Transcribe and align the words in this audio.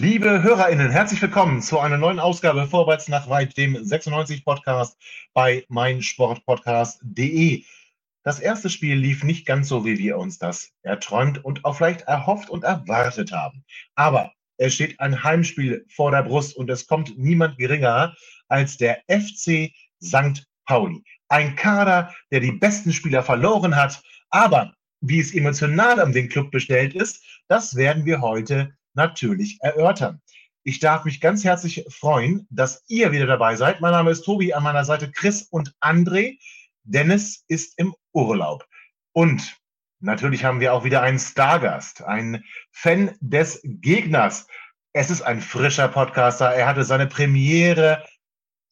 Liebe 0.00 0.44
HörerInnen, 0.44 0.92
herzlich 0.92 1.20
willkommen 1.20 1.60
zu 1.60 1.80
einer 1.80 1.98
neuen 1.98 2.20
Ausgabe 2.20 2.68
Vorwärts 2.68 3.08
nach 3.08 3.28
weit, 3.28 3.56
dem 3.56 3.84
96 3.84 4.44
Podcast 4.44 4.96
bei 5.34 5.64
meinsportpodcast.de. 5.70 7.64
Das 8.22 8.38
erste 8.38 8.70
Spiel 8.70 8.94
lief 8.94 9.24
nicht 9.24 9.44
ganz 9.44 9.66
so, 9.66 9.84
wie 9.84 9.98
wir 9.98 10.18
uns 10.18 10.38
das 10.38 10.70
erträumt 10.82 11.44
und 11.44 11.64
auch 11.64 11.74
vielleicht 11.74 12.02
erhofft 12.02 12.48
und 12.48 12.62
erwartet 12.62 13.32
haben. 13.32 13.64
Aber 13.96 14.30
es 14.56 14.74
steht 14.74 15.00
ein 15.00 15.24
Heimspiel 15.24 15.84
vor 15.88 16.12
der 16.12 16.22
Brust 16.22 16.56
und 16.56 16.70
es 16.70 16.86
kommt 16.86 17.18
niemand 17.18 17.58
geringer 17.58 18.14
als 18.46 18.76
der 18.76 19.02
FC 19.08 19.72
St. 20.00 20.46
Pauli. 20.64 21.02
Ein 21.28 21.56
Kader, 21.56 22.14
der 22.30 22.38
die 22.38 22.52
besten 22.52 22.92
Spieler 22.92 23.24
verloren 23.24 23.74
hat, 23.74 24.00
aber 24.30 24.74
wie 25.00 25.18
es 25.18 25.34
emotional 25.34 26.00
um 26.00 26.12
den 26.12 26.28
Club 26.28 26.52
bestellt 26.52 26.94
ist, 26.94 27.20
das 27.48 27.74
werden 27.74 28.04
wir 28.04 28.20
heute 28.20 28.77
natürlich 28.98 29.58
erörtern. 29.62 30.20
Ich 30.64 30.80
darf 30.80 31.04
mich 31.04 31.22
ganz 31.22 31.44
herzlich 31.44 31.86
freuen, 31.88 32.46
dass 32.50 32.84
ihr 32.88 33.12
wieder 33.12 33.26
dabei 33.26 33.56
seid. 33.56 33.80
Mein 33.80 33.92
Name 33.92 34.10
ist 34.10 34.24
Tobi, 34.24 34.52
an 34.52 34.64
meiner 34.64 34.84
Seite 34.84 35.10
Chris 35.10 35.44
und 35.44 35.72
André. 35.80 36.38
Dennis 36.82 37.44
ist 37.48 37.78
im 37.78 37.94
Urlaub. 38.12 38.66
Und 39.12 39.56
natürlich 40.00 40.44
haben 40.44 40.60
wir 40.60 40.74
auch 40.74 40.84
wieder 40.84 41.00
einen 41.00 41.18
Stargast, 41.18 42.02
einen 42.02 42.44
Fan 42.72 43.16
des 43.20 43.60
Gegners. 43.62 44.46
Es 44.92 45.10
ist 45.10 45.22
ein 45.22 45.40
frischer 45.40 45.88
Podcaster. 45.88 46.52
Er 46.52 46.66
hatte 46.66 46.84
seine 46.84 47.06
Premiere. 47.06 48.04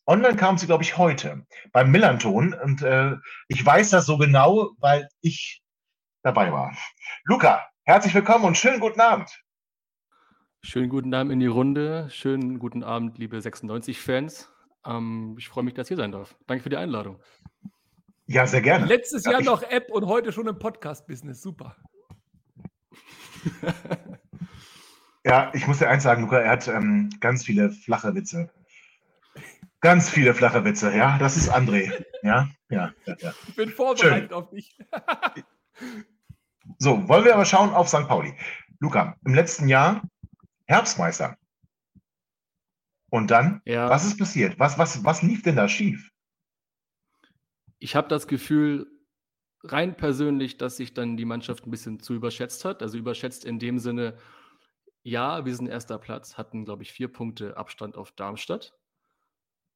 Online 0.06 0.36
kam 0.36 0.58
sie, 0.58 0.66
glaube 0.66 0.82
ich, 0.82 0.98
heute 0.98 1.46
beim 1.72 1.90
Millanton. 1.90 2.52
Und 2.52 2.82
äh, 2.82 3.14
ich 3.48 3.64
weiß 3.64 3.90
das 3.90 4.06
so 4.06 4.18
genau, 4.18 4.72
weil 4.78 5.08
ich 5.20 5.62
dabei 6.22 6.52
war. 6.52 6.76
Luca, 7.24 7.64
herzlich 7.84 8.14
willkommen 8.14 8.44
und 8.44 8.58
schönen 8.58 8.80
guten 8.80 9.00
Abend. 9.00 9.45
Schönen 10.66 10.88
guten 10.88 11.14
Abend 11.14 11.30
in 11.30 11.38
die 11.38 11.46
Runde. 11.46 12.08
Schönen 12.10 12.58
guten 12.58 12.82
Abend, 12.82 13.18
liebe 13.18 13.38
96-Fans. 13.38 14.50
Ähm, 14.84 15.36
ich 15.38 15.48
freue 15.48 15.62
mich, 15.62 15.74
dass 15.74 15.88
ihr 15.92 15.96
sein 15.96 16.10
darf. 16.10 16.34
Danke 16.48 16.64
für 16.64 16.68
die 16.70 16.76
Einladung. 16.76 17.20
Ja, 18.26 18.48
sehr 18.48 18.62
gerne. 18.62 18.84
Letztes 18.84 19.24
Jahr 19.26 19.42
noch 19.42 19.62
App 19.62 19.92
und 19.92 20.06
heute 20.06 20.32
schon 20.32 20.48
im 20.48 20.58
Podcast-Business. 20.58 21.40
Super. 21.40 21.76
ja, 25.24 25.52
ich 25.54 25.68
muss 25.68 25.78
dir 25.78 25.88
eins 25.88 26.02
sagen, 26.02 26.22
Luca, 26.22 26.40
er 26.40 26.50
hat 26.50 26.66
ähm, 26.66 27.10
ganz 27.20 27.44
viele 27.44 27.70
flache 27.70 28.16
Witze. 28.16 28.50
Ganz 29.80 30.10
viele 30.10 30.34
flache 30.34 30.64
Witze, 30.64 30.92
ja. 30.96 31.16
Das 31.18 31.36
ist 31.36 31.48
André. 31.48 31.92
Ja, 32.24 32.48
ja, 32.70 32.92
ja. 33.04 33.16
ja. 33.20 33.34
Ich 33.46 33.54
bin 33.54 33.68
vorbereitet 33.68 34.30
Schön. 34.30 34.32
auf 34.32 34.50
dich. 34.50 34.76
so, 36.78 37.08
wollen 37.08 37.24
wir 37.24 37.34
aber 37.34 37.44
schauen 37.44 37.70
auf 37.70 37.86
St. 37.86 38.08
Pauli. 38.08 38.34
Luca, 38.80 39.16
im 39.24 39.34
letzten 39.34 39.68
Jahr 39.68 40.02
Herbstmeister. 40.66 41.36
Und 43.10 43.30
dann, 43.30 43.62
ja. 43.64 43.88
was 43.88 44.04
ist 44.04 44.18
passiert? 44.18 44.58
Was, 44.58 44.78
was, 44.78 45.04
was 45.04 45.22
lief 45.22 45.42
denn 45.42 45.56
da 45.56 45.68
schief? 45.68 46.10
Ich 47.78 47.94
habe 47.94 48.08
das 48.08 48.26
Gefühl, 48.26 48.86
rein 49.62 49.96
persönlich, 49.96 50.58
dass 50.58 50.76
sich 50.76 50.94
dann 50.94 51.16
die 51.16 51.24
Mannschaft 51.24 51.66
ein 51.66 51.70
bisschen 51.70 52.00
zu 52.00 52.14
überschätzt 52.14 52.64
hat. 52.64 52.82
Also 52.82 52.98
überschätzt 52.98 53.44
in 53.44 53.58
dem 53.58 53.78
Sinne, 53.78 54.18
ja, 55.02 55.44
wir 55.44 55.54
sind 55.54 55.68
erster 55.68 55.98
Platz, 55.98 56.36
hatten, 56.36 56.64
glaube 56.64 56.82
ich, 56.82 56.92
vier 56.92 57.08
Punkte 57.08 57.56
Abstand 57.56 57.96
auf 57.96 58.10
Darmstadt, 58.12 58.74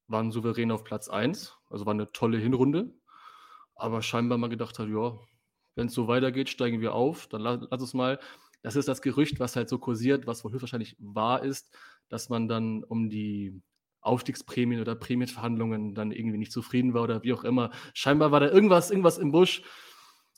waren 0.09 0.33
souverän 0.33 0.73
auf 0.73 0.83
Platz 0.83 1.09
1, 1.09 1.57
also 1.69 1.87
war 1.87 1.95
eine 1.95 2.11
tolle 2.11 2.39
Hinrunde. 2.39 2.93
Aber 3.77 4.03
scheinbar 4.03 4.39
mal 4.39 4.51
gedacht 4.51 4.79
hat, 4.79 4.89
ja, 4.89 5.19
wenn 5.77 5.87
es 5.87 5.95
so 5.95 6.09
weitergeht, 6.09 6.49
steigen 6.49 6.81
wir 6.81 6.95
auf, 6.95 7.29
dann 7.29 7.43
lass, 7.43 7.61
lass 7.71 7.81
uns 7.81 7.95
mal 7.95 8.19
das 8.63 8.77
ist 8.77 8.89
das 8.89 9.03
Gerücht, 9.03 9.41
was 9.41 9.57
halt 9.57 9.69
so 9.69 9.79
kursiert, 9.79 10.27
was 10.27 10.45
wohl 10.45 10.53
höchstwahrscheinlich 10.53 10.97
wahr 10.99 11.43
ist, 11.43 11.75
dass 12.09 12.29
man 12.29 12.49
dann 12.49 12.85
um 12.85 13.09
die 13.09 13.63
Aufstiegsprämien 14.01 14.81
oder 14.81 14.95
Prämienverhandlungen 14.95 15.95
dann 15.95 16.13
irgendwie 16.13 16.39
nicht 16.39 16.53
zufrieden 16.53 16.95
war 16.95 17.03
oder 17.03 17.23
wie 17.23 17.33
auch 17.33 17.45
immer. 17.45 17.71
Scheinbar 17.95 18.33
war 18.33 18.41
da 18.41 18.51
irgendwas, 18.51 18.91
irgendwas 18.91 19.19
im 19.19 19.33
Busch. 19.33 19.63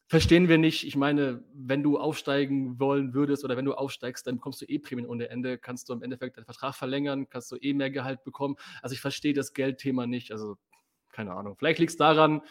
Verstehen 0.08 0.48
wir 0.48 0.58
nicht. 0.58 0.84
Ich 0.84 0.96
meine, 0.96 1.42
wenn 1.54 1.82
du 1.82 1.98
aufsteigen 1.98 2.78
wollen 2.78 3.14
würdest 3.14 3.44
oder 3.44 3.56
wenn 3.56 3.64
du 3.64 3.74
aufsteigst, 3.74 4.26
dann 4.26 4.36
bekommst 4.36 4.60
du 4.60 4.66
eh 4.66 4.78
Prämien 4.78 5.06
ohne 5.06 5.30
Ende, 5.30 5.58
kannst 5.58 5.88
du 5.88 5.94
im 5.94 6.02
Endeffekt 6.02 6.36
deinen 6.36 6.44
Vertrag 6.44 6.74
verlängern, 6.74 7.28
kannst 7.30 7.50
du 7.50 7.56
eh 7.56 7.72
mehr 7.72 7.90
Gehalt 7.90 8.22
bekommen. 8.24 8.56
Also 8.82 8.94
ich 8.94 9.00
verstehe 9.00 9.32
das 9.32 9.54
Geldthema 9.54 10.06
nicht. 10.06 10.32
Also 10.32 10.58
keine 11.12 11.32
Ahnung. 11.32 11.56
Vielleicht 11.56 11.78
liegt 11.78 11.92
es 11.92 11.96
daran, 11.96 12.42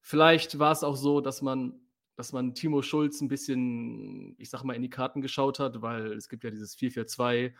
vielleicht 0.00 0.58
war 0.58 0.72
es 0.72 0.82
auch 0.82 0.96
so, 0.96 1.20
dass 1.20 1.42
man 1.42 1.74
dass 2.16 2.32
man 2.32 2.54
Timo 2.54 2.82
Schulz 2.82 3.20
ein 3.20 3.28
bisschen, 3.28 4.34
ich 4.38 4.50
sag 4.50 4.64
mal, 4.64 4.74
in 4.74 4.82
die 4.82 4.90
Karten 4.90 5.22
geschaut 5.22 5.58
hat, 5.58 5.82
weil 5.82 6.12
es 6.12 6.28
gibt 6.28 6.44
ja 6.44 6.50
dieses 6.50 6.76
4-4-2 6.76 7.52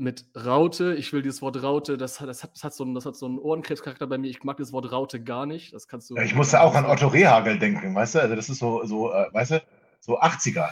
mit 0.00 0.24
Raute. 0.34 0.94
Ich 0.94 1.12
will 1.12 1.22
dieses 1.22 1.42
Wort 1.42 1.62
Raute, 1.62 1.98
das 1.98 2.20
hat, 2.20 2.28
das 2.28 2.42
hat, 2.42 2.54
das 2.54 2.64
hat, 2.64 2.74
so, 2.74 2.84
einen, 2.84 2.94
das 2.94 3.06
hat 3.06 3.16
so 3.16 3.26
einen 3.26 3.38
Ohrenkrebscharakter 3.38 4.06
bei 4.06 4.18
mir. 4.18 4.28
Ich 4.28 4.42
mag 4.42 4.56
das 4.56 4.72
Wort 4.72 4.90
Raute 4.90 5.22
gar 5.22 5.46
nicht. 5.46 5.72
Das 5.74 5.86
kannst 5.86 6.10
du. 6.10 6.16
Ja, 6.16 6.22
ich 6.22 6.34
musste 6.34 6.60
auch 6.60 6.74
an 6.74 6.86
Otto 6.86 7.08
Rehagel 7.08 7.58
denken, 7.58 7.94
weißt 7.94 8.16
du? 8.16 8.22
Also, 8.22 8.34
das 8.34 8.48
ist 8.48 8.58
so, 8.58 8.84
so 8.84 9.12
äh, 9.12 9.32
weißt 9.32 9.52
du, 9.52 9.62
so 10.00 10.18
80er. 10.18 10.70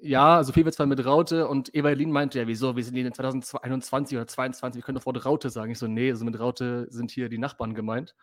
Ja, 0.00 0.36
also 0.36 0.52
4-4-2 0.52 0.86
mit 0.86 1.04
Raute 1.04 1.48
und 1.48 1.74
Evalin 1.74 2.12
meinte 2.12 2.38
ja, 2.38 2.46
wieso, 2.46 2.76
wir 2.76 2.84
sind 2.84 2.94
in 2.94 3.12
2021 3.12 4.16
oder 4.16 4.28
2022, 4.28 4.78
wir 4.78 4.84
können 4.84 4.98
doch 4.98 5.06
Wort 5.06 5.24
Raute 5.24 5.50
sagen. 5.50 5.72
Ich 5.72 5.78
so, 5.78 5.88
nee, 5.88 6.10
also 6.10 6.24
mit 6.24 6.38
Raute 6.38 6.86
sind 6.90 7.10
hier 7.10 7.28
die 7.28 7.38
Nachbarn 7.38 7.74
gemeint. 7.74 8.14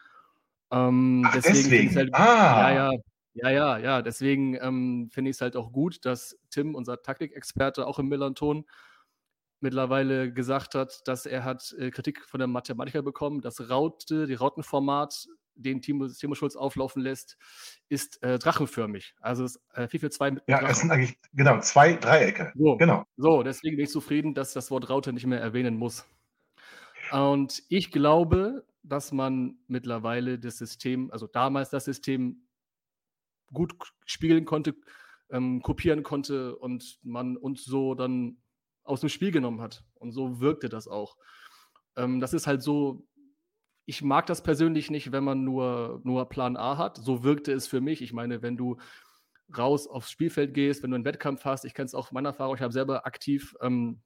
Ähm, 0.71 1.23
Ach, 1.25 1.33
deswegen. 1.33 1.69
deswegen. 1.69 1.95
Halt, 1.95 2.15
ah. 2.15 2.71
Ja, 2.71 2.91
ja. 2.91 2.99
Ja, 3.35 3.49
ja, 3.49 3.77
ja. 3.77 4.01
Deswegen 4.01 4.55
ähm, 4.61 5.09
finde 5.11 5.29
ich 5.29 5.37
es 5.37 5.41
halt 5.41 5.55
auch 5.57 5.71
gut, 5.71 6.05
dass 6.05 6.39
Tim, 6.49 6.73
unser 6.73 7.01
Taktikexperte, 7.01 7.85
auch 7.85 7.99
im 7.99 8.07
Millanton, 8.07 8.65
mittlerweile 9.59 10.31
gesagt 10.31 10.75
hat, 10.75 11.07
dass 11.07 11.25
er 11.25 11.43
hat 11.43 11.75
äh, 11.77 11.91
Kritik 11.91 12.23
von 12.25 12.39
der 12.39 12.47
Mathematiker 12.47 13.01
bekommen, 13.01 13.41
das 13.41 13.69
Raute, 13.69 14.25
die 14.25 14.35
Rautenformat, 14.35 15.27
den 15.55 15.81
Timo, 15.81 16.07
Timo 16.07 16.35
Schulz 16.35 16.55
auflaufen 16.55 17.01
lässt, 17.01 17.37
ist 17.89 18.21
äh, 18.23 18.39
drachenförmig. 18.39 19.15
Also 19.19 19.43
es, 19.43 19.61
äh, 19.73 19.87
4 19.87 19.99
für 19.99 20.09
2 20.09 20.31
mit 20.31 20.43
Ja, 20.47 20.61
es 20.69 20.79
sind 20.79 20.91
eigentlich, 20.91 21.17
genau, 21.33 21.59
zwei 21.59 21.93
Dreiecke. 21.93 22.53
So, 22.55 22.77
genau. 22.77 23.05
So, 23.17 23.43
deswegen 23.43 23.75
bin 23.75 23.85
ich 23.85 23.91
zufrieden, 23.91 24.33
dass 24.33 24.53
das 24.53 24.71
Wort 24.71 24.89
Raute 24.89 25.13
nicht 25.13 25.25
mehr 25.25 25.39
erwähnen 25.39 25.77
muss. 25.77 26.05
Und 27.11 27.63
ich 27.69 27.91
glaube, 27.91 28.65
dass 28.83 29.11
man 29.11 29.57
mittlerweile 29.67 30.39
das 30.39 30.57
System, 30.57 31.11
also 31.11 31.27
damals 31.27 31.69
das 31.69 31.85
System 31.85 32.45
gut 33.53 33.75
spielen 34.05 34.45
konnte, 34.45 34.75
ähm, 35.29 35.61
kopieren 35.61 36.03
konnte 36.03 36.55
und 36.55 36.99
man 37.03 37.37
uns 37.37 37.65
so 37.65 37.95
dann 37.95 38.37
aus 38.83 38.99
dem 39.01 39.09
Spiel 39.09 39.31
genommen 39.31 39.61
hat. 39.61 39.83
Und 39.95 40.11
so 40.11 40.39
wirkte 40.39 40.69
das 40.69 40.87
auch. 40.87 41.17
Ähm, 41.95 42.19
das 42.19 42.33
ist 42.33 42.47
halt 42.47 42.61
so, 42.61 43.07
ich 43.85 44.01
mag 44.01 44.25
das 44.25 44.43
persönlich 44.43 44.89
nicht, 44.89 45.11
wenn 45.11 45.23
man 45.23 45.43
nur, 45.43 46.01
nur 46.03 46.27
Plan 46.29 46.57
A 46.57 46.77
hat. 46.77 46.97
So 46.97 47.23
wirkte 47.23 47.51
es 47.51 47.67
für 47.67 47.81
mich. 47.81 48.01
Ich 48.01 48.13
meine, 48.13 48.41
wenn 48.41 48.57
du 48.57 48.77
raus 49.55 49.87
aufs 49.87 50.09
Spielfeld 50.09 50.53
gehst, 50.53 50.81
wenn 50.83 50.91
du 50.91 50.95
einen 50.95 51.05
Wettkampf 51.05 51.45
hast, 51.45 51.65
ich 51.65 51.73
kenne 51.73 51.85
es 51.85 51.95
auch 51.95 52.11
meiner 52.11 52.29
Erfahrung, 52.29 52.55
ich 52.55 52.61
habe 52.61 52.73
selber 52.73 53.05
aktiv 53.05 53.55
ähm, 53.61 54.01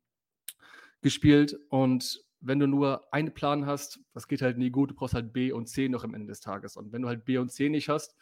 gespielt 1.01 1.57
und 1.69 2.23
wenn 2.41 2.59
du 2.59 2.67
nur 2.67 3.13
einen 3.13 3.33
Plan 3.33 3.65
hast, 3.65 3.99
das 4.13 4.27
geht 4.27 4.41
halt 4.41 4.57
nie 4.57 4.69
gut, 4.69 4.91
du 4.91 4.95
brauchst 4.95 5.13
halt 5.13 5.33
B 5.33 5.51
und 5.51 5.67
C 5.67 5.89
noch 5.89 6.03
am 6.03 6.13
Ende 6.13 6.27
des 6.27 6.39
Tages. 6.39 6.77
Und 6.77 6.91
wenn 6.91 7.01
du 7.01 7.07
halt 7.07 7.25
B 7.25 7.37
und 7.37 7.51
C 7.51 7.69
nicht 7.69 7.89
hast, 7.89 8.15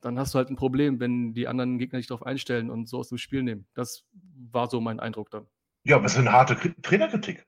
dann 0.00 0.18
hast 0.18 0.34
du 0.34 0.38
halt 0.38 0.50
ein 0.50 0.56
Problem, 0.56 1.00
wenn 1.00 1.32
die 1.34 1.48
anderen 1.48 1.78
Gegner 1.78 1.98
dich 1.98 2.06
darauf 2.06 2.24
einstellen 2.24 2.70
und 2.70 2.88
so 2.88 2.98
aus 2.98 3.08
dem 3.08 3.18
Spiel 3.18 3.42
nehmen. 3.42 3.66
Das 3.74 4.04
war 4.50 4.68
so 4.68 4.80
mein 4.80 5.00
Eindruck 5.00 5.30
dann. 5.30 5.46
Ja, 5.84 5.96
aber 5.96 6.06
es 6.06 6.12
ist 6.12 6.18
eine 6.18 6.32
harte 6.32 6.56
Trainerkritik. 6.82 7.46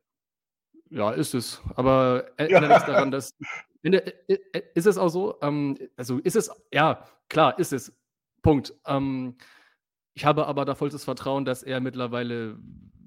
Ja, 0.91 1.13
ist 1.13 1.35
es. 1.35 1.63
Aber 1.77 2.33
erinnere 2.37 2.71
ja. 2.71 2.87
daran, 2.87 3.11
dass. 3.11 3.37
Ist 4.75 4.87
es 4.87 4.99
auch 4.99 5.09
so? 5.09 5.39
Ähm, 5.41 5.79
also 5.97 6.19
ist 6.19 6.37
es, 6.37 6.51
ja, 6.71 7.03
klar, 7.31 7.59
ist 7.59 7.73
es. 7.73 7.97
Punkt. 8.43 8.75
Ähm, 8.85 9.39
ich 10.13 10.27
habe 10.27 10.47
aber 10.47 10.67
da 10.67 10.75
vollstes 10.75 11.05
Vertrauen, 11.05 11.47
dass 11.47 11.63
er 11.63 11.81
mittlerweile 11.81 12.59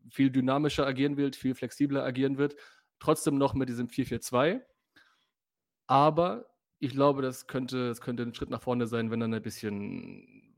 viel 0.10 0.32
dynamischer 0.32 0.88
agieren 0.88 1.16
wird, 1.16 1.36
viel 1.36 1.54
flexibler 1.54 2.04
agieren 2.04 2.40
wird. 2.40 2.56
Trotzdem 2.98 3.38
noch 3.38 3.54
mit 3.54 3.70
diesem 3.70 3.88
4-4-2. 3.88 4.62
Aber 5.86 6.48
ich 6.84 6.92
glaube, 6.92 7.22
das 7.22 7.48
könnte, 7.48 7.88
das 7.88 8.02
könnte 8.02 8.24
ein 8.24 8.34
Schritt 8.34 8.50
nach 8.50 8.62
vorne 8.62 8.88
sein, 8.88 9.10
wenn 9.10 9.22
er 9.22 9.28
ein 9.28 9.42
bisschen 9.42 10.52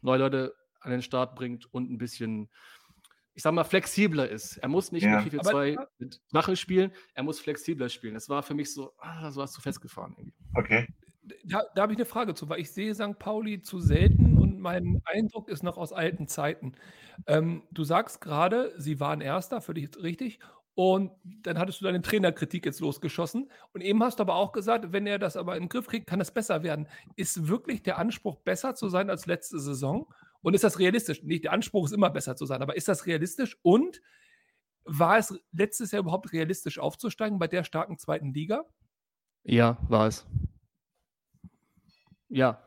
neue 0.00 0.18
Leute 0.18 0.54
an 0.80 0.92
den 0.92 1.02
Start 1.02 1.34
bringt 1.34 1.66
und 1.74 1.90
ein 1.90 1.98
bisschen, 1.98 2.48
ich 3.34 3.42
sag 3.42 3.52
mal, 3.52 3.64
flexibler 3.64 4.28
ist. 4.28 4.58
Er 4.58 4.68
muss 4.68 4.92
nicht 4.92 5.02
ja. 5.02 5.20
mit 5.20 5.34
4-4-2 5.34 5.86
mit 5.98 6.20
Drache 6.32 6.54
spielen, 6.54 6.92
er 7.14 7.24
muss 7.24 7.40
flexibler 7.40 7.88
spielen. 7.88 8.14
Das 8.14 8.28
war 8.28 8.44
für 8.44 8.54
mich 8.54 8.72
so, 8.72 8.92
ah, 8.98 9.22
das 9.22 9.34
war 9.34 9.48
zu 9.48 9.60
festgefahren. 9.60 10.14
Irgendwie. 10.16 10.34
Okay. 10.54 10.86
Da, 11.44 11.62
da 11.74 11.82
habe 11.82 11.92
ich 11.92 11.98
eine 11.98 12.06
Frage 12.06 12.34
zu, 12.34 12.48
weil 12.48 12.60
ich 12.60 12.70
sehe 12.70 12.94
St. 12.94 13.18
Pauli 13.18 13.60
zu 13.60 13.80
selten 13.80 14.38
und 14.38 14.60
mein 14.60 15.02
Eindruck 15.04 15.48
ist 15.48 15.64
noch 15.64 15.78
aus 15.78 15.92
alten 15.92 16.28
Zeiten. 16.28 16.74
Ähm, 17.26 17.64
du 17.72 17.82
sagst 17.82 18.20
gerade, 18.20 18.72
sie 18.78 19.00
waren 19.00 19.20
Erster, 19.20 19.60
völlig 19.60 19.96
richtig. 20.00 20.38
Und 20.76 21.12
dann 21.24 21.58
hattest 21.58 21.80
du 21.80 21.84
deine 21.84 22.02
Trainerkritik 22.02 22.66
jetzt 22.66 22.80
losgeschossen. 22.80 23.50
Und 23.72 23.80
eben 23.80 24.02
hast 24.02 24.18
du 24.18 24.22
aber 24.22 24.34
auch 24.34 24.50
gesagt, 24.50 24.92
wenn 24.92 25.06
er 25.06 25.20
das 25.20 25.36
aber 25.36 25.56
in 25.56 25.64
den 25.64 25.68
Griff 25.68 25.86
kriegt, 25.86 26.08
kann 26.08 26.20
es 26.20 26.32
besser 26.32 26.64
werden. 26.64 26.88
Ist 27.14 27.46
wirklich 27.46 27.82
der 27.82 27.98
Anspruch, 27.98 28.36
besser 28.40 28.74
zu 28.74 28.88
sein 28.88 29.08
als 29.08 29.26
letzte 29.26 29.60
Saison? 29.60 30.12
Und 30.42 30.54
ist 30.54 30.64
das 30.64 30.80
realistisch? 30.80 31.22
Nicht, 31.22 31.44
der 31.44 31.52
Anspruch 31.52 31.86
ist 31.86 31.92
immer 31.92 32.10
besser 32.10 32.34
zu 32.34 32.44
sein, 32.44 32.60
aber 32.60 32.76
ist 32.76 32.88
das 32.88 33.06
realistisch? 33.06 33.56
Und 33.62 34.02
war 34.84 35.16
es 35.16 35.38
letztes 35.52 35.92
Jahr 35.92 36.00
überhaupt 36.00 36.32
realistisch 36.32 36.78
aufzusteigen 36.78 37.38
bei 37.38 37.46
der 37.46 37.62
starken 37.62 37.96
zweiten 37.96 38.34
Liga? 38.34 38.64
Ja, 39.44 39.78
war 39.88 40.08
es. 40.08 40.26
Ja, 42.28 42.64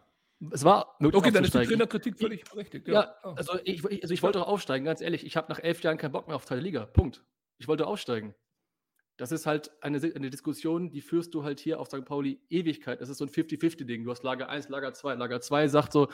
es 0.51 0.63
war 0.63 0.95
möglich 0.99 1.19
Okay, 1.19 1.31
dann 1.31 1.43
ist 1.43 1.53
die 1.53 1.65
Trainerkritik 1.65 2.17
völlig 2.19 2.43
berechtigt. 2.43 2.87
Ja, 2.87 2.93
ja 2.93 3.15
oh. 3.23 3.29
also, 3.35 3.59
ich, 3.63 3.83
also 3.83 4.13
ich 4.13 4.21
wollte 4.21 4.41
auch 4.41 4.47
aufsteigen, 4.47 4.85
ganz 4.85 5.01
ehrlich. 5.01 5.25
Ich 5.25 5.35
habe 5.35 5.51
nach 5.51 5.59
elf 5.59 5.81
Jahren 5.81 5.97
keinen 5.97 6.11
Bock 6.11 6.27
mehr 6.27 6.35
auf 6.35 6.45
zweite 6.45 6.61
Liga. 6.61 6.85
Punkt. 6.85 7.23
Ich 7.57 7.67
wollte 7.67 7.87
aufsteigen. 7.87 8.35
Das 9.17 9.31
ist 9.31 9.47
halt 9.47 9.71
eine, 9.81 9.97
eine 9.97 10.29
Diskussion, 10.29 10.91
die 10.91 11.01
führst 11.01 11.33
du 11.33 11.43
halt 11.43 11.59
hier 11.59 11.79
auf 11.79 11.87
St. 11.87 12.05
Pauli 12.05 12.39
Ewigkeit. 12.49 13.01
Das 13.01 13.09
ist 13.09 13.17
so 13.17 13.25
ein 13.25 13.31
50-50-Ding. 13.31 14.03
Du 14.03 14.11
hast 14.11 14.21
Lager 14.21 14.47
1, 14.47 14.69
Lager 14.69 14.93
2. 14.93 15.15
Lager 15.15 15.41
2 15.41 15.67
sagt 15.69 15.91
so, 15.91 16.07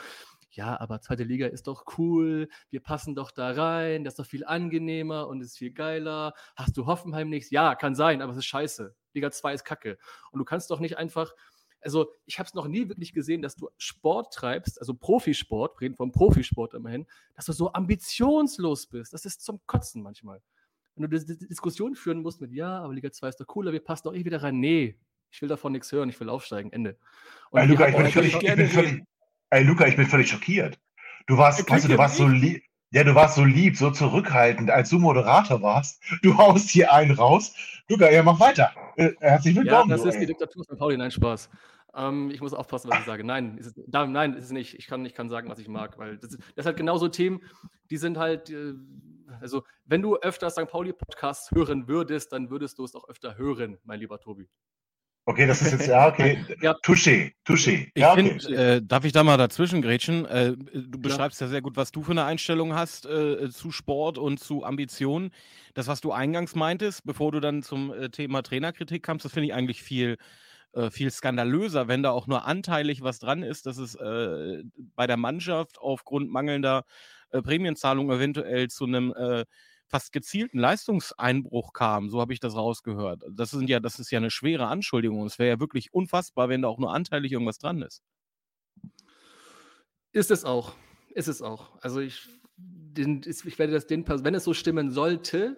ja, 0.50 0.80
aber 0.80 1.02
zweite 1.02 1.24
Liga 1.24 1.46
ist 1.46 1.66
doch 1.66 1.84
cool, 1.98 2.48
wir 2.70 2.80
passen 2.80 3.14
doch 3.14 3.30
da 3.30 3.50
rein, 3.50 4.04
das 4.04 4.14
ist 4.14 4.18
doch 4.20 4.26
viel 4.26 4.44
angenehmer 4.44 5.28
und 5.28 5.42
ist 5.42 5.58
viel 5.58 5.72
geiler. 5.72 6.32
Hast 6.56 6.76
du 6.78 6.86
Hoffenheim 6.86 7.28
nichts? 7.28 7.50
Ja, 7.50 7.74
kann 7.74 7.94
sein, 7.94 8.22
aber 8.22 8.32
es 8.32 8.38
ist 8.38 8.46
scheiße. 8.46 8.94
Liga 9.12 9.30
2 9.30 9.52
ist 9.52 9.64
kacke. 9.64 9.98
Und 10.30 10.38
du 10.38 10.44
kannst 10.46 10.70
doch 10.70 10.80
nicht 10.80 10.96
einfach, 10.96 11.34
also 11.82 12.10
ich 12.24 12.38
habe 12.38 12.46
es 12.46 12.54
noch 12.54 12.68
nie 12.68 12.88
wirklich 12.88 13.12
gesehen, 13.12 13.42
dass 13.42 13.54
du 13.56 13.68
Sport 13.76 14.32
treibst, 14.32 14.80
also 14.80 14.94
Profisport, 14.94 15.78
reden 15.82 15.94
vom 15.94 16.10
Profisport 16.10 16.72
immerhin, 16.72 17.06
dass 17.34 17.44
du 17.44 17.52
so 17.52 17.72
ambitionslos 17.74 18.86
bist. 18.86 19.12
Das 19.12 19.26
ist 19.26 19.42
zum 19.44 19.60
Kotzen 19.66 20.02
manchmal 20.02 20.40
wenn 20.96 21.10
du 21.10 21.18
die 21.18 21.48
Diskussion 21.48 21.94
führen 21.94 22.22
musst 22.22 22.40
mit, 22.40 22.52
ja, 22.52 22.80
aber 22.80 22.94
Liga 22.94 23.10
2 23.10 23.28
ist 23.28 23.40
doch 23.40 23.46
cooler, 23.46 23.72
wir 23.72 23.80
passen 23.80 24.04
doch 24.04 24.14
eh 24.14 24.24
wieder 24.24 24.42
rein. 24.42 24.60
Nee, 24.60 24.96
ich 25.30 25.42
will 25.42 25.48
davon 25.48 25.72
nichts 25.72 25.90
hören, 25.90 26.08
ich 26.08 26.20
will 26.20 26.28
aufsteigen, 26.28 26.72
Ende. 26.72 26.96
ey, 27.52 27.66
Luca, 27.66 27.88
ich 27.88 27.96
bin, 27.96 28.06
völlig, 28.06 28.34
ich 28.34 28.54
bin 28.54 28.68
völlig, 28.68 29.02
ey, 29.50 29.64
Luca, 29.64 29.86
ich 29.86 29.96
bin 29.96 30.06
völlig 30.06 30.28
schockiert. 30.28 30.78
Du 31.26 31.36
warst, 31.38 31.68
weißt 31.68 31.84
du, 31.86 31.88
du 31.88 31.98
warst 31.98 32.16
so 32.16 32.28
lieb. 32.28 32.62
Ja, 32.90 33.02
du 33.02 33.14
warst 33.16 33.34
so 33.34 33.44
lieb, 33.44 33.76
so 33.76 33.90
zurückhaltend, 33.90 34.70
als 34.70 34.90
du 34.90 35.00
Moderator 35.00 35.60
warst. 35.62 36.00
Du 36.22 36.36
haust 36.38 36.70
hier 36.70 36.92
einen 36.92 37.10
raus. 37.10 37.52
Luca, 37.88 38.08
ja, 38.08 38.22
mach 38.22 38.38
weiter. 38.38 38.70
Äh, 38.94 39.10
herzlich 39.18 39.56
willkommen. 39.56 39.90
Ja, 39.90 39.96
das 39.96 40.06
ist 40.06 40.20
die 40.20 40.26
Diktatur 40.26 40.64
von 40.64 40.76
Pauli. 40.76 40.96
Nein, 40.96 41.10
Spaß. 41.10 41.50
Ähm, 41.96 42.30
ich 42.30 42.40
muss 42.40 42.54
aufpassen, 42.54 42.90
was 42.90 43.00
ich 43.00 43.04
sage. 43.04 43.24
Nein, 43.24 43.58
ist 43.58 43.66
es, 43.66 43.74
nein, 43.88 44.34
ist 44.34 44.44
es 44.44 44.50
nicht. 44.52 44.74
Ich 44.74 44.86
kann, 44.86 45.04
ich 45.06 45.14
kann 45.14 45.28
sagen, 45.28 45.48
was 45.48 45.58
ich 45.58 45.66
mag, 45.66 45.98
weil 45.98 46.18
das, 46.18 46.34
ist, 46.34 46.42
das 46.54 46.66
halt 46.66 46.76
genau 46.76 46.96
so 46.96 47.08
Themen, 47.08 47.40
die 47.90 47.96
sind 47.96 48.16
halt, 48.16 48.50
äh, 48.50 48.74
also 49.40 49.64
wenn 49.84 50.02
du 50.02 50.16
öfter 50.16 50.50
St. 50.50 50.66
Pauli-Podcasts 50.68 51.50
hören 51.52 51.88
würdest, 51.88 52.32
dann 52.32 52.50
würdest 52.50 52.78
du 52.78 52.84
es 52.84 52.94
auch 52.94 53.08
öfter 53.08 53.36
hören, 53.36 53.78
mein 53.84 54.00
lieber 54.00 54.20
Tobi. 54.20 54.48
Okay, 55.26 55.46
das 55.46 55.62
ist 55.62 55.72
jetzt, 55.72 55.86
ja, 55.86 56.06
okay. 56.06 56.44
ja. 56.60 56.74
Touché, 56.82 57.32
touché. 57.46 57.90
Ja, 57.96 58.12
okay. 58.12 58.38
Find, 58.38 58.50
äh, 58.50 58.82
darf 58.82 59.06
ich 59.06 59.12
da 59.12 59.24
mal 59.24 59.38
dazwischen 59.38 59.80
grätschen? 59.80 60.26
Äh, 60.26 60.54
du 60.54 60.98
beschreibst 61.00 61.40
ja. 61.40 61.46
ja. 61.46 61.50
sehr 61.50 61.62
gut, 61.62 61.76
was 61.76 61.92
du 61.92 62.02
für 62.02 62.10
eine 62.10 62.24
Einstellung 62.24 62.74
hast 62.74 63.06
äh, 63.06 63.48
zu 63.48 63.70
Sport 63.70 64.18
und 64.18 64.38
zu 64.38 64.64
Ambitionen. 64.64 65.30
Das, 65.72 65.86
was 65.86 66.02
du 66.02 66.12
eingangs 66.12 66.54
meintest, 66.54 67.04
bevor 67.04 67.32
du 67.32 67.40
dann 67.40 67.62
zum 67.62 67.90
äh, 67.92 68.10
Thema 68.10 68.42
Trainerkritik 68.42 69.02
kamst, 69.02 69.24
das 69.24 69.32
finde 69.32 69.46
ich 69.46 69.54
eigentlich 69.54 69.82
viel, 69.82 70.18
äh, 70.74 70.90
viel 70.90 71.10
skandalöser, 71.10 71.88
wenn 71.88 72.02
da 72.02 72.10
auch 72.10 72.26
nur 72.26 72.44
anteilig 72.44 73.02
was 73.02 73.18
dran 73.18 73.42
ist, 73.42 73.64
dass 73.64 73.78
es 73.78 73.94
äh, 73.94 74.62
bei 74.94 75.06
der 75.06 75.16
Mannschaft 75.16 75.78
aufgrund 75.78 76.30
mangelnder 76.30 76.84
äh, 77.34 77.42
Prämienzahlung 77.42 78.10
eventuell 78.10 78.68
zu 78.68 78.84
einem 78.84 79.12
äh, 79.12 79.44
fast 79.88 80.12
gezielten 80.12 80.58
Leistungseinbruch 80.58 81.72
kam. 81.72 82.08
So 82.08 82.20
habe 82.20 82.32
ich 82.32 82.40
das 82.40 82.56
rausgehört. 82.56 83.22
Das, 83.30 83.50
sind 83.50 83.68
ja, 83.68 83.80
das 83.80 83.98
ist 83.98 84.10
ja 84.10 84.18
eine 84.18 84.30
schwere 84.30 84.66
Anschuldigung. 84.66 85.24
Es 85.26 85.38
wäre 85.38 85.50
ja 85.50 85.60
wirklich 85.60 85.92
unfassbar, 85.92 86.48
wenn 86.48 86.62
da 86.62 86.68
auch 86.68 86.78
nur 86.78 86.92
anteilig 86.92 87.32
irgendwas 87.32 87.58
dran 87.58 87.82
ist. 87.82 88.02
Ist 90.12 90.30
es 90.30 90.44
auch. 90.44 90.74
Ist 91.10 91.28
es 91.28 91.42
auch. 91.42 91.80
Also 91.82 92.00
ich, 92.00 92.28
den, 92.56 93.22
ich 93.26 93.58
werde 93.58 93.72
das 93.72 93.86
den, 93.86 94.06
wenn 94.06 94.34
es 94.34 94.44
so 94.44 94.54
stimmen 94.54 94.90
sollte, 94.90 95.56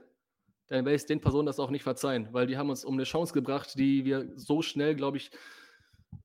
dann 0.68 0.84
werde 0.84 0.96
ich 0.96 1.06
den 1.06 1.20
Personen 1.20 1.46
das 1.46 1.60
auch 1.60 1.70
nicht 1.70 1.84
verzeihen, 1.84 2.28
weil 2.32 2.46
die 2.46 2.56
haben 2.56 2.70
uns 2.70 2.84
um 2.84 2.94
eine 2.94 3.04
Chance 3.04 3.32
gebracht, 3.32 3.78
die 3.78 4.04
wir 4.04 4.32
so 4.34 4.62
schnell, 4.62 4.96
glaube 4.96 5.18
ich, 5.18 5.30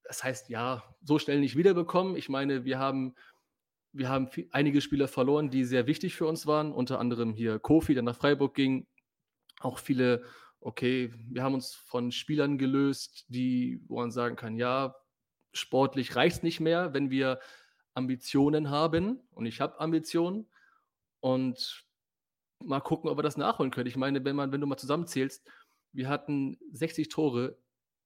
das 0.04 0.24
heißt 0.24 0.50
ja, 0.50 0.84
so 1.04 1.20
schnell 1.20 1.40
nicht 1.40 1.56
wiederbekommen. 1.56 2.16
Ich 2.16 2.28
meine, 2.28 2.66
wir 2.66 2.80
haben 2.80 3.16
wir 3.94 4.10
haben 4.10 4.28
viel, 4.28 4.48
einige 4.52 4.82
Spieler 4.82 5.08
verloren, 5.08 5.50
die 5.50 5.66
sehr 5.66 5.88
wichtig 5.88 6.16
für 6.16 6.28
uns 6.28 6.48
waren, 6.48 6.72
unter 6.72 7.00
anderem 7.00 7.34
hier 7.34 7.60
Kofi, 7.60 7.94
der 7.94 8.04
nach 8.04 8.16
Freiburg 8.16 8.54
ging. 8.54 8.88
Auch 9.60 9.80
viele, 9.80 10.24
okay, 10.60 11.14
wir 11.30 11.44
haben 11.44 11.54
uns 11.54 11.74
von 11.74 12.12
Spielern 12.12 12.58
gelöst, 12.58 13.26
die, 13.30 13.82
wo 13.88 13.98
man 14.00 14.12
sagen 14.12 14.36
kann, 14.36 14.56
ja, 14.56 14.96
sportlich 15.54 16.16
reicht 16.16 16.38
es 16.38 16.44
nicht 16.44 16.60
mehr, 16.60 16.94
wenn 16.94 17.10
wir 17.10 17.40
Ambitionen 17.94 18.70
haben. 18.70 19.20
Und 19.32 19.46
ich 19.46 19.60
habe 19.60 19.80
Ambitionen. 19.80 20.48
Und 21.20 21.86
mal 22.60 22.80
gucken, 22.80 23.10
ob 23.10 23.18
wir 23.18 23.24
das 23.24 23.38
nachholen 23.38 23.72
können. 23.72 23.88
Ich 23.88 23.98
meine, 23.98 24.24
wenn 24.24 24.36
man, 24.36 24.52
wenn 24.52 24.62
du 24.62 24.68
mal 24.68 24.78
zusammenzählst, 24.78 25.46
wir 25.92 26.10
hatten 26.10 26.58
60 26.72 27.10
Tore 27.10 27.58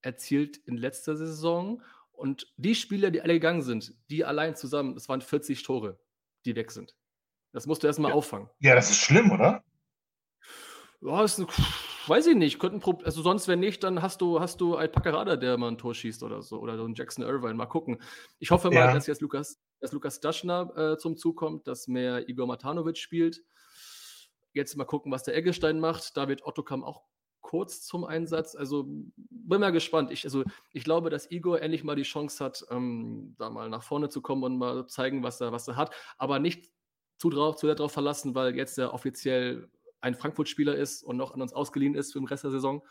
erzielt 0.02 0.58
in 0.58 0.78
letzter 0.78 1.16
Saison 1.16 1.82
und 2.18 2.52
die 2.58 2.76
Spieler, 2.76 3.12
die 3.12 3.22
alle 3.22 3.34
gegangen 3.34 3.62
sind, 3.62 3.94
die 4.10 4.26
allein 4.26 4.56
zusammen, 4.56 4.94
das 4.94 5.10
waren 5.10 5.22
40 5.22 5.64
Tore, 5.64 6.00
die 6.46 6.56
weg 6.56 6.72
sind. 6.72 6.96
Das 7.52 7.68
musst 7.68 7.84
du 7.84 7.88
erstmal 7.88 8.12
ja. 8.12 8.16
auffangen. 8.16 8.50
Ja, 8.60 8.76
das 8.76 8.90
ist 8.90 8.98
schlimm, 8.98 9.32
oder? 9.32 9.64
Ja, 11.02 11.24
ist 11.24 11.40
ein, 11.40 11.48
weiß 12.08 12.28
ich 12.28 12.36
nicht. 12.36 12.60
Könnten, 12.60 12.82
also 13.06 13.22
sonst, 13.22 13.48
wenn 13.48 13.60
nicht, 13.60 13.84
dann 13.84 14.02
hast 14.02 14.22
du, 14.22 14.40
hast 14.40 14.60
du 14.60 14.76
ein 14.76 14.92
Packerada, 14.92 15.36
der 15.36 15.58
mal 15.58 15.70
ein 15.70 15.78
Tor 15.78 15.94
schießt 15.94 16.24
oder 16.24 16.42
so. 16.42 16.60
Oder 16.60 16.78
so 16.78 16.86
ein 16.86 16.96
Jackson 16.96 17.24
Irvine. 17.24 17.54
Mal 17.54 17.68
gucken. 17.68 18.02
Ich 18.40 18.52
hoffe 18.52 18.70
mal, 18.70 18.76
ja. 18.76 18.94
dass 18.94 19.08
jetzt 19.08 19.22
Lukas, 19.22 19.60
dass 19.80 19.92
Lukas 19.92 20.20
Daschner 20.20 20.76
äh, 20.76 20.98
zum 20.98 21.16
Zug 21.16 21.38
kommt, 21.38 21.68
dass 21.68 21.88
mehr 21.88 22.28
Igor 22.28 22.48
Matanovic 22.48 22.98
spielt. 22.98 23.44
Jetzt 24.54 24.76
mal 24.76 24.86
gucken, 24.86 25.12
was 25.12 25.24
der 25.24 25.36
Eggestein 25.36 25.80
macht. 25.80 26.18
Da 26.18 26.28
wird 26.28 26.46
Otto 26.46 26.64
kam 26.64 26.84
auch 26.84 27.04
kurz 27.46 27.84
zum 27.84 28.06
Einsatz. 28.06 28.56
Also 28.56 28.86
bin 28.86 29.62
mal 29.62 29.72
gespannt. 29.72 30.10
Ich, 30.10 30.26
also, 30.26 30.44
ich 30.74 30.84
glaube, 30.84 31.12
dass 31.12 31.30
Igor 31.30 31.62
endlich 31.62 31.84
mal 31.84 31.96
die 31.96 32.02
Chance 32.02 32.44
hat, 32.44 32.66
ähm, 32.72 33.36
da 33.38 33.52
mal 33.52 33.70
nach 33.70 33.84
vorne 33.84 34.10
zu 34.10 34.22
kommen 34.22 34.44
und 34.44 34.58
mal 34.58 34.88
zeigen, 34.88 35.22
was 35.22 35.40
er, 35.42 35.52
was 35.52 35.68
er 35.68 35.76
hat. 35.76 35.94
Aber 36.18 36.40
nicht 36.40 36.72
zu, 37.20 37.30
drauf, 37.30 37.56
zu 37.56 37.68
sehr 37.68 37.76
darauf 37.76 37.92
verlassen, 37.92 38.34
weil 38.34 38.56
jetzt 38.56 38.80
er 38.80 38.96
offiziell 38.96 39.70
ein 40.02 40.16
Frankfurt-Spieler 40.16 40.76
ist 40.76 41.04
und 41.04 41.18
noch 41.18 41.36
an 41.36 41.42
uns 41.42 41.54
ausgeliehen 41.54 41.94
ist 41.94 42.14
für 42.14 42.20
den 42.20 42.28
Rest 42.28 42.46
der 42.46 42.52
Saison. 42.52 42.82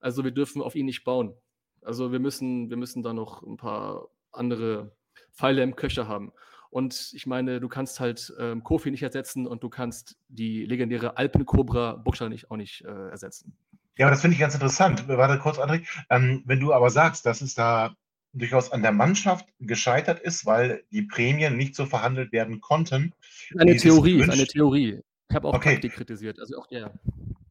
Also 0.00 0.24
wir 0.24 0.30
dürfen 0.30 0.62
auf 0.62 0.74
ihn 0.74 0.86
nicht 0.86 1.04
bauen. 1.04 1.34
Also 1.82 2.12
wir 2.12 2.18
müssen, 2.18 2.70
wir 2.70 2.78
müssen 2.78 3.02
da 3.02 3.12
noch 3.12 3.42
ein 3.42 3.58
paar 3.58 4.08
andere 4.32 4.96
Pfeile 5.32 5.62
im 5.62 5.76
Köcher 5.76 6.08
haben. 6.08 6.32
Und 6.70 7.12
ich 7.12 7.26
meine, 7.26 7.60
du 7.60 7.68
kannst 7.68 8.00
halt 8.00 8.32
ähm, 8.38 8.64
Kofi 8.64 8.90
nicht 8.90 9.02
ersetzen 9.02 9.46
und 9.46 9.62
du 9.62 9.68
kannst 9.68 10.16
die 10.28 10.64
legendäre 10.64 11.18
Alpenkobra 11.18 11.96
Buchstaben 11.96 12.30
nicht, 12.30 12.50
auch 12.50 12.56
nicht 12.56 12.82
äh, 12.86 13.10
ersetzen. 13.10 13.54
Ja, 13.98 14.06
aber 14.06 14.12
das 14.12 14.22
finde 14.22 14.34
ich 14.34 14.40
ganz 14.40 14.54
interessant. 14.54 15.06
Warte 15.08 15.38
kurz, 15.38 15.58
André. 15.58 15.86
Ähm, 16.10 16.42
wenn 16.46 16.60
du 16.60 16.72
aber 16.72 16.90
sagst, 16.90 17.26
dass 17.26 17.42
es 17.42 17.54
da 17.54 17.94
durchaus 18.32 18.72
an 18.72 18.82
der 18.82 18.92
Mannschaft 18.92 19.46
gescheitert 19.60 20.20
ist, 20.20 20.46
weil 20.46 20.84
die 20.90 21.02
Prämien 21.02 21.56
nicht 21.56 21.74
so 21.74 21.84
verhandelt 21.84 22.32
werden 22.32 22.60
konnten. 22.60 23.12
Eine 23.58 23.76
Theorie, 23.76 24.20
ist 24.20 24.30
eine 24.30 24.46
Theorie. 24.46 25.00
Ich 25.28 25.36
habe 25.36 25.48
auch 25.48 25.54
okay. 25.54 25.72
Praktik 25.72 25.92
kritisiert. 25.92 26.40
Also 26.40 26.58
auch 26.58 26.66
der. 26.66 26.94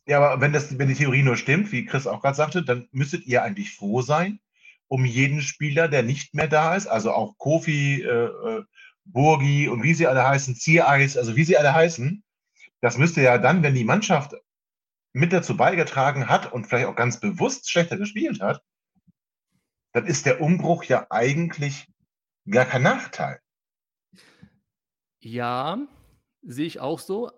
Ja, 0.07 0.19
aber 0.19 0.41
wenn, 0.41 0.51
das, 0.51 0.77
wenn 0.79 0.87
die 0.87 0.95
Theorie 0.95 1.21
nur 1.21 1.37
stimmt, 1.37 1.71
wie 1.71 1.85
Chris 1.85 2.07
auch 2.07 2.21
gerade 2.21 2.35
sagte, 2.35 2.63
dann 2.63 2.87
müsstet 2.91 3.27
ihr 3.27 3.43
eigentlich 3.43 3.75
froh 3.75 4.01
sein 4.01 4.39
um 4.91 5.05
jeden 5.05 5.41
Spieler, 5.41 5.87
der 5.87 6.03
nicht 6.03 6.33
mehr 6.33 6.49
da 6.49 6.75
ist. 6.75 6.85
Also 6.87 7.13
auch 7.13 7.37
Kofi, 7.37 8.01
äh, 8.01 8.25
äh 8.25 8.63
Burgi 9.05 9.67
und 9.67 9.81
wie 9.83 9.93
sie 9.93 10.05
alle 10.05 10.27
heißen, 10.27 10.55
Ziereis, 10.55 11.17
also 11.17 11.35
wie 11.35 11.43
sie 11.43 11.57
alle 11.57 11.73
heißen. 11.73 12.23
Das 12.81 12.97
müsste 12.97 13.21
ja 13.21 13.37
dann, 13.37 13.63
wenn 13.63 13.73
die 13.73 13.83
Mannschaft 13.83 14.35
mit 15.13 15.33
dazu 15.33 15.57
beigetragen 15.57 16.29
hat 16.29 16.51
und 16.51 16.65
vielleicht 16.65 16.87
auch 16.87 16.95
ganz 16.95 17.19
bewusst 17.19 17.69
schlechter 17.69 17.97
gespielt 17.97 18.41
hat, 18.41 18.63
dann 19.93 20.05
ist 20.05 20.25
der 20.25 20.41
Umbruch 20.41 20.83
ja 20.85 21.07
eigentlich 21.09 21.87
gar 22.49 22.65
kein 22.65 22.83
Nachteil. 22.83 23.39
Ja, 25.19 25.77
sehe 26.41 26.65
ich 26.65 26.79
auch 26.79 26.99
so. 26.99 27.31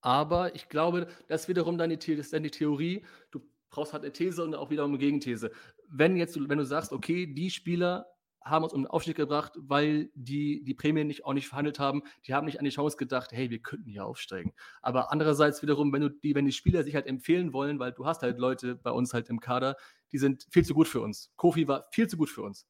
Aber 0.00 0.54
ich 0.54 0.68
glaube, 0.68 1.08
das 1.28 1.48
wiederum 1.48 1.78
dann 1.78 1.90
die, 1.90 2.12
ist 2.12 2.32
dann 2.32 2.42
die 2.42 2.50
Theorie, 2.50 3.04
du 3.30 3.40
brauchst 3.70 3.94
halt 3.94 4.02
eine 4.02 4.12
These 4.12 4.44
und 4.44 4.54
auch 4.54 4.70
wiederum 4.70 4.92
eine 4.92 4.98
Gegenthese. 4.98 5.50
Wenn 5.88 6.16
jetzt, 6.16 6.36
wenn 6.36 6.58
du 6.58 6.64
sagst, 6.64 6.92
okay, 6.92 7.26
die 7.26 7.50
Spieler 7.50 8.13
haben 8.44 8.64
uns 8.64 8.72
um 8.72 8.82
den 8.82 8.86
Aufstieg 8.86 9.16
gebracht, 9.16 9.52
weil 9.56 10.10
die 10.14 10.62
die 10.64 10.74
Prämien 10.74 11.06
nicht, 11.06 11.24
auch 11.24 11.32
nicht 11.32 11.48
verhandelt 11.48 11.78
haben. 11.78 12.02
Die 12.26 12.34
haben 12.34 12.44
nicht 12.44 12.58
an 12.58 12.64
die 12.64 12.70
Chance 12.70 12.96
gedacht, 12.96 13.32
hey, 13.32 13.50
wir 13.50 13.60
könnten 13.60 13.88
hier 13.88 14.04
aufsteigen. 14.04 14.52
Aber 14.82 15.10
andererseits 15.10 15.62
wiederum, 15.62 15.92
wenn, 15.92 16.02
du 16.02 16.10
die, 16.10 16.34
wenn 16.34 16.44
die 16.44 16.52
Spieler 16.52 16.84
sich 16.84 16.94
halt 16.94 17.06
empfehlen 17.06 17.52
wollen, 17.52 17.78
weil 17.78 17.92
du 17.92 18.06
hast 18.06 18.22
halt 18.22 18.38
Leute 18.38 18.74
bei 18.74 18.90
uns 18.90 19.14
halt 19.14 19.28
im 19.30 19.40
Kader, 19.40 19.76
die 20.12 20.18
sind 20.18 20.46
viel 20.50 20.64
zu 20.64 20.74
gut 20.74 20.88
für 20.88 21.00
uns. 21.00 21.32
Kofi 21.36 21.66
war 21.66 21.86
viel 21.92 22.06
zu 22.06 22.16
gut 22.16 22.30
für 22.30 22.42
uns. 22.42 22.66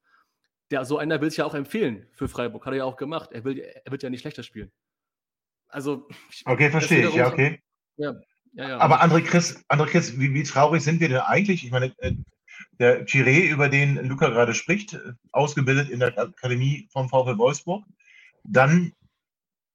Der, 0.70 0.84
so 0.84 0.98
einer 0.98 1.20
will 1.20 1.30
sich 1.30 1.38
ja 1.38 1.44
auch 1.44 1.54
empfehlen 1.54 2.06
für 2.12 2.28
Freiburg, 2.28 2.64
hat 2.64 2.72
er 2.72 2.78
ja 2.78 2.84
auch 2.84 2.96
gemacht. 2.96 3.32
Er, 3.32 3.44
will, 3.44 3.58
er 3.58 3.90
wird 3.90 4.02
ja 4.02 4.10
nicht 4.10 4.20
schlechter 4.20 4.42
spielen. 4.42 4.72
Also. 5.68 6.08
Okay, 6.44 6.70
verstehe 6.70 7.08
ich, 7.08 7.14
ja, 7.14 7.28
okay. 7.28 7.60
Ja, 7.96 8.14
ja, 8.54 8.68
ja. 8.68 8.78
Aber 8.78 9.02
André 9.02 9.22
Chris, 9.22 9.64
André 9.68 9.86
Chris 9.86 10.18
wie, 10.18 10.32
wie 10.32 10.42
traurig 10.44 10.82
sind 10.82 11.00
wir 11.00 11.08
denn 11.08 11.18
eigentlich? 11.18 11.64
Ich 11.64 11.70
meine, 11.72 11.92
äh, 11.98 12.14
der 12.78 13.06
Chiré, 13.06 13.48
über 13.48 13.68
den 13.68 13.96
Luca 14.08 14.28
gerade 14.28 14.54
spricht, 14.54 14.98
ausgebildet 15.32 15.90
in 15.90 16.00
der 16.00 16.18
Akademie 16.18 16.88
vom 16.92 17.08
VfL 17.08 17.38
Wolfsburg, 17.38 17.84
dann 18.44 18.92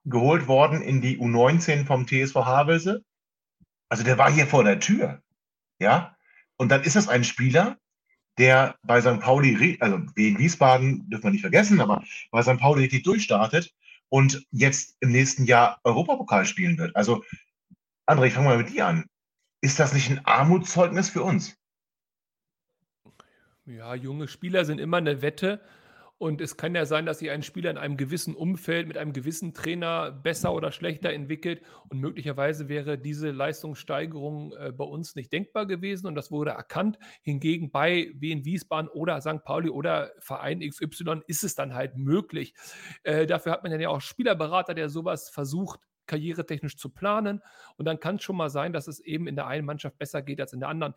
geholt 0.06 0.48
worden 0.48 0.82
in 0.82 1.02
die 1.02 1.20
U19 1.20 1.86
vom 1.86 2.08
TSV 2.08 2.36
Havelse. 2.36 3.04
Also 3.90 4.04
der 4.04 4.18
war 4.18 4.32
hier 4.32 4.48
vor 4.48 4.64
der 4.64 4.80
Tür. 4.80 5.22
Ja? 5.80 6.16
Und 6.58 6.70
dann 6.70 6.84
ist 6.84 6.96
das 6.96 7.08
ein 7.08 7.24
Spieler, 7.24 7.78
der 8.38 8.78
bei 8.84 9.02
St. 9.02 9.20
Pauli, 9.20 9.78
also 9.82 10.02
wegen 10.16 10.40
Wiesbaden 10.40 11.10
dürfen 11.10 11.26
wir 11.26 11.32
nicht 11.32 11.42
vergessen, 11.42 11.82
aber 11.82 12.04
bei 12.32 12.42
St. 12.42 12.58
Pauli 12.58 12.84
richtig 12.84 13.04
durchstartet 13.04 13.74
und 14.08 14.46
jetzt 14.52 14.96
im 15.02 15.12
nächsten 15.12 15.46
Jahr 15.46 15.80
Europapokal 15.84 16.46
spielen 16.46 16.78
wird. 16.78 16.96
Also, 16.96 17.24
André, 18.08 18.28
ich 18.28 18.34
fange 18.34 18.48
mal 18.48 18.58
mit 18.58 18.70
dir 18.70 18.88
an. 18.88 19.06
Ist 19.62 19.80
das 19.80 19.94
nicht 19.94 20.10
ein 20.10 20.26
Armutszeugnis 20.26 21.10
für 21.10 21.22
uns? 21.22 21.59
Ja, 23.70 23.94
junge 23.94 24.28
Spieler 24.28 24.66
sind 24.66 24.80
immer 24.80 24.98
eine 24.98 25.22
Wette. 25.22 25.62
Und 26.18 26.42
es 26.42 26.58
kann 26.58 26.74
ja 26.76 26.86
sein, 26.86 27.06
dass 27.06 27.20
sich 27.20 27.30
ein 27.30 27.44
Spieler 27.44 27.70
in 27.70 27.78
einem 27.78 27.98
gewissen 27.98 28.36
Umfeld 28.36 28.88
mit 28.88 28.98
einem 28.98 29.14
gewissen 29.14 29.54
Trainer 29.54 30.12
besser 30.12 30.54
oder 30.54 30.72
schlechter 30.72 31.14
entwickelt. 31.14 31.62
Und 31.88 32.00
möglicherweise 32.00 32.68
wäre 32.68 32.98
diese 32.98 33.30
Leistungssteigerung 33.30 34.54
äh, 34.54 34.72
bei 34.72 34.84
uns 34.84 35.16
nicht 35.16 35.32
denkbar 35.32 35.68
gewesen. 35.68 36.08
Und 36.08 36.16
das 36.16 36.32
wurde 36.32 36.50
erkannt. 36.50 36.98
Hingegen 37.22 37.70
bei 37.70 38.12
Wien 38.16 38.44
Wiesbaden 38.44 38.90
oder 38.90 39.22
St. 39.22 39.44
Pauli 39.46 39.70
oder 39.70 40.12
Verein 40.20 40.62
XY 40.62 41.22
ist 41.28 41.44
es 41.44 41.54
dann 41.54 41.76
halt 41.76 41.96
möglich. 41.96 42.56
Äh, 43.04 43.28
dafür 43.28 43.52
hat 43.52 43.62
man 43.62 43.80
ja 43.80 43.90
auch 43.90 44.02
Spielerberater, 44.02 44.74
der 44.74 44.90
sowas 44.90 45.30
versucht 45.30 45.80
karrieretechnisch 46.08 46.76
zu 46.76 46.90
planen. 46.90 47.42
Und 47.78 47.86
dann 47.86 48.00
kann 48.00 48.16
es 48.16 48.24
schon 48.24 48.36
mal 48.36 48.50
sein, 48.50 48.74
dass 48.74 48.88
es 48.88 49.00
eben 49.00 49.28
in 49.28 49.36
der 49.36 49.48
einen 49.48 49.66
Mannschaft 49.66 49.98
besser 50.00 50.22
geht 50.22 50.42
als 50.42 50.54
in 50.54 50.60
der 50.60 50.70
anderen 50.70 50.96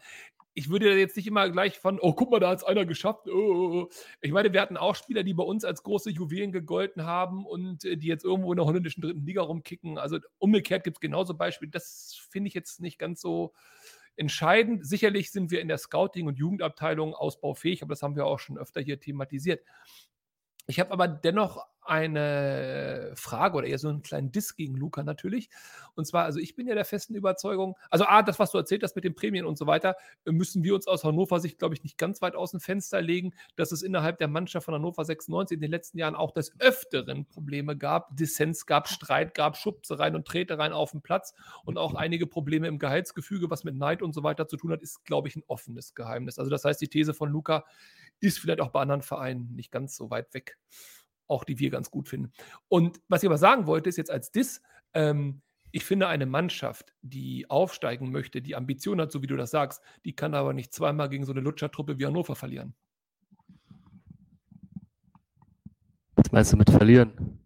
ich 0.55 0.69
würde 0.69 0.99
jetzt 0.99 1.17
nicht 1.17 1.27
immer 1.27 1.49
gleich 1.51 1.79
von, 1.79 1.99
oh, 2.01 2.13
guck 2.13 2.31
mal, 2.31 2.41
da 2.41 2.51
hat 2.51 2.59
es 2.59 2.65
einer 2.65 2.85
geschafft. 2.85 3.27
Oh, 3.27 3.33
oh, 3.33 3.83
oh. 3.83 3.89
Ich 4.21 4.33
meine, 4.33 4.53
wir 4.53 4.61
hatten 4.61 4.77
auch 4.77 4.95
Spieler, 4.95 5.23
die 5.23 5.35
bei 5.35 5.45
uns 5.45 5.65
als 5.65 5.83
große 5.83 6.11
Juwelen 6.11 6.53
gegolten 6.53 7.05
haben 7.05 7.47
und 7.47 7.85
äh, 7.85 7.97
die 7.97 8.09
jetzt 8.09 8.25
irgendwo 8.25 8.53
in 8.53 8.57
der 8.57 8.67
holländischen 8.67 9.01
dritten 9.01 9.25
Liga 9.25 9.43
rumkicken. 9.43 9.99
Also 9.99 10.19
umgekehrt 10.39 10.85
gibt 10.85 10.99
es 10.99 11.01
genauso 11.01 11.35
Beispiele. 11.35 11.71
Das 11.71 12.27
finde 12.31 12.49
ich 12.49 12.55
jetzt 12.55 12.81
nicht 12.81 12.99
ganz 12.99 13.21
so 13.21 13.55
entscheidend. 14.17 14.87
Sicherlich 14.87 15.31
sind 15.31 15.51
wir 15.51 15.61
in 15.61 15.69
der 15.69 15.79
Scouting- 15.79 16.27
und 16.27 16.39
Jugendabteilung 16.39 17.15
ausbaufähig, 17.15 17.83
aber 17.83 17.93
das 17.93 18.03
haben 18.03 18.17
wir 18.17 18.27
auch 18.27 18.39
schon 18.39 18.59
öfter 18.59 18.81
hier 18.81 19.01
thematisiert. 19.01 19.63
Ich 20.67 20.81
habe 20.81 20.93
aber 20.93 21.09
dennoch 21.09 21.67
eine 21.85 23.13
Frage 23.17 23.57
oder 23.57 23.67
eher 23.67 23.79
so 23.79 23.89
einen 23.89 24.03
kleinen 24.03 24.31
Diss 24.31 24.55
gegen 24.55 24.77
Luca 24.77 25.03
natürlich. 25.03 25.51
Und 25.95 26.07
zwar, 26.07 26.25
also 26.25 26.39
ich 26.39 26.55
bin 26.55 26.69
ja 26.69 26.75
der 26.75 26.85
festen 26.85 27.15
Überzeugung, 27.15 27.77
also 27.91 28.05
A, 28.05 28.23
das, 28.23 28.39
was 28.39 28.53
du 28.53 28.59
erzählt 28.59 28.85
hast 28.85 28.95
mit 28.95 29.05
den 29.05 29.15
Prämien 29.15 29.45
und 29.45 29.59
so 29.59 29.67
weiter, 29.67 29.97
müssen 30.25 30.63
wir 30.63 30.75
uns 30.75 30.87
aus 30.87 31.03
Hannover 31.03 31.41
Sicht, 31.41 31.59
glaube 31.59 31.75
ich, 31.75 31.83
nicht 31.83 31.99
ganz 31.99 32.23
weit 32.23 32.37
aus 32.37 32.53
dem 32.53 32.61
Fenster 32.61 33.03
legen, 33.03 33.35
dass 33.57 33.73
es 33.73 33.83
innerhalb 33.83 34.19
der 34.19 34.29
Mannschaft 34.29 34.67
von 34.67 34.75
Hannover 34.75 35.05
96 35.05 35.57
in 35.57 35.61
den 35.61 35.71
letzten 35.71 35.99
Jahren 35.99 36.15
auch 36.15 36.31
des 36.31 36.55
Öfteren 36.61 37.27
Probleme 37.27 37.77
gab, 37.77 38.17
Dissens 38.17 38.67
gab, 38.67 38.89
Streit 38.89 39.35
gab, 39.35 39.57
Schubsereien 39.57 40.15
und 40.15 40.27
Tretereien 40.27 40.73
auf 40.73 40.93
dem 40.93 41.03
Platz 41.03 41.35
und 41.65 41.79
auch 41.79 41.95
einige 41.95 42.29
Probleme 42.29 42.69
im 42.69 42.79
Gehaltsgefüge, 42.79 43.51
was 43.51 43.65
mit 43.65 43.75
Neid 43.75 44.03
und 44.03 44.13
so 44.13 44.23
weiter 44.23 44.47
zu 44.47 44.57
tun 44.57 44.71
hat, 44.71 44.83
ist, 44.83 45.05
glaube 45.05 45.27
ich, 45.27 45.35
ein 45.35 45.43
offenes 45.49 45.95
Geheimnis. 45.95 46.39
Also 46.39 46.51
das 46.51 46.65
heißt, 46.65 46.81
die 46.81 46.89
These 46.89 47.13
von 47.13 47.29
Luca 47.29 47.65
ist 48.23 48.39
vielleicht 48.39 48.61
auch 48.61 48.71
bei 48.71 48.81
anderen 48.81 49.03
Vereinen 49.03 49.55
nicht 49.55 49.71
ganz 49.71 49.97
so 49.97 50.11
weit 50.11 50.33
weg 50.33 50.57
auch 51.33 51.45
die 51.45 51.59
wir 51.59 51.71
ganz 51.71 51.91
gut 51.91 52.09
finden. 52.09 52.33
Und 52.69 53.01
was 53.09 53.23
ich 53.23 53.29
aber 53.29 53.39
sagen 53.39 53.67
wollte, 53.67 53.89
ist 53.89 53.97
jetzt 53.97 54.11
als 54.11 54.31
Diss, 54.31 54.63
ähm, 54.95 55.43
ich 55.73 55.85
finde, 55.85 56.07
eine 56.07 56.27
Mannschaft, 56.27 56.93
die 57.01 57.49
aufsteigen 57.49 58.13
möchte, 58.13 58.43
die 58.43 58.55
Ambition 58.55 59.01
hat, 59.01 59.11
so 59.11 59.23
wie 59.23 59.27
du 59.27 59.37
das 59.37 59.51
sagst, 59.51 59.83
die 60.05 60.15
kann 60.15 60.35
aber 60.35 60.53
nicht 60.53 60.75
zweimal 60.75 61.09
gegen 61.09 61.25
so 61.25 61.33
eine 61.33 61.41
Lutschertruppe 61.41 61.99
wie 61.99 62.05
Hannover 62.05 62.37
verlieren. 62.37 62.75
Was 66.15 66.31
meinst 66.31 66.53
du 66.53 66.59
mit 66.59 66.71
verlieren? 66.71 67.42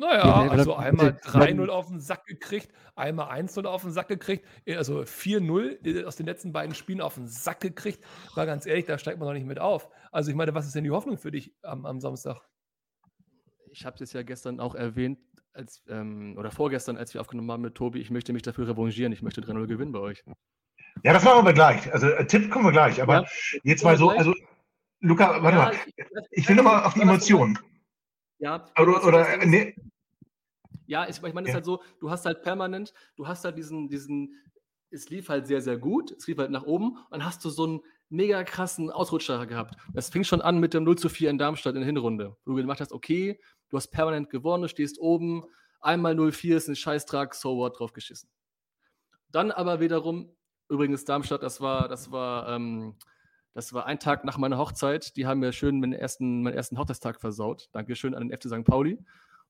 Naja, 0.00 0.48
also 0.48 0.76
einmal 0.76 1.10
3-0 1.10 1.68
auf 1.68 1.88
den 1.88 2.00
Sack 2.00 2.24
gekriegt, 2.24 2.72
einmal 2.96 3.38
1-0 3.38 3.66
auf 3.66 3.82
den 3.82 3.90
Sack 3.90 4.08
gekriegt, 4.08 4.46
äh, 4.64 4.76
also 4.76 5.02
4-0 5.02 5.86
äh, 5.86 6.04
aus 6.04 6.16
den 6.16 6.24
letzten 6.24 6.52
beiden 6.52 6.74
Spielen 6.74 7.02
auf 7.02 7.16
den 7.16 7.28
Sack 7.28 7.60
gekriegt. 7.60 8.02
War 8.34 8.46
ganz 8.46 8.64
ehrlich, 8.64 8.86
da 8.86 8.96
steigt 8.96 9.18
man 9.18 9.28
noch 9.28 9.34
nicht 9.34 9.46
mit 9.46 9.60
auf. 9.60 9.90
Also 10.10 10.30
ich 10.30 10.36
meine, 10.36 10.54
was 10.54 10.66
ist 10.66 10.74
denn 10.74 10.84
die 10.84 10.90
Hoffnung 10.90 11.18
für 11.18 11.30
dich 11.30 11.54
am, 11.60 11.84
am 11.84 12.00
Samstag? 12.00 12.40
Ich 13.72 13.84
habe 13.84 14.02
es 14.02 14.14
ja 14.14 14.22
gestern 14.22 14.58
auch 14.58 14.74
erwähnt, 14.74 15.18
als, 15.52 15.82
ähm, 15.88 16.34
oder 16.38 16.50
vorgestern, 16.50 16.96
als 16.96 17.12
wir 17.12 17.20
aufgenommen 17.20 17.52
haben 17.52 17.60
mit 17.60 17.74
Tobi, 17.74 18.00
ich 18.00 18.10
möchte 18.10 18.32
mich 18.32 18.42
dafür 18.42 18.68
revanchieren, 18.68 19.12
ich 19.12 19.20
möchte 19.20 19.42
3-0 19.42 19.66
gewinnen 19.66 19.92
bei 19.92 20.00
euch. 20.00 20.24
Ja, 21.04 21.12
das 21.12 21.24
machen 21.24 21.44
wir 21.44 21.52
gleich. 21.52 21.92
Also 21.92 22.08
äh, 22.08 22.26
Tipp 22.26 22.50
kommen 22.50 22.64
wir 22.64 22.72
gleich, 22.72 23.02
aber 23.02 23.20
ja, 23.20 23.26
jetzt 23.64 23.84
mal 23.84 23.98
so, 23.98 24.08
also 24.08 24.32
Luca, 25.00 25.42
warte 25.42 25.58
ja, 25.58 25.64
mal, 25.64 25.74
ich, 25.74 26.04
ich 26.30 26.48
will 26.48 26.56
nochmal 26.56 26.84
auf 26.84 26.94
die 26.94 27.02
Emotionen. 27.02 27.58
Ja, 28.40 28.66
oder, 28.78 29.06
oder 29.06 29.46
nee. 29.46 29.76
Ja, 30.86 31.06
ich, 31.08 31.22
ich 31.22 31.34
meine, 31.34 31.46
es 31.46 31.52
ja. 31.52 31.52
ist 31.52 31.54
halt 31.54 31.64
so, 31.66 31.82
du 32.00 32.10
hast 32.10 32.26
halt 32.26 32.42
permanent, 32.42 32.92
du 33.16 33.28
hast 33.28 33.44
halt 33.44 33.56
diesen, 33.56 33.88
diesen, 33.88 34.34
es 34.90 35.08
lief 35.08 35.28
halt 35.28 35.46
sehr, 35.46 35.60
sehr 35.60 35.78
gut, 35.78 36.10
es 36.10 36.26
lief 36.26 36.38
halt 36.38 36.50
nach 36.50 36.64
oben 36.64 36.96
und 36.96 37.10
dann 37.10 37.24
hast 37.24 37.44
du 37.44 37.50
so 37.50 37.64
einen 37.64 37.80
mega 38.08 38.42
krassen 38.42 38.90
Ausrutscher 38.90 39.46
gehabt. 39.46 39.76
Das 39.92 40.10
fing 40.10 40.24
schon 40.24 40.40
an 40.40 40.58
mit 40.58 40.74
dem 40.74 40.84
0 40.84 40.96
zu 40.98 41.08
4 41.08 41.30
in 41.30 41.38
Darmstadt 41.38 41.74
in 41.74 41.82
der 41.82 41.86
Hinrunde, 41.86 42.36
wo 42.44 42.52
du 42.52 42.56
gemacht 42.56 42.80
hast, 42.80 42.92
okay, 42.92 43.38
du 43.68 43.76
hast 43.76 43.88
permanent 43.88 44.30
gewonnen, 44.30 44.62
du 44.62 44.68
stehst 44.68 44.98
oben, 44.98 45.44
einmal 45.80 46.14
0-4 46.14 46.56
ist 46.56 46.68
ein 46.68 46.76
Scheißtrag, 46.76 47.34
so 47.34 47.56
what, 47.56 47.78
drauf 47.78 47.92
geschissen. 47.92 48.30
Dann 49.28 49.52
aber 49.52 49.80
wiederum, 49.80 50.34
übrigens 50.68 51.04
Darmstadt, 51.04 51.42
das 51.42 51.60
war, 51.60 51.88
das 51.88 52.10
war, 52.10 52.48
ähm, 52.48 52.96
das 53.52 53.72
war 53.72 53.86
ein 53.86 53.98
Tag 53.98 54.24
nach 54.24 54.38
meiner 54.38 54.58
Hochzeit. 54.58 55.16
Die 55.16 55.26
haben 55.26 55.40
mir 55.40 55.52
schön 55.52 55.80
meinen 55.80 55.92
ersten, 55.92 56.42
meinen 56.42 56.54
ersten 56.54 56.78
Hochzeitstag 56.78 57.20
versaut. 57.20 57.68
Dankeschön 57.72 58.14
an 58.14 58.28
den 58.28 58.36
FC 58.36 58.48
St. 58.48 58.64
Pauli. 58.64 58.98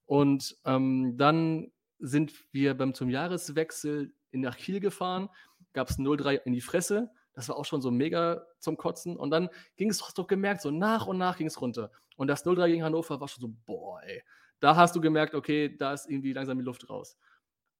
Und 0.06 0.56
ähm, 0.64 1.16
dann 1.16 1.70
sind 1.98 2.32
wir 2.52 2.74
beim 2.76 2.94
zum 2.94 3.10
Jahreswechsel 3.10 4.12
in 4.30 4.40
nach 4.40 4.56
Kiel 4.56 4.80
gefahren, 4.80 5.28
gab 5.72 5.90
es 5.90 5.98
0-3 5.98 6.40
in 6.44 6.52
die 6.52 6.60
Fresse. 6.60 7.10
Das 7.34 7.48
war 7.48 7.56
auch 7.56 7.64
schon 7.64 7.82
so 7.82 7.90
mega 7.90 8.44
zum 8.58 8.76
Kotzen. 8.76 9.16
Und 9.16 9.30
dann 9.30 9.50
ging 9.76 9.90
es, 9.90 9.98
du 9.98 10.24
gemerkt, 10.24 10.62
so 10.62 10.70
nach 10.70 11.06
und 11.06 11.18
nach 11.18 11.36
ging 11.36 11.46
es 11.46 11.60
runter. 11.60 11.90
Und 12.16 12.28
das 12.28 12.44
0-3 12.44 12.68
gegen 12.68 12.84
Hannover 12.84 13.20
war 13.20 13.28
schon 13.28 13.40
so, 13.40 13.54
boah, 13.66 14.02
ey. 14.02 14.22
Da 14.60 14.76
hast 14.76 14.94
du 14.94 15.00
gemerkt, 15.00 15.34
okay, 15.34 15.74
da 15.76 15.92
ist 15.92 16.08
irgendwie 16.08 16.32
langsam 16.32 16.58
die 16.58 16.64
Luft 16.64 16.88
raus. 16.90 17.16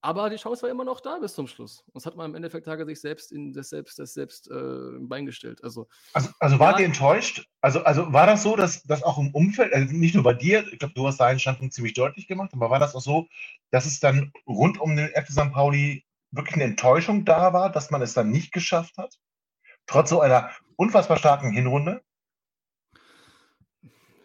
Aber 0.03 0.31
die 0.31 0.37
Chance 0.37 0.63
war 0.63 0.71
immer 0.71 0.85
noch 0.85 1.01
da 1.01 1.19
bis 1.19 1.35
zum 1.35 1.47
Schluss. 1.47 1.83
Und 1.87 1.97
das 1.97 2.07
hat 2.07 2.17
man 2.17 2.31
im 2.31 2.35
Endeffekt 2.35 2.65
Tage 2.65 2.87
sich 2.87 3.01
selbst 3.01 3.33
in 3.33 3.53
das 3.53 3.69
selbst, 3.69 3.99
das 3.99 4.15
selbst 4.15 4.51
äh, 4.51 4.55
im 4.55 5.09
Bein 5.09 5.27
gestellt. 5.27 5.63
Also, 5.63 5.89
also, 6.15 6.31
also 6.39 6.59
war 6.59 6.73
ja, 6.73 6.81
ihr 6.81 6.87
enttäuscht? 6.87 7.47
Also, 7.61 7.85
also 7.85 8.11
war 8.13 8.27
das 8.27 8.43
so, 8.43 8.57
dass, 8.57 8.83
dass 8.85 9.03
auch 9.03 9.19
im 9.19 9.35
Umfeld, 9.35 9.75
also 9.75 9.93
nicht 9.95 10.15
nur 10.15 10.25
bei 10.25 10.33
dir, 10.33 10.65
ich 10.73 10.79
glaube, 10.79 10.95
du 10.95 11.07
hast 11.07 11.19
deinen 11.19 11.39
Standpunkt 11.39 11.75
ziemlich 11.75 11.93
deutlich 11.93 12.27
gemacht, 12.27 12.51
aber 12.55 12.71
war 12.71 12.79
das 12.79 12.95
auch 12.95 13.03
so, 13.03 13.27
dass 13.71 13.85
es 13.85 14.01
dann 14.01 14.33
rund 14.47 14.81
um 14.81 14.97
den 14.97 15.09
FC 15.09 15.33
St. 15.33 15.53
Pauli 15.53 16.05
wirklich 16.31 16.55
eine 16.55 16.65
Enttäuschung 16.65 17.27
da 17.27 17.53
war, 17.53 17.71
dass 17.71 17.91
man 17.91 18.01
es 18.01 18.15
dann 18.15 18.31
nicht 18.31 18.53
geschafft 18.53 18.97
hat? 18.97 19.19
Trotz 19.87 20.09
so 20.09 20.21
einer 20.21 20.51
unfassbar 20.77 21.19
starken 21.19 21.51
Hinrunde? 21.51 22.01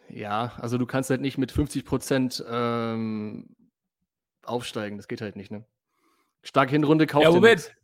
Ja, 0.07 0.53
also 0.57 0.77
du 0.77 0.85
kannst 0.85 1.09
halt 1.09 1.19
nicht 1.19 1.37
mit 1.37 1.51
50 1.51 1.83
Prozent 1.83 2.45
ähm, 2.47 3.49
aufsteigen. 4.45 4.97
Das 4.97 5.07
geht 5.07 5.21
halt 5.21 5.35
nicht, 5.35 5.51
ne? 5.51 5.65
Starke 6.43 6.71
Hinrunde 6.71 7.07
kauft 7.07 7.23
ja, 7.23 7.31
Moment. 7.31 7.75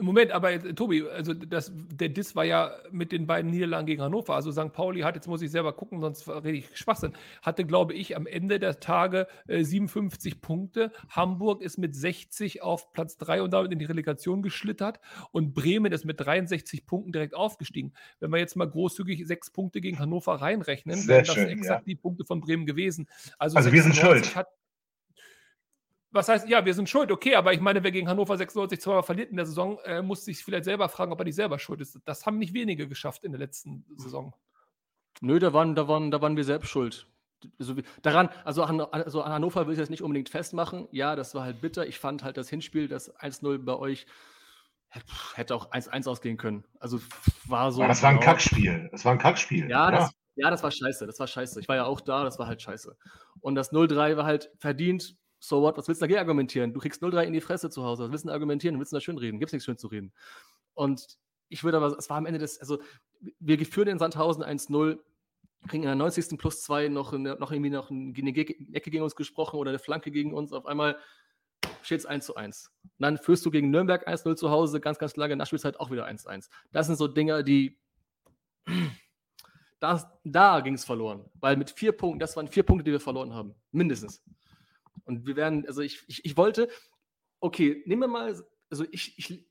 Moment, 0.00 0.32
aber 0.32 0.50
jetzt, 0.50 0.74
Tobi, 0.74 1.04
also 1.08 1.34
das, 1.34 1.70
der 1.72 2.08
Diss 2.08 2.34
war 2.34 2.44
ja 2.44 2.72
mit 2.90 3.12
den 3.12 3.28
beiden 3.28 3.52
Niederlagen 3.52 3.86
gegen 3.86 4.02
Hannover. 4.02 4.34
Also 4.34 4.50
St. 4.50 4.72
Pauli 4.72 5.02
hat, 5.02 5.14
jetzt 5.14 5.28
muss 5.28 5.40
ich 5.40 5.52
selber 5.52 5.72
gucken, 5.72 6.00
sonst 6.00 6.28
rede 6.28 6.58
ich 6.58 6.76
Schwachsinn, 6.76 7.12
hatte, 7.42 7.64
glaube 7.64 7.94
ich, 7.94 8.16
am 8.16 8.26
Ende 8.26 8.58
der 8.58 8.80
Tage 8.80 9.28
äh, 9.46 9.62
57 9.62 10.40
Punkte. 10.40 10.90
Hamburg 11.10 11.62
ist 11.62 11.78
mit 11.78 11.94
60 11.94 12.60
auf 12.62 12.92
Platz 12.92 13.18
3 13.18 13.42
und 13.42 13.52
damit 13.52 13.70
in 13.70 13.78
die 13.78 13.84
Relegation 13.84 14.42
geschlittert. 14.42 14.98
Und 15.30 15.54
Bremen 15.54 15.92
ist 15.92 16.04
mit 16.04 16.20
63 16.20 16.86
Punkten 16.86 17.12
direkt 17.12 17.36
aufgestiegen. 17.36 17.92
Wenn 18.18 18.32
wir 18.32 18.38
jetzt 18.38 18.56
mal 18.56 18.68
großzügig 18.68 19.24
sechs 19.28 19.50
Punkte 19.50 19.80
gegen 19.80 20.00
Hannover 20.00 20.34
reinrechnen, 20.34 21.06
wären 21.06 21.24
das 21.24 21.34
schön, 21.34 21.48
exakt 21.48 21.86
ja. 21.86 21.94
die 21.94 21.96
Punkte 21.96 22.24
von 22.24 22.40
Bremen 22.40 22.66
gewesen. 22.66 23.08
Also, 23.38 23.56
also 23.56 23.70
wir 23.70 23.82
sind 23.82 23.94
schuld. 23.94 24.34
Hat, 24.34 24.48
was 26.14 26.28
heißt, 26.28 26.48
ja, 26.48 26.64
wir 26.64 26.74
sind 26.74 26.88
schuld, 26.88 27.10
okay, 27.10 27.34
aber 27.34 27.52
ich 27.52 27.60
meine, 27.60 27.82
wer 27.82 27.90
gegen 27.90 28.08
Hannover 28.08 28.36
96 28.36 28.80
zweimal 28.80 29.02
verliert 29.02 29.30
in 29.30 29.36
der 29.36 29.46
Saison, 29.46 29.78
äh, 29.84 30.00
muss 30.00 30.24
sich 30.24 30.44
vielleicht 30.44 30.64
selber 30.64 30.88
fragen, 30.88 31.12
ob 31.12 31.18
er 31.20 31.24
nicht 31.24 31.34
selber 31.34 31.58
schuld 31.58 31.80
ist. 31.80 31.98
Das 32.04 32.24
haben 32.24 32.38
nicht 32.38 32.54
wenige 32.54 32.88
geschafft 32.88 33.24
in 33.24 33.32
der 33.32 33.40
letzten 33.40 33.84
Saison. 33.96 34.32
Nö, 35.20 35.38
da 35.38 35.52
waren, 35.52 35.74
da 35.74 35.88
waren, 35.88 36.10
da 36.10 36.22
waren 36.22 36.36
wir 36.36 36.44
selbst 36.44 36.68
schuld. 36.68 37.08
Also, 37.58 37.74
daran, 38.02 38.30
also 38.44 38.62
an, 38.62 38.80
also 38.80 39.22
an 39.22 39.32
Hannover 39.32 39.66
will 39.66 39.74
ich 39.74 39.78
das 39.78 39.90
nicht 39.90 40.02
unbedingt 40.02 40.28
festmachen. 40.28 40.88
Ja, 40.92 41.16
das 41.16 41.34
war 41.34 41.44
halt 41.44 41.60
bitter. 41.60 41.86
Ich 41.86 41.98
fand 41.98 42.22
halt 42.22 42.36
das 42.36 42.48
Hinspiel, 42.48 42.88
das 42.88 43.14
1-0 43.16 43.58
bei 43.58 43.74
euch, 43.74 44.06
hätte 45.34 45.54
auch 45.54 45.70
1-1 45.72 46.08
ausgehen 46.08 46.36
können. 46.36 46.64
Also 46.78 47.00
war 47.46 47.72
so. 47.72 47.82
Aber 47.82 47.88
das 47.88 48.02
war 48.02 48.10
ein 48.10 48.20
Kackspiel. 48.20 48.88
Das 48.92 49.04
war 49.04 49.12
ein 49.12 49.18
Kackspiel. 49.18 49.68
Ja, 49.68 49.90
das, 49.90 50.12
ja, 50.36 50.50
das 50.50 50.62
war 50.62 50.70
scheiße. 50.70 51.06
Das 51.06 51.18
war 51.18 51.26
scheiße. 51.26 51.60
Ich 51.60 51.68
war 51.68 51.76
ja 51.76 51.84
auch 51.84 52.00
da, 52.00 52.24
das 52.24 52.38
war 52.38 52.46
halt 52.46 52.62
scheiße. 52.62 52.96
Und 53.40 53.56
das 53.56 53.72
0-3 53.72 54.16
war 54.16 54.24
halt 54.24 54.50
verdient. 54.58 55.16
So 55.44 55.60
what? 55.60 55.76
Was 55.76 55.86
willst 55.88 56.00
du 56.00 56.04
dagegen 56.04 56.20
argumentieren? 56.20 56.72
Du 56.72 56.80
kriegst 56.80 57.02
0-3 57.02 57.24
in 57.24 57.34
die 57.34 57.42
Fresse 57.42 57.68
zu 57.68 57.84
Hause. 57.84 58.04
Was 58.04 58.12
willst 58.12 58.24
du 58.24 58.30
argumentieren? 58.30 58.78
Willst 58.78 58.92
du 58.92 58.96
da 58.96 59.00
schön 59.02 59.18
reden? 59.18 59.38
Gibt 59.38 59.50
es 59.50 59.52
nichts 59.52 59.66
schön 59.66 59.76
zu 59.76 59.88
reden. 59.88 60.10
Und 60.72 61.18
ich 61.50 61.62
würde 61.64 61.76
aber, 61.76 61.98
es 61.98 62.08
war 62.08 62.16
am 62.16 62.24
Ende 62.24 62.38
des, 62.38 62.58
also 62.60 62.78
wir 63.40 63.58
führen 63.66 63.88
in 63.88 63.98
Sandhausen 63.98 64.42
1-0, 64.42 64.98
kriegen 65.68 65.82
in 65.82 65.88
der 65.88 65.96
90. 65.96 66.38
plus 66.38 66.62
2 66.62 66.88
noch, 66.88 67.12
noch 67.12 67.52
irgendwie 67.52 67.68
noch 67.68 67.90
eine 67.90 68.30
Ecke 68.30 68.90
gegen 68.90 69.02
uns 69.02 69.16
gesprochen 69.16 69.58
oder 69.58 69.68
eine 69.68 69.78
Flanke 69.78 70.10
gegen 70.10 70.32
uns. 70.32 70.50
Auf 70.54 70.64
einmal 70.64 70.96
steht 71.82 72.00
es 72.00 72.06
1 72.06 72.24
zu 72.24 72.36
1. 72.36 72.70
Und 72.82 72.90
dann 72.98 73.18
führst 73.18 73.44
du 73.44 73.50
gegen 73.50 73.70
Nürnberg 73.70 74.08
1-0 74.08 74.36
zu 74.36 74.48
Hause, 74.48 74.80
ganz, 74.80 74.98
ganz 74.98 75.14
lange, 75.16 75.36
Nachspielzeit 75.36 75.78
auch 75.78 75.90
wieder 75.90 76.06
1-1. 76.06 76.48
Das 76.72 76.86
sind 76.86 76.96
so 76.96 77.06
Dinge, 77.06 77.44
die. 77.44 77.78
Das, 79.78 80.06
da 80.24 80.60
ging 80.60 80.72
es 80.72 80.86
verloren. 80.86 81.26
Weil 81.34 81.58
mit 81.58 81.70
vier 81.70 81.92
Punkten, 81.92 82.18
das 82.18 82.34
waren 82.34 82.48
vier 82.48 82.62
Punkte, 82.62 82.84
die 82.84 82.92
wir 82.92 83.00
verloren 83.00 83.34
haben. 83.34 83.54
Mindestens. 83.72 84.22
Und 85.04 85.26
wir 85.26 85.36
werden, 85.36 85.66
also 85.66 85.82
ich, 85.82 86.02
ich, 86.08 86.24
ich 86.24 86.36
wollte, 86.36 86.68
okay, 87.40 87.82
nehmen 87.86 88.02
wir 88.02 88.08
mal, 88.08 88.42
also 88.70 88.84
ich, 88.90 89.18
ich, 89.18 89.46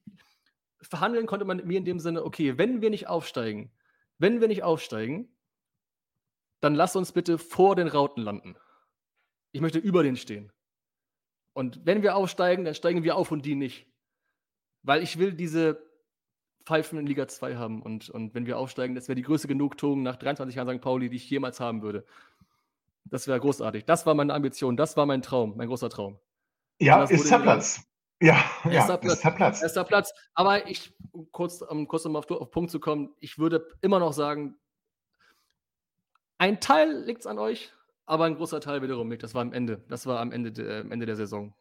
verhandeln 0.82 1.26
konnte 1.26 1.46
man 1.46 1.58
mit 1.58 1.66
mir 1.66 1.78
in 1.78 1.86
dem 1.86 2.00
Sinne, 2.00 2.26
okay, 2.26 2.58
wenn 2.58 2.82
wir 2.82 2.90
nicht 2.90 3.08
aufsteigen, 3.08 3.72
wenn 4.18 4.42
wir 4.42 4.48
nicht 4.48 4.64
aufsteigen, 4.64 5.30
dann 6.60 6.76
lass 6.76 6.96
uns 6.96 7.12
bitte 7.12 7.38
vor 7.38 7.76
den 7.76 7.88
Rauten 7.88 8.24
landen. 8.24 8.56
Ich 9.52 9.62
möchte 9.62 9.80
über 9.80 10.04
denen 10.04 10.18
stehen. 10.18 10.52
Und 11.54 11.86
wenn 11.86 12.02
wir 12.02 12.16
aufsteigen, 12.16 12.66
dann 12.66 12.74
steigen 12.74 13.04
wir 13.04 13.16
auf 13.16 13.32
und 13.32 13.46
die 13.46 13.56
nicht. 13.56 13.88
Weil 14.82 15.04
ich 15.04 15.20
will 15.20 15.34
diese 15.34 15.82
Pfeifen 16.66 16.98
in 16.98 17.06
Liga 17.06 17.28
2 17.28 17.58
haben. 17.58 17.82
Und, 17.82 18.10
und 18.10 18.34
wenn 18.34 18.46
wir 18.46 18.58
aufsteigen, 18.58 18.96
das 18.96 19.08
wäre 19.08 19.16
die 19.16 19.22
größte 19.22 19.48
Genugtuung 19.48 20.02
nach 20.02 20.16
23 20.16 20.56
Jahren 20.56 20.78
St. 20.78 20.82
Pauli, 20.82 21.10
die 21.10 21.18
ich 21.18 21.30
jemals 21.30 21.60
haben 21.60 21.82
würde. 21.82 22.06
Das 23.06 23.28
wäre 23.28 23.40
großartig. 23.40 23.86
Das 23.86 24.06
war 24.06 24.14
meine 24.14 24.34
Ambition, 24.34 24.78
das 24.78 24.98
war 24.98 25.06
mein 25.06 25.22
Traum, 25.22 25.56
mein 25.58 25.68
großer 25.68 25.90
Traum. 25.90 26.20
Ja, 26.80 27.04
ist 27.04 27.30
der 27.30 27.40
Platz. 27.40 27.82
Ja, 28.22 28.44
erster 28.64 28.94
ja, 28.94 28.98
Platz. 28.98 29.14
Ist 29.14 29.24
der 29.24 29.32
Platz. 29.32 29.62
Erster 29.62 29.84
Platz. 29.84 30.14
Aber 30.34 30.68
ich, 30.70 30.94
kurz, 31.32 31.62
um 31.62 31.88
kurz 31.88 32.06
um 32.06 32.16
auf, 32.16 32.30
auf 32.32 32.52
Punkt 32.52 32.72
zu 32.72 32.80
kommen, 32.80 33.14
ich 33.20 33.38
würde 33.38 33.68
immer 33.82 34.00
noch 34.00 34.14
sagen, 34.14 34.56
ein 36.38 36.60
Teil 36.60 37.04
liegt 37.04 37.22
es 37.22 37.28
an 37.28 37.40
euch, 37.40 37.72
aber 38.06 38.26
ein 38.26 38.36
großer 38.36 38.62
Teil 38.62 38.82
wiederum 38.82 39.10
nicht. 39.10 39.24
Das 39.24 39.34
war 39.34 39.42
am 39.42 39.54
Ende. 39.54 39.84
Das 39.90 40.06
war 40.06 40.20
am 40.20 40.32
Ende, 40.32 40.52
de, 40.52 40.82
am 40.82 40.92
Ende 40.92 41.06
der 41.06 41.16
Saison. 41.16 41.54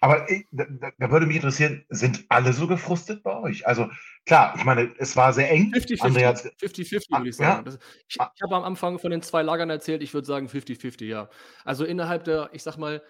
Aber 0.00 0.30
ich, 0.30 0.46
da, 0.50 0.66
da, 0.98 1.10
würde 1.10 1.26
mich 1.26 1.36
interessieren, 1.36 1.84
sind 1.88 2.24
alle 2.28 2.52
so 2.52 2.66
gefrustet 2.66 3.22
bei 3.22 3.36
euch? 3.38 3.66
Also 3.66 3.88
klar, 4.24 4.54
ich 4.56 4.64
meine, 4.64 4.94
es 4.98 5.16
war 5.16 5.32
sehr 5.32 5.50
eng. 5.50 5.72
50-50 5.74 6.58
50-50 6.60 7.10
würde 7.10 7.28
ich 7.28 7.36
sagen. 7.36 7.70
Ja? 7.70 7.76
Ich, 8.08 8.16
ich 8.16 8.42
habe 8.42 8.56
am 8.56 8.64
Anfang 8.64 8.98
von 8.98 9.10
den 9.10 9.22
zwei 9.22 9.42
Lagern 9.42 9.70
erzählt, 9.70 10.02
ich 10.02 10.12
würde 10.12 10.26
sagen 10.26 10.48
50-50, 10.48 11.04
ja. 11.04 11.28
Also 11.64 11.84
innerhalb 11.84 12.24
der, 12.24 12.50
ich 12.52 12.62
sag 12.62 12.76
mal, 12.76 13.02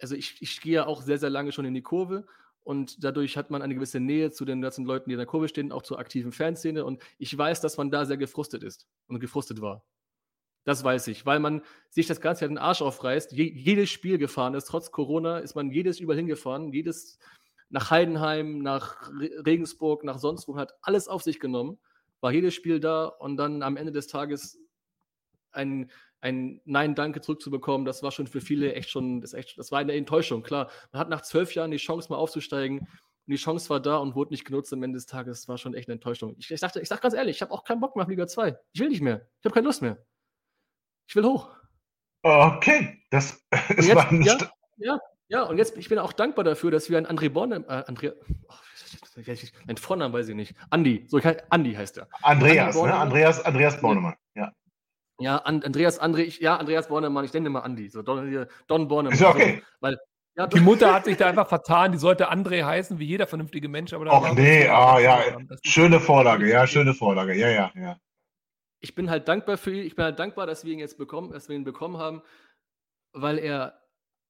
also 0.00 0.14
ich, 0.14 0.40
ich 0.40 0.60
gehe 0.60 0.74
ja 0.74 0.86
auch 0.86 1.02
sehr, 1.02 1.18
sehr 1.18 1.30
lange 1.30 1.52
schon 1.52 1.64
in 1.64 1.74
die 1.74 1.82
Kurve 1.82 2.26
und 2.62 3.02
dadurch 3.02 3.36
hat 3.36 3.50
man 3.50 3.62
eine 3.62 3.74
gewisse 3.74 4.00
Nähe 4.00 4.30
zu 4.30 4.44
den 4.44 4.60
ganzen 4.60 4.84
Leuten, 4.84 5.08
die 5.08 5.14
in 5.14 5.18
der 5.18 5.26
Kurve 5.26 5.48
stehen, 5.48 5.72
auch 5.72 5.82
zur 5.82 5.98
aktiven 5.98 6.32
Fanszene 6.32 6.84
und 6.84 7.02
ich 7.18 7.36
weiß, 7.36 7.60
dass 7.60 7.76
man 7.76 7.90
da 7.90 8.04
sehr 8.04 8.16
gefrustet 8.16 8.62
ist 8.62 8.86
und 9.06 9.20
gefrustet 9.20 9.60
war. 9.60 9.84
Das 10.68 10.84
weiß 10.84 11.08
ich, 11.08 11.24
weil 11.24 11.40
man 11.40 11.62
sich 11.88 12.08
das 12.08 12.20
Ganze 12.20 12.46
den 12.46 12.58
Arsch 12.58 12.82
aufreißt, 12.82 13.32
je, 13.32 13.50
jedes 13.50 13.88
Spiel 13.88 14.18
gefahren 14.18 14.52
ist, 14.52 14.66
trotz 14.66 14.90
Corona 14.90 15.38
ist 15.38 15.54
man 15.54 15.70
jedes 15.70 15.98
überall 15.98 16.18
hingefahren, 16.18 16.74
jedes 16.74 17.18
nach 17.70 17.90
Heidenheim, 17.90 18.58
nach 18.58 19.10
Regensburg, 19.46 20.04
nach 20.04 20.18
sonst 20.18 20.46
wo, 20.46 20.58
hat 20.58 20.74
alles 20.82 21.08
auf 21.08 21.22
sich 21.22 21.40
genommen, 21.40 21.78
war 22.20 22.32
jedes 22.32 22.52
Spiel 22.52 22.80
da 22.80 23.06
und 23.06 23.38
dann 23.38 23.62
am 23.62 23.78
Ende 23.78 23.92
des 23.92 24.08
Tages 24.08 24.58
ein, 25.52 25.90
ein 26.20 26.60
Nein-Danke 26.66 27.22
zurückzubekommen, 27.22 27.86
das 27.86 28.02
war 28.02 28.12
schon 28.12 28.26
für 28.26 28.42
viele 28.42 28.74
echt 28.74 28.90
schon, 28.90 29.22
das, 29.22 29.32
echt, 29.32 29.56
das 29.56 29.72
war 29.72 29.78
eine 29.78 29.94
Enttäuschung, 29.94 30.42
klar. 30.42 30.70
Man 30.92 31.00
hat 31.00 31.08
nach 31.08 31.22
zwölf 31.22 31.54
Jahren 31.54 31.70
die 31.70 31.78
Chance 31.78 32.10
mal 32.10 32.16
aufzusteigen 32.16 32.80
und 32.80 32.88
die 33.24 33.36
Chance 33.36 33.70
war 33.70 33.80
da 33.80 33.96
und 33.96 34.14
wurde 34.14 34.34
nicht 34.34 34.44
genutzt 34.44 34.70
am 34.74 34.82
Ende 34.82 34.98
des 34.98 35.06
Tages. 35.06 35.40
Das 35.40 35.48
war 35.48 35.56
schon 35.56 35.72
echt 35.72 35.88
eine 35.88 35.94
Enttäuschung. 35.94 36.36
Ich, 36.38 36.50
ich, 36.50 36.60
dachte, 36.60 36.78
ich 36.82 36.88
sag 36.88 37.00
ganz 37.00 37.14
ehrlich, 37.14 37.36
ich 37.36 37.40
habe 37.42 37.52
auch 37.52 37.64
keinen 37.64 37.80
Bock 37.80 37.96
mehr 37.96 38.02
auf 38.02 38.10
Liga 38.10 38.26
2. 38.26 38.54
Ich 38.74 38.80
will 38.80 38.90
nicht 38.90 39.00
mehr. 39.00 39.26
Ich 39.38 39.46
habe 39.46 39.54
keine 39.54 39.66
Lust 39.66 39.80
mehr. 39.80 39.96
Ich 41.08 41.16
will 41.16 41.24
hoch. 41.24 41.48
Okay, 42.22 43.02
das 43.10 43.42
ist 43.76 43.88
jetzt, 43.88 44.12
ja, 44.12 44.36
ja, 44.76 44.98
ja, 45.28 45.42
und 45.44 45.56
jetzt, 45.56 45.76
ich 45.76 45.88
bin 45.88 45.98
auch 45.98 46.12
dankbar 46.12 46.44
dafür, 46.44 46.70
dass 46.70 46.90
wir 46.90 46.98
einen 46.98 47.06
André 47.06 47.30
Borne, 47.30 47.64
äh, 47.66 47.90
André, 47.90 48.12
oh, 48.48 48.54
ein 49.66 49.76
Vornamen 49.78 50.12
weiß 50.12 50.28
ich 50.28 50.34
nicht. 50.34 50.54
Andi, 50.68 51.06
so 51.08 51.18
Andi 51.48 51.74
heißt 51.74 51.98
er. 51.98 52.08
Andreas, 52.22 52.76
ne? 52.76 52.94
Andreas, 52.94 53.42
Andreas 53.44 53.80
Bornemann, 53.80 54.14
ja. 54.34 54.52
Ja, 55.18 55.38
And, 55.38 55.64
Andreas 55.64 56.00
André, 56.00 56.20
ich, 56.20 56.40
ja, 56.40 56.56
Andreas 56.56 56.88
Bornemann, 56.88 57.24
ich 57.24 57.32
nenne 57.32 57.48
mal 57.48 57.60
Andi, 57.60 57.88
so 57.88 58.02
Don, 58.02 58.46
Don 58.66 58.88
Bornemann. 58.88 59.14
Ist 59.14 59.24
okay. 59.24 59.62
So, 59.62 59.66
weil, 59.80 59.98
ja, 60.36 60.46
die 60.46 60.60
Mutter 60.60 60.92
hat 60.92 61.06
sich 61.06 61.16
da 61.16 61.28
einfach 61.28 61.48
vertan, 61.48 61.92
die 61.92 61.98
sollte 61.98 62.30
André 62.30 62.64
heißen, 62.64 62.98
wie 62.98 63.06
jeder 63.06 63.26
vernünftige 63.26 63.68
Mensch. 63.68 63.94
Aber 63.94 64.12
Ach 64.12 64.34
nee, 64.34 64.68
ah, 64.68 64.98
ja, 65.00 65.20
schöne 65.64 66.00
Vorlage, 66.00 66.48
ja, 66.48 66.66
schöne 66.66 66.92
Vorlage, 66.92 67.34
ja, 67.34 67.48
ja, 67.48 67.72
ja 67.74 67.96
ich 68.80 68.94
bin 68.94 69.10
halt 69.10 69.28
dankbar 69.28 69.56
für 69.56 69.72
ihn. 69.72 69.86
Ich 69.86 69.96
bin 69.96 70.04
halt 70.04 70.18
dankbar, 70.18 70.46
dass 70.46 70.64
wir 70.64 70.72
ihn 70.72 70.78
jetzt 70.78 70.98
bekommen, 70.98 71.32
dass 71.32 71.48
wir 71.48 71.56
ihn 71.56 71.64
bekommen 71.64 71.98
haben, 71.98 72.22
weil 73.12 73.38
er 73.38 73.82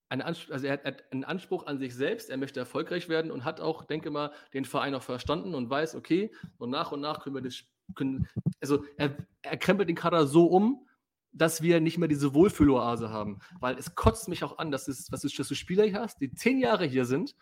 einen 0.09 0.23
Anspruch, 0.23 0.55
also 0.55 0.67
er 0.67 0.83
hat 0.85 1.13
einen 1.13 1.25
Anspruch 1.25 1.67
an 1.67 1.79
sich 1.79 1.95
selbst, 1.95 2.31
er 2.31 2.39
möchte 2.39 2.61
erfolgreich 2.61 3.09
werden 3.09 3.31
und 3.31 3.45
hat 3.45 3.61
auch, 3.61 3.85
denke 3.85 4.11
mal, 4.11 4.33
den 4.55 4.65
Verein 4.65 4.95
auch 4.95 5.03
verstanden 5.03 5.55
und 5.55 5.69
weiß, 5.69 5.95
okay, 5.95 6.33
und 6.57 6.71
nach 6.71 6.93
und 6.93 7.01
nach 7.01 7.23
können 7.23 7.37
wir 7.37 7.43
das, 7.43 7.63
können, 7.95 8.27
also 8.61 8.85
er, 8.97 9.17
er 9.43 9.57
krempelt 9.59 9.89
den 9.89 9.97
Kader 9.97 10.27
so 10.27 10.47
um, 10.47 10.87
dass 11.33 11.61
wir 11.61 11.81
nicht 11.81 11.99
mehr 11.99 12.09
diese 12.09 12.33
Wohlfühloase 12.33 13.11
haben. 13.11 13.39
Weil 13.61 13.77
es 13.77 13.95
kotzt 13.95 14.29
mich 14.29 14.45
auch 14.45 14.59
an, 14.59 14.71
dass, 14.71 14.89
es, 14.89 15.13
was 15.13 15.21
du, 15.21 15.29
dass 15.29 15.49
du 15.49 15.55
Spieler 15.55 15.85
hier 15.85 16.01
hast, 16.01 16.21
die 16.21 16.33
zehn 16.33 16.59
Jahre 16.59 16.87
hier 16.87 17.05
sind 17.05 17.37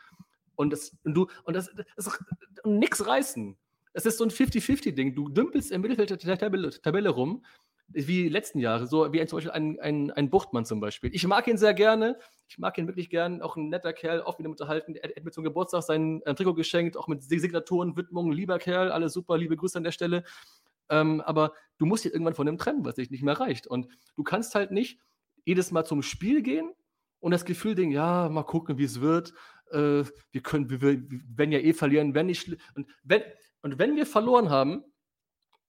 und, 0.56 0.72
das, 0.72 0.96
und 1.04 1.14
du 1.14 1.28
und 1.44 1.54
das, 1.54 1.70
das, 1.74 1.86
das 1.96 2.18
nichts 2.64 3.06
reißen. 3.06 3.56
Es 3.96 4.04
ist 4.04 4.18
so 4.18 4.24
ein 4.24 4.30
50-50-Ding. 4.30 5.14
Du 5.14 5.30
dümpelst 5.30 5.72
im 5.72 5.80
Mittelfeld 5.80 6.10
der 6.22 6.38
Tabelle, 6.38 6.68
Tabelle 6.68 7.08
rum, 7.08 7.42
wie 7.88 8.28
letzten 8.28 8.58
Jahre, 8.58 8.86
so 8.86 9.10
wie 9.10 9.24
zum 9.24 9.38
Beispiel 9.38 9.52
ein, 9.52 9.80
ein, 9.80 10.10
ein 10.10 10.28
Buchtmann 10.28 10.66
zum 10.66 10.80
Beispiel. 10.80 11.14
Ich 11.14 11.26
mag 11.26 11.48
ihn 11.48 11.56
sehr 11.56 11.72
gerne. 11.72 12.18
Ich 12.46 12.58
mag 12.58 12.76
ihn 12.76 12.86
wirklich 12.88 13.08
gern. 13.08 13.40
Auch 13.40 13.56
ein 13.56 13.70
netter 13.70 13.94
Kerl, 13.94 14.20
oft 14.20 14.38
wieder 14.38 14.50
unterhalten. 14.50 14.96
Er 14.96 15.08
hat 15.16 15.24
mir 15.24 15.30
zum 15.30 15.44
Geburtstag 15.44 15.82
sein 15.82 16.20
äh, 16.26 16.34
Trikot 16.34 16.52
geschenkt, 16.52 16.98
auch 16.98 17.08
mit 17.08 17.22
Signaturen, 17.22 17.96
Widmungen. 17.96 18.32
Lieber 18.32 18.58
Kerl, 18.58 18.92
alles 18.92 19.14
super, 19.14 19.38
liebe 19.38 19.56
Grüße 19.56 19.78
an 19.78 19.84
der 19.84 19.92
Stelle. 19.92 20.24
Ähm, 20.90 21.22
aber 21.22 21.54
du 21.78 21.86
musst 21.86 22.04
dich 22.04 22.12
irgendwann 22.12 22.34
von 22.34 22.44
dem 22.44 22.58
trennen, 22.58 22.84
was 22.84 22.96
dich 22.96 23.10
nicht 23.10 23.22
mehr 23.22 23.40
reicht. 23.40 23.66
Und 23.66 23.88
du 24.14 24.22
kannst 24.24 24.54
halt 24.54 24.72
nicht 24.72 25.00
jedes 25.46 25.70
Mal 25.70 25.86
zum 25.86 26.02
Spiel 26.02 26.42
gehen 26.42 26.70
und 27.20 27.30
das 27.30 27.46
Gefühl 27.46 27.74
denken, 27.74 27.92
ja, 27.92 28.28
mal 28.28 28.42
gucken, 28.42 28.76
wie 28.76 28.84
es 28.84 29.00
wird. 29.00 29.32
Äh, 29.70 30.04
wir 30.32 30.42
können, 30.42 30.68
wir, 30.68 30.82
wir 30.82 31.02
werden 31.34 31.52
ja 31.52 31.60
eh 31.60 31.72
verlieren, 31.72 32.14
wenn 32.14 32.26
nicht. 32.26 32.56
Und 32.74 32.86
wenn, 33.02 33.22
und 33.66 33.80
wenn 33.80 33.96
wir 33.96 34.06
verloren 34.06 34.48
haben, 34.48 34.84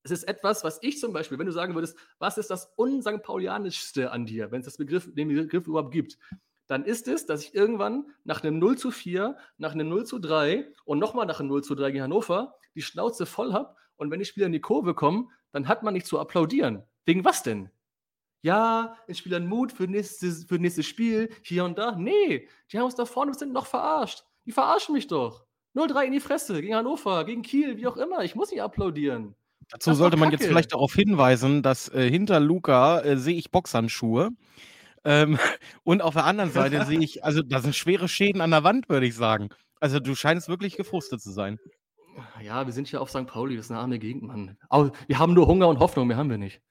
es 0.03 0.11
ist 0.11 0.25
etwas, 0.25 0.63
was 0.63 0.77
ich 0.83 0.99
zum 0.99 1.13
Beispiel, 1.13 1.39
wenn 1.39 1.47
du 1.47 1.51
sagen 1.51 1.73
würdest, 1.73 1.97
was 2.19 2.37
ist 2.37 2.51
das 2.51 2.71
unsankt 2.75 3.25
Paulianischste 3.25 4.11
an 4.11 4.27
dir, 4.27 4.51
wenn 4.51 4.59
es 4.59 4.65
das 4.65 4.77
Begriff, 4.77 5.11
den 5.15 5.29
Begriff 5.29 5.65
überhaupt 5.65 5.91
gibt, 5.91 6.19
dann 6.67 6.85
ist 6.85 7.07
es, 7.07 7.25
dass 7.25 7.43
ich 7.43 7.55
irgendwann 7.55 8.05
nach 8.23 8.43
einem 8.43 8.59
0 8.59 8.77
zu 8.77 8.91
4, 8.91 9.35
nach 9.57 9.71
einem 9.71 9.89
0 9.89 10.05
zu 10.05 10.19
3 10.19 10.71
und 10.85 10.99
nochmal 10.99 11.25
nach 11.25 11.39
einem 11.39 11.49
0 11.49 11.63
zu 11.63 11.73
3 11.73 11.89
gegen 11.89 12.03
Hannover 12.03 12.53
die 12.75 12.83
Schnauze 12.83 13.25
voll 13.25 13.51
habe 13.51 13.75
und 13.95 14.11
wenn 14.11 14.19
die 14.19 14.25
Spieler 14.25 14.45
in 14.45 14.51
die 14.51 14.61
Kurve 14.61 14.93
kommen, 14.93 15.31
dann 15.51 15.67
hat 15.67 15.81
man 15.81 15.95
nicht 15.95 16.05
zu 16.05 16.19
applaudieren. 16.19 16.83
Wegen 17.05 17.25
was 17.25 17.41
denn? 17.41 17.71
Ja, 18.43 18.95
ich 19.07 19.17
spiele 19.17 19.37
einen 19.37 19.47
Mut 19.47 19.71
für 19.71 19.87
nächstes, 19.87 20.43
für 20.43 20.59
nächstes 20.59 20.85
Spiel, 20.85 21.33
hier 21.41 21.65
und 21.65 21.79
da. 21.79 21.95
Nee, 21.95 22.47
die 22.71 22.77
haben 22.77 22.85
uns 22.85 22.93
da 22.93 23.05
vorne 23.05 23.33
sind 23.33 23.53
noch 23.53 23.65
verarscht. 23.65 24.23
Die 24.45 24.51
verarschen 24.51 24.93
mich 24.93 25.07
doch. 25.07 25.46
0-3 25.77 26.05
in 26.05 26.11
die 26.13 26.19
Fresse, 26.19 26.61
gegen 26.61 26.75
Hannover, 26.75 27.25
gegen 27.25 27.41
Kiel, 27.41 27.77
wie 27.77 27.87
auch 27.87 27.97
immer. 27.97 28.23
Ich 28.23 28.35
muss 28.35 28.51
nicht 28.51 28.61
applaudieren. 28.61 29.35
Dazu 29.69 29.93
sollte 29.93 30.17
man 30.17 30.31
jetzt 30.31 30.45
vielleicht 30.45 30.73
darauf 30.73 30.93
hinweisen, 30.93 31.61
dass 31.61 31.89
äh, 31.89 32.09
hinter 32.09 32.39
Luca 32.39 33.01
äh, 33.01 33.17
sehe 33.17 33.35
ich 33.35 33.51
Boxhandschuhe. 33.51 34.29
Ähm, 35.03 35.37
und 35.83 36.01
auf 36.01 36.13
der 36.13 36.25
anderen 36.25 36.51
Seite 36.51 36.85
sehe 36.85 36.99
ich, 36.99 37.23
also 37.23 37.41
da 37.41 37.59
sind 37.59 37.75
schwere 37.75 38.07
Schäden 38.07 38.41
an 38.41 38.51
der 38.51 38.63
Wand, 38.63 38.89
würde 38.89 39.05
ich 39.05 39.15
sagen. 39.15 39.49
Also 39.79 39.99
du 39.99 40.15
scheinst 40.15 40.47
wirklich 40.47 40.77
gefrustet 40.77 41.21
zu 41.21 41.31
sein. 41.31 41.59
Ja, 42.41 42.65
wir 42.65 42.73
sind 42.73 42.87
hier 42.87 43.01
auf 43.01 43.09
St. 43.09 43.27
Pauli, 43.27 43.55
das 43.55 43.65
ist 43.65 43.71
eine 43.71 43.79
arme 43.79 43.99
Gegend, 43.99 44.23
Mann. 44.23 44.57
Aber 44.69 44.91
wir 45.07 45.19
haben 45.19 45.33
nur 45.33 45.47
Hunger 45.47 45.67
und 45.67 45.79
Hoffnung, 45.79 46.07
mehr 46.07 46.17
haben 46.17 46.29
wir 46.29 46.39
nicht. 46.39 46.61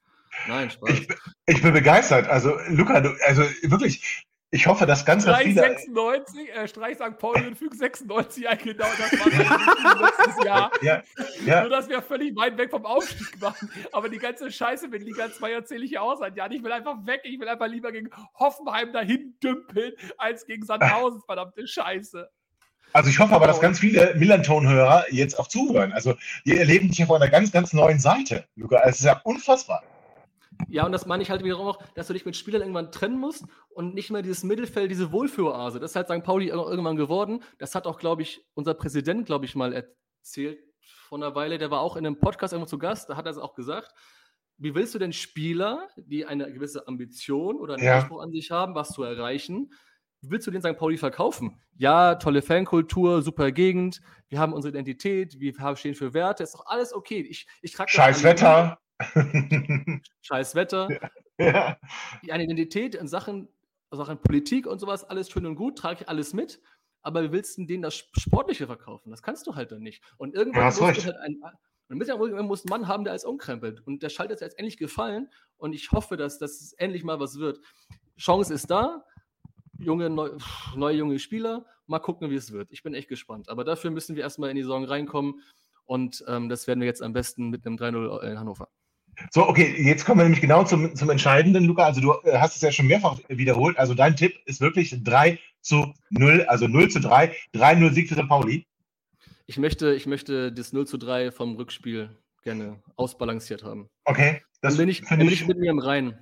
Nein, 0.47 0.69
Spaß. 0.69 0.89
Ich, 0.89 1.07
ich 1.45 1.61
bin 1.61 1.73
begeistert. 1.73 2.27
Also, 2.27 2.53
Luca, 2.69 2.99
du, 2.99 3.09
also 3.25 3.43
wirklich, 3.63 4.25
ich 4.49 4.65
hoffe, 4.65 4.85
dass 4.85 5.05
ganz, 5.05 5.23
Streich 5.23 5.47
viele. 5.47 5.61
96, 5.61 6.49
äh, 6.49 6.67
Streich 6.69 6.95
St. 6.95 7.17
Pauli 7.17 7.47
und 7.47 7.57
Füg 7.57 7.75
96 7.75 8.47
ein, 8.47 8.57
genau, 8.57 8.85
das 8.97 9.19
war 9.19 9.29
sein 9.29 10.01
letztes 10.01 10.45
Jahr. 10.45 10.71
Ja, 10.81 11.03
ja. 11.45 11.61
Nur, 11.61 11.69
dass 11.69 11.89
wir 11.89 12.01
völlig 12.01 12.33
weit 12.37 12.57
weg 12.57 12.71
vom 12.71 12.85
Aufstieg 12.85 13.41
waren. 13.41 13.69
Aber 13.91 14.07
die 14.07 14.19
ganze 14.19 14.49
Scheiße 14.49 14.87
mit 14.87 15.03
Liga 15.03 15.29
2 15.31 15.51
erzähle 15.51 15.83
ich 15.83 15.91
ja 15.91 16.01
auch 16.01 16.17
seit 16.17 16.37
Jahren. 16.37 16.53
Ich 16.53 16.63
will 16.63 16.71
einfach 16.71 16.95
weg. 17.05 17.21
Ich 17.25 17.39
will 17.39 17.49
einfach 17.49 17.67
lieber 17.67 17.91
gegen 17.91 18.09
Hoffenheim 18.35 18.93
dahin 18.93 19.35
dümpeln, 19.43 19.91
als 20.17 20.45
gegen 20.45 20.65
Sandhausen. 20.65 21.21
Verdammte 21.25 21.67
Scheiße. 21.67 22.29
Also 22.93 23.09
ich 23.09 23.19
hoffe 23.19 23.35
aber, 23.35 23.47
dass 23.47 23.59
ganz 23.59 23.79
viele 23.79 24.15
Millanton-Hörer 24.15 25.07
jetzt 25.11 25.37
auch 25.37 25.47
zuhören. 25.47 25.91
Also 25.91 26.15
die 26.45 26.57
erleben 26.57 26.87
dich 26.87 27.03
von 27.05 27.21
einer 27.21 27.29
ganz, 27.29 27.51
ganz 27.51 27.73
neuen 27.73 27.99
Seite, 27.99 28.45
Luca. 28.55 28.81
Es 28.85 28.99
ist 28.99 29.05
ja 29.05 29.19
unfassbar. 29.25 29.83
Ja, 30.69 30.85
und 30.85 30.91
das 30.91 31.05
meine 31.05 31.23
ich 31.23 31.29
halt 31.29 31.43
wiederum 31.43 31.67
auch, 31.67 31.81
dass 31.93 32.07
du 32.07 32.13
dich 32.13 32.25
mit 32.25 32.35
Spielern 32.35 32.61
irgendwann 32.61 32.91
trennen 32.91 33.19
musst 33.19 33.45
und 33.69 33.93
nicht 33.93 34.09
mehr 34.11 34.21
dieses 34.21 34.43
Mittelfeld, 34.43 34.91
diese 34.91 35.11
Wohlfühloase. 35.11 35.79
Das 35.79 35.91
ist 35.91 35.95
halt 35.95 36.07
St. 36.09 36.23
Pauli 36.23 36.47
irgendwann 36.47 36.95
geworden. 36.97 37.43
Das 37.57 37.75
hat 37.75 37.85
auch, 37.87 37.99
glaube 37.99 38.21
ich, 38.23 38.45
unser 38.53 38.73
Präsident, 38.73 39.25
glaube 39.25 39.45
ich, 39.45 39.55
mal 39.55 39.73
erzählt 39.73 40.59
vor 40.81 41.17
einer 41.17 41.35
Weile. 41.35 41.57
Der 41.57 41.71
war 41.71 41.81
auch 41.81 41.95
in 41.95 42.05
einem 42.05 42.19
Podcast 42.19 42.53
irgendwo 42.53 42.69
zu 42.69 42.79
Gast. 42.79 43.09
Da 43.09 43.15
hat 43.15 43.25
er 43.25 43.31
es 43.31 43.37
auch 43.37 43.53
gesagt. 43.53 43.91
Wie 44.57 44.73
willst 44.73 44.95
du 44.95 44.99
denn 44.99 45.13
Spieler, 45.13 45.87
die 45.95 46.25
eine 46.25 46.51
gewisse 46.51 46.87
Ambition 46.87 47.59
oder 47.59 47.75
einen 47.75 47.83
Ja. 47.83 47.99
Anspruch 47.99 48.21
an 48.21 48.31
sich 48.31 48.49
haben, 48.49 48.73
was 48.73 48.89
zu 48.89 49.03
erreichen, 49.03 49.71
wie 50.21 50.31
willst 50.31 50.47
du 50.47 50.51
den 50.51 50.61
St. 50.63 50.75
Pauli 50.77 50.97
verkaufen? 50.97 51.61
Ja, 51.75 52.15
tolle 52.15 52.41
Fankultur, 52.41 53.21
super 53.21 53.51
Gegend, 53.51 54.01
wir 54.29 54.39
haben 54.39 54.53
unsere 54.53 54.71
Identität, 54.71 55.39
wir 55.39 55.53
stehen 55.75 55.93
für 55.93 56.15
Werte, 56.15 56.41
ist 56.41 56.55
doch 56.55 56.65
alles 56.65 56.91
okay. 56.91 57.21
Ich, 57.21 57.45
ich 57.61 57.71
trage 57.73 57.91
Scheiß 57.91 58.23
Wetter. 58.23 58.79
Scheiß 60.21 60.55
Wetter. 60.55 60.87
ja. 61.37 61.77
eine 62.29 62.43
Identität 62.43 62.95
in 62.95 63.07
Sachen, 63.07 63.47
Sachen 63.91 64.17
Politik 64.19 64.67
und 64.67 64.79
sowas, 64.79 65.03
alles 65.03 65.29
schön 65.29 65.45
und 65.45 65.55
gut, 65.55 65.77
trage 65.77 66.01
ich 66.01 66.09
alles 66.09 66.33
mit. 66.33 66.61
Aber 67.01 67.23
wie 67.23 67.31
willst 67.31 67.57
du 67.57 67.65
denen 67.65 67.83
das 67.83 67.95
Sportliche 67.95 68.65
verkaufen? 68.65 69.11
Das 69.11 69.21
kannst 69.21 69.47
du 69.47 69.55
halt 69.55 69.71
dann 69.71 69.81
nicht. 69.81 70.03
Und 70.17 70.35
irgendwann 70.35 70.61
Ja, 70.61 70.65
musst 70.67 70.79
du 70.79 71.05
halt 71.05 71.17
ein, 71.17 71.41
und 71.89 71.97
mit 71.97 72.07
irgendwann 72.07 72.47
muss 72.47 72.65
ein 72.65 72.69
Mann 72.69 72.87
haben, 72.87 73.03
der 73.03 73.11
alles 73.11 73.23
umkrempelt. 73.23 73.85
Und 73.85 74.03
der 74.03 74.09
Schalter 74.09 74.33
ist 74.33 74.41
jetzt 74.41 74.57
endlich 74.57 74.77
gefallen. 74.77 75.29
Und 75.57 75.73
ich 75.73 75.91
hoffe, 75.91 76.17
dass 76.17 76.37
das 76.37 76.73
endlich 76.73 77.03
mal 77.03 77.19
was 77.19 77.39
wird. 77.39 77.59
Chance 78.17 78.53
ist 78.53 78.69
da. 78.69 79.05
Junge, 79.79 80.09
neu, 80.09 80.31
neue 80.75 80.97
junge 80.97 81.19
Spieler. 81.19 81.65
Mal 81.85 81.99
gucken, 81.99 82.29
wie 82.29 82.35
es 82.35 82.51
wird. 82.51 82.71
Ich 82.71 82.83
bin 82.83 82.93
echt 82.93 83.07
gespannt. 83.07 83.47
Aber 83.47 83.63
dafür 83.63 83.91
müssen 83.91 84.15
wir 84.15 84.23
erstmal 84.23 84.49
in 84.49 84.57
die 84.57 84.63
Saison 84.63 84.83
reinkommen. 84.83 85.41
Und 85.85 86.25
ähm, 86.27 86.49
das 86.49 86.67
werden 86.67 86.81
wir 86.81 86.87
jetzt 86.87 87.01
am 87.01 87.13
besten 87.13 87.49
mit 87.49 87.65
einem 87.65 87.77
3-0 87.77 88.21
in 88.23 88.39
Hannover. 88.39 88.67
So, 89.31 89.47
okay, 89.47 89.75
jetzt 89.83 90.05
kommen 90.05 90.19
wir 90.19 90.23
nämlich 90.25 90.41
genau 90.41 90.63
zum, 90.63 90.95
zum 90.95 91.09
Entscheidenden, 91.09 91.65
Luca. 91.65 91.85
Also 91.85 92.01
du 92.01 92.13
äh, 92.23 92.37
hast 92.37 92.55
es 92.55 92.61
ja 92.61 92.71
schon 92.71 92.87
mehrfach 92.87 93.19
wiederholt. 93.27 93.77
Also 93.77 93.93
dein 93.93 94.15
Tipp 94.15 94.35
ist 94.45 94.61
wirklich 94.61 94.95
3 95.03 95.39
zu 95.61 95.93
0, 96.11 96.45
also 96.47 96.67
0 96.67 96.89
zu 96.89 96.99
3, 96.99 97.33
3-0 97.53 97.93
Sieg 97.93 98.09
für 98.09 98.15
St. 98.15 98.27
Pauli. 98.27 98.65
Ich 99.47 99.57
möchte, 99.57 99.93
ich 99.93 100.05
möchte 100.05 100.51
das 100.51 100.73
0 100.73 100.87
zu 100.87 100.97
3 100.97 101.31
vom 101.31 101.55
Rückspiel 101.55 102.09
gerne 102.43 102.79
ausbalanciert 102.95 103.63
haben. 103.63 103.89
Okay, 104.05 104.41
das 104.61 104.73
Dann 104.73 104.77
bin 104.85 104.89
ich, 104.89 105.03
dann 105.03 105.19
bin 105.19 105.29
ich, 105.29 105.47
mit 105.47 105.57
mir 105.57 105.71
im 105.71 105.79
Reinen. 105.79 106.17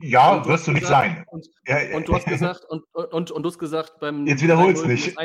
ja, 0.00 0.36
Und 0.36 0.46
wirst 0.46 0.66
du 0.66 0.72
nicht 0.72 0.82
gesagt- 0.82 1.16
sein. 1.16 1.24
Und, 1.28 1.46
Ja, 1.66 1.96
und 1.96 2.08
du 2.08 2.14
hast 2.14 2.26
gesagt, 2.26 2.64
und, 2.68 2.84
und, 2.94 3.30
und 3.30 3.42
du 3.42 3.48
hast 3.48 3.58
gesagt, 3.58 3.98
beim 4.00 4.26
Jetzt 4.26 4.42
wiederhol's 4.42 4.80
3-0, 4.80 4.82
wenn 4.82 4.90
nicht. 4.92 5.16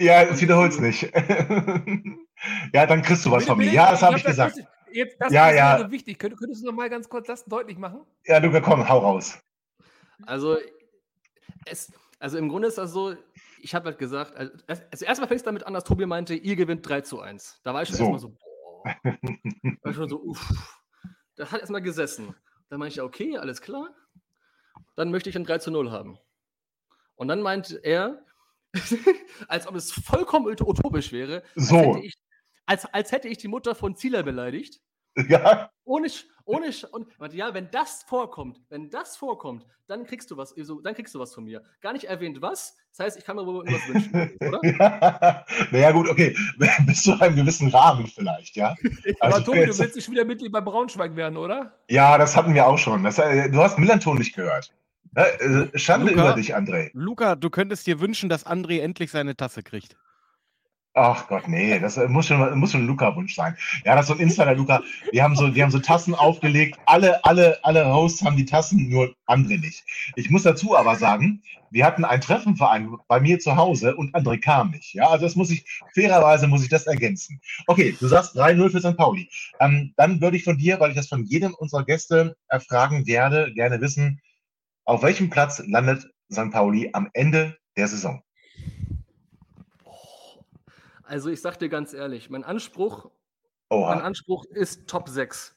Ja, 0.00 0.22
jetzt 0.22 0.40
wiederhol's 0.42 0.78
nicht. 0.80 1.02
ja, 2.72 2.86
dann 2.86 3.02
kriegst 3.02 3.24
du 3.24 3.30
was 3.30 3.44
von 3.46 3.58
mir. 3.58 3.72
Ja, 3.72 3.90
das 3.90 4.02
habe 4.02 4.16
ich 4.16 4.24
gesagt. 4.24 4.56
Das, 4.88 4.96
jetzt, 4.96 5.16
das 5.20 5.32
Ja, 5.32 5.50
ist 5.50 5.56
ja. 5.56 5.76
gerade 5.76 5.90
wichtig. 5.90 6.18
Könnt, 6.18 6.36
könntest 6.38 6.62
du 6.62 6.66
noch 6.66 6.74
mal 6.74 6.88
ganz 6.90 7.08
kurz 7.08 7.26
das 7.26 7.44
deutlich 7.44 7.78
machen? 7.78 8.00
Ja, 8.24 8.38
Luca, 8.38 8.60
komm, 8.60 8.88
hau 8.88 8.98
raus. 8.98 9.38
also, 10.26 10.56
es, 11.66 11.92
also 12.18 12.38
im 12.38 12.48
Grunde 12.48 12.68
ist 12.68 12.78
das 12.78 12.92
so, 12.92 13.14
ich 13.60 13.74
habe 13.74 13.86
halt 13.86 13.98
gesagt, 13.98 14.34
also, 14.36 14.52
also 14.90 15.04
erstmal 15.04 15.28
fängt 15.28 15.40
es 15.40 15.44
damit 15.44 15.64
an, 15.64 15.74
dass 15.74 15.84
Tobi 15.84 16.06
meinte, 16.06 16.34
ihr 16.34 16.56
gewinnt 16.56 16.86
3 16.88 17.00
zu 17.02 17.20
1. 17.20 17.60
Da 17.64 17.74
war 17.74 17.82
ich 17.82 17.88
schon 17.88 17.96
So. 17.98 18.04
erstmal 18.04 18.20
so, 18.20 18.28
boah. 18.30 18.94
Da 19.02 19.12
war 19.82 19.90
ich 19.90 19.96
schon 19.96 20.08
so, 20.08 20.20
uff. 20.20 20.80
Das 21.36 21.52
hat 21.52 21.60
erstmal 21.60 21.82
gesessen. 21.82 22.34
Dann 22.68 22.78
meinte 22.80 22.90
ich, 22.92 22.96
ja, 22.96 23.04
okay, 23.04 23.38
alles 23.38 23.60
klar. 23.60 23.88
Dann 24.96 25.10
möchte 25.10 25.30
ich 25.30 25.36
ein 25.36 25.44
3 25.44 25.58
zu 25.58 25.70
0 25.70 25.90
haben. 25.90 26.18
Und 27.16 27.28
dann 27.28 27.42
meinte 27.42 27.78
er, 27.82 28.24
als 29.48 29.66
ob 29.66 29.74
es 29.74 29.92
vollkommen 29.92 30.46
ut- 30.46 30.60
utopisch 30.62 31.10
wäre, 31.12 31.42
als, 31.56 31.68
So. 31.68 31.76
hätte 31.78 32.00
ich, 32.00 32.14
als, 32.68 32.84
als 32.86 33.10
hätte 33.12 33.28
ich 33.28 33.38
die 33.38 33.48
Mutter 33.48 33.74
von 33.74 33.96
Zieler 33.96 34.22
beleidigt. 34.22 34.80
Ja, 35.28 35.68
Ohne, 35.82 36.06
ohne 36.44 36.70
und 36.92 37.08
ja, 37.32 37.52
wenn 37.52 37.68
das 37.72 38.04
vorkommt, 38.04 38.60
wenn 38.68 38.88
das 38.88 39.16
vorkommt, 39.16 39.66
dann 39.88 40.04
kriegst 40.04 40.30
du 40.30 40.36
was, 40.36 40.50
so, 40.50 40.80
dann 40.80 40.94
kriegst 40.94 41.12
du 41.12 41.18
was 41.18 41.34
von 41.34 41.42
mir. 41.42 41.60
Gar 41.80 41.94
nicht 41.94 42.04
erwähnt 42.04 42.40
was. 42.40 42.76
Das 42.96 43.04
heißt, 43.04 43.18
ich 43.18 43.24
kann 43.24 43.34
mir 43.34 43.44
wohl 43.44 43.64
was 43.66 43.88
wünschen, 43.88 44.36
oder? 44.46 44.60
ja. 44.62 45.44
Naja, 45.72 45.90
gut, 45.90 46.08
okay. 46.08 46.36
Bis 46.86 47.02
zu 47.02 47.20
einem 47.20 47.34
gewissen 47.34 47.68
Rahmen 47.70 48.06
vielleicht, 48.06 48.54
ja. 48.54 48.76
Aber 49.18 49.34
Also, 49.36 49.46
Tobi, 49.46 49.66
du 49.66 49.76
willst 49.76 49.96
nicht 49.96 50.08
wieder 50.08 50.24
Mitglied 50.24 50.52
bei 50.52 50.60
Braunschweig 50.60 51.16
werden, 51.16 51.36
oder? 51.36 51.76
ja, 51.88 52.16
das 52.16 52.36
hatten 52.36 52.54
wir 52.54 52.68
auch 52.68 52.78
schon. 52.78 53.02
Das, 53.02 53.18
äh, 53.18 53.50
du 53.50 53.58
hast 53.60 53.76
Millanton 53.80 54.18
nicht 54.18 54.36
gehört. 54.36 54.72
Ja, 55.16 55.24
äh, 55.24 55.76
Schande 55.76 56.12
Luca? 56.12 56.26
über 56.26 56.34
dich, 56.34 56.54
André. 56.54 56.90
Luca, 56.92 57.34
du 57.34 57.50
könntest 57.50 57.88
dir 57.88 57.98
wünschen, 57.98 58.28
dass 58.28 58.46
André 58.46 58.82
endlich 58.82 59.10
seine 59.10 59.36
Tasse 59.36 59.64
kriegt. 59.64 59.96
Ach 61.00 61.28
Gott, 61.28 61.46
nee, 61.46 61.78
das 61.78 61.96
äh, 61.96 62.08
muss 62.08 62.26
schon, 62.26 62.58
muss 62.58 62.72
schon 62.72 62.80
ein 62.80 62.88
Luca-Wunsch 62.88 63.36
sein. 63.36 63.56
Ja, 63.84 63.94
das 63.94 64.06
ist 64.06 64.08
so 64.08 64.14
ein 64.14 64.18
Insider-Luca. 64.18 64.82
Wir 65.12 65.22
haben 65.22 65.36
so, 65.36 65.54
wir 65.54 65.62
haben 65.62 65.70
so 65.70 65.78
Tassen 65.78 66.12
aufgelegt. 66.12 66.76
Alle, 66.86 67.24
alle, 67.24 67.62
alle 67.62 67.86
Hosts 67.86 68.24
haben 68.24 68.36
die 68.36 68.44
Tassen, 68.44 68.88
nur 68.88 69.14
André 69.28 69.60
nicht. 69.60 69.84
Ich 70.16 70.28
muss 70.28 70.42
dazu 70.42 70.76
aber 70.76 70.96
sagen, 70.96 71.44
wir 71.70 71.84
hatten 71.84 72.04
ein 72.04 72.20
Treffen 72.20 72.58
bei 73.06 73.20
mir 73.20 73.38
zu 73.38 73.54
Hause 73.54 73.94
und 73.94 74.12
André 74.16 74.40
kam 74.40 74.72
nicht. 74.72 74.92
Ja, 74.94 75.08
also 75.08 75.24
das 75.24 75.36
muss 75.36 75.50
ich, 75.50 75.64
fairerweise 75.94 76.48
muss 76.48 76.64
ich 76.64 76.68
das 76.68 76.88
ergänzen. 76.88 77.40
Okay, 77.68 77.96
du 78.00 78.08
sagst 78.08 78.36
3-0 78.36 78.70
für 78.70 78.80
St. 78.80 78.96
Pauli. 78.96 79.30
Ähm, 79.60 79.94
dann 79.96 80.20
würde 80.20 80.36
ich 80.36 80.42
von 80.42 80.58
dir, 80.58 80.80
weil 80.80 80.90
ich 80.90 80.96
das 80.96 81.06
von 81.06 81.22
jedem 81.26 81.54
unserer 81.54 81.84
Gäste 81.84 82.36
erfragen 82.48 83.06
werde, 83.06 83.54
gerne 83.54 83.80
wissen, 83.80 84.20
auf 84.84 85.04
welchem 85.04 85.30
Platz 85.30 85.62
landet 85.64 86.10
St. 86.32 86.50
Pauli 86.50 86.90
am 86.92 87.08
Ende 87.12 87.56
der 87.76 87.86
Saison? 87.86 88.20
Also 91.08 91.30
ich 91.30 91.40
sag 91.40 91.56
dir 91.58 91.70
ganz 91.70 91.94
ehrlich, 91.94 92.28
mein 92.28 92.44
Anspruch, 92.44 93.10
mein 93.70 93.78
Oha. 93.80 93.92
Anspruch 94.00 94.44
ist 94.50 94.86
Top 94.88 95.08
6. 95.08 95.56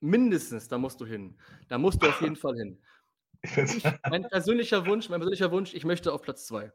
Mindestens, 0.00 0.68
da 0.68 0.76
musst 0.76 1.00
du 1.00 1.06
hin. 1.06 1.38
Da 1.68 1.78
musst 1.78 2.02
du 2.02 2.08
auf 2.08 2.20
jeden 2.20 2.36
Fall 2.36 2.54
hin. 2.56 2.82
Ich 3.42 3.82
mein 4.10 4.28
persönlicher 4.28 4.84
Wunsch, 4.86 5.08
mein 5.08 5.20
persönlicher 5.20 5.50
Wunsch, 5.50 5.72
ich 5.72 5.84
möchte 5.86 6.12
auf 6.12 6.20
Platz 6.20 6.46
2. 6.46 6.70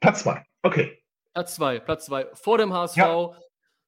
Platz 0.00 0.20
2. 0.24 0.44
Okay. 0.62 0.98
Platz 1.32 1.54
2, 1.54 1.78
Platz 1.80 2.06
2. 2.06 2.26
Vor 2.34 2.58
dem 2.58 2.72
HSV, 2.72 2.96
Ja. 2.96 3.38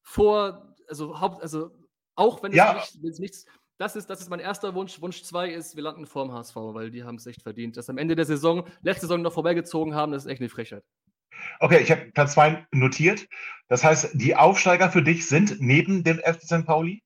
vor, 0.03 0.75
also, 0.89 1.21
Haupt, 1.21 1.43
also 1.43 1.73
auch 2.15 2.43
wenn 2.45 2.53
es, 2.53 2.57
Ja. 2.57 2.75
nicht, 2.75 3.03
wenn 3.03 3.11
es 3.11 3.19
nichts, 3.19 3.47
das 3.79 3.97
ist, 3.97 4.09
das 4.09 4.21
ist 4.21 4.31
mein 4.31 4.41
erster 4.41 4.75
Wunsch. 4.75 5.01
Wunsch 5.01 5.23
2 5.25 5.51
ist, 5.51 5.75
wir 5.75 5.83
landen 5.83 6.07
vor 6.07 6.25
dem 6.25 6.33
HSV, 6.33 6.55
weil 6.57 6.91
die 6.93 7.03
haben 7.03 7.17
es 7.17 7.27
echt 7.27 7.43
verdient. 7.43 7.77
Dass 7.77 7.91
am 7.91 7.99
Ende 7.99 8.15
der 8.15 8.25
Saison, 8.27 8.67
letzte 8.83 9.03
Saison 9.07 9.23
noch 9.23 9.33
vorbeigezogen 9.33 9.95
haben, 9.97 10.13
das 10.13 10.25
ist 10.25 10.31
echt 10.31 10.41
eine 10.41 10.49
Frechheit. 10.49 10.85
Okay, 11.61 11.79
ich 11.79 11.91
habe 11.91 12.03
Platz 12.13 12.33
2 12.35 12.67
notiert. 12.73 13.27
Das 13.69 13.83
heißt, 13.83 14.11
die 14.15 14.37
Aufsteiger 14.37 14.91
für 14.91 15.03
dich 15.03 15.29
sind 15.29 15.61
neben 15.61 16.05
dem 16.05 16.19
FC 16.19 16.43
St. 16.43 16.67
Pauli? 16.67 17.03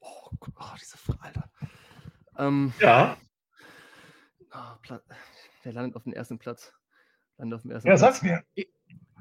Oh, 0.00 0.30
Gott, 0.40 0.54
oh 0.58 0.74
diese 0.80 0.98
Frage, 0.98 1.20
Alter. 1.22 1.50
Ähm, 2.36 2.72
Ja. 2.80 3.16
ah, 4.50 4.78
Pla- 4.82 5.02
der 5.64 5.72
landet 5.72 5.96
auf 5.96 6.04
dem 6.04 6.12
ersten 6.12 6.38
Platz. 6.38 6.72
Landet 7.38 7.56
auf 7.56 7.62
dem 7.62 7.70
ersten 7.70 7.88
Ja, 7.88 7.94
Platz. 7.96 8.00
sag's 8.00 8.22
mir. 8.22 8.44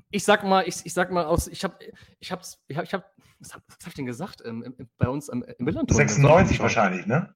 Ich 0.09 0.23
sag 0.23 0.43
mal, 0.43 0.67
ich, 0.67 0.85
ich 0.85 0.93
sag 0.93 1.11
mal 1.11 1.25
aus, 1.25 1.47
ich 1.47 1.63
habe, 1.63 1.77
ich 2.19 2.31
hab's, 2.31 2.63
ich 2.67 2.77
hab, 2.77 2.85
ich 2.85 2.93
hab, 2.93 3.13
was 3.39 3.53
hab, 3.53 3.61
was 3.67 3.77
hab 3.81 3.87
ich 3.87 3.93
denn 3.95 4.05
gesagt? 4.05 4.41
Ähm, 4.45 4.63
im- 4.63 4.89
bei 4.97 5.07
uns 5.09 5.29
am, 5.29 5.43
im 5.43 5.65
Millanton. 5.65 5.95
96 5.97 6.59
wahrscheinlich, 6.59 7.05
ne? 7.05 7.35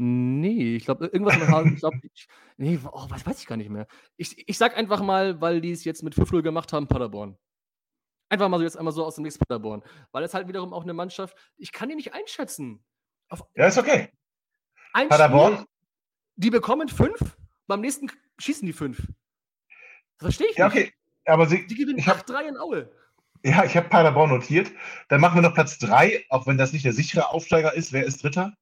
Nee, 0.00 0.76
ich 0.76 0.84
glaube, 0.84 1.06
irgendwas 1.06 1.36
mit 1.40 1.48
Hasen. 1.48 1.74
Ich 1.74 1.80
glaube, 1.80 1.98
nee, 2.56 2.78
oh, 2.92 3.06
was 3.08 3.26
weiß 3.26 3.40
ich 3.40 3.46
gar 3.48 3.56
nicht 3.56 3.68
mehr. 3.68 3.88
Ich, 4.16 4.48
ich 4.48 4.56
sag 4.56 4.76
einfach 4.76 5.02
mal, 5.02 5.40
weil 5.40 5.60
die 5.60 5.72
es 5.72 5.82
jetzt 5.84 6.04
mit 6.04 6.14
5-0 6.14 6.40
gemacht 6.42 6.72
haben, 6.72 6.86
Paderborn. 6.86 7.36
Einfach 8.28 8.48
mal 8.48 8.58
so 8.58 8.62
jetzt 8.64 8.76
einmal 8.76 8.92
so 8.92 9.04
aus 9.04 9.16
dem 9.16 9.24
nächsten 9.24 9.40
Paderborn. 9.44 9.82
Weil 10.12 10.22
es 10.22 10.34
halt 10.34 10.46
wiederum 10.46 10.72
auch 10.72 10.84
eine 10.84 10.94
Mannschaft, 10.94 11.36
ich 11.56 11.72
kann 11.72 11.88
die 11.88 11.96
nicht 11.96 12.14
einschätzen. 12.14 12.84
Auf 13.28 13.42
Ja, 13.56 13.66
ist 13.66 13.76
okay. 13.76 14.12
ein 14.92 15.08
Paderborn? 15.08 15.54
Spiel, 15.54 15.66
die 16.36 16.50
bekommen 16.50 16.88
fünf, 16.88 17.36
beim 17.66 17.80
nächsten 17.80 18.08
schießen 18.38 18.66
die 18.66 18.72
fünf. 18.72 19.04
Verstehe 20.20 20.46
ich 20.48 20.56
Ja, 20.56 20.68
nicht. 20.68 20.76
okay. 20.76 20.92
Aber 21.24 21.46
sie, 21.46 21.66
Die 21.66 21.74
gewinnen 21.74 21.98
Ich 21.98 22.06
hab- 22.06 22.18
8-3 22.18 22.48
in 22.50 22.56
Aue. 22.56 22.88
ja, 23.42 23.64
ich 23.64 23.76
habe 23.76 23.88
Paderborn 23.88 24.30
notiert. 24.30 24.70
Dann 25.08 25.20
machen 25.20 25.34
wir 25.36 25.42
noch 25.42 25.54
Platz 25.54 25.76
3, 25.78 26.24
auch 26.28 26.46
wenn 26.46 26.56
das 26.56 26.72
nicht 26.72 26.84
der 26.84 26.92
sichere 26.92 27.30
Aufsteiger 27.30 27.74
ist. 27.74 27.92
Wer 27.92 28.04
ist 28.04 28.22
Dritter? 28.22 28.54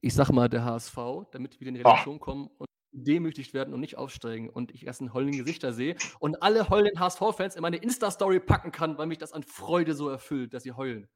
Ich 0.00 0.14
sag 0.14 0.30
mal, 0.30 0.48
der 0.48 0.64
HSV, 0.64 0.96
damit 1.32 1.60
wir 1.60 1.68
in 1.68 1.74
die 1.74 1.84
Ah. 1.84 1.90
Redaktion 1.90 2.20
kommen 2.20 2.48
und 2.58 2.66
demütigt 2.92 3.54
werden 3.54 3.72
und 3.72 3.80
nicht 3.80 3.98
aufsteigen 3.98 4.48
und 4.48 4.72
ich 4.72 4.86
erst 4.86 5.00
ein 5.00 5.12
heulenden 5.12 5.38
Gesichter 5.38 5.72
sehe 5.72 5.94
und 6.18 6.42
alle 6.42 6.68
heulenden 6.68 6.98
HSV-Fans 6.98 7.54
in 7.54 7.62
meine 7.62 7.76
Insta-Story 7.76 8.40
packen 8.40 8.72
kann, 8.72 8.98
weil 8.98 9.06
mich 9.06 9.18
das 9.18 9.32
an 9.32 9.42
Freude 9.44 9.94
so 9.94 10.08
erfüllt, 10.08 10.54
dass 10.54 10.64
sie 10.64 10.72
heulen. 10.72 11.06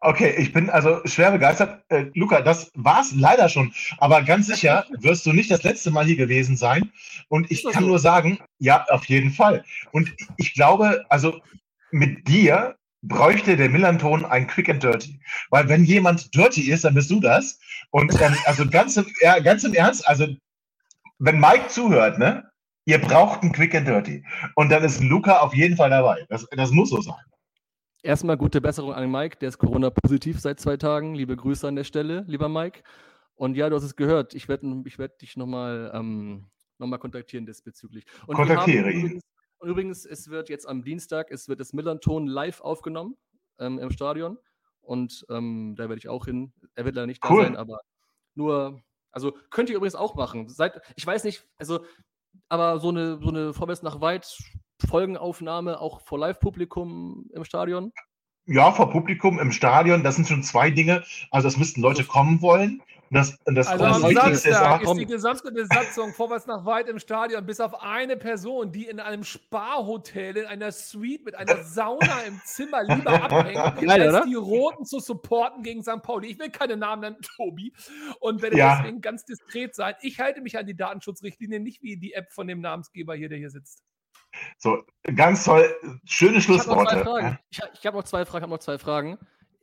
Okay, 0.00 0.34
ich 0.38 0.52
bin 0.52 0.70
also 0.70 1.00
schwer 1.04 1.30
begeistert. 1.30 1.84
Äh, 1.88 2.10
Luca, 2.14 2.42
das 2.42 2.70
war's 2.74 3.12
leider 3.14 3.48
schon. 3.48 3.72
Aber 3.98 4.22
ganz 4.22 4.46
sicher 4.48 4.84
wirst 4.98 5.24
du 5.24 5.32
nicht 5.32 5.50
das 5.52 5.62
letzte 5.62 5.92
Mal 5.92 6.04
hier 6.04 6.16
gewesen 6.16 6.56
sein. 6.56 6.90
Und 7.28 7.50
ich 7.50 7.64
kann 7.64 7.86
nur 7.86 8.00
sagen, 8.00 8.38
ja, 8.58 8.84
auf 8.88 9.04
jeden 9.04 9.30
Fall. 9.30 9.64
Und 9.92 10.12
ich 10.36 10.54
glaube, 10.54 11.04
also 11.08 11.40
mit 11.92 12.26
dir 12.26 12.76
bräuchte 13.02 13.56
der 13.56 13.70
Millanton 13.70 14.24
ein 14.24 14.46
Quick 14.46 14.68
and 14.68 14.82
Dirty. 14.82 15.20
Weil 15.50 15.68
wenn 15.68 15.84
jemand 15.84 16.34
dirty 16.34 16.70
ist, 16.70 16.84
dann 16.84 16.94
bist 16.94 17.10
du 17.10 17.20
das. 17.20 17.58
Und 17.90 18.12
ähm, 18.20 18.36
also 18.44 18.68
ganz 18.68 18.96
im, 18.96 19.06
ja, 19.20 19.38
ganz 19.38 19.64
im 19.64 19.74
Ernst, 19.74 20.06
also 20.08 20.26
wenn 21.18 21.40
Mike 21.40 21.68
zuhört, 21.68 22.18
ne, 22.18 22.48
ihr 22.84 22.98
braucht 22.98 23.42
ein 23.42 23.52
Quick 23.52 23.74
and 23.74 23.86
Dirty. 23.86 24.24
Und 24.56 24.70
dann 24.70 24.82
ist 24.84 25.02
Luca 25.02 25.38
auf 25.38 25.54
jeden 25.54 25.76
Fall 25.76 25.90
dabei. 25.90 26.26
Das, 26.28 26.46
das 26.50 26.70
muss 26.70 26.90
so 26.90 27.00
sein. 27.00 27.14
Erstmal 28.02 28.36
gute 28.36 28.60
Besserung 28.60 28.92
an 28.92 29.10
Mike, 29.10 29.38
der 29.40 29.48
ist 29.48 29.58
Corona-positiv 29.58 30.40
seit 30.40 30.60
zwei 30.60 30.76
Tagen. 30.76 31.14
Liebe 31.14 31.36
Grüße 31.36 31.66
an 31.66 31.76
der 31.76 31.84
Stelle, 31.84 32.24
lieber 32.28 32.48
Mike. 32.48 32.82
Und 33.34 33.56
ja, 33.56 33.68
du 33.68 33.76
hast 33.76 33.84
es 33.84 33.96
gehört. 33.96 34.34
Ich 34.34 34.48
werde 34.48 34.82
ich 34.86 34.98
werd 34.98 35.20
dich 35.20 35.36
nochmal 35.36 35.90
ähm, 35.94 36.46
noch 36.78 36.86
mal 36.86 36.98
kontaktieren 36.98 37.44
diesbezüglich. 37.44 38.04
Und 38.26 38.36
Kontaktiere 38.36 38.90
ihn. 38.90 39.20
Übrigens, 39.60 39.60
und 39.60 39.68
übrigens, 39.68 40.04
es 40.04 40.28
wird 40.28 40.48
jetzt 40.48 40.66
am 40.68 40.82
Dienstag, 40.82 41.30
es 41.30 41.48
wird 41.48 41.60
das 41.60 41.72
Millanton 41.72 42.26
live 42.26 42.60
aufgenommen 42.60 43.16
ähm, 43.58 43.78
im 43.78 43.90
Stadion. 43.90 44.38
Und 44.80 45.26
ähm, 45.28 45.74
da 45.76 45.84
werde 45.84 45.98
ich 45.98 46.08
auch 46.08 46.24
hin. 46.24 46.52
Er 46.74 46.84
wird 46.84 46.94
leider 46.94 47.06
nicht 47.06 47.22
da 47.22 47.30
Cool. 47.30 47.44
sein, 47.44 47.56
aber 47.56 47.80
nur, 48.34 48.80
also 49.10 49.32
könnt 49.50 49.68
ihr 49.68 49.76
übrigens 49.76 49.94
auch 49.94 50.14
machen. 50.14 50.48
Seid, 50.48 50.80
ich 50.96 51.06
weiß 51.06 51.24
nicht, 51.24 51.46
also, 51.58 51.84
aber 52.48 52.80
so 52.80 52.88
eine, 52.88 53.18
so 53.20 53.28
eine 53.28 53.52
Vorwärts 53.52 53.82
nach 53.82 54.00
weit 54.00 54.38
Folgenaufnahme 54.86 55.80
auch 55.80 56.00
vor 56.00 56.18
Live-Publikum 56.18 57.28
im 57.32 57.44
Stadion. 57.44 57.92
Ja, 58.46 58.72
vor 58.72 58.90
Publikum 58.90 59.38
im 59.38 59.52
Stadion, 59.52 60.02
das 60.02 60.16
sind 60.16 60.26
schon 60.26 60.42
zwei 60.42 60.70
Dinge. 60.70 61.04
Also 61.30 61.48
es 61.48 61.58
müssten 61.58 61.82
Leute 61.82 62.04
kommen 62.04 62.40
wollen. 62.40 62.82
Das, 63.10 63.38
das, 63.46 63.66
Also 63.68 63.84
am 63.84 64.04
ist 64.04 64.14
Samstag 64.42 64.82
auch, 64.86 64.92
ist 64.92 65.00
die 65.00 65.06
gesamte 65.06 65.50
Besatzung 65.52 66.12
vorwärts 66.12 66.46
nach 66.46 66.64
weit 66.66 66.88
im 66.88 66.98
Stadion, 66.98 67.46
bis 67.46 67.60
auf 67.60 67.80
eine 67.82 68.16
Person, 68.16 68.70
die 68.72 68.86
in 68.86 69.00
einem 69.00 69.24
Sparhotel 69.24 70.36
in 70.36 70.46
einer 70.46 70.72
Suite 70.72 71.24
mit 71.24 71.34
einer 71.34 71.62
Sauna 71.64 72.20
im 72.26 72.40
Zimmer 72.44 72.82
lieber 72.84 73.22
abhängt, 73.22 73.54
Geil, 73.80 74.02
als 74.02 74.14
oder? 74.14 74.26
die 74.26 74.34
Roten 74.34 74.84
zu 74.84 75.00
supporten 75.00 75.62
gegen 75.62 75.82
St. 75.82 76.02
Pauli. 76.02 76.28
Ich 76.28 76.38
will 76.38 76.50
keine 76.50 76.76
Namen 76.76 77.00
nennen, 77.02 77.16
Tobi, 77.36 77.72
und 78.20 78.42
werde 78.42 78.58
Ja. 78.58 78.76
deswegen 78.78 79.00
ganz 79.00 79.24
diskret 79.24 79.74
sein. 79.74 79.94
Ich 80.02 80.20
halte 80.20 80.40
mich 80.40 80.58
an 80.58 80.66
die 80.66 80.76
Datenschutzrichtlinie, 80.76 81.60
nicht 81.60 81.82
wie 81.82 81.96
die 81.96 82.12
App 82.12 82.30
von 82.32 82.46
dem 82.46 82.60
Namensgeber 82.60 83.14
hier, 83.14 83.28
der 83.28 83.38
hier 83.38 83.50
sitzt. 83.50 83.82
so 84.58 84.84
ganz 85.16 85.44
toll, 85.44 85.74
schöne 86.04 86.38
Ich 86.38 86.46
habe 86.48 86.56
noch 86.58 86.64
zwei 86.64 86.74
Schlussworte. 86.74 86.98
Fragen. 87.04 87.38
Ich, 87.50 87.60
ich 87.72 87.86
habe 87.86 87.96
noch 87.96 88.04
zwei 88.04 88.78
Fragen, 88.78 89.18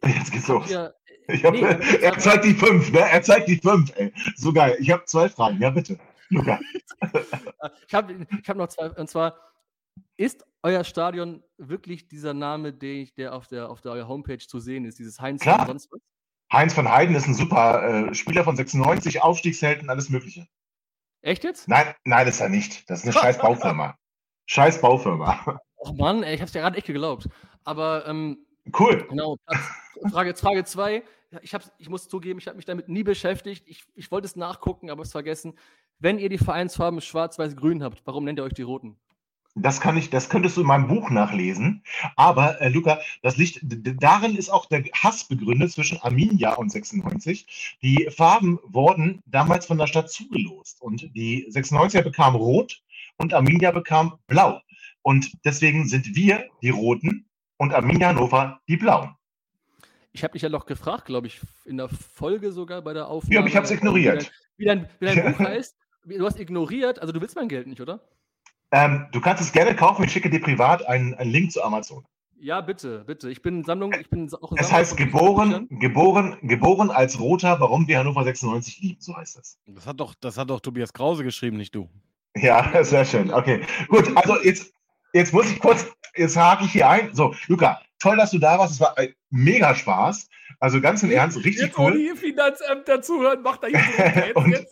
Jetzt 0.06 0.32
geht's 0.32 0.48
los. 0.48 0.70
Ja, 0.70 0.91
hab, 1.44 1.54
nee, 1.54 1.62
er 2.02 2.18
zeigt 2.20 2.46
die 2.46 2.54
fünf, 2.54 2.91
ne? 2.91 3.00
Er 3.00 3.22
zeigt 3.22 3.48
die 3.48 3.58
fünf, 3.58 3.91
ey. 3.96 4.13
So 4.36 4.54
geil. 4.54 4.78
Ich 4.80 4.91
habe 4.91 5.06
zwei 5.06 5.30
Fragen. 5.30 5.60
Ja, 5.60 5.72
bitte. 5.72 5.98
Luca. 6.30 6.60
ich 7.88 7.94
habe 7.94 8.28
ich 8.41 8.50
hab 8.50 8.58
noch 8.58 8.68
zwei, 8.68 8.89
und 8.91 9.10
zwar, 9.10 9.36
ist 10.18 10.46
euer 10.63 10.84
Stadion 10.84 11.44
wirklich 11.58 12.08
dieser 12.08 12.34
Name, 12.34 12.74
der, 12.74 13.06
der 13.18 13.34
auf 13.34 13.48
der 13.48 13.70
auf 13.70 13.82
der 13.82 14.08
Homepage 14.08 14.39
zu 14.39 14.60
sehen 14.60 14.86
ist, 14.86 15.00
dieses 15.00 15.20
Heinz 15.20 15.41
Klar. 15.41 15.65
sonst 15.65 15.91
was? 15.91 16.00
Heinz 16.52 16.74
von 16.74 16.89
Heiden 16.89 17.15
ist 17.15 17.28
ein 17.28 17.34
super 17.34 18.10
äh, 18.10 18.13
Spieler 18.13 18.44
von 18.44 18.56
96, 18.56 19.22
Aufstiegshelden, 19.22 19.89
alles 19.89 20.10
Mögliche. 20.10 20.48
Echt 21.22 21.44
jetzt? 21.44 21.68
Nein, 21.68 21.96
nein, 22.04 22.28
ist 22.28 22.39
er 22.39 22.50
nicht. 22.50 22.88
Das 22.89 23.00
ist 23.00 23.06
eine 23.06 23.13
scheiß 23.13 23.39
Baufirma. 23.39 23.98
Scheiß 24.48 24.80
Baufirma. 24.80 25.60
Oh 25.78 25.94
Mann, 25.94 26.22
ey, 26.22 26.36
ich 26.36 26.41
habe 26.41 26.48
es 26.48 26.54
ja 26.54 26.62
gerade 26.62 26.78
echt 26.78 26.86
geglaubt. 26.86 27.28
Aber 27.63 28.08
ähm, 28.08 28.46
Cool. 28.78 29.08
Genau, 29.10 29.38
Platz, 29.46 29.60
Frage 30.12 30.34
2. 30.34 30.47
Frage 30.47 30.63
zwei. 30.65 31.03
ich, 31.41 31.55
ich 31.77 31.89
muss 31.89 32.08
zugeben, 32.08 32.39
ich 32.39 32.47
habe 32.47 32.58
mich 32.58 32.65
damit 32.65 32.89
nie 32.89 33.03
beschäftigt. 33.03 33.63
Ich, 33.67 33.84
ich 33.95 34.12
wollte 34.12 34.27
es 34.27 34.36
nachgucken, 34.36 34.89
aber 34.89 35.03
es 35.03 35.12
vergessen. 35.12 35.53
Wenn 35.99 36.19
ihr 36.19 36.29
die 36.29 36.38
Vereinsfarben 36.38 37.01
schwarz-weiß-grün 37.01 37.84
habt, 37.84 38.01
warum 38.05 38.25
nennt 38.25 38.39
ihr 38.39 38.43
euch 38.43 38.53
die 38.53 38.63
roten? 38.63 38.97
Das 39.58 39.79
kann 39.79 39.95
ich, 39.95 40.10
das 40.10 40.27
könntest 40.27 40.58
du 40.58 40.62
in 40.62 40.67
meinem 40.67 40.89
Buch 40.89 41.10
nachlesen. 41.10 41.81
Aber, 42.17 42.62
äh, 42.62 42.67
Luca, 42.67 42.99
das 43.21 43.38
liegt, 43.38 43.62
darin 43.63 44.36
ist 44.36 44.49
auch 44.49 44.65
der 44.65 44.84
Hass 44.93 45.23
begründet 45.29 45.71
zwischen 45.71 45.97
Arminia 46.01 46.55
und 46.55 46.69
96. 46.69 47.77
Die 47.81 48.10
Farben 48.12 48.60
wurden 48.65 49.23
damals 49.25 49.65
von 49.65 49.77
der 49.77 49.88
Stadt 49.88 50.12
zugelost 50.12 50.81
und 50.81 51.10
die 51.15 51.47
96er 51.49 52.01
bekamen 52.01 52.36
Rot 52.36 52.84
und 53.15 53.34
Arminia 53.34 53.71
bekam 53.71 54.19
Blau. 54.27 54.60
Und 55.03 55.31
deswegen 55.45 55.88
sind 55.88 56.13
wir 56.15 56.49
die 56.62 56.71
Roten 56.71 57.25
und 57.58 57.73
Arminia 57.73 58.10
Hannover 58.10 58.60
die 58.67 58.75
Blauen. 58.75 59.15
Ich 60.15 60.23
habe 60.23 60.32
dich 60.32 60.43
ja 60.43 60.47
noch 60.49 60.65
gefragt, 60.65 61.06
glaube 61.06 61.28
ich, 61.28 61.41
in 61.65 61.75
der 61.75 61.89
Folge 61.89 62.54
sogar 62.54 62.82
bei 62.82 62.93
der 62.93 63.10
Aufnahme. 63.10 63.39
aber 63.39 63.47
ich 63.49 63.58
hab's 63.58 63.69
äh, 63.69 63.73
ignoriert. 63.73 64.32
Wie 64.56 64.63
dein, 64.63 64.88
wie 64.99 65.06
dein, 65.08 65.15
wie 65.15 65.21
dein 65.21 65.25
Ja. 65.25 65.32
Buch 65.32 65.39
heißt. 65.45 65.75
Du 66.06 66.25
hast 66.25 66.39
ignoriert, 66.39 66.99
also 66.99 67.12
du 67.12 67.19
willst 67.19 67.36
mein 67.36 67.49
Geld 67.49 67.67
nicht, 67.67 67.82
oder? 67.82 67.99
Ähm, 68.71 69.08
du 69.12 69.19
kannst 69.19 69.43
es 69.43 69.51
gerne 69.51 69.75
kaufen, 69.75 70.06
ich 70.06 70.13
schicke 70.13 70.30
dir 70.30 70.39
privat 70.39 70.88
einen, 70.88 71.15
einen 71.15 71.32
Link 71.32 71.51
zu 71.51 71.62
Amazon. 71.62 72.06
Ja, 72.39 72.62
bitte, 72.62 73.04
bitte. 73.06 73.30
Ich 73.30 73.41
bin 73.41 73.58
in 73.58 73.63
Sammlung, 73.65 73.93
ich 73.99 74.10
bin 74.10 74.34
auch 74.36 74.54
in 74.54 74.58
Es 74.58 74.71
heißt 74.71 74.95
geboren, 74.95 75.67
geboren, 75.69 76.38
geboren 76.43 76.91
als 76.91 77.19
Roter, 77.19 77.60
warum 77.60 77.86
wir 77.89 77.99
Hannover 77.99 78.23
96 78.23 78.80
lieben, 78.80 79.01
so 79.01 79.17
heißt 79.17 79.38
es. 79.38 79.58
Das 79.65 79.86
hat 79.86 79.99
doch, 79.99 80.13
das 80.21 80.38
hat 80.38 80.49
doch 80.49 80.62
Tobias 80.62 80.93
Krause 80.93 81.25
geschrieben, 81.25 81.58
nicht 81.58 81.75
du. 81.75 81.89
Ja, 82.38 82.82
sehr 82.86 83.04
schön. 83.04 83.34
Okay, 83.34 83.65
gut. 83.89 84.15
Also 84.15 84.41
jetzt, 84.43 84.71
jetzt 85.12 85.34
muss 85.34 85.51
ich 85.51 85.60
kurz, 85.60 85.86
jetzt 86.15 86.38
hake 86.38 86.63
ich 86.63 86.71
hier 86.71 86.88
ein. 86.88 87.13
So, 87.13 87.34
Luca, 87.47 87.82
toll, 88.06 88.18
dass 88.18 88.32
du 88.32 88.39
da 88.39 88.60
warst. 88.60 88.74
Es 88.74 88.80
war 88.80 88.98
ein 88.98 89.13
mega 89.30 89.74
Spaß. 89.76 90.30
Also 90.60 90.80
ganz 90.80 91.04
im 91.04 91.12
Ernst, 91.12 91.38
richtig 91.38 91.68
Jetzt 91.68 91.78
cool. 91.78 91.98
die 91.98 92.15
Finanzämter 92.15 93.02
zuhören, 93.02 93.41
macht 93.41 93.63
da 93.63 93.68
jetzt, 93.68 94.36
Und-. 94.36 94.65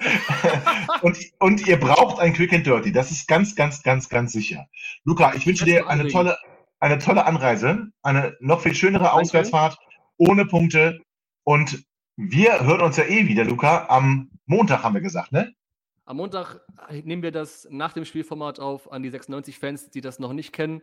Und, 1.02 1.18
und 1.40 1.68
ihr 1.68 1.78
braucht 1.78 2.20
ein 2.20 2.34
Quick 2.34 2.54
and 2.54 2.66
Dirty. 2.66 2.92
Das 2.92 3.12
ist 3.12 3.28
ganz, 3.28 3.56
ganz, 3.56 3.84
ganz, 3.84 4.08
ganz 4.08 4.32
sicher. 4.32 4.68
Luca, 5.04 5.34
ich 5.36 5.46
wünsche 5.46 5.66
dir 5.66 5.90
eine 5.90 6.08
tolle, 6.08 6.38
eine 6.80 6.98
tolle 6.98 7.26
Anreise, 7.26 7.88
eine 8.04 8.38
noch 8.40 8.62
viel 8.62 8.74
schönere 8.74 9.12
Auswärtsfahrt 9.12 9.78
ohne 10.18 10.46
Punkte. 10.46 11.02
Und 11.44 11.84
wir 12.16 12.62
hören 12.64 12.82
uns 12.82 12.96
ja 12.96 13.04
eh 13.04 13.28
wieder, 13.28 13.44
Luca. 13.44 13.88
Am 13.90 14.32
Montag 14.46 14.84
haben 14.84 14.94
wir 14.94 15.02
gesagt, 15.02 15.34
ne? 15.34 15.54
Am 16.06 16.18
Montag 16.18 16.62
nehmen 17.04 17.22
wir 17.24 17.32
das 17.32 17.68
nach 17.70 17.94
dem 17.94 18.06
Spielformat 18.06 18.60
auf 18.60 18.92
an 18.92 19.04
die 19.04 19.12
96-Fans, 19.12 19.90
die 19.90 20.02
das 20.02 20.20
noch 20.20 20.32
nicht 20.32 20.54
kennen. 20.54 20.82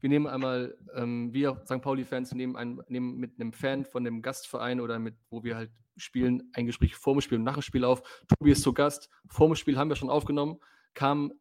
Wir 0.00 0.08
nehmen 0.08 0.26
einmal, 0.26 0.76
ähm, 0.94 1.32
wir 1.32 1.62
St. 1.64 1.80
Pauli-Fans, 1.82 2.32
nehmen, 2.34 2.56
ein, 2.56 2.80
nehmen 2.88 3.16
mit 3.18 3.40
einem 3.40 3.52
Fan 3.52 3.84
von 3.84 4.02
dem 4.04 4.22
Gastverein 4.22 4.80
oder 4.80 4.98
mit, 4.98 5.14
wo 5.30 5.44
wir 5.44 5.56
halt 5.56 5.70
spielen, 5.96 6.50
ein 6.54 6.66
Gespräch 6.66 6.96
vor 6.96 7.14
dem 7.14 7.20
Spiel 7.20 7.38
und 7.38 7.44
nach 7.44 7.54
dem 7.54 7.62
Spiel 7.62 7.84
auf. 7.84 8.02
Tobi 8.28 8.52
ist 8.52 8.62
zu 8.62 8.72
Gast. 8.72 9.10
Vor 9.28 9.46
dem 9.48 9.54
Spiel 9.56 9.76
haben 9.76 9.88
wir 9.88 9.96
schon 9.96 10.10
aufgenommen. 10.10 10.58
Kam 10.94 11.32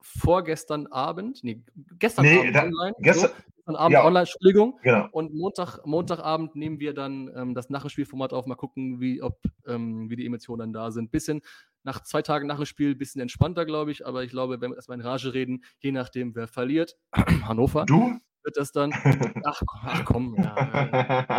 vorgestern 0.00 0.86
Abend, 0.86 1.42
nee, 1.42 1.62
gestern 1.98 2.24
Nee, 2.24 2.38
Abend 2.38 2.56
da- 2.56 2.62
online. 2.64 2.94
gestern- 3.00 3.30
gestern 3.68 3.76
Abend 3.76 3.92
ja. 3.92 4.04
online, 4.04 4.20
Entschuldigung. 4.20 4.78
Genau. 4.82 5.08
Und 5.12 5.34
Montag, 5.34 5.84
Montagabend 5.84 6.56
nehmen 6.56 6.80
wir 6.80 6.94
dann 6.94 7.30
ähm, 7.36 7.54
das 7.54 7.70
Nachspielformat 7.70 8.32
auf, 8.32 8.46
mal 8.46 8.54
gucken, 8.54 9.00
wie, 9.00 9.22
ob, 9.22 9.40
ähm, 9.66 10.10
wie 10.10 10.16
die 10.16 10.26
Emotionen 10.26 10.58
dann 10.60 10.72
da 10.72 10.90
sind. 10.90 11.10
Bisschen 11.10 11.42
nach 11.84 12.02
zwei 12.02 12.22
Tagen 12.22 12.46
nach 12.46 12.56
dem 12.56 12.66
Spiel, 12.66 12.94
bisschen 12.94 13.20
entspannter, 13.20 13.64
glaube 13.64 13.92
ich, 13.92 14.06
aber 14.06 14.24
ich 14.24 14.30
glaube, 14.30 14.60
wenn 14.60 14.70
wir 14.70 14.76
erstmal 14.76 14.98
in 14.98 15.04
Rage 15.04 15.32
reden, 15.34 15.64
je 15.80 15.92
nachdem, 15.92 16.34
wer 16.34 16.48
verliert, 16.48 16.96
Hannover, 17.44 17.84
Du? 17.86 18.18
wird 18.42 18.56
das 18.56 18.72
dann. 18.72 18.92
Ach, 19.44 19.62
ach 19.84 20.04
komm, 20.04 20.36
ja. 20.38 20.54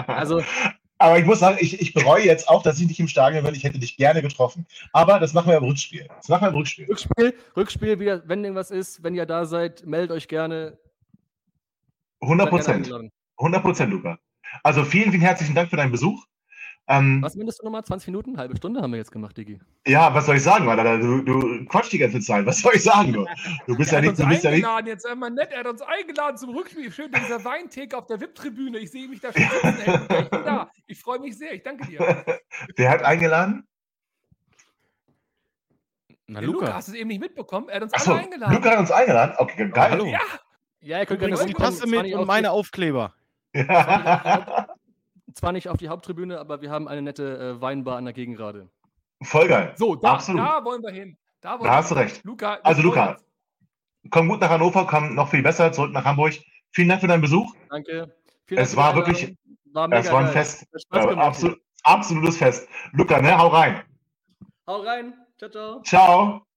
Also, 0.07 0.43
Aber 0.99 1.17
ich 1.17 1.25
muss 1.25 1.39
sagen, 1.39 1.57
ich, 1.59 1.81
ich 1.81 1.93
bereue 1.93 2.25
jetzt 2.25 2.49
auch, 2.49 2.61
dass 2.61 2.79
ich 2.79 2.87
nicht 2.87 2.99
im 2.99 3.07
Stadion 3.07 3.43
bin. 3.43 3.55
Ich 3.55 3.63
hätte 3.63 3.79
dich 3.79 3.95
gerne 3.95 4.21
getroffen. 4.21 4.67
Aber 4.91 5.19
das 5.19 5.33
machen 5.33 5.47
wir 5.49 5.57
im 5.57 5.63
Rückspiel. 5.63 6.07
Das 6.17 6.27
machen 6.27 6.43
wir 6.43 6.49
im 6.49 6.55
Rückspiel. 6.55 6.85
Rückspiel, 6.87 7.33
Rückspiel, 7.55 7.99
wieder, 7.99 8.21
wenn 8.27 8.43
irgendwas 8.43 8.69
ist, 8.69 9.01
wenn 9.01 9.15
ihr 9.15 9.25
da 9.25 9.45
seid, 9.45 9.85
meldet 9.85 10.11
euch 10.11 10.27
gerne. 10.27 10.77
100 12.21 12.45
Seid 12.45 12.49
gerne 12.49 12.49
Prozent. 12.49 12.75
eingeladen. 12.85 13.11
100 13.37 13.61
Prozent, 13.61 13.91
Luca. 13.93 14.19
Also 14.63 14.83
vielen, 14.83 15.11
vielen 15.11 15.21
herzlichen 15.23 15.55
Dank 15.55 15.69
für 15.69 15.77
deinen 15.77 15.91
Besuch. 15.91 16.25
Ähm, 16.91 17.21
Was 17.21 17.35
mindest 17.35 17.59
du 17.59 17.65
nochmal? 17.65 17.83
20 17.85 18.07
Minuten? 18.07 18.37
Halbe 18.39 18.57
Stunde 18.57 18.81
haben 18.81 18.89
wir 18.91 18.97
jetzt 18.97 19.11
gemacht, 19.11 19.37
Digi. 19.37 19.59
ja, 19.85 20.11
was 20.15 20.25
soll 20.25 20.37
ich 20.37 20.41
sagen, 20.43 20.67
Alter? 20.67 20.97
Du, 20.97 21.21
du 21.21 21.65
quatsch 21.65 21.91
die 21.91 21.99
ganze 21.99 22.19
Zeit. 22.19 22.47
Was 22.47 22.61
soll 22.61 22.73
ich 22.73 22.81
sagen, 22.83 23.13
du? 23.13 23.27
Du 23.67 23.77
bist 23.77 23.91
ja 23.91 23.99
Er 23.99 23.99
hat 23.99 24.01
nicht, 24.01 24.09
uns 24.09 24.17
du 24.19 24.27
bist 24.27 24.43
ja 24.43 24.49
nicht. 24.49 24.65
eingeladen, 24.65 24.87
jetzt 24.87 25.05
einmal 25.05 25.29
nett, 25.29 25.51
er 25.51 25.59
hat 25.59 25.67
uns 25.67 25.81
eingeladen 25.83 26.37
zum 26.37 26.49
Rückspiel. 26.49 26.91
Schön, 26.91 27.11
dieser 27.11 27.45
Weintheke 27.45 27.95
auf 27.95 28.07
der 28.07 28.19
VIP-Tribüne. 28.19 28.79
Ich 28.79 28.89
sehe 28.89 29.07
mich 29.07 29.19
da 29.21 29.31
schon 29.31 29.43
sitzen. 29.43 29.77
Helmut. 29.83 30.09
Ich 30.23 30.29
bin 30.31 30.43
da. 30.45 30.71
Ich 30.87 30.99
freue 30.99 31.19
mich 31.19 31.37
sehr. 31.37 31.53
Ich 31.53 31.61
danke 31.61 31.85
dir. 31.85 31.99
Der 32.79 32.89
hat 32.89 33.03
eingeladen. 33.03 33.67
Na, 36.25 36.39
Luca, 36.39 36.59
Luca. 36.65 36.73
hast 36.73 36.87
du 36.87 36.91
es 36.93 36.97
eben 36.97 37.07
nicht 37.09 37.21
mitbekommen? 37.21 37.69
Er 37.69 37.75
hat 37.77 37.83
uns 37.83 37.93
Achso, 37.93 38.11
alle 38.13 38.21
eingeladen. 38.23 38.55
Luca 38.55 38.69
hat 38.71 38.79
uns 38.79 38.91
eingeladen. 38.91 39.35
Okay, 39.37 39.69
geil. 39.69 39.91
hallo. 39.91 40.05
Ja, 40.05 40.19
Ja, 40.81 40.99
ihr 40.99 41.05
könnt 41.05 41.19
gerne 41.19 41.45
die. 41.45 41.53
Tasse 41.53 41.87
mit 41.87 42.05
und 42.05 42.15
auf 42.21 42.25
meine 42.27 42.51
Aufkleber. 42.51 43.13
Zwar 45.33 45.51
nicht 45.51 45.67
auf 45.69 45.77
die 45.77 45.89
Haupttribüne, 45.89 46.39
aber 46.39 46.61
wir 46.61 46.71
haben 46.71 46.87
eine 46.87 47.01
nette 47.01 47.57
äh, 47.57 47.61
Weinbar 47.61 47.97
an 47.97 48.05
der 48.05 48.13
Gegengrade. 48.13 48.69
Voll 49.21 49.47
geil. 49.47 49.73
so, 49.75 49.95
da, 49.95 50.13
Absolut. 50.13 50.41
da 50.41 50.63
wollen 50.63 50.81
wir 50.81 50.91
hin. 50.91 51.17
Da, 51.41 51.51
wollen 51.51 51.63
Da 51.63 51.69
wir 51.71 51.75
hast 51.77 51.91
du 51.91 51.95
recht. 51.95 52.23
Luca, 52.23 52.57
Also, 52.63 52.81
Luca. 52.81 53.17
Komm 54.11 54.29
gut 54.29 54.39
nach 54.41 54.49
Hannover, 54.49 54.85
komm 54.87 55.13
noch 55.15 55.29
viel 55.29 55.43
besser 55.43 55.71
zurück 55.71 55.91
nach 55.91 56.05
Hamburg. 56.05 56.33
Vielen 56.71 56.87
Dank 56.89 57.01
für 57.01 57.07
deinen 57.07 57.21
Besuch. 57.21 57.53
Danke. 57.69 58.15
Vielen 58.45 58.61
Es 58.61 58.71
die 58.71 58.77
war 58.77 58.95
wirklich- 58.95 59.35
War 59.73 59.87
das 59.87 60.11
war 60.11 60.19
ein 60.19 60.25
geil. 60.25 60.33
Fest. 60.33 60.65
Äh, 60.91 60.99
absolut, 61.15 61.59
absolutes 61.83 62.37
Fest. 62.37 62.67
Luca, 62.93 63.21
ne? 63.21 63.37
Hau 63.37 63.47
rein. 63.49 63.81
Hau 64.67 64.77
rein. 64.81 65.13
Ciao, 65.37 65.49
ciao. 65.49 65.81
Ciao. 65.83 66.48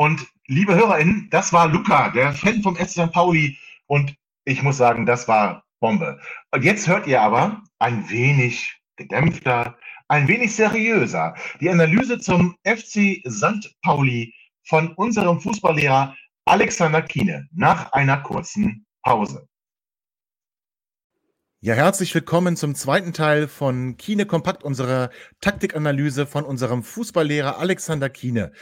Und 0.00 0.26
liebe 0.46 0.74
HörerInnen, 0.74 1.28
das 1.30 1.52
war 1.52 1.68
Luca, 1.68 2.08
der 2.08 2.32
Fan 2.32 2.62
vom 2.62 2.74
SC 2.74 2.88
St. 2.88 3.12
Pauli. 3.12 3.58
Und 3.86 4.16
ich 4.46 4.62
muss 4.62 4.78
sagen, 4.78 5.04
das 5.04 5.28
war 5.28 5.62
Bombe. 5.78 6.18
Und 6.52 6.64
jetzt 6.64 6.88
hört 6.88 7.06
ihr 7.06 7.20
aber 7.20 7.62
ein 7.80 8.08
wenig 8.08 8.80
gedämpfter, 8.96 9.76
ein 10.08 10.26
wenig 10.26 10.56
seriöser 10.56 11.34
die 11.60 11.68
Analyse 11.68 12.18
zum 12.18 12.56
FC 12.64 13.20
St. 13.28 13.76
Pauli 13.82 14.32
von 14.64 14.94
unserem 14.94 15.38
Fußballlehrer 15.38 16.16
Alexander 16.46 17.02
Kiene 17.02 17.46
nach 17.52 17.92
einer 17.92 18.22
kurzen 18.22 18.86
Pause. 19.02 19.50
Ja, 21.62 21.74
herzlich 21.74 22.14
willkommen 22.14 22.56
zum 22.56 22.74
zweiten 22.74 23.12
Teil 23.12 23.46
von 23.46 23.98
Kiene 23.98 24.24
Kompakt, 24.24 24.64
unserer 24.64 25.10
Taktikanalyse 25.42 26.26
von 26.26 26.44
unserem 26.44 26.82
Fußballlehrer 26.82 27.58
Alexander 27.58 28.08
Kiene. 28.08 28.52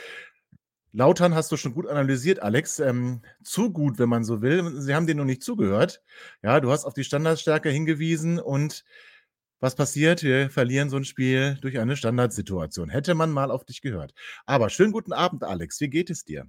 Lautern 0.98 1.36
hast 1.36 1.52
du 1.52 1.56
schon 1.56 1.74
gut 1.74 1.86
analysiert, 1.86 2.42
Alex. 2.42 2.80
Ähm, 2.80 3.22
zu 3.44 3.72
gut, 3.72 4.00
wenn 4.00 4.08
man 4.08 4.24
so 4.24 4.42
will. 4.42 4.80
Sie 4.80 4.96
haben 4.96 5.06
dir 5.06 5.14
noch 5.14 5.24
nicht 5.24 5.44
zugehört. 5.44 6.02
Ja, 6.42 6.58
du 6.58 6.72
hast 6.72 6.84
auf 6.84 6.92
die 6.92 7.04
Standardstärke 7.04 7.70
hingewiesen 7.70 8.40
und 8.40 8.84
was 9.60 9.76
passiert? 9.76 10.24
Wir 10.24 10.50
verlieren 10.50 10.90
so 10.90 10.96
ein 10.96 11.04
Spiel 11.04 11.56
durch 11.60 11.78
eine 11.78 11.96
Standardsituation. 11.96 12.88
Hätte 12.88 13.14
man 13.14 13.30
mal 13.30 13.52
auf 13.52 13.64
dich 13.64 13.80
gehört. 13.80 14.12
Aber 14.44 14.70
schönen 14.70 14.90
guten 14.90 15.12
Abend, 15.12 15.44
Alex. 15.44 15.80
Wie 15.80 15.88
geht 15.88 16.10
es 16.10 16.24
dir? 16.24 16.46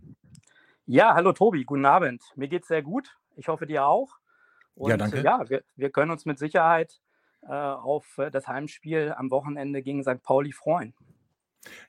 Ja, 0.87 1.13
hallo 1.13 1.31
Tobi, 1.33 1.63
guten 1.63 1.85
Abend. 1.85 2.23
Mir 2.35 2.47
geht 2.47 2.63
es 2.63 2.69
sehr 2.69 2.81
gut. 2.81 3.17
Ich 3.35 3.49
hoffe 3.49 3.67
dir 3.67 3.85
auch. 3.85 4.17
Und 4.73 4.89
ja, 4.89 4.97
danke. 4.97 5.21
Ja, 5.21 5.47
wir, 5.47 5.61
wir 5.75 5.91
können 5.91 6.09
uns 6.09 6.25
mit 6.25 6.39
Sicherheit 6.39 6.99
äh, 7.43 7.53
auf 7.53 8.17
äh, 8.17 8.31
das 8.31 8.47
Heimspiel 8.47 9.13
am 9.15 9.29
Wochenende 9.29 9.83
gegen 9.83 10.01
St. 10.01 10.23
Pauli 10.23 10.53
freuen. 10.53 10.95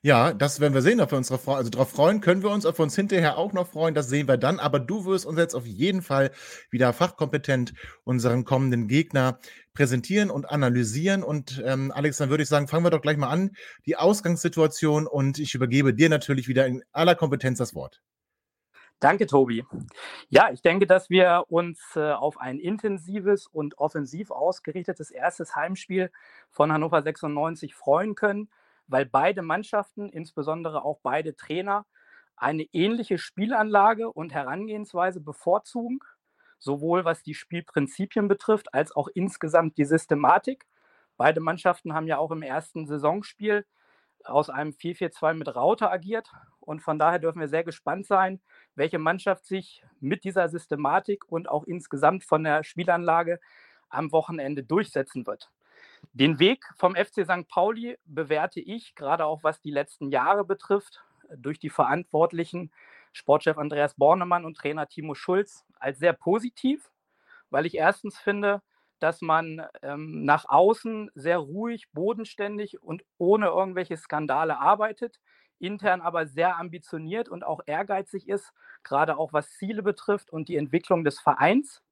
Ja, 0.02 0.32
das 0.32 0.60
werden 0.60 0.74
wir 0.74 0.82
sehen, 0.82 1.00
ob 1.00 1.12
wir 1.12 1.18
uns 1.18 1.28
darauf 1.28 1.44
freuen. 1.44 1.58
Also 1.58 1.84
freuen 1.84 2.20
können 2.20 2.42
wir 2.42 2.50
uns, 2.50 2.66
ob 2.66 2.78
uns 2.78 2.96
hinterher 2.96 3.38
auch 3.38 3.52
noch 3.52 3.68
freuen, 3.68 3.94
das 3.94 4.08
sehen 4.08 4.28
wir 4.28 4.36
dann. 4.36 4.58
Aber 4.58 4.80
du 4.80 5.04
wirst 5.04 5.26
uns 5.26 5.38
jetzt 5.38 5.54
auf 5.54 5.66
jeden 5.66 6.02
Fall 6.02 6.30
wieder 6.70 6.92
fachkompetent 6.92 7.74
unseren 8.04 8.44
kommenden 8.44 8.88
Gegner 8.88 9.38
präsentieren 9.74 10.30
und 10.30 10.48
analysieren. 10.50 11.22
Und 11.22 11.62
ähm, 11.64 11.92
Alex, 11.92 12.18
dann 12.18 12.30
würde 12.30 12.42
ich 12.42 12.48
sagen, 12.48 12.68
fangen 12.68 12.84
wir 12.84 12.90
doch 12.90 13.02
gleich 13.02 13.16
mal 13.16 13.28
an. 13.28 13.52
Die 13.86 13.96
Ausgangssituation 13.96 15.06
und 15.06 15.38
ich 15.38 15.54
übergebe 15.54 15.94
dir 15.94 16.08
natürlich 16.08 16.48
wieder 16.48 16.66
in 16.66 16.82
aller 16.92 17.14
Kompetenz 17.14 17.58
das 17.58 17.74
Wort. 17.74 18.02
Danke, 19.00 19.26
Tobi. 19.26 19.64
Ja, 20.28 20.50
ich 20.52 20.60
denke, 20.60 20.86
dass 20.86 21.08
wir 21.08 21.44
uns 21.48 21.80
äh, 21.96 22.12
auf 22.12 22.38
ein 22.38 22.58
intensives 22.58 23.46
und 23.46 23.78
offensiv 23.78 24.30
ausgerichtetes 24.30 25.10
erstes 25.10 25.56
Heimspiel 25.56 26.10
von 26.50 26.70
Hannover 26.70 27.00
96 27.00 27.74
freuen 27.74 28.14
können, 28.14 28.50
weil 28.90 29.06
beide 29.06 29.42
Mannschaften, 29.42 30.08
insbesondere 30.08 30.84
auch 30.84 30.98
beide 31.02 31.36
Trainer, 31.36 31.86
eine 32.36 32.64
ähnliche 32.72 33.18
Spielanlage 33.18 34.10
und 34.10 34.32
Herangehensweise 34.34 35.20
bevorzugen, 35.20 36.00
sowohl 36.58 37.04
was 37.04 37.22
die 37.22 37.34
Spielprinzipien 37.34 38.28
betrifft, 38.28 38.74
als 38.74 38.94
auch 38.94 39.08
insgesamt 39.14 39.78
die 39.78 39.84
Systematik. 39.84 40.66
Beide 41.16 41.40
Mannschaften 41.40 41.94
haben 41.94 42.06
ja 42.06 42.18
auch 42.18 42.30
im 42.30 42.42
ersten 42.42 42.86
Saisonspiel 42.86 43.64
aus 44.24 44.50
einem 44.50 44.72
4-4-2 44.72 45.34
mit 45.34 45.54
Raute 45.54 45.90
agiert 45.90 46.32
und 46.58 46.80
von 46.80 46.98
daher 46.98 47.18
dürfen 47.18 47.40
wir 47.40 47.48
sehr 47.48 47.64
gespannt 47.64 48.06
sein, 48.06 48.40
welche 48.74 48.98
Mannschaft 48.98 49.46
sich 49.46 49.84
mit 50.00 50.24
dieser 50.24 50.48
Systematik 50.48 51.24
und 51.30 51.48
auch 51.48 51.64
insgesamt 51.64 52.24
von 52.24 52.44
der 52.44 52.64
Spielanlage 52.64 53.40
am 53.88 54.12
Wochenende 54.12 54.62
durchsetzen 54.62 55.26
wird. 55.26 55.50
Den 56.12 56.38
Weg 56.38 56.64
vom 56.76 56.94
FC 56.94 57.24
St. 57.24 57.48
Pauli 57.48 57.96
bewerte 58.04 58.60
ich, 58.60 58.94
gerade 58.94 59.26
auch 59.26 59.44
was 59.44 59.60
die 59.60 59.70
letzten 59.70 60.10
Jahre 60.10 60.44
betrifft, 60.44 61.04
durch 61.36 61.58
die 61.58 61.70
Verantwortlichen 61.70 62.72
Sportchef 63.12 63.58
Andreas 63.58 63.94
Bornemann 63.94 64.44
und 64.44 64.56
Trainer 64.56 64.88
Timo 64.88 65.14
Schulz 65.14 65.64
als 65.78 65.98
sehr 65.98 66.12
positiv, 66.12 66.90
weil 67.50 67.66
ich 67.66 67.76
erstens 67.76 68.18
finde, 68.18 68.62
dass 68.98 69.20
man 69.20 69.66
ähm, 69.82 70.24
nach 70.24 70.44
außen 70.48 71.10
sehr 71.14 71.38
ruhig, 71.38 71.90
bodenständig 71.92 72.82
und 72.82 73.02
ohne 73.18 73.46
irgendwelche 73.46 73.96
Skandale 73.96 74.58
arbeitet, 74.58 75.20
intern 75.58 76.00
aber 76.00 76.26
sehr 76.26 76.58
ambitioniert 76.58 77.28
und 77.28 77.44
auch 77.44 77.60
ehrgeizig 77.66 78.28
ist, 78.28 78.52
gerade 78.82 79.16
auch 79.16 79.32
was 79.32 79.50
Ziele 79.56 79.82
betrifft 79.82 80.30
und 80.30 80.48
die 80.48 80.56
Entwicklung 80.56 81.04
des 81.04 81.20
Vereins. 81.20 81.82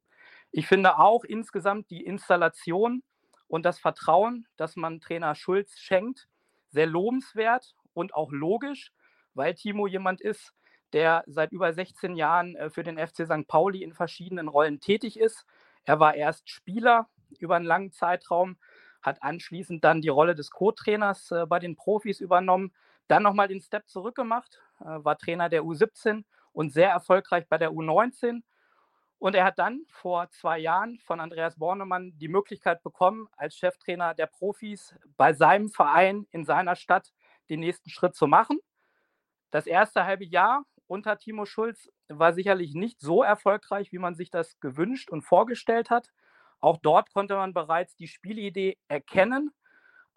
Ich 0.50 0.66
finde 0.66 0.98
auch 0.98 1.24
insgesamt 1.24 1.90
die 1.90 2.04
Installation 2.04 3.02
und 3.48 3.64
das 3.64 3.78
Vertrauen, 3.78 4.46
das 4.56 4.76
man 4.76 5.00
Trainer 5.00 5.34
Schulz 5.34 5.78
schenkt, 5.78 6.28
sehr 6.68 6.86
lobenswert 6.86 7.74
und 7.94 8.14
auch 8.14 8.30
logisch, 8.30 8.92
weil 9.34 9.54
Timo 9.54 9.86
jemand 9.86 10.20
ist, 10.20 10.52
der 10.92 11.24
seit 11.26 11.52
über 11.52 11.72
16 11.72 12.16
Jahren 12.16 12.54
äh, 12.56 12.70
für 12.70 12.82
den 12.82 12.98
FC 12.98 13.26
St. 13.26 13.46
Pauli 13.46 13.82
in 13.82 13.92
verschiedenen 13.92 14.48
Rollen 14.48 14.80
tätig 14.80 15.18
ist. 15.18 15.44
Er 15.84 16.00
war 16.00 16.14
erst 16.14 16.48
Spieler 16.48 17.08
über 17.38 17.56
einen 17.56 17.64
langen 17.64 17.92
Zeitraum, 17.92 18.58
hat 19.02 19.22
anschließend 19.22 19.84
dann 19.84 20.00
die 20.00 20.08
Rolle 20.08 20.34
des 20.34 20.50
Co-Trainers 20.50 21.30
äh, 21.30 21.46
bei 21.46 21.58
den 21.58 21.76
Profis 21.76 22.20
übernommen, 22.20 22.72
dann 23.06 23.22
nochmal 23.22 23.48
den 23.48 23.60
Step 23.60 23.88
zurückgemacht, 23.88 24.60
äh, 24.80 24.84
war 24.84 25.18
Trainer 25.18 25.48
der 25.48 25.62
U17 25.62 26.24
und 26.52 26.72
sehr 26.72 26.90
erfolgreich 26.90 27.46
bei 27.48 27.58
der 27.58 27.70
U19. 27.70 28.42
Und 29.18 29.34
er 29.34 29.44
hat 29.44 29.58
dann 29.58 29.84
vor 29.90 30.30
zwei 30.30 30.58
Jahren 30.58 30.98
von 31.00 31.20
Andreas 31.20 31.56
Bornemann 31.56 32.16
die 32.18 32.28
Möglichkeit 32.28 32.82
bekommen, 32.82 33.28
als 33.36 33.56
Cheftrainer 33.56 34.14
der 34.14 34.26
Profis 34.26 34.94
bei 35.16 35.32
seinem 35.32 35.70
Verein 35.70 36.26
in 36.30 36.44
seiner 36.44 36.76
Stadt 36.76 37.12
den 37.50 37.60
nächsten 37.60 37.90
Schritt 37.90 38.14
zu 38.14 38.26
machen. 38.26 38.60
Das 39.50 39.66
erste 39.66 40.04
halbe 40.04 40.24
Jahr 40.24 40.64
unter 40.86 41.18
Timo 41.18 41.46
Schulz 41.46 41.90
war 42.08 42.32
sicherlich 42.32 42.74
nicht 42.74 43.00
so 43.00 43.22
erfolgreich, 43.22 43.92
wie 43.92 43.98
man 43.98 44.14
sich 44.14 44.30
das 44.30 44.60
gewünscht 44.60 45.10
und 45.10 45.22
vorgestellt 45.22 45.90
hat. 45.90 46.10
Auch 46.60 46.78
dort 46.78 47.12
konnte 47.12 47.34
man 47.34 47.54
bereits 47.54 47.96
die 47.96 48.08
Spielidee 48.08 48.78
erkennen 48.88 49.52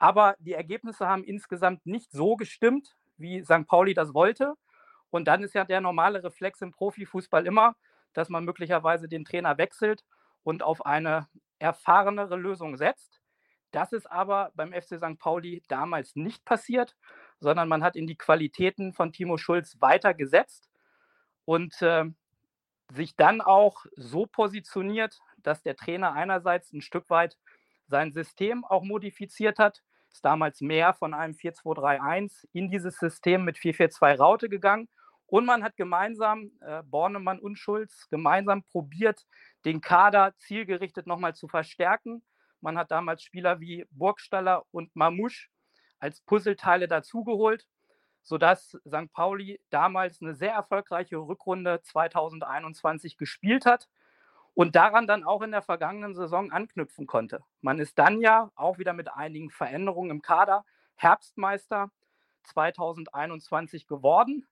aber 0.01 0.35
die 0.39 0.53
Ergebnisse 0.53 1.07
haben 1.07 1.23
insgesamt 1.23 1.85
nicht 1.85 2.11
so 2.11 2.35
gestimmt, 2.35 2.95
wie 3.17 3.43
St. 3.43 3.67
Pauli 3.67 3.93
das 3.93 4.15
wollte. 4.15 4.55
Und 5.11 5.27
dann 5.27 5.43
ist 5.43 5.53
ja 5.53 5.63
der 5.63 5.79
normale 5.79 6.23
Reflex 6.23 6.59
im 6.61 6.71
Profifußball 6.71 7.45
immer, 7.45 7.75
dass 8.13 8.29
man 8.29 8.45
möglicherweise 8.45 9.07
den 9.07 9.25
Trainer 9.25 9.57
wechselt 9.57 10.03
und 10.43 10.63
auf 10.63 10.85
eine 10.85 11.27
erfahrenere 11.59 12.35
Lösung 12.35 12.77
setzt. 12.77 13.21
Das 13.71 13.93
ist 13.93 14.11
aber 14.11 14.51
beim 14.55 14.73
FC 14.73 14.97
St. 14.97 15.17
Pauli 15.17 15.63
damals 15.67 16.15
nicht 16.15 16.43
passiert, 16.43 16.95
sondern 17.39 17.69
man 17.69 17.83
hat 17.83 17.95
in 17.95 18.07
die 18.07 18.17
Qualitäten 18.17 18.93
von 18.93 19.13
Timo 19.13 19.37
Schulz 19.37 19.77
weiter 19.79 20.13
gesetzt 20.13 20.69
und 21.45 21.81
äh, 21.81 22.05
sich 22.91 23.15
dann 23.15 23.39
auch 23.41 23.85
so 23.95 24.25
positioniert, 24.25 25.19
dass 25.37 25.63
der 25.63 25.75
Trainer 25.75 26.13
einerseits 26.13 26.73
ein 26.73 26.81
Stück 26.81 27.09
weit 27.09 27.37
sein 27.87 28.11
System 28.11 28.65
auch 28.65 28.83
modifiziert 28.83 29.59
hat, 29.59 29.81
ist 30.11 30.25
damals 30.25 30.61
mehr 30.61 30.93
von 30.93 31.13
einem 31.13 31.33
4-2-3-1 31.33 32.47
in 32.51 32.69
dieses 32.69 32.97
System 32.97 33.45
mit 33.45 33.57
4-4-2 33.57 34.17
Raute 34.17 34.49
gegangen. 34.49 34.89
Und 35.31 35.45
man 35.45 35.63
hat 35.63 35.77
gemeinsam, 35.77 36.51
äh, 36.59 36.83
Bornemann 36.83 37.39
und 37.39 37.55
Schulz, 37.55 38.09
gemeinsam 38.09 38.63
probiert, 38.63 39.25
den 39.63 39.79
Kader 39.79 40.35
zielgerichtet 40.35 41.07
nochmal 41.07 41.35
zu 41.35 41.47
verstärken. 41.47 42.21
Man 42.59 42.77
hat 42.77 42.91
damals 42.91 43.23
Spieler 43.23 43.61
wie 43.61 43.85
Burgstaller 43.91 44.65
und 44.71 44.93
Mamouche 44.93 45.47
als 45.99 46.19
Puzzleteile 46.19 46.89
dazugeholt, 46.89 47.65
sodass 48.21 48.77
St. 48.85 49.13
Pauli 49.13 49.61
damals 49.69 50.21
eine 50.21 50.35
sehr 50.35 50.51
erfolgreiche 50.51 51.15
Rückrunde 51.15 51.81
2021 51.81 53.15
gespielt 53.15 53.65
hat 53.65 53.87
und 54.53 54.75
daran 54.75 55.07
dann 55.07 55.23
auch 55.23 55.43
in 55.43 55.51
der 55.51 55.61
vergangenen 55.61 56.13
Saison 56.13 56.51
anknüpfen 56.51 57.07
konnte. 57.07 57.39
Man 57.61 57.79
ist 57.79 57.97
dann 57.97 58.19
ja 58.19 58.51
auch 58.55 58.79
wieder 58.79 58.91
mit 58.91 59.13
einigen 59.13 59.49
Veränderungen 59.49 60.11
im 60.11 60.21
Kader 60.21 60.65
Herbstmeister 60.95 61.89
2021 62.43 63.87
geworden. 63.87 64.45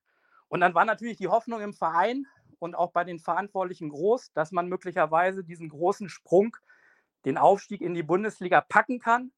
Und 0.50 0.60
dann 0.60 0.74
war 0.74 0.84
natürlich 0.84 1.16
die 1.16 1.28
Hoffnung 1.28 1.60
im 1.60 1.72
Verein 1.72 2.26
und 2.58 2.74
auch 2.74 2.90
bei 2.90 3.04
den 3.04 3.20
Verantwortlichen 3.20 3.88
groß, 3.88 4.32
dass 4.32 4.50
man 4.50 4.68
möglicherweise 4.68 5.44
diesen 5.44 5.68
großen 5.68 6.08
Sprung, 6.08 6.56
den 7.24 7.38
Aufstieg 7.38 7.80
in 7.80 7.94
die 7.94 8.02
Bundesliga 8.02 8.60
packen 8.60 8.98
kann. 8.98 9.30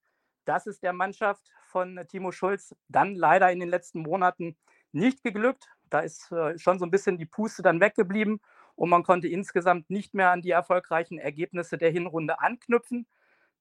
Das 0.47 0.67
ist 0.67 0.83
der 0.83 0.95
Mannschaft 0.95 1.51
von 1.67 2.01
Timo 2.09 2.33
Schulz 2.33 2.75
dann 2.89 3.15
leider 3.15 3.53
in 3.53 3.61
den 3.61 3.69
letzten 3.69 4.01
Monaten 4.01 4.57
nicht 4.91 5.23
geglückt. 5.23 5.69
Da 5.91 6.01
ist 6.01 6.33
äh, 6.33 6.59
schon 6.59 6.79
so 6.79 6.87
ein 6.87 6.91
bisschen 6.91 7.19
die 7.19 7.27
Puste 7.27 7.63
dann 7.63 7.81
weggeblieben 7.81 8.41
und 8.75 8.89
man 8.89 9.03
konnte 9.03 9.29
insgesamt 9.29 9.91
nicht 9.91 10.15
mehr 10.15 10.31
an 10.31 10.41
die 10.41 10.51
erfolgreichen 10.51 11.19
Ergebnisse 11.19 11.77
der 11.77 11.91
Hinrunde 11.91 12.41
anknüpfen. 12.41 13.07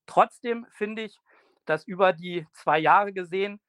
Trotzdem 0.05 0.65
finde 0.69 1.03
ich, 1.03 1.19
dass 1.65 1.85
über 1.85 2.13
die 2.13 2.47
zwei 2.53 2.79
Jahre 2.79 3.11
gesehen 3.11 3.59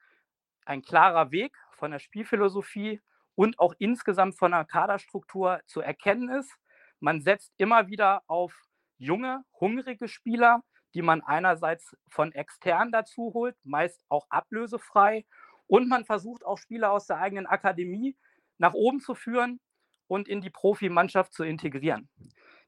ein 0.65 0.83
klarer 0.83 1.33
Weg 1.33 1.57
von 1.73 1.91
der 1.91 1.99
Spielphilosophie 1.99 3.01
und 3.35 3.59
auch 3.59 3.75
insgesamt 3.79 4.37
von 4.39 4.53
der 4.53 4.65
Kaderstruktur 4.65 5.61
zu 5.67 5.81
erkennen 5.81 6.29
ist. 6.29 6.53
Man 7.01 7.21
setzt 7.21 7.53
immer 7.57 7.89
wieder 7.89 8.23
auf 8.27 8.55
junge, 8.99 9.45
hungrige 9.61 10.09
Spieler, 10.09 10.63
die 10.95 11.03
man 11.03 11.23
einerseits 11.23 11.97
von 12.09 12.33
extern 12.33 12.93
dazu 12.93 13.33
holt, 13.35 13.57
meist 13.65 14.05
auch 14.09 14.27
ablösefrei. 14.29 15.25
Und 15.67 15.89
man 15.89 16.05
versucht 16.05 16.45
auch 16.45 16.59
Spieler 16.59 16.93
aus 16.93 17.07
der 17.07 17.19
eigenen 17.19 17.47
Akademie 17.47 18.17
nach 18.59 18.75
oben 18.75 19.01
zu 19.01 19.15
führen 19.15 19.61
und 20.07 20.29
in 20.29 20.43
die 20.43 20.51
Profimannschaft 20.51 21.33
zu 21.33 21.45
integrieren. 21.45 22.11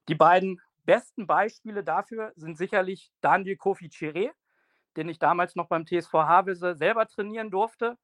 Die 0.08 0.14
beiden 0.14 0.60
besten 0.84 1.26
Beispiele 1.26 1.84
dafür 1.84 2.32
sind 2.36 2.56
sicherlich 2.56 3.12
Daniel 3.20 3.56
Kofi 3.56 3.88
Chiré, 3.88 4.30
den 4.96 5.08
ich 5.08 5.18
damals 5.18 5.54
noch 5.54 5.68
beim 5.68 5.86
TSV 5.86 6.12
Havelse 6.12 6.74
selber 6.76 7.06
trainieren 7.06 7.50
durfte 7.50 7.98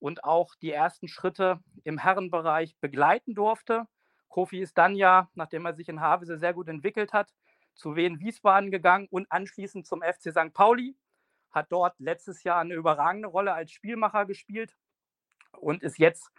und 0.00 0.24
auch 0.24 0.54
die 0.56 0.72
ersten 0.72 1.06
Schritte 1.06 1.60
im 1.84 1.98
Herrenbereich 1.98 2.76
begleiten 2.80 3.34
durfte. 3.34 3.86
Kofi 4.28 4.60
ist 4.60 4.76
dann 4.78 4.96
ja, 4.96 5.28
nachdem 5.34 5.66
er 5.66 5.74
sich 5.74 5.88
in 5.88 6.00
Havelse 6.00 6.38
sehr 6.38 6.54
gut 6.54 6.68
entwickelt 6.68 7.12
hat, 7.12 7.32
zu 7.74 7.96
Wien 7.96 8.18
Wiesbaden 8.18 8.70
gegangen 8.70 9.06
und 9.10 9.30
anschließend 9.30 9.86
zum 9.86 10.02
FC 10.02 10.32
St. 10.32 10.52
Pauli, 10.52 10.96
hat 11.50 11.70
dort 11.70 11.98
letztes 11.98 12.42
Jahr 12.44 12.60
eine 12.60 12.74
überragende 12.74 13.28
Rolle 13.28 13.52
als 13.52 13.72
Spielmacher 13.72 14.24
gespielt 14.24 14.76
und 15.58 15.82
ist 15.82 15.98
jetzt 15.98 16.30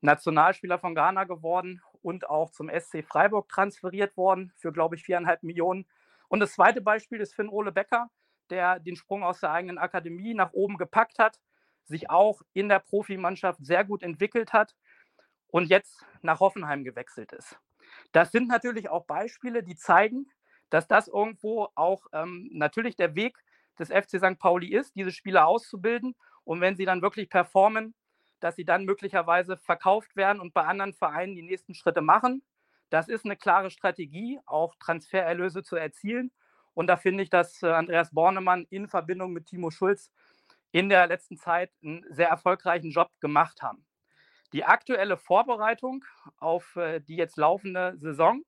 Nationalspieler 0.00 0.78
von 0.78 0.94
Ghana 0.94 1.24
geworden 1.24 1.82
und 2.02 2.28
auch 2.28 2.50
zum 2.50 2.68
SC 2.68 3.04
Freiburg 3.04 3.48
transferiert 3.48 4.16
worden 4.16 4.52
für, 4.56 4.72
glaube 4.72 4.96
ich, 4.96 5.04
viereinhalb 5.04 5.42
Millionen. 5.42 5.86
Und 6.28 6.40
das 6.40 6.52
zweite 6.52 6.80
Beispiel 6.80 7.20
ist 7.20 7.34
Finn 7.34 7.48
Ole 7.48 7.72
Becker, 7.72 8.10
der 8.50 8.78
den 8.80 8.96
Sprung 8.96 9.22
aus 9.22 9.40
der 9.40 9.52
eigenen 9.52 9.78
Akademie 9.78 10.34
nach 10.34 10.52
oben 10.52 10.76
gepackt 10.76 11.18
hat, 11.18 11.40
sich 11.84 12.10
auch 12.10 12.42
in 12.52 12.68
der 12.68 12.78
Profimannschaft 12.78 13.64
sehr 13.64 13.84
gut 13.84 14.02
entwickelt 14.02 14.52
hat 14.52 14.74
und 15.48 15.68
jetzt 15.68 16.04
nach 16.22 16.40
Hoffenheim 16.40 16.84
gewechselt 16.84 17.32
ist. 17.32 17.58
Das 18.12 18.32
sind 18.32 18.48
natürlich 18.48 18.88
auch 18.88 19.06
Beispiele, 19.06 19.62
die 19.62 19.76
zeigen, 19.76 20.30
dass 20.70 20.88
das 20.88 21.08
irgendwo 21.08 21.68
auch 21.74 22.06
ähm, 22.12 22.48
natürlich 22.52 22.96
der 22.96 23.14
Weg 23.14 23.36
des 23.78 23.88
FC 23.88 24.18
St. 24.18 24.38
Pauli 24.38 24.68
ist, 24.68 24.94
diese 24.96 25.12
Spieler 25.12 25.46
auszubilden 25.46 26.14
und 26.44 26.60
wenn 26.60 26.76
sie 26.76 26.84
dann 26.84 27.02
wirklich 27.02 27.28
performen, 27.28 27.94
dass 28.40 28.56
sie 28.56 28.64
dann 28.64 28.84
möglicherweise 28.84 29.56
verkauft 29.56 30.16
werden 30.16 30.40
und 30.40 30.52
bei 30.52 30.64
anderen 30.64 30.92
Vereinen 30.92 31.34
die 31.34 31.42
nächsten 31.42 31.74
Schritte 31.74 32.02
machen. 32.02 32.42
Das 32.90 33.08
ist 33.08 33.24
eine 33.24 33.36
klare 33.36 33.70
Strategie, 33.70 34.38
auch 34.44 34.74
Transfererlöse 34.76 35.62
zu 35.62 35.76
erzielen. 35.76 36.30
Und 36.74 36.88
da 36.88 36.96
finde 36.96 37.22
ich, 37.22 37.30
dass 37.30 37.62
äh, 37.62 37.68
Andreas 37.68 38.10
Bornemann 38.12 38.66
in 38.68 38.88
Verbindung 38.88 39.32
mit 39.32 39.46
Timo 39.46 39.70
Schulz 39.70 40.10
in 40.74 40.88
der 40.88 41.06
letzten 41.06 41.36
Zeit 41.36 41.70
einen 41.84 42.04
sehr 42.10 42.28
erfolgreichen 42.28 42.90
Job 42.90 43.08
gemacht 43.20 43.62
haben. 43.62 43.86
Die 44.52 44.64
aktuelle 44.64 45.16
Vorbereitung 45.16 46.04
auf 46.38 46.74
äh, 46.74 46.98
die 46.98 47.14
jetzt 47.14 47.36
laufende 47.36 47.96
Saison 47.96 48.42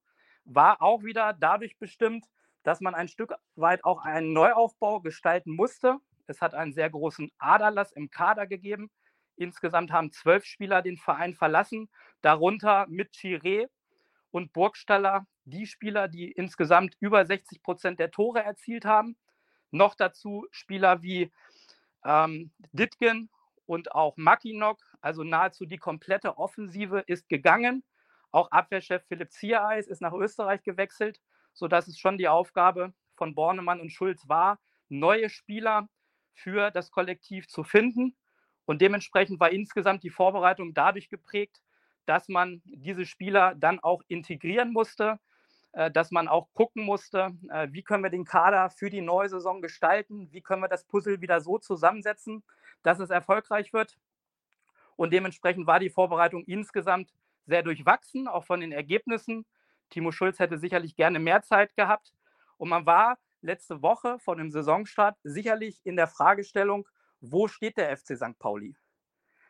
war 0.45 0.83
auch 0.83 1.05
wieder 1.05 1.35
dadurch 1.35 1.79
bestimmt, 1.79 2.27
dass 2.65 2.81
man 2.81 2.97
ein 2.97 3.07
Stück 3.07 3.33
weit 3.55 3.85
auch 3.85 4.05
einen 4.05 4.33
Neuaufbau 4.33 5.01
gestalten 5.01 5.55
musste. 5.55 5.99
Es 6.27 6.43
hat 6.43 6.53
einen 6.53 6.73
sehr 6.73 6.91
großen 6.91 7.31
Aderlass 7.39 7.93
im 7.93 8.11
Kader 8.11 8.49
gegeben. 8.49 8.91
Insgesamt 9.37 9.93
haben 9.93 10.11
zwölf 10.11 10.45
Spieler 10.45 10.83
den 10.83 10.97
Verein 10.97 11.33
verlassen, 11.33 11.89
darunter 12.23 12.87
mit 12.89 13.13
Chiré 13.13 13.69
und 14.33 14.53
Burgstaller 14.53 15.29
die 15.45 15.67
Spieler, 15.67 16.09
die 16.09 16.33
insgesamt 16.33 16.97
über 16.99 17.25
60 17.25 17.63
Prozent 17.63 18.01
der 18.01 18.11
Tore 18.11 18.43
erzielt 18.43 18.85
haben. 18.85 19.17
Noch 19.71 19.95
dazu 19.95 20.47
Spieler 20.51 21.03
wie 21.03 21.31
ähm, 22.07 22.53
Ditgen 22.73 23.29
und 23.67 23.93
auch 23.93 24.17
Makinok, 24.17 24.79
also 25.01 25.25
nahezu 25.25 25.67
die 25.67 25.79
komplette 25.79 26.39
Offensive 26.39 27.03
ist 27.07 27.29
gegangen. 27.29 27.83
Auch 28.31 28.51
Abwehrchef 28.51 29.03
Philipp 29.09 29.33
Ziereis 29.33 29.87
ist 29.87 30.01
nach 30.01 30.13
Österreich 30.13 30.63
gewechselt, 30.63 31.21
sodass 31.53 31.89
es 31.89 31.99
schon 31.99 32.19
die 32.19 32.29
Aufgabe 32.29 32.95
von 33.15 33.35
Bornemann 33.35 33.81
und 33.81 33.91
Schulz 33.91 34.29
war, 34.29 34.61
neue 34.89 35.29
Spieler 35.31 35.89
für 36.35 36.71
das 36.71 36.91
Kollektiv 36.91 37.49
zu 37.49 37.65
finden. 37.65 38.17
Und 38.67 38.83
dementsprechend 38.83 39.41
war 39.41 39.51
insgesamt 39.51 40.03
die 40.03 40.11
Vorbereitung 40.11 40.75
dadurch 40.75 41.09
geprägt, 41.09 41.63
dass 42.05 42.29
man 42.29 42.63
diese 42.65 43.05
Spieler 43.05 43.55
dann 43.57 43.81
auch 43.81 44.03
integrieren 44.07 44.73
musste, 44.73 45.19
dass 45.91 46.11
man 46.11 46.27
auch 46.27 46.49
gucken 46.55 46.85
musste, 46.85 47.37
äh, 47.51 47.69
wie 47.71 47.83
können 47.83 48.03
wir 48.03 48.11
den 48.11 48.25
Kader 48.25 48.71
für 48.71 48.89
die 48.89 49.03
neue 49.03 49.29
Saison 49.29 49.61
gestalten, 49.61 50.33
wie 50.33 50.41
können 50.41 50.63
wir 50.63 50.69
das 50.69 50.85
Puzzle 50.85 51.21
wieder 51.21 51.41
so 51.41 51.59
zusammensetzen, 51.59 52.43
dass 52.83 52.99
es 52.99 53.11
erfolgreich 53.11 53.73
wird. 53.73 53.99
Und 54.97 55.13
dementsprechend 55.13 55.67
war 55.67 55.79
die 55.79 55.91
Vorbereitung 55.91 56.45
insgesamt 56.45 57.13
sehr 57.45 57.63
durchwachsen, 57.63 58.27
auch 58.27 58.45
von 58.45 58.61
den 58.61 58.73
Ergebnissen. 58.73 59.45
Timo 59.91 60.11
Schulz 60.11 60.39
hätte 60.39 60.59
sicherlich 60.59 60.97
gerne 60.97 61.19
mehr 61.19 61.43
Zeit 61.43 61.77
gehabt. 61.77 62.15
Und 62.57 62.71
man 62.71 62.87
war 62.87 63.19
letzte 63.43 63.83
Woche 63.83 64.19
vor 64.19 64.37
dem 64.37 64.51
Saisonstart 64.51 65.19
sicherlich 65.23 65.85
in 65.85 65.97
der 65.97 66.07
Fragestellung, 66.07 66.89
wo 67.21 67.49
steht 67.49 67.77
der 67.77 67.95
FC 67.97 68.17
St. 68.17 68.39
Pauli? 68.39 68.77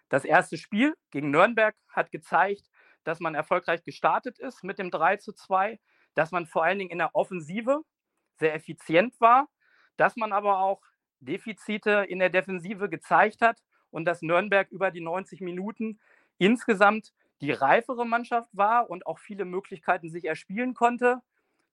Das 0.08 0.24
erste 0.24 0.56
Spiel 0.56 0.96
gegen 1.10 1.30
Nürnberg 1.30 1.76
hat 1.88 2.10
gezeigt, 2.10 2.68
dass 3.04 3.20
man 3.20 3.34
erfolgreich 3.34 3.84
gestartet 3.84 4.38
ist 4.38 4.64
mit 4.64 4.78
dem 4.78 4.90
3 4.90 5.16
zu 5.16 5.32
2, 5.32 5.78
dass 6.16 6.32
man 6.32 6.46
vor 6.46 6.64
allen 6.64 6.80
Dingen 6.80 6.90
in 6.90 6.98
der 6.98 7.14
Offensive 7.14 7.82
sehr 8.38 8.54
effizient 8.54 9.14
war, 9.20 9.48
dass 9.96 10.16
man 10.16 10.32
aber 10.32 10.58
auch 10.58 10.82
Defizite 11.20 12.06
in 12.08 12.18
der 12.18 12.30
Defensive 12.30 12.88
gezeigt 12.88 13.40
hat 13.40 13.62
und 13.90 14.04
dass 14.04 14.22
Nürnberg 14.22 14.68
über 14.70 14.90
die 14.90 15.00
90 15.00 15.40
Minuten 15.40 16.00
insgesamt 16.38 17.12
die 17.40 17.52
reifere 17.52 18.04
Mannschaft 18.04 18.50
war 18.52 18.90
und 18.90 19.06
auch 19.06 19.18
viele 19.18 19.44
Möglichkeiten 19.44 20.10
sich 20.10 20.24
erspielen 20.24 20.74
konnte. 20.74 21.20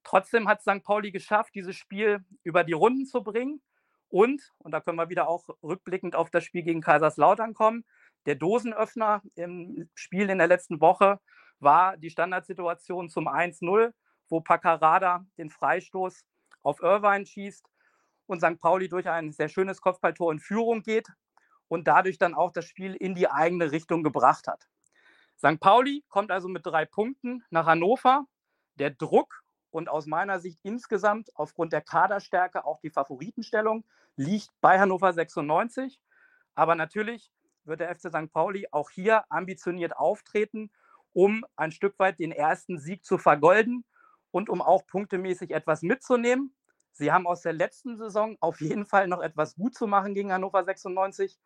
Trotzdem 0.03 0.47
hat 0.47 0.61
St. 0.61 0.83
Pauli 0.83 1.11
geschafft, 1.11 1.55
dieses 1.55 1.75
Spiel 1.75 2.23
über 2.43 2.63
die 2.63 2.73
Runden 2.73 3.05
zu 3.05 3.23
bringen. 3.23 3.61
Und, 4.09 4.53
und 4.59 4.71
da 4.71 4.79
können 4.79 4.97
wir 4.97 5.09
wieder 5.09 5.27
auch 5.27 5.49
rückblickend 5.63 6.15
auf 6.15 6.29
das 6.29 6.43
Spiel 6.43 6.61
gegen 6.61 6.81
Kaiserslautern 6.81 7.53
kommen, 7.53 7.83
der 8.25 8.35
Dosenöffner 8.35 9.21
im 9.35 9.89
Spiel 9.95 10.29
in 10.29 10.37
der 10.37 10.47
letzten 10.47 10.79
Woche 10.79 11.19
war 11.59 11.97
die 11.97 12.09
Standardsituation 12.09 13.09
zum 13.09 13.27
1-0, 13.27 13.91
wo 14.34 14.41
Paccarada 14.41 15.23
den 15.38 15.51
Freistoß 15.51 16.25
auf 16.63 16.81
Irvine 16.81 17.23
schießt 17.23 17.69
und 18.25 18.39
St. 18.39 18.59
Pauli 18.59 18.89
durch 18.89 19.07
ein 19.07 19.31
sehr 19.31 19.47
schönes 19.47 19.79
Kopfballtor 19.79 20.31
in 20.31 20.39
Führung 20.39 20.81
geht 20.81 21.07
und 21.67 21.88
dadurch 21.88 22.17
dann 22.17 22.34
auch 22.34 22.51
das 22.51 22.65
Spiel 22.65 22.95
in 22.95 23.13
die 23.13 23.29
eigene 23.29 23.71
Richtung 23.71 24.01
gebracht 24.01 24.47
hat. 24.47 24.67
St. 25.38 25.59
Pauli 25.59 26.03
kommt 26.09 26.31
also 26.31 26.47
mit 26.47 26.65
drei 26.65 26.84
Punkten 26.86 27.43
nach 27.51 27.67
Hannover. 27.67 28.25
Der 28.75 28.89
Druck 28.89 29.43
und 29.69 29.88
aus 29.88 30.07
meiner 30.07 30.39
Sicht 30.39 30.59
insgesamt 30.63 31.29
aufgrund 31.36 31.71
der 31.71 31.81
Kaderstärke 31.81 32.65
auch 32.65 32.79
die 32.79 32.89
Favoritenstellung 32.89 33.86
liegt 34.15 34.49
bei 34.61 34.79
Hannover 34.79 35.13
96. 35.13 36.01
Aber 36.55 36.73
natürlich 36.73 37.31
wird 37.65 37.81
der 37.81 37.93
FC 37.93 38.09
St. 38.09 38.34
Pauli 38.34 38.67
auch 38.71 38.89
hier 38.89 39.25
ambitioniert 39.29 39.95
auftreten, 39.95 40.71
um 41.13 41.45
ein 41.55 41.71
Stück 41.71 41.99
weit 41.99 42.17
den 42.17 42.31
ersten 42.31 42.79
Sieg 42.79 43.05
zu 43.05 43.19
vergolden 43.19 43.86
und 44.34 44.49
um 44.49 44.61
auch 44.61 44.86
punktemäßig 44.88 45.51
etwas 45.51 45.84
mitzunehmen. 45.84 46.55
Sie 46.91 47.11
haben 47.11 47.27
aus 47.27 47.41
der 47.41 47.53
letzten 47.53 47.97
Saison 47.97 48.36
auf 48.41 48.59
jeden 48.59 48.86
Fall 48.86 49.07
noch 49.07 49.21
etwas 49.21 49.55
gut 49.55 49.75
zu 49.75 49.88
machen 49.88 50.15
gegen 50.15 50.34
Hannover 50.34 50.63
96, 50.63 51.39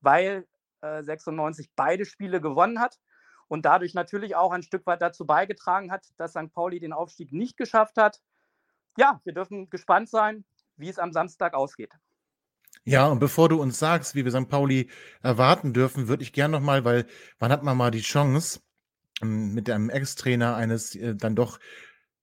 weil 0.00 0.46
äh, 0.82 1.02
96 1.02 1.70
beide 1.74 2.04
Spiele 2.04 2.40
gewonnen 2.40 2.78
hat 2.78 3.00
und 3.48 3.64
dadurch 3.64 3.94
natürlich 3.94 4.36
auch 4.36 4.52
ein 4.52 4.62
Stück 4.62 4.86
weit 4.86 5.00
dazu 5.00 5.24
beigetragen 5.24 5.90
hat, 5.90 6.06
dass 6.18 6.32
St. 6.32 6.52
Pauli 6.52 6.78
den 6.78 6.92
Aufstieg 6.92 7.32
nicht 7.32 7.56
geschafft 7.56 7.96
hat. 7.96 8.20
Ja, 8.98 9.20
wir 9.24 9.32
dürfen 9.32 9.70
gespannt 9.70 10.10
sein, 10.10 10.44
wie 10.76 10.90
es 10.90 10.98
am 10.98 11.12
Samstag 11.12 11.54
ausgeht. 11.54 11.92
Ja, 12.84 13.08
und 13.08 13.18
bevor 13.18 13.48
du 13.48 13.60
uns 13.60 13.78
sagst, 13.78 14.14
wie 14.14 14.24
wir 14.26 14.32
St. 14.32 14.48
Pauli 14.48 14.90
erwarten 15.22 15.72
dürfen, 15.72 16.08
würde 16.08 16.22
ich 16.22 16.34
gerne 16.34 16.52
nochmal, 16.52 16.84
weil 16.84 17.06
wann 17.38 17.50
hat 17.50 17.62
man 17.62 17.78
mal 17.78 17.90
die 17.90 18.02
Chance, 18.02 18.60
mit 19.22 19.70
einem 19.70 19.88
Ex-Trainer 19.88 20.56
eines 20.56 20.94
äh, 20.94 21.14
dann 21.14 21.34
doch 21.34 21.58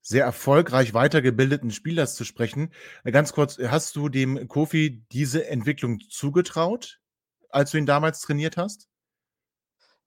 sehr 0.03 0.25
erfolgreich 0.25 0.93
weitergebildeten 0.93 1.71
Spielers 1.71 2.15
zu 2.15 2.25
sprechen. 2.25 2.71
Äh, 3.03 3.11
ganz 3.11 3.33
kurz, 3.33 3.57
hast 3.57 3.95
du 3.95 4.09
dem 4.09 4.47
Kofi 4.47 5.03
diese 5.11 5.47
Entwicklung 5.47 5.99
zugetraut, 6.09 6.99
als 7.49 7.71
du 7.71 7.77
ihn 7.77 7.85
damals 7.85 8.21
trainiert 8.21 8.57
hast? 8.57 8.89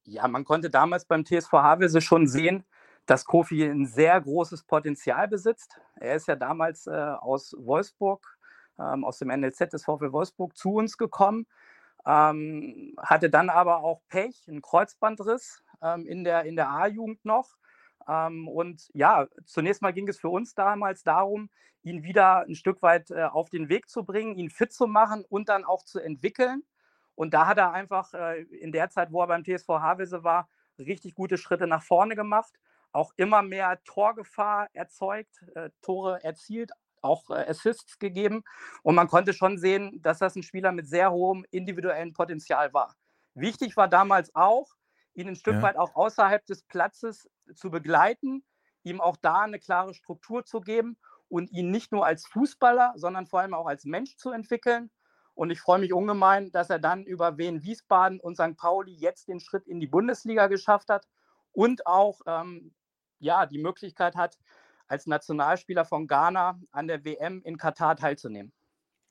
Ja, 0.04 0.28
man 0.28 0.44
konnte 0.44 0.70
damals 0.70 1.06
beim 1.06 1.24
TSV 1.24 1.50
Havelse 1.52 2.00
schon 2.00 2.28
sehen, 2.28 2.64
dass 3.06 3.24
Kofi 3.24 3.64
ein 3.64 3.86
sehr 3.86 4.20
großes 4.20 4.64
Potenzial 4.64 5.26
besitzt. 5.28 5.80
Er 5.96 6.14
ist 6.14 6.28
ja 6.28 6.36
damals 6.36 6.86
äh, 6.86 6.90
aus 6.90 7.54
Wolfsburg, 7.58 8.38
ähm, 8.78 9.04
aus 9.04 9.18
dem 9.18 9.28
NLZ 9.28 9.72
des 9.72 9.84
VfL 9.84 10.12
Wolfsburg 10.12 10.56
zu 10.56 10.74
uns 10.74 10.98
gekommen, 10.98 11.46
ähm, 12.04 12.94
hatte 12.98 13.30
dann 13.30 13.48
aber 13.48 13.78
auch 13.78 14.02
Pech, 14.08 14.44
einen 14.48 14.60
Kreuzbandriss 14.60 15.62
ähm, 15.82 16.06
in 16.06 16.22
der, 16.22 16.44
in 16.44 16.56
der 16.56 16.70
A-Jugend 16.70 17.24
noch. 17.24 17.56
Ähm, 18.08 18.48
und 18.48 18.88
ja, 18.94 19.26
zunächst 19.44 19.82
mal 19.82 19.92
ging 19.92 20.08
es 20.08 20.18
für 20.18 20.28
uns 20.28 20.54
damals 20.54 21.02
darum, 21.02 21.50
ihn 21.82 22.02
wieder 22.02 22.40
ein 22.40 22.54
Stück 22.54 22.82
weit 22.82 23.10
äh, 23.10 23.24
auf 23.24 23.50
den 23.50 23.68
Weg 23.68 23.88
zu 23.88 24.04
bringen, 24.04 24.34
ihn 24.36 24.50
fit 24.50 24.72
zu 24.72 24.86
machen 24.86 25.24
und 25.28 25.48
dann 25.48 25.64
auch 25.64 25.84
zu 25.84 26.00
entwickeln. 26.00 26.64
Und 27.14 27.32
da 27.32 27.46
hat 27.46 27.58
er 27.58 27.72
einfach 27.72 28.12
äh, 28.14 28.42
in 28.42 28.72
der 28.72 28.90
Zeit, 28.90 29.12
wo 29.12 29.22
er 29.22 29.28
beim 29.28 29.44
TSV 29.44 29.68
Havelse 29.68 30.24
war, 30.24 30.48
richtig 30.78 31.14
gute 31.14 31.38
Schritte 31.38 31.66
nach 31.66 31.82
vorne 31.82 32.16
gemacht, 32.16 32.52
auch 32.92 33.12
immer 33.16 33.42
mehr 33.42 33.82
Torgefahr 33.84 34.68
erzeugt, 34.72 35.42
äh, 35.54 35.70
Tore 35.80 36.22
erzielt, 36.22 36.72
auch 37.02 37.30
äh, 37.30 37.48
Assists 37.48 37.98
gegeben. 37.98 38.42
Und 38.82 38.94
man 38.94 39.08
konnte 39.08 39.32
schon 39.32 39.58
sehen, 39.58 40.00
dass 40.02 40.18
das 40.18 40.36
ein 40.36 40.42
Spieler 40.42 40.72
mit 40.72 40.88
sehr 40.88 41.12
hohem 41.12 41.44
individuellen 41.50 42.12
Potenzial 42.12 42.72
war. 42.74 42.94
Wichtig 43.34 43.76
war 43.76 43.88
damals 43.88 44.34
auch, 44.34 44.74
ihn 45.16 45.28
ein 45.28 45.36
Stück 45.36 45.54
ja. 45.54 45.62
weit 45.62 45.76
auch 45.76 45.94
außerhalb 45.94 46.44
des 46.46 46.62
Platzes 46.62 47.28
zu 47.54 47.70
begleiten, 47.70 48.44
ihm 48.82 49.00
auch 49.00 49.16
da 49.16 49.40
eine 49.40 49.58
klare 49.58 49.94
Struktur 49.94 50.44
zu 50.44 50.60
geben 50.60 50.96
und 51.28 51.50
ihn 51.50 51.70
nicht 51.70 51.90
nur 51.90 52.06
als 52.06 52.26
Fußballer, 52.26 52.92
sondern 52.96 53.26
vor 53.26 53.40
allem 53.40 53.54
auch 53.54 53.66
als 53.66 53.84
Mensch 53.84 54.16
zu 54.16 54.30
entwickeln. 54.30 54.90
Und 55.34 55.50
ich 55.50 55.60
freue 55.60 55.78
mich 55.78 55.92
ungemein, 55.92 56.50
dass 56.52 56.70
er 56.70 56.78
dann 56.78 57.04
über 57.04 57.36
Wien 57.36 57.62
Wiesbaden 57.62 58.20
und 58.20 58.36
St. 58.36 58.56
Pauli 58.56 58.92
jetzt 58.92 59.28
den 59.28 59.40
Schritt 59.40 59.66
in 59.66 59.80
die 59.80 59.86
Bundesliga 59.86 60.46
geschafft 60.46 60.88
hat 60.88 61.08
und 61.52 61.86
auch 61.86 62.20
ähm, 62.26 62.74
ja, 63.18 63.46
die 63.46 63.58
Möglichkeit 63.58 64.16
hat, 64.16 64.38
als 64.88 65.06
Nationalspieler 65.06 65.84
von 65.84 66.06
Ghana 66.06 66.60
an 66.70 66.86
der 66.86 67.04
WM 67.04 67.42
in 67.42 67.56
Katar 67.56 67.96
teilzunehmen. 67.96 68.52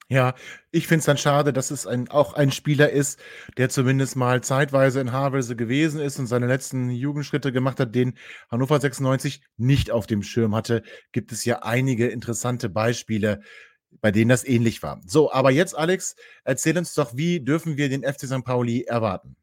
Ja, 0.08 0.36
ich 0.70 0.86
finde 0.86 1.00
es 1.00 1.06
dann 1.06 1.18
schade, 1.18 1.52
dass 1.52 1.72
es 1.72 1.88
ein, 1.88 2.10
auch 2.10 2.34
ein 2.34 2.52
Spieler 2.52 2.92
ist, 2.92 3.20
der 3.58 3.70
zumindest 3.70 4.16
mal 4.16 4.44
zeitweise 4.44 5.00
in 5.02 5.12
Havelse 5.12 5.56
gewesen 5.56 6.00
ist 6.00 6.20
und 6.20 6.28
seine 6.28 6.46
letzten 6.46 6.92
Jugendschritte 6.92 7.52
gemacht 7.52 7.80
hat, 7.80 7.96
den 7.96 8.16
Hannover 8.52 8.80
96 8.80 9.42
nicht 9.58 9.90
auf 9.90 10.06
dem 10.06 10.22
Schirm 10.22 10.54
hatte. 10.54 10.84
Gibt 11.12 11.32
es 11.32 11.44
ja 11.44 11.64
einige 11.64 12.08
interessante 12.08 12.70
Beispiele, 12.70 13.42
bei 14.00 14.12
denen 14.12 14.30
das 14.30 14.46
ähnlich 14.46 14.84
war. 14.84 15.02
So, 15.08 15.32
aber 15.32 15.50
jetzt, 15.50 15.76
Alex, 15.76 16.16
erzähl 16.44 16.78
uns 16.78 16.94
doch, 16.94 17.16
wie 17.16 17.44
dürfen 17.44 17.76
wir 17.78 17.90
den 17.90 18.04
FC 18.04 18.28
St. 18.28 18.44
Pauli 18.44 18.84
erwarten? 18.84 19.36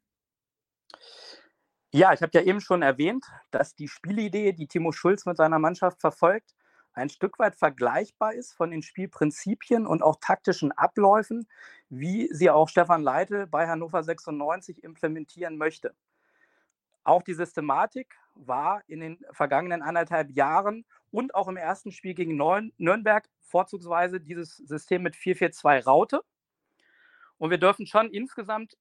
Ja, 1.92 2.12
ich 2.12 2.22
habe 2.22 2.30
ja 2.34 2.42
eben 2.42 2.60
schon 2.60 2.82
erwähnt, 2.82 3.26
dass 3.50 3.74
die 3.74 3.88
Spielidee, 3.88 4.52
die 4.52 4.68
Timo 4.68 4.92
Schulz 4.92 5.26
mit 5.26 5.36
seiner 5.36 5.58
Mannschaft 5.58 6.00
verfolgt, 6.00 6.54
ein 6.94 7.08
Stück 7.08 7.38
weit 7.38 7.54
vergleichbar 7.54 8.34
ist 8.34 8.52
von 8.52 8.70
den 8.70 8.82
Spielprinzipien 8.82 9.86
und 9.86 10.02
auch 10.02 10.16
taktischen 10.20 10.72
Abläufen, 10.72 11.48
wie 11.88 12.28
sie 12.32 12.50
auch 12.50 12.68
Stefan 12.68 13.02
Leitl 13.02 13.46
bei 13.46 13.66
Hannover 13.66 14.02
96 14.02 14.84
implementieren 14.84 15.56
möchte. 15.56 15.94
Auch 17.04 17.22
die 17.22 17.34
Systematik 17.34 18.16
war 18.34 18.82
in 18.86 19.00
den 19.00 19.24
vergangenen 19.32 19.82
anderthalb 19.82 20.30
Jahren 20.30 20.84
und 21.10 21.34
auch 21.34 21.48
im 21.48 21.56
ersten 21.56 21.92
Spiel 21.92 22.14
gegen 22.14 22.36
Nürnberg 22.76 23.28
vorzugsweise 23.40 24.20
dieses 24.20 24.56
System 24.56 25.02
mit 25.02 25.14
4-4-2 25.14 25.84
Raute. 25.84 26.22
Und 27.38 27.50
wir 27.50 27.58
dürfen 27.58 27.86
schon 27.86 28.10
insgesamt 28.10 28.76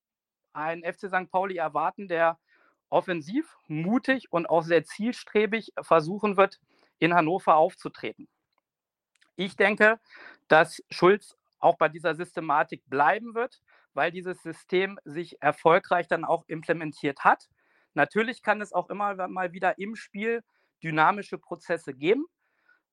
einen 0.53 0.83
FC 0.83 1.07
St. 1.07 1.31
Pauli 1.31 1.57
erwarten, 1.57 2.07
der 2.07 2.37
offensiv, 2.89 3.57
mutig 3.67 4.31
und 4.31 4.49
auch 4.49 4.63
sehr 4.63 4.83
zielstrebig 4.83 5.73
versuchen 5.81 6.37
wird, 6.37 6.59
in 7.01 7.13
Hannover 7.13 7.55
aufzutreten. 7.55 8.29
Ich 9.35 9.55
denke, 9.55 9.99
dass 10.47 10.81
Schulz 10.91 11.35
auch 11.59 11.75
bei 11.77 11.89
dieser 11.89 12.15
Systematik 12.15 12.83
bleiben 12.87 13.33
wird, 13.33 13.61
weil 13.93 14.11
dieses 14.11 14.41
System 14.43 14.99
sich 15.03 15.41
erfolgreich 15.41 16.07
dann 16.07 16.23
auch 16.23 16.43
implementiert 16.47 17.23
hat. 17.23 17.49
Natürlich 17.95 18.43
kann 18.43 18.61
es 18.61 18.71
auch 18.71 18.89
immer 18.89 19.27
mal 19.27 19.51
wieder 19.51 19.77
im 19.79 19.95
Spiel 19.95 20.43
dynamische 20.83 21.39
Prozesse 21.39 21.93
geben. 21.93 22.25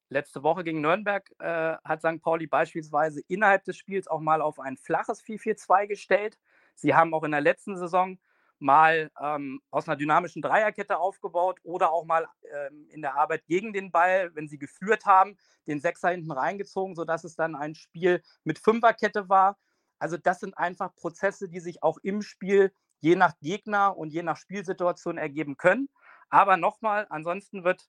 Letzte 0.09 0.43
Woche 0.43 0.65
gegen 0.65 0.81
Nürnberg 0.81 1.31
äh, 1.39 1.77
hat 1.85 2.01
St. 2.01 2.23
Pauli 2.23 2.47
beispielsweise 2.47 3.21
innerhalb 3.29 3.65
des 3.65 3.77
Spiels 3.77 4.09
auch 4.09 4.21
mal 4.21 4.41
auf 4.41 4.59
ein 4.59 4.79
flaches 4.79 5.23
4-4-2 5.23 5.87
gestellt. 5.87 6.39
Sie 6.75 6.95
haben 6.95 7.13
auch 7.13 7.25
in 7.25 7.33
der 7.33 7.43
letzten 7.43 7.77
Saison 7.77 8.19
mal 8.59 9.11
ähm, 9.21 9.61
aus 9.71 9.89
einer 9.89 9.97
dynamischen 9.97 10.43
Dreierkette 10.43 10.99
aufgebaut 10.99 11.59
oder 11.63 11.93
auch 11.93 12.05
mal 12.05 12.27
ähm, 12.53 12.89
in 12.91 13.03
der 13.03 13.15
Arbeit 13.17 13.47
gegen 13.47 13.73
den 13.73 13.91
Ball, 13.91 14.35
wenn 14.35 14.49
sie 14.49 14.59
geführt 14.59 15.07
haben, 15.07 15.37
den 15.67 15.81
Sechser 15.81 16.11
hinten 16.11 16.33
reingezogen, 16.33 16.95
sodass 16.95 17.25
es 17.25 17.37
dann 17.37 17.55
ein 17.55 17.75
Spiel 17.75 18.23
mit 18.45 18.59
Fünferkette 18.59 19.29
war. 19.29 19.59
Also 19.99 20.17
das 20.17 20.41
sind 20.41 20.57
einfach 20.57 20.95
Prozesse, 20.95 21.49
die 21.49 21.61
sich 21.61 21.83
auch 21.83 21.99
im 22.03 22.23
Spiel 22.23 22.73
je 23.01 23.17
nach 23.17 23.39
Gegner 23.41 23.97
und 23.97 24.13
je 24.13 24.23
nach 24.23 24.37
Spielsituation 24.37 25.19
ergeben 25.19 25.57
können. 25.57 25.89
Aber 26.31 26.57
nochmal, 26.57 27.07
ansonsten 27.11 27.65
wird 27.65 27.89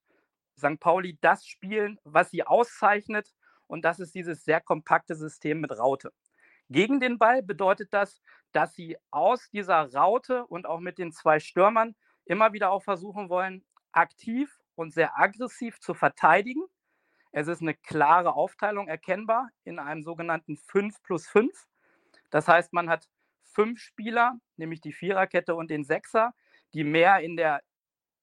St. 0.57 0.79
Pauli 0.79 1.17
das 1.21 1.45
spielen, 1.45 1.99
was 2.03 2.29
sie 2.31 2.43
auszeichnet. 2.43 3.33
Und 3.67 3.85
das 3.85 3.99
ist 3.99 4.15
dieses 4.15 4.43
sehr 4.43 4.61
kompakte 4.61 5.15
System 5.15 5.61
mit 5.61 5.71
Raute. 5.71 6.11
Gegen 6.69 6.99
den 6.99 7.17
Ball 7.17 7.41
bedeutet 7.41 7.93
das, 7.93 8.21
dass 8.51 8.73
sie 8.73 8.97
aus 9.11 9.49
dieser 9.49 9.91
Raute 9.93 10.45
und 10.45 10.65
auch 10.65 10.79
mit 10.79 10.97
den 10.97 11.11
zwei 11.11 11.39
Stürmern 11.39 11.95
immer 12.25 12.53
wieder 12.53 12.71
auch 12.71 12.83
versuchen 12.83 13.29
wollen, 13.29 13.63
aktiv 13.91 14.59
und 14.75 14.93
sehr 14.93 15.17
aggressiv 15.19 15.79
zu 15.79 15.93
verteidigen. 15.93 16.63
Es 17.31 17.47
ist 17.47 17.61
eine 17.61 17.73
klare 17.75 18.33
Aufteilung 18.33 18.87
erkennbar 18.87 19.49
in 19.63 19.79
einem 19.79 20.03
sogenannten 20.03 20.57
5 20.57 21.01
plus 21.03 21.27
5. 21.27 21.67
Das 22.29 22.47
heißt, 22.47 22.73
man 22.73 22.89
hat 22.89 23.07
fünf 23.43 23.79
Spieler, 23.79 24.39
nämlich 24.55 24.81
die 24.81 24.93
Viererkette 24.93 25.55
und 25.55 25.69
den 25.69 25.83
Sechser, 25.83 26.33
die 26.73 26.83
mehr 26.83 27.19
in 27.19 27.35
der 27.35 27.61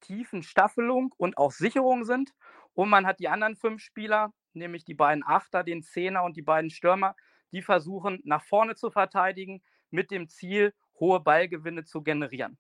tiefen 0.00 0.42
Staffelung 0.42 1.12
und 1.16 1.36
auch 1.36 1.50
Sicherung 1.50 2.04
sind. 2.04 2.32
Und 2.74 2.88
man 2.90 3.06
hat 3.06 3.18
die 3.20 3.28
anderen 3.28 3.56
fünf 3.56 3.82
Spieler, 3.82 4.32
nämlich 4.52 4.84
die 4.84 4.94
beiden 4.94 5.24
Achter, 5.24 5.64
den 5.64 5.82
Zehner 5.82 6.22
und 6.22 6.36
die 6.36 6.42
beiden 6.42 6.70
Stürmer, 6.70 7.16
die 7.52 7.62
versuchen, 7.62 8.20
nach 8.24 8.42
vorne 8.42 8.74
zu 8.74 8.90
verteidigen, 8.90 9.62
mit 9.90 10.10
dem 10.10 10.28
Ziel, 10.28 10.74
hohe 10.98 11.20
Ballgewinne 11.20 11.84
zu 11.84 12.02
generieren. 12.02 12.58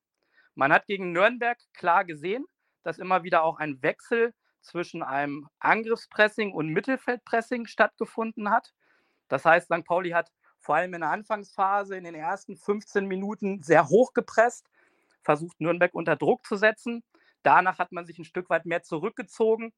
Man 0.54 0.72
hat 0.72 0.86
gegen 0.86 1.12
Nürnberg 1.12 1.58
klar 1.74 2.04
gesehen, 2.04 2.46
dass 2.82 2.98
immer 2.98 3.22
wieder 3.24 3.42
auch 3.42 3.58
ein 3.58 3.82
Wechsel 3.82 4.32
zwischen 4.60 5.02
einem 5.02 5.48
Angriffspressing 5.58 6.52
und 6.52 6.68
Mittelfeldpressing 6.68 7.66
stattgefunden 7.66 8.50
hat. 8.50 8.72
Das 9.28 9.44
heißt, 9.44 9.66
St. 9.66 9.84
Pauli 9.84 10.10
hat 10.10 10.30
vor 10.58 10.76
allem 10.76 10.94
in 10.94 11.00
der 11.00 11.10
Anfangsphase 11.10 11.96
in 11.96 12.04
den 12.04 12.14
ersten 12.14 12.56
15 12.56 13.06
Minuten 13.06 13.62
sehr 13.62 13.88
hoch 13.88 14.12
gepresst, 14.14 14.68
versucht 15.22 15.60
Nürnberg 15.60 15.94
unter 15.94 16.16
Druck 16.16 16.44
zu 16.46 16.56
setzen. 16.56 17.04
Danach 17.42 17.78
hat 17.78 17.92
man 17.92 18.06
sich 18.06 18.18
ein 18.18 18.24
Stück 18.24 18.50
weit 18.50 18.66
mehr 18.66 18.82
zurückgezogen. 18.82 19.72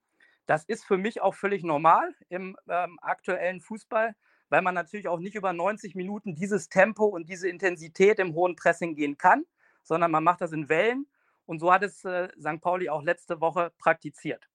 Das 0.46 0.64
ist 0.64 0.84
für 0.84 0.96
mich 0.96 1.20
auch 1.20 1.34
völlig 1.34 1.62
normal 1.62 2.14
im 2.28 2.56
ähm, 2.68 2.98
aktuellen 3.02 3.60
Fußball 3.60 4.14
weil 4.48 4.62
man 4.62 4.74
natürlich 4.74 5.08
auch 5.08 5.18
nicht 5.18 5.34
über 5.34 5.52
90 5.52 5.94
Minuten 5.94 6.34
dieses 6.34 6.68
Tempo 6.68 7.04
und 7.04 7.28
diese 7.28 7.48
Intensität 7.48 8.18
im 8.18 8.34
hohen 8.34 8.56
Pressing 8.56 8.94
gehen 8.94 9.18
kann, 9.18 9.44
sondern 9.82 10.10
man 10.10 10.24
macht 10.24 10.40
das 10.40 10.52
in 10.52 10.68
Wellen. 10.68 11.06
Und 11.46 11.60
so 11.60 11.72
hat 11.72 11.82
es 11.82 12.04
äh, 12.04 12.28
St. 12.38 12.60
Pauli 12.60 12.88
auch 12.88 13.02
letzte 13.02 13.40
Woche 13.40 13.72
praktiziert. 13.78 14.48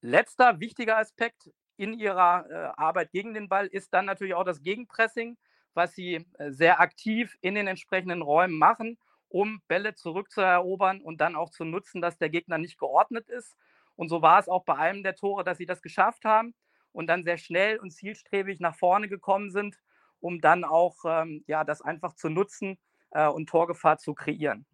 Letzter 0.00 0.60
wichtiger 0.60 0.98
Aspekt 0.98 1.50
in 1.76 1.92
ihrer 1.92 2.46
äh, 2.48 2.54
Arbeit 2.80 3.10
gegen 3.12 3.34
den 3.34 3.48
Ball 3.48 3.66
ist 3.66 3.92
dann 3.92 4.06
natürlich 4.06 4.34
auch 4.34 4.44
das 4.44 4.62
Gegenpressing, 4.62 5.36
was 5.74 5.94
sie 5.94 6.26
äh, 6.38 6.50
sehr 6.50 6.80
aktiv 6.80 7.36
in 7.40 7.54
den 7.54 7.66
entsprechenden 7.66 8.22
Räumen 8.22 8.58
machen, 8.58 8.98
um 9.28 9.60
Bälle 9.68 9.94
zurückzuerobern 9.94 11.02
und 11.02 11.20
dann 11.20 11.36
auch 11.36 11.50
zu 11.50 11.64
nutzen, 11.64 12.00
dass 12.00 12.16
der 12.16 12.30
Gegner 12.30 12.58
nicht 12.58 12.78
geordnet 12.78 13.28
ist. 13.28 13.56
Und 13.94 14.08
so 14.08 14.22
war 14.22 14.38
es 14.38 14.48
auch 14.48 14.64
bei 14.64 14.76
einem 14.76 15.02
der 15.02 15.16
Tore, 15.16 15.44
dass 15.44 15.58
sie 15.58 15.66
das 15.66 15.82
geschafft 15.82 16.24
haben 16.24 16.54
und 16.96 17.08
dann 17.08 17.24
sehr 17.24 17.36
schnell 17.36 17.78
und 17.78 17.90
zielstrebig 17.90 18.58
nach 18.58 18.74
vorne 18.74 19.06
gekommen 19.06 19.50
sind, 19.50 19.78
um 20.18 20.40
dann 20.40 20.64
auch 20.64 20.96
ähm, 21.04 21.44
ja, 21.46 21.62
das 21.62 21.82
einfach 21.82 22.14
zu 22.14 22.30
nutzen 22.30 22.78
äh, 23.10 23.28
und 23.28 23.50
Torgefahr 23.50 23.98
zu 23.98 24.14
kreieren. 24.14 24.64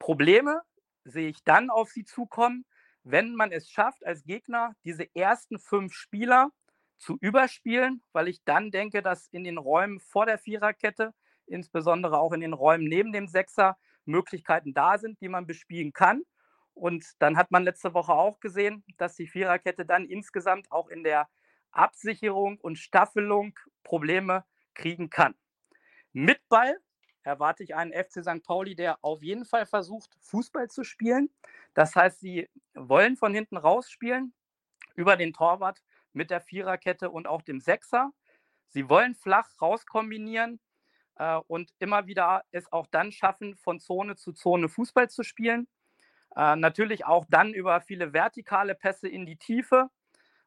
Probleme 0.00 0.62
sehe 1.04 1.28
ich 1.28 1.44
dann 1.44 1.70
auf 1.70 1.90
sie 1.90 2.04
zukommen, 2.04 2.64
wenn 3.04 3.36
man 3.36 3.52
es 3.52 3.70
schafft, 3.70 4.04
als 4.04 4.24
Gegner 4.24 4.74
diese 4.84 5.06
ersten 5.14 5.60
fünf 5.60 5.94
Spieler 5.94 6.50
zu 6.98 7.18
überspielen, 7.20 8.02
weil 8.12 8.26
ich 8.26 8.42
dann 8.44 8.72
denke, 8.72 9.00
dass 9.00 9.28
in 9.28 9.44
den 9.44 9.58
Räumen 9.58 10.00
vor 10.00 10.26
der 10.26 10.38
Viererkette, 10.38 11.14
insbesondere 11.46 12.18
auch 12.18 12.32
in 12.32 12.40
den 12.40 12.52
Räumen 12.52 12.88
neben 12.88 13.12
dem 13.12 13.28
Sechser, 13.28 13.76
Möglichkeiten 14.06 14.74
da 14.74 14.98
sind, 14.98 15.20
die 15.20 15.28
man 15.28 15.46
bespielen 15.46 15.92
kann. 15.92 16.22
Und 16.72 17.06
dann 17.20 17.36
hat 17.36 17.52
man 17.52 17.62
letzte 17.62 17.94
Woche 17.94 18.12
auch 18.12 18.40
gesehen, 18.40 18.82
dass 18.96 19.14
die 19.14 19.28
Viererkette 19.28 19.86
dann 19.86 20.04
insgesamt 20.06 20.72
auch 20.72 20.88
in 20.88 21.04
der 21.04 21.28
Absicherung 21.76 22.58
und 22.60 22.78
Staffelung 22.78 23.58
Probleme 23.82 24.44
kriegen 24.74 25.10
kann. 25.10 25.34
Mit 26.12 26.40
Ball 26.48 26.78
erwarte 27.22 27.62
ich 27.62 27.74
einen 27.74 27.92
FC 27.92 28.22
St. 28.22 28.42
Pauli, 28.44 28.74
der 28.74 28.98
auf 29.02 29.22
jeden 29.22 29.44
Fall 29.44 29.66
versucht, 29.66 30.16
Fußball 30.20 30.68
zu 30.68 30.84
spielen. 30.84 31.30
Das 31.74 31.96
heißt, 31.96 32.20
sie 32.20 32.48
wollen 32.74 33.16
von 33.16 33.34
hinten 33.34 33.56
rausspielen, 33.56 34.34
über 34.94 35.16
den 35.16 35.32
Torwart 35.32 35.82
mit 36.12 36.30
der 36.30 36.40
Viererkette 36.40 37.10
und 37.10 37.26
auch 37.26 37.42
dem 37.42 37.60
Sechser. 37.60 38.12
Sie 38.68 38.88
wollen 38.88 39.14
flach 39.14 39.48
rauskombinieren 39.60 40.60
äh, 41.16 41.36
und 41.48 41.72
immer 41.78 42.06
wieder 42.06 42.44
es 42.50 42.70
auch 42.72 42.86
dann 42.86 43.12
schaffen, 43.12 43.56
von 43.56 43.80
Zone 43.80 44.16
zu 44.16 44.32
Zone 44.32 44.68
Fußball 44.68 45.10
zu 45.10 45.22
spielen. 45.22 45.66
Äh, 46.36 46.56
natürlich 46.56 47.04
auch 47.04 47.24
dann 47.28 47.54
über 47.54 47.80
viele 47.80 48.12
vertikale 48.12 48.74
Pässe 48.74 49.08
in 49.08 49.26
die 49.26 49.36
Tiefe. 49.36 49.90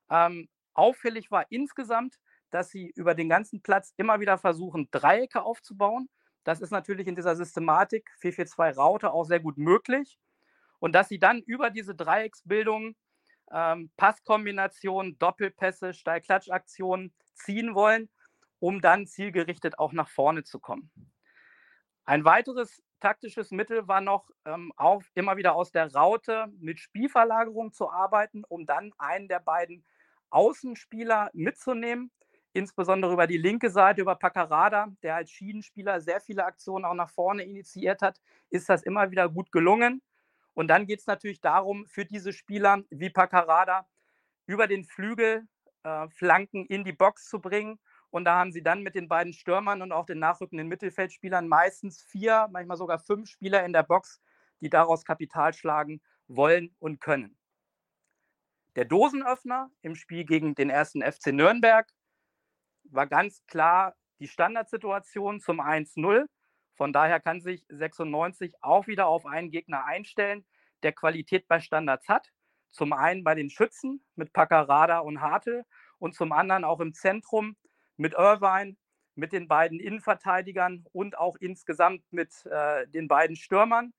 Ähm, 0.10 0.48
Auffällig 0.78 1.32
war 1.32 1.46
insgesamt, 1.50 2.20
dass 2.52 2.70
sie 2.70 2.92
über 2.96 3.16
den 3.16 3.30
ganzen 3.30 3.62
Platz 3.62 3.94
immer 3.98 4.20
wieder 4.20 4.38
versuchen, 4.38 4.90
Dreiecke 4.92 5.44
aufzubauen. 5.44 6.10
Das 6.44 6.62
ist 6.62 6.72
natürlich 6.72 7.08
in 7.08 7.16
dieser 7.16 7.36
Systematik 7.36 8.10
442 8.20 8.78
Raute 8.78 9.12
auch 9.12 9.26
sehr 9.26 9.40
gut 9.40 9.58
möglich. 9.58 10.20
Und 10.80 10.94
dass 10.94 11.10
sie 11.10 11.20
dann 11.20 11.42
über 11.42 11.72
diese 11.72 11.96
Dreiecksbildung 11.96 12.96
ähm, 13.52 13.90
Passkombinationen, 13.98 15.18
Doppelpässe, 15.18 15.94
Steilklatschaktionen 15.94 17.14
ziehen 17.34 17.74
wollen, 17.74 18.10
um 18.60 18.80
dann 18.82 19.08
zielgerichtet 19.08 19.80
auch 19.80 19.94
nach 19.94 20.10
vorne 20.10 20.44
zu 20.44 20.60
kommen. 20.60 20.92
Ein 22.06 22.24
weiteres 22.24 22.84
taktisches 23.00 23.52
Mittel 23.52 23.88
war 23.88 24.02
noch, 24.02 24.30
ähm, 24.46 24.72
auch 24.78 25.02
immer 25.16 25.38
wieder 25.38 25.56
aus 25.56 25.72
der 25.72 25.94
Raute 25.94 26.48
mit 26.60 26.80
Spielverlagerung 26.80 27.74
zu 27.74 27.90
arbeiten, 27.92 28.44
um 28.48 28.66
dann 28.66 28.92
einen 28.98 29.28
der 29.28 29.40
beiden 29.40 29.86
Außenspieler 30.30 31.30
mitzunehmen, 31.34 32.12
insbesondere 32.54 33.14
über 33.14 33.28
die 33.28 33.38
linke 33.38 33.70
Seite, 33.70 34.02
über 34.02 34.16
Paccarada, 34.16 34.88
der 35.04 35.16
als 35.16 35.32
Schienenspieler 35.32 36.02
sehr 36.02 36.20
viele 36.22 36.46
Aktionen 36.46 36.86
auch 36.86 36.94
nach 36.94 37.10
vorne 37.10 37.44
initiiert 37.44 38.02
hat, 38.02 38.20
ist 38.50 38.70
das 38.70 38.84
immer 38.84 39.12
wieder 39.12 39.30
gut 39.30 39.52
gelungen. 39.52 40.02
Und 40.54 40.70
dann 40.70 40.88
geht 40.88 41.00
es 41.00 41.08
natürlich 41.08 41.40
darum, 41.40 41.86
für 41.86 42.06
diese 42.06 42.34
Spieler 42.34 42.84
wie 42.90 43.12
Paccarada 43.12 43.88
über 44.48 44.66
den 44.66 44.86
Flügel 44.86 45.48
äh, 45.84 46.10
Flanken 46.10 46.66
in 46.66 46.84
die 46.84 46.94
Box 46.94 47.30
zu 47.30 47.40
bringen. 47.40 47.80
Und 48.10 48.26
da 48.26 48.38
haben 48.38 48.52
sie 48.52 48.64
dann 48.64 48.82
mit 48.82 48.96
den 48.96 49.08
beiden 49.08 49.34
Stürmern 49.34 49.82
und 49.82 49.92
auch 49.92 50.06
den 50.06 50.20
nachrückenden 50.20 50.68
Mittelfeldspielern 50.68 51.48
meistens 51.48 52.02
vier, 52.02 52.48
manchmal 52.52 52.78
sogar 52.78 53.00
fünf 53.00 53.30
Spieler 53.30 53.64
in 53.66 53.74
der 53.74 53.84
Box, 53.84 54.22
die 54.62 54.70
daraus 54.70 55.06
Kapital 55.06 55.54
schlagen 55.54 56.02
wollen 56.28 56.76
und 56.80 57.00
können. 57.02 57.37
Der 58.78 58.86
Dosenöffner 58.86 59.72
im 59.82 59.96
Spiel 59.96 60.24
gegen 60.24 60.54
den 60.54 60.70
ersten 60.70 61.02
FC 61.02 61.34
Nürnberg 61.34 61.90
war 62.84 63.08
ganz 63.08 63.44
klar 63.48 63.96
die 64.20 64.28
Standardsituation 64.28 65.40
zum 65.40 65.60
1-0. 65.60 66.28
Von 66.76 66.94
daher 66.94 67.20
kann 67.20 67.42
sich 67.42 67.66
96 67.70 68.54
auch 68.62 68.86
wieder 68.86 69.08
auf 69.08 69.26
einen 69.26 69.50
Gegner 69.50 69.86
einstellen, 69.86 70.46
der 70.84 70.94
Qualität 70.94 71.48
bei 71.48 71.60
Standards 71.60 72.08
hat. 72.08 72.30
Zum 72.70 72.94
einen 72.94 73.24
bei 73.24 73.34
den 73.34 73.50
Schützen 73.50 74.06
mit 74.14 74.32
Paccarada 74.32 75.00
und 75.00 75.22
Hartl 75.22 75.64
und 75.98 76.14
zum 76.14 76.32
anderen 76.32 76.64
auch 76.64 76.80
im 76.80 76.94
Zentrum 76.94 77.58
mit 77.96 78.14
Irvine, 78.14 78.78
mit 79.16 79.34
den 79.34 79.48
beiden 79.48 79.80
Innenverteidigern 79.80 80.86
und 80.92 81.18
auch 81.18 81.36
insgesamt 81.40 82.04
mit 82.12 82.46
äh, 82.46 82.88
den 82.90 83.08
beiden 83.08 83.38
Stürmern. 83.38 83.92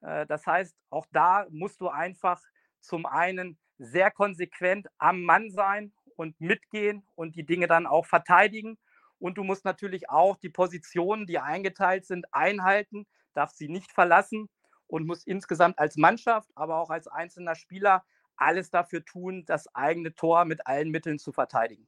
Äh, 0.00 0.24
das 0.24 0.46
heißt, 0.46 0.74
auch 0.88 1.04
da 1.12 1.46
musst 1.50 1.82
du 1.82 1.90
einfach 1.90 2.40
zum 2.80 3.04
einen 3.04 3.58
sehr 3.82 4.10
konsequent 4.10 4.88
am 4.98 5.22
Mann 5.22 5.50
sein 5.50 5.92
und 6.16 6.40
mitgehen 6.40 7.06
und 7.14 7.36
die 7.36 7.44
Dinge 7.44 7.66
dann 7.66 7.86
auch 7.86 8.06
verteidigen 8.06 8.78
und 9.18 9.38
du 9.38 9.44
musst 9.44 9.64
natürlich 9.64 10.10
auch 10.10 10.36
die 10.36 10.50
Positionen, 10.50 11.26
die 11.26 11.38
eingeteilt 11.38 12.06
sind, 12.06 12.26
einhalten, 12.32 13.06
darfst 13.34 13.58
sie 13.58 13.68
nicht 13.68 13.92
verlassen 13.92 14.48
und 14.86 15.06
musst 15.06 15.26
insgesamt 15.26 15.78
als 15.78 15.96
Mannschaft, 15.96 16.50
aber 16.54 16.76
auch 16.78 16.90
als 16.90 17.06
einzelner 17.08 17.54
Spieler 17.54 18.04
alles 18.36 18.70
dafür 18.70 19.04
tun, 19.04 19.44
das 19.46 19.72
eigene 19.74 20.14
Tor 20.14 20.44
mit 20.44 20.66
allen 20.66 20.90
Mitteln 20.90 21.18
zu 21.18 21.32
verteidigen. 21.32 21.86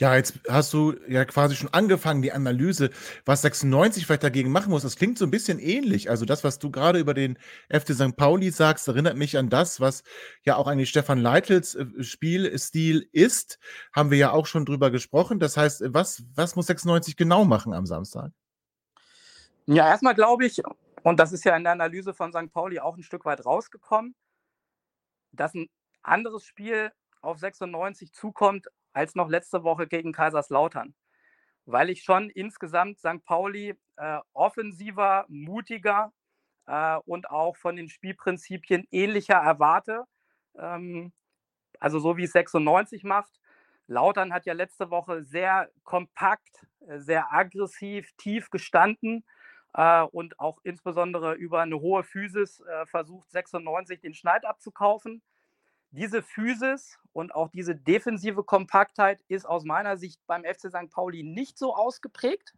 Ja, 0.00 0.16
jetzt 0.16 0.40
hast 0.48 0.72
du 0.72 0.94
ja 1.08 1.26
quasi 1.26 1.54
schon 1.56 1.74
angefangen, 1.74 2.22
die 2.22 2.32
Analyse, 2.32 2.88
was 3.26 3.42
96 3.42 4.06
vielleicht 4.06 4.22
dagegen 4.22 4.50
machen 4.50 4.70
muss. 4.70 4.80
Das 4.80 4.96
klingt 4.96 5.18
so 5.18 5.26
ein 5.26 5.30
bisschen 5.30 5.58
ähnlich. 5.58 6.08
Also 6.08 6.24
das, 6.24 6.42
was 6.42 6.58
du 6.58 6.70
gerade 6.70 6.98
über 6.98 7.12
den 7.12 7.36
FC 7.68 7.92
St. 7.92 8.16
Pauli 8.16 8.50
sagst, 8.50 8.88
erinnert 8.88 9.18
mich 9.18 9.36
an 9.36 9.50
das, 9.50 9.78
was 9.78 10.02
ja 10.42 10.56
auch 10.56 10.66
eigentlich 10.68 10.88
Stefan 10.88 11.18
Leitels 11.18 11.74
äh, 11.74 11.84
Spielstil 12.02 13.10
ist. 13.12 13.58
Haben 13.92 14.10
wir 14.10 14.16
ja 14.16 14.30
auch 14.30 14.46
schon 14.46 14.64
drüber 14.64 14.90
gesprochen. 14.90 15.38
Das 15.38 15.58
heißt, 15.58 15.82
was, 15.92 16.22
was 16.34 16.56
muss 16.56 16.68
96 16.68 17.18
genau 17.18 17.44
machen 17.44 17.74
am 17.74 17.84
Samstag? 17.84 18.32
Ja, 19.66 19.86
erstmal 19.86 20.14
glaube 20.14 20.46
ich, 20.46 20.62
und 21.02 21.20
das 21.20 21.32
ist 21.32 21.44
ja 21.44 21.54
in 21.54 21.64
der 21.64 21.74
Analyse 21.74 22.14
von 22.14 22.32
St. 22.32 22.50
Pauli 22.50 22.80
auch 22.80 22.96
ein 22.96 23.02
Stück 23.02 23.26
weit 23.26 23.44
rausgekommen, 23.44 24.14
dass 25.32 25.52
ein 25.52 25.68
anderes 26.02 26.46
Spiel 26.46 26.90
auf 27.20 27.38
96 27.38 28.12
zukommt 28.12 28.68
als 28.92 29.14
noch 29.14 29.28
letzte 29.28 29.62
Woche 29.62 29.86
gegen 29.86 30.12
Kaiserslautern, 30.12 30.94
weil 31.66 31.90
ich 31.90 32.02
schon 32.02 32.30
insgesamt 32.30 32.98
St. 32.98 33.24
Pauli 33.24 33.76
äh, 33.96 34.18
offensiver, 34.32 35.26
mutiger 35.28 36.12
äh, 36.66 36.96
und 37.06 37.30
auch 37.30 37.56
von 37.56 37.76
den 37.76 37.88
Spielprinzipien 37.88 38.86
ähnlicher 38.90 39.36
erwarte. 39.36 40.04
Ähm, 40.58 41.12
also 41.78 41.98
so 41.98 42.16
wie 42.16 42.24
es 42.24 42.32
96 42.32 43.04
macht. 43.04 43.40
Lautern 43.86 44.32
hat 44.32 44.46
ja 44.46 44.52
letzte 44.52 44.90
Woche 44.90 45.24
sehr 45.24 45.70
kompakt, 45.82 46.66
äh, 46.86 46.98
sehr 46.98 47.32
aggressiv, 47.32 48.12
tief 48.16 48.50
gestanden 48.50 49.24
äh, 49.74 50.02
und 50.02 50.38
auch 50.38 50.58
insbesondere 50.62 51.34
über 51.34 51.60
eine 51.62 51.80
hohe 51.80 52.04
Physis 52.04 52.60
äh, 52.60 52.86
versucht 52.86 53.30
96 53.30 54.00
den 54.00 54.14
Schneid 54.14 54.44
abzukaufen. 54.44 55.22
Diese 55.92 56.22
Physis 56.22 56.98
und 57.12 57.34
auch 57.34 57.48
diese 57.48 57.74
defensive 57.74 58.44
Kompaktheit 58.44 59.20
ist 59.26 59.44
aus 59.44 59.64
meiner 59.64 59.96
Sicht 59.96 60.20
beim 60.26 60.44
FC 60.44 60.68
St. 60.68 60.90
Pauli 60.90 61.24
nicht 61.24 61.58
so 61.58 61.74
ausgeprägt. 61.74 62.54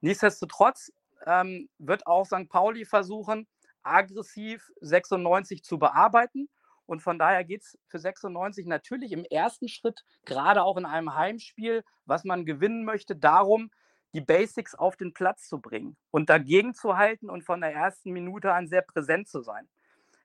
Nichtsdestotrotz 0.00 0.92
ähm, 1.26 1.70
wird 1.78 2.06
auch 2.06 2.26
St. 2.26 2.48
Pauli 2.50 2.84
versuchen, 2.84 3.48
aggressiv 3.82 4.70
96 4.80 5.64
zu 5.64 5.78
bearbeiten. 5.78 6.48
Und 6.84 7.00
von 7.00 7.18
daher 7.18 7.44
geht 7.44 7.62
es 7.62 7.78
für 7.86 7.98
96 7.98 8.66
natürlich 8.66 9.12
im 9.12 9.24
ersten 9.24 9.68
Schritt, 9.68 10.04
gerade 10.26 10.62
auch 10.62 10.76
in 10.76 10.84
einem 10.84 11.14
Heimspiel, 11.14 11.84
was 12.04 12.24
man 12.24 12.44
gewinnen 12.44 12.84
möchte, 12.84 13.16
darum, 13.16 13.70
die 14.14 14.20
Basics 14.20 14.74
auf 14.74 14.96
den 14.96 15.14
Platz 15.14 15.48
zu 15.48 15.58
bringen 15.58 15.96
und 16.10 16.28
dagegen 16.28 16.74
zu 16.74 16.98
halten 16.98 17.30
und 17.30 17.44
von 17.44 17.62
der 17.62 17.72
ersten 17.72 18.10
Minute 18.10 18.52
an 18.52 18.68
sehr 18.68 18.82
präsent 18.82 19.28
zu 19.28 19.40
sein. 19.40 19.68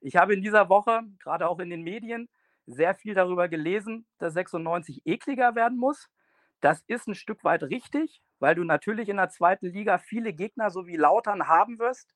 Ich 0.01 0.15
habe 0.15 0.33
in 0.33 0.41
dieser 0.41 0.69
Woche, 0.69 1.01
gerade 1.19 1.47
auch 1.47 1.59
in 1.59 1.69
den 1.69 1.81
Medien, 1.81 2.29
sehr 2.65 2.95
viel 2.95 3.13
darüber 3.13 3.47
gelesen, 3.47 4.05
dass 4.19 4.33
96 4.33 5.01
ekliger 5.05 5.55
werden 5.55 5.77
muss. 5.77 6.09
Das 6.61 6.83
ist 6.87 7.07
ein 7.07 7.15
Stück 7.15 7.43
weit 7.43 7.63
richtig, 7.63 8.21
weil 8.39 8.55
du 8.55 8.63
natürlich 8.63 9.09
in 9.09 9.17
der 9.17 9.29
zweiten 9.29 9.67
Liga 9.67 9.97
viele 9.97 10.33
Gegner 10.33 10.69
so 10.69 10.85
wie 10.87 10.97
Lautern 10.97 11.47
haben 11.47 11.79
wirst, 11.79 12.13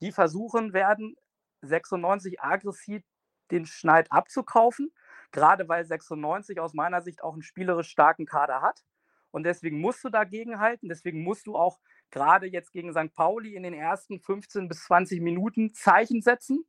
die 0.00 0.12
versuchen 0.12 0.72
werden, 0.72 1.16
96 1.62 2.40
aggressiv 2.40 3.02
den 3.50 3.66
Schneid 3.66 4.12
abzukaufen, 4.12 4.92
gerade 5.32 5.68
weil 5.68 5.84
96 5.84 6.60
aus 6.60 6.74
meiner 6.74 7.00
Sicht 7.02 7.22
auch 7.22 7.32
einen 7.32 7.42
spielerisch 7.42 7.88
starken 7.88 8.26
Kader 8.26 8.60
hat. 8.62 8.84
Und 9.30 9.44
deswegen 9.44 9.80
musst 9.80 10.04
du 10.04 10.08
dagegen 10.08 10.58
halten. 10.58 10.88
Deswegen 10.88 11.22
musst 11.22 11.46
du 11.46 11.56
auch 11.56 11.78
gerade 12.10 12.46
jetzt 12.46 12.72
gegen 12.72 12.92
St. 12.92 13.12
Pauli 13.14 13.54
in 13.54 13.62
den 13.62 13.74
ersten 13.74 14.20
15 14.20 14.68
bis 14.68 14.84
20 14.84 15.20
Minuten 15.20 15.74
Zeichen 15.74 16.22
setzen. 16.22 16.64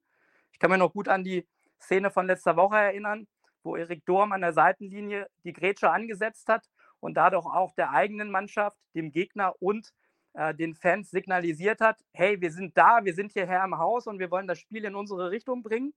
Ich 0.51 0.59
kann 0.59 0.71
mir 0.71 0.77
noch 0.77 0.93
gut 0.93 1.07
an 1.07 1.23
die 1.23 1.47
Szene 1.79 2.11
von 2.11 2.27
letzter 2.27 2.55
Woche 2.55 2.77
erinnern, 2.77 3.27
wo 3.63 3.75
Erik 3.75 4.05
Dorm 4.05 4.31
an 4.31 4.41
der 4.41 4.53
Seitenlinie 4.53 5.27
die 5.43 5.53
Grätsche 5.53 5.89
angesetzt 5.89 6.47
hat 6.49 6.69
und 6.99 7.15
dadurch 7.15 7.45
auch 7.45 7.73
der 7.73 7.91
eigenen 7.91 8.31
Mannschaft, 8.31 8.77
dem 8.93 9.11
Gegner 9.11 9.53
und 9.61 9.93
äh, 10.33 10.53
den 10.53 10.75
Fans 10.75 11.09
signalisiert 11.09 11.81
hat, 11.81 12.03
hey, 12.13 12.39
wir 12.41 12.51
sind 12.51 12.77
da, 12.77 12.99
wir 13.03 13.13
sind 13.13 13.33
hierher 13.33 13.63
im 13.63 13.77
Haus 13.77 14.07
und 14.07 14.19
wir 14.19 14.31
wollen 14.31 14.47
das 14.47 14.59
Spiel 14.59 14.85
in 14.85 14.95
unsere 14.95 15.31
Richtung 15.31 15.63
bringen. 15.63 15.93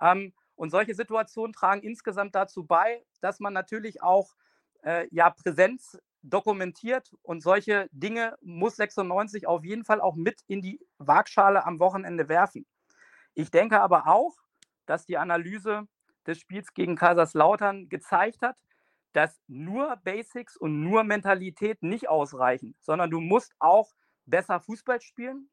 Ähm, 0.00 0.32
und 0.56 0.70
solche 0.70 0.94
Situationen 0.94 1.52
tragen 1.52 1.82
insgesamt 1.82 2.34
dazu 2.34 2.64
bei, 2.64 3.02
dass 3.20 3.40
man 3.40 3.52
natürlich 3.52 4.02
auch 4.02 4.34
äh, 4.82 5.06
ja, 5.10 5.30
Präsenz 5.30 5.98
dokumentiert 6.22 7.14
und 7.22 7.42
solche 7.42 7.88
Dinge 7.92 8.36
muss 8.42 8.76
96 8.76 9.46
auf 9.46 9.64
jeden 9.64 9.84
Fall 9.84 10.00
auch 10.00 10.16
mit 10.16 10.40
in 10.46 10.60
die 10.60 10.80
Waagschale 10.98 11.64
am 11.64 11.78
Wochenende 11.78 12.28
werfen. 12.28 12.66
Ich 13.34 13.50
denke 13.50 13.80
aber 13.80 14.06
auch, 14.06 14.36
dass 14.86 15.06
die 15.06 15.18
Analyse 15.18 15.86
des 16.26 16.38
Spiels 16.38 16.74
gegen 16.74 16.96
Kaiserslautern 16.96 17.88
gezeigt 17.88 18.42
hat, 18.42 18.56
dass 19.12 19.40
nur 19.48 19.96
Basics 20.04 20.56
und 20.56 20.82
nur 20.82 21.04
Mentalität 21.04 21.82
nicht 21.82 22.08
ausreichen, 22.08 22.76
sondern 22.80 23.10
du 23.10 23.20
musst 23.20 23.54
auch 23.58 23.92
besser 24.26 24.60
Fußball 24.60 25.00
spielen, 25.00 25.50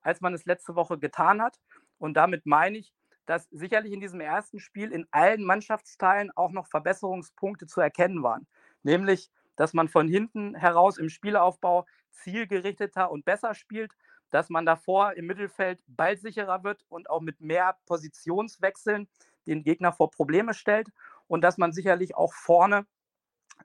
als 0.00 0.20
man 0.20 0.34
es 0.34 0.44
letzte 0.44 0.74
Woche 0.74 0.98
getan 0.98 1.40
hat. 1.42 1.60
Und 1.98 2.14
damit 2.14 2.46
meine 2.46 2.78
ich, 2.78 2.92
dass 3.26 3.48
sicherlich 3.50 3.92
in 3.92 4.00
diesem 4.00 4.20
ersten 4.20 4.60
Spiel 4.60 4.92
in 4.92 5.06
allen 5.10 5.44
Mannschaftsteilen 5.44 6.30
auch 6.36 6.52
noch 6.52 6.66
Verbesserungspunkte 6.68 7.66
zu 7.66 7.80
erkennen 7.80 8.22
waren. 8.22 8.46
Nämlich, 8.82 9.30
dass 9.56 9.72
man 9.72 9.88
von 9.88 10.08
hinten 10.08 10.54
heraus 10.54 10.98
im 10.98 11.08
Spielaufbau 11.08 11.86
zielgerichteter 12.10 13.10
und 13.10 13.24
besser 13.24 13.54
spielt, 13.54 13.92
dass 14.30 14.48
man 14.48 14.66
davor 14.66 15.12
im 15.14 15.26
Mittelfeld 15.26 15.80
ballsicherer 15.86 16.64
wird 16.64 16.84
und 16.88 17.08
auch 17.10 17.20
mit 17.20 17.40
mehr 17.40 17.76
Positionswechseln 17.86 19.08
den 19.46 19.62
Gegner 19.62 19.92
vor 19.92 20.10
Probleme 20.10 20.54
stellt 20.54 20.88
und 21.28 21.42
dass 21.42 21.58
man 21.58 21.72
sicherlich 21.72 22.16
auch 22.16 22.32
vorne 22.34 22.86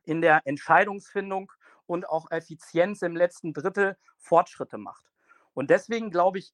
in 0.04 0.22
der 0.22 0.42
Entscheidungsfindung 0.46 1.52
und 1.86 2.08
auch 2.08 2.30
Effizienz 2.32 3.02
im 3.02 3.16
letzten 3.16 3.54
Drittel 3.54 3.98
Fortschritte 4.18 4.78
macht. 4.78 5.12
Und 5.54 5.70
deswegen 5.70 6.12
glaube 6.12 6.40
ich 6.40 6.54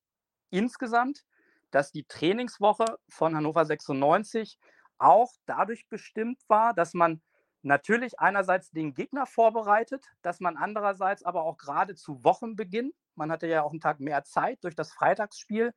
insgesamt, 0.49 1.25
dass 1.71 1.91
die 1.91 2.05
Trainingswoche 2.05 2.85
von 3.09 3.35
Hannover 3.35 3.65
96 3.65 4.57
auch 4.97 5.33
dadurch 5.45 5.87
bestimmt 5.89 6.41
war, 6.47 6.73
dass 6.73 6.93
man 6.93 7.21
natürlich 7.67 8.19
einerseits 8.19 8.71
den 8.71 8.93
Gegner 8.93 9.25
vorbereitet, 9.25 10.05
dass 10.21 10.39
man 10.39 10.57
andererseits 10.57 11.23
aber 11.23 11.43
auch 11.43 11.57
gerade 11.57 11.95
zu 11.95 12.23
Wochenbeginn 12.23 12.93
man 13.17 13.31
hatte 13.31 13.47
ja 13.47 13.63
auch 13.63 13.71
einen 13.71 13.81
Tag 13.81 13.99
mehr 13.99 14.23
Zeit 14.23 14.63
durch 14.63 14.75
das 14.75 14.91
Freitagsspiel, 14.93 15.73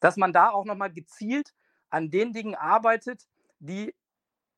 dass 0.00 0.16
man 0.16 0.32
da 0.32 0.50
auch 0.50 0.64
nochmal 0.64 0.92
gezielt 0.92 1.54
an 1.90 2.10
den 2.10 2.32
Dingen 2.32 2.54
arbeitet, 2.54 3.26
die 3.58 3.94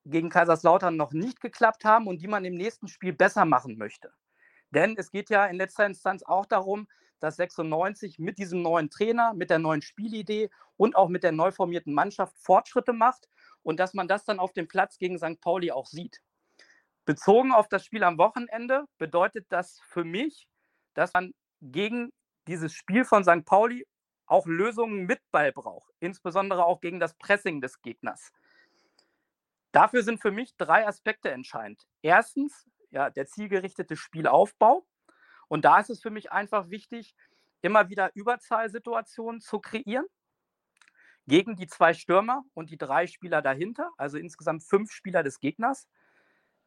gegen 0.05 0.29
Kaiserslautern 0.29 0.97
noch 0.97 1.13
nicht 1.13 1.41
geklappt 1.41 1.85
haben 1.85 2.07
und 2.07 2.21
die 2.21 2.29
man 2.29 2.45
im 2.45 2.55
nächsten 2.55 2.89
Spiel 2.89 3.13
besser 3.13 3.45
machen 3.45 3.79
möchte. 3.79 4.13
Denn 4.71 4.97
es 4.99 5.11
geht 5.11 5.31
ja 5.31 5.47
in 5.47 5.57
letzter 5.57 5.87
Instanz 5.87 6.23
auch 6.23 6.45
darum, 6.45 6.89
dass 7.21 7.37
96 7.37 8.19
mit 8.19 8.37
diesem 8.39 8.61
neuen 8.61 8.91
Trainer, 8.91 9.33
mit 9.33 9.49
der 9.49 9.59
neuen 9.59 9.81
Spielidee 9.81 10.51
und 10.77 10.97
auch 10.97 11.09
mit 11.09 11.23
der 11.23 11.33
neu 11.33 11.53
formierten 11.53 11.95
Mannschaft 11.95 12.37
Fortschritte 12.39 12.93
macht 12.93 13.29
und 13.63 13.81
dass 13.81 13.95
man 13.95 14.09
das 14.09 14.25
dann 14.25 14.41
auf 14.41 14.53
dem 14.53 14.69
Platz 14.69 14.99
gegen 14.99 15.19
St. 15.19 15.41
Pauli 15.41 15.71
auch 15.71 15.87
sieht. 15.87 16.21
Bezogen 17.05 17.53
auf 17.53 17.69
das 17.69 17.85
Spiel 17.85 18.03
am 18.03 18.19
Wochenende 18.19 18.85
bedeutet 18.99 19.47
das 19.51 19.81
für 19.89 20.05
mich, 20.05 20.49
dass 20.95 21.13
man 21.13 21.35
gegen 21.61 22.13
dieses 22.47 22.73
Spiel 22.73 23.05
von 23.05 23.25
St. 23.25 23.45
Pauli 23.45 23.87
auch 24.27 24.47
Lösungen 24.47 25.05
mit 25.05 25.21
Ball 25.31 25.53
braucht, 25.53 25.93
insbesondere 26.01 26.65
auch 26.65 26.81
gegen 26.81 27.01
das 27.01 27.15
Pressing 27.15 27.61
des 27.61 27.81
Gegners. 27.83 28.33
Dafür 29.73 30.03
sind 30.03 30.21
für 30.21 30.31
mich 30.31 30.57
drei 30.57 30.87
Aspekte 30.87 31.31
entscheidend. 31.31 31.87
Erstens, 32.01 32.69
ja, 32.91 33.11
der 33.11 33.27
zielgerichtete 33.27 33.97
Spielaufbau. 33.97 34.87
Und 35.49 35.65
da 35.65 35.81
ist 35.81 35.91
es 35.91 36.01
für 36.01 36.11
mich 36.11 36.33
einfach 36.33 36.71
wichtig, 36.71 37.15
immer 37.61 37.89
wieder 37.89 38.11
Überzahlsituationen 38.15 39.41
zu 39.41 39.59
kreieren 39.59 40.07
gegen 41.27 41.57
die 41.57 41.67
zwei 41.67 41.95
Stürmer 41.95 42.45
und 42.55 42.71
die 42.71 42.79
drei 42.79 43.07
Spieler 43.07 43.43
dahinter, 43.43 43.91
also 43.97 44.19
insgesamt 44.19 44.63
fünf 44.63 44.93
Spieler 44.93 45.23
des 45.23 45.41
Gegners. 45.41 45.89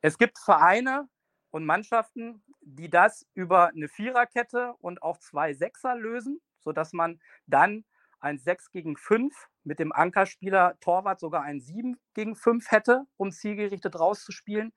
Es 0.02 0.18
gibt 0.18 0.38
Vereine 0.40 1.10
und 1.52 1.66
Mannschaften, 1.66 2.44
die 2.62 2.90
das 2.90 3.26
über 3.34 3.70
eine 3.70 3.88
Viererkette 3.88 4.74
und 4.80 5.02
auch 5.02 5.18
zwei 5.18 5.54
Sechser 5.54 5.96
lösen, 5.96 6.40
sodass 6.60 6.94
man 6.94 7.20
dann 7.48 7.86
ein 8.20 8.38
6 8.38 8.72
gegen 8.72 8.98
5 8.98 9.34
mit 9.64 9.80
dem 9.80 9.92
Ankerspieler 9.92 10.78
Torwart 10.80 11.20
sogar 11.20 11.44
ein 11.44 11.60
7 11.60 12.00
gegen 12.14 12.36
5 12.36 12.72
hätte, 12.72 13.06
um 13.18 13.32
zielgerichtet 13.32 14.00
rauszuspielen. 14.00 14.74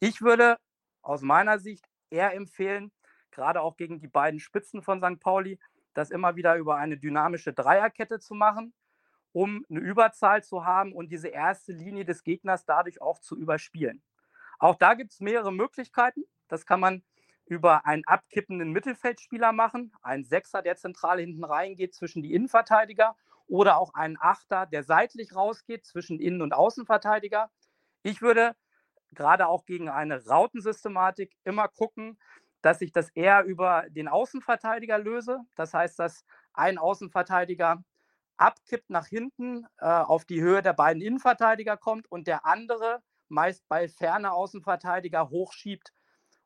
Ich 0.00 0.22
würde 0.22 0.58
aus 1.02 1.22
meiner 1.22 1.58
Sicht 1.58 1.86
eher 2.10 2.34
empfehlen, 2.34 2.92
gerade 3.30 3.60
auch 3.60 3.76
gegen 3.76 4.00
die 4.00 4.08
beiden 4.08 4.40
Spitzen 4.40 4.82
von 4.82 5.00
St. 5.02 5.20
Pauli, 5.20 5.58
das 5.94 6.10
immer 6.10 6.36
wieder 6.36 6.56
über 6.56 6.76
eine 6.76 6.98
dynamische 6.98 7.52
Dreierkette 7.52 8.20
zu 8.20 8.34
machen, 8.34 8.74
um 9.32 9.64
eine 9.68 9.80
Überzahl 9.80 10.42
zu 10.42 10.64
haben 10.64 10.92
und 10.92 11.10
diese 11.10 11.28
erste 11.28 11.72
Linie 11.72 12.04
des 12.04 12.22
Gegners 12.22 12.64
dadurch 12.64 13.00
auch 13.00 13.18
zu 13.20 13.36
überspielen. 13.36 14.02
Auch 14.58 14.76
da 14.76 14.94
gibt 14.94 15.12
es 15.12 15.20
mehrere 15.20 15.52
Möglichkeiten. 15.52 16.24
Das 16.48 16.66
kann 16.66 16.80
man 16.80 17.02
über 17.46 17.86
einen 17.86 18.04
abkippenden 18.06 18.72
Mittelfeldspieler 18.72 19.52
machen, 19.52 19.92
einen 20.02 20.24
Sechser, 20.24 20.62
der 20.62 20.76
zentral 20.76 21.20
hinten 21.20 21.44
reingeht 21.44 21.94
zwischen 21.94 22.22
die 22.22 22.34
Innenverteidiger 22.34 23.16
oder 23.46 23.78
auch 23.78 23.94
einen 23.94 24.18
Achter, 24.20 24.66
der 24.66 24.82
seitlich 24.82 25.34
rausgeht 25.34 25.86
zwischen 25.86 26.20
Innen- 26.20 26.42
und 26.42 26.52
Außenverteidiger. 26.52 27.50
Ich 28.02 28.20
würde 28.20 28.54
gerade 29.12 29.48
auch 29.48 29.64
gegen 29.64 29.88
eine 29.88 30.26
Rautensystematik 30.26 31.34
immer 31.44 31.68
gucken, 31.68 32.18
dass 32.60 32.82
ich 32.82 32.92
das 32.92 33.08
eher 33.10 33.44
über 33.44 33.86
den 33.88 34.08
Außenverteidiger 34.08 34.98
löse. 34.98 35.40
Das 35.54 35.72
heißt, 35.72 35.98
dass 35.98 36.24
ein 36.52 36.76
Außenverteidiger 36.76 37.82
abkippt 38.36 38.90
nach 38.90 39.06
hinten 39.06 39.66
äh, 39.78 39.86
auf 39.86 40.24
die 40.24 40.42
Höhe 40.42 40.62
der 40.62 40.74
beiden 40.74 41.02
Innenverteidiger 41.02 41.76
kommt 41.76 42.10
und 42.10 42.26
der 42.26 42.44
andere 42.44 43.02
meist 43.30 43.66
bei 43.68 43.88
ferner 43.88 44.32
Außenverteidiger 44.34 45.30
hochschiebt 45.30 45.92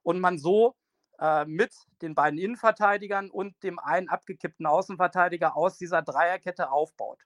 und 0.03 0.21
man 0.21 0.39
so 0.39 0.75
äh, 1.19 1.45
mit 1.45 1.73
den 2.01 2.15
beiden 2.15 2.39
Innenverteidigern 2.39 3.31
und 3.31 3.61
dem 3.63 3.79
einen 3.79 4.09
abgekippten 4.09 4.67
Außenverteidiger 4.67 5.57
aus 5.57 5.79
dieser 5.79 6.03
Dreierkette 6.03 6.71
aufbaut. 6.71 7.21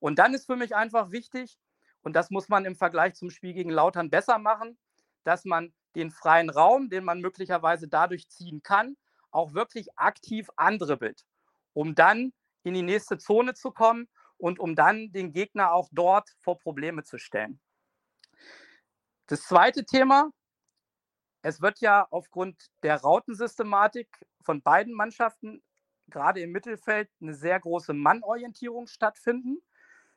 Und 0.00 0.18
dann 0.18 0.34
ist 0.34 0.46
für 0.46 0.56
mich 0.56 0.74
einfach 0.74 1.10
wichtig, 1.12 1.58
und 2.02 2.14
das 2.14 2.30
muss 2.30 2.48
man 2.48 2.64
im 2.64 2.74
Vergleich 2.74 3.14
zum 3.14 3.30
Spiel 3.30 3.54
gegen 3.54 3.70
Lautern 3.70 4.10
besser 4.10 4.38
machen, 4.38 4.76
dass 5.24 5.44
man 5.44 5.72
den 5.94 6.10
freien 6.10 6.50
Raum, 6.50 6.90
den 6.90 7.04
man 7.04 7.20
möglicherweise 7.20 7.88
dadurch 7.88 8.28
ziehen 8.28 8.62
kann, 8.62 8.96
auch 9.30 9.54
wirklich 9.54 9.96
aktiv 9.96 10.48
andribbelt, 10.56 11.24
um 11.72 11.94
dann 11.94 12.32
in 12.64 12.74
die 12.74 12.82
nächste 12.82 13.18
Zone 13.18 13.54
zu 13.54 13.70
kommen 13.70 14.08
und 14.36 14.58
um 14.58 14.74
dann 14.74 15.12
den 15.12 15.32
Gegner 15.32 15.72
auch 15.72 15.88
dort 15.92 16.28
vor 16.40 16.58
Probleme 16.58 17.04
zu 17.04 17.18
stellen. 17.18 17.60
Das 19.32 19.44
zweite 19.44 19.86
Thema, 19.86 20.30
es 21.40 21.62
wird 21.62 21.80
ja 21.80 22.06
aufgrund 22.10 22.66
der 22.82 23.00
Rautensystematik 23.00 24.06
von 24.42 24.60
beiden 24.60 24.92
Mannschaften 24.92 25.62
gerade 26.08 26.42
im 26.42 26.52
Mittelfeld 26.52 27.08
eine 27.18 27.32
sehr 27.32 27.58
große 27.58 27.94
Mannorientierung 27.94 28.88
stattfinden. 28.88 29.56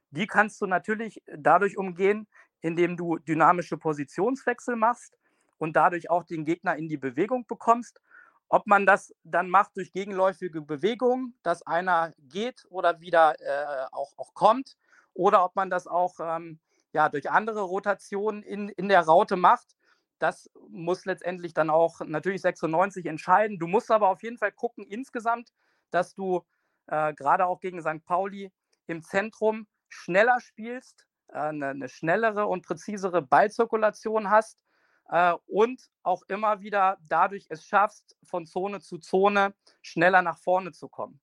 Die 0.10 0.28
kannst 0.28 0.60
du 0.60 0.66
natürlich 0.66 1.24
dadurch 1.34 1.78
umgehen, 1.78 2.28
indem 2.60 2.98
du 2.98 3.18
dynamische 3.18 3.78
Positionswechsel 3.78 4.76
machst 4.76 5.18
und 5.60 5.78
dadurch 5.78 6.10
auch 6.10 6.26
den 6.26 6.44
Gegner 6.44 6.76
in 6.76 6.90
die 6.90 6.98
Bewegung 6.98 7.48
bekommst. 7.48 8.02
Ob 8.50 8.68
man 8.68 8.86
das 8.86 9.16
dann 9.24 9.50
macht 9.50 9.78
durch 9.78 9.94
gegenläufige 9.94 10.60
Bewegungen, 10.60 11.40
dass 11.42 11.66
einer 11.66 12.12
geht 12.20 12.66
oder 12.68 13.00
wieder 13.00 13.40
äh, 13.40 13.86
auch, 13.94 14.12
auch 14.18 14.34
kommt, 14.34 14.76
oder 15.14 15.46
ob 15.46 15.56
man 15.56 15.70
das 15.70 15.88
auch 15.88 16.20
ähm, 16.20 16.60
ja, 16.96 17.10
durch 17.10 17.30
andere 17.30 17.62
Rotationen 17.62 18.42
in, 18.42 18.70
in 18.70 18.88
der 18.88 19.02
Raute 19.02 19.36
macht, 19.36 19.76
das 20.20 20.50
muss 20.70 21.04
letztendlich 21.04 21.54
dann 21.54 21.70
auch 21.70 22.00
natürlich 22.00 22.42
96 22.42 23.06
entscheiden. 23.06 23.60
Du 23.60 23.68
musst 23.68 23.92
aber 23.92 24.08
auf 24.08 24.24
jeden 24.24 24.38
Fall 24.38 24.54
gucken 24.54 24.86
insgesamt, 24.86 25.52
dass 25.92 26.16
du 26.16 26.46
äh, 26.88 27.14
gerade 27.14 27.48
auch 27.48 27.60
gegen 27.60 27.82
St. 27.82 28.06
Pauli 28.06 28.50
im 28.88 29.02
Zentrum 29.02 29.68
schneller 29.90 30.40
spielst, 30.40 31.06
äh, 31.28 31.40
eine, 31.40 31.68
eine, 31.72 31.90
schnellere 31.90 32.46
und 32.46 32.66
präzisere 32.66 33.22
Ballzirkulation 33.22 34.30
hast 34.30 34.64
äh, 35.10 35.34
und 35.48 35.90
auch 36.02 36.24
immer 36.30 36.62
wieder 36.62 36.98
dadurch 37.10 37.46
es 37.50 37.66
schaffst, 37.66 38.16
von 38.24 38.46
Zone 38.46 38.80
zu 38.80 39.00
Zone 39.00 39.54
schneller 39.82 40.22
nach 40.22 40.38
vorne 40.38 40.72
zu 40.72 40.88
kommen. 40.88 41.20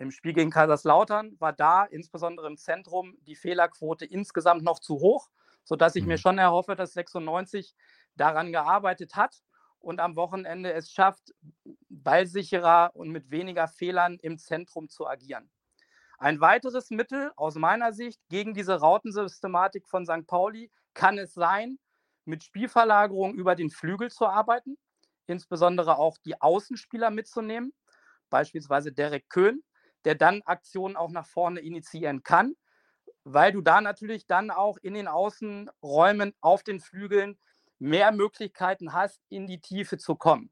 Im 0.00 0.10
Spiel 0.10 0.32
gegen 0.32 0.50
Kaiserslautern 0.50 1.38
war 1.40 1.52
da 1.52 1.84
insbesondere 1.84 2.46
im 2.46 2.56
Zentrum 2.56 3.18
die 3.26 3.34
Fehlerquote 3.34 4.06
insgesamt 4.06 4.62
noch 4.62 4.78
zu 4.78 4.94
hoch, 4.94 5.28
sodass 5.62 5.94
ich 5.94 6.04
mhm. 6.04 6.08
mir 6.08 6.18
schon 6.18 6.38
erhoffe, 6.38 6.74
dass 6.74 6.94
96 6.94 7.74
daran 8.14 8.50
gearbeitet 8.50 9.14
hat 9.14 9.42
und 9.78 10.00
am 10.00 10.16
Wochenende 10.16 10.72
es 10.72 10.90
schafft, 10.90 11.34
ballsicherer 11.90 12.92
und 12.94 13.10
mit 13.10 13.30
weniger 13.30 13.68
Fehlern 13.68 14.16
im 14.22 14.38
Zentrum 14.38 14.88
zu 14.88 15.06
agieren. 15.06 15.50
Ein 16.16 16.40
weiteres 16.40 16.88
Mittel 16.88 17.30
aus 17.36 17.56
meiner 17.56 17.92
Sicht 17.92 18.22
gegen 18.30 18.54
diese 18.54 18.80
Rautensystematik 18.80 19.86
von 19.86 20.06
St. 20.06 20.26
Pauli 20.26 20.72
kann 20.94 21.18
es 21.18 21.34
sein, 21.34 21.78
mit 22.24 22.42
Spielverlagerung 22.42 23.34
über 23.34 23.54
den 23.54 23.68
Flügel 23.68 24.10
zu 24.10 24.26
arbeiten, 24.26 24.78
insbesondere 25.26 25.98
auch 25.98 26.16
die 26.24 26.40
Außenspieler 26.40 27.10
mitzunehmen, 27.10 27.74
beispielsweise 28.30 28.92
Derek 28.92 29.28
Köhn, 29.28 29.62
der 30.04 30.14
dann 30.14 30.42
Aktionen 30.42 30.96
auch 30.96 31.10
nach 31.10 31.26
vorne 31.26 31.60
initiieren 31.60 32.22
kann, 32.22 32.56
weil 33.24 33.52
du 33.52 33.60
da 33.60 33.80
natürlich 33.80 34.26
dann 34.26 34.50
auch 34.50 34.76
in 34.78 34.94
den 34.94 35.08
Außenräumen 35.08 36.34
auf 36.40 36.62
den 36.62 36.80
Flügeln 36.80 37.38
mehr 37.78 38.12
Möglichkeiten 38.12 38.92
hast, 38.92 39.20
in 39.28 39.46
die 39.46 39.60
Tiefe 39.60 39.98
zu 39.98 40.14
kommen. 40.14 40.50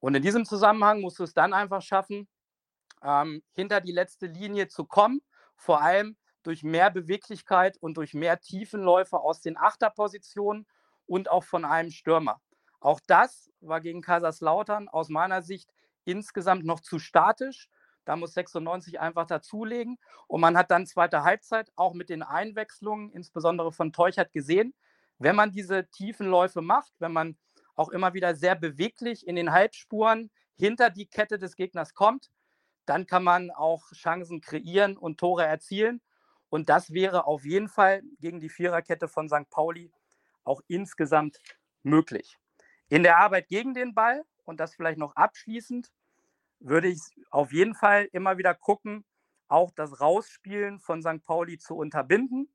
Und 0.00 0.14
in 0.14 0.22
diesem 0.22 0.44
Zusammenhang 0.44 1.00
musst 1.00 1.18
du 1.18 1.24
es 1.24 1.34
dann 1.34 1.52
einfach 1.52 1.82
schaffen, 1.82 2.28
ähm, 3.02 3.42
hinter 3.52 3.80
die 3.80 3.92
letzte 3.92 4.26
Linie 4.26 4.68
zu 4.68 4.84
kommen, 4.84 5.22
vor 5.56 5.80
allem 5.80 6.16
durch 6.42 6.64
mehr 6.64 6.90
Beweglichkeit 6.90 7.76
und 7.78 7.96
durch 7.96 8.14
mehr 8.14 8.40
Tiefenläufe 8.40 9.18
aus 9.18 9.40
den 9.40 9.56
Achterpositionen 9.56 10.66
und 11.06 11.30
auch 11.30 11.44
von 11.44 11.64
einem 11.64 11.90
Stürmer. 11.90 12.40
Auch 12.80 13.00
das 13.06 13.50
war 13.60 13.80
gegen 13.80 14.02
Kaiserslautern 14.02 14.88
aus 14.88 15.08
meiner 15.08 15.42
Sicht 15.42 15.70
insgesamt 16.04 16.64
noch 16.64 16.80
zu 16.80 16.98
statisch. 16.98 17.68
Da 18.04 18.16
muss 18.16 18.34
96 18.34 19.00
einfach 19.00 19.26
dazulegen. 19.26 19.98
Und 20.26 20.40
man 20.40 20.56
hat 20.56 20.70
dann 20.70 20.86
zweite 20.86 21.22
Halbzeit 21.22 21.70
auch 21.76 21.94
mit 21.94 22.08
den 22.08 22.22
Einwechslungen, 22.22 23.10
insbesondere 23.10 23.72
von 23.72 23.92
Teuchert, 23.92 24.32
gesehen, 24.32 24.74
wenn 25.18 25.36
man 25.36 25.52
diese 25.52 25.88
tiefen 25.90 26.26
Läufe 26.26 26.62
macht, 26.62 26.92
wenn 26.98 27.12
man 27.12 27.36
auch 27.74 27.90
immer 27.90 28.14
wieder 28.14 28.34
sehr 28.34 28.54
beweglich 28.54 29.26
in 29.26 29.36
den 29.36 29.52
Halbspuren 29.52 30.30
hinter 30.56 30.90
die 30.90 31.06
Kette 31.06 31.38
des 31.38 31.56
Gegners 31.56 31.94
kommt, 31.94 32.30
dann 32.86 33.06
kann 33.06 33.22
man 33.22 33.50
auch 33.50 33.92
Chancen 33.92 34.40
kreieren 34.40 34.96
und 34.96 35.18
Tore 35.18 35.44
erzielen. 35.44 36.00
Und 36.48 36.68
das 36.68 36.92
wäre 36.92 37.26
auf 37.26 37.44
jeden 37.44 37.68
Fall 37.68 38.02
gegen 38.20 38.40
die 38.40 38.50
Viererkette 38.50 39.08
von 39.08 39.28
St. 39.28 39.48
Pauli 39.48 39.90
auch 40.44 40.60
insgesamt 40.66 41.38
möglich. 41.82 42.36
In 42.88 43.02
der 43.02 43.18
Arbeit 43.18 43.48
gegen 43.48 43.74
den 43.74 43.94
Ball, 43.94 44.24
und 44.44 44.60
das 44.60 44.74
vielleicht 44.74 44.98
noch 44.98 45.16
abschließend, 45.16 45.90
würde 46.62 46.88
ich 46.88 47.00
auf 47.30 47.52
jeden 47.52 47.74
Fall 47.74 48.08
immer 48.12 48.38
wieder 48.38 48.54
gucken, 48.54 49.04
auch 49.48 49.70
das 49.70 50.00
Rausspielen 50.00 50.80
von 50.80 51.02
St. 51.02 51.22
Pauli 51.24 51.58
zu 51.58 51.76
unterbinden 51.76 52.48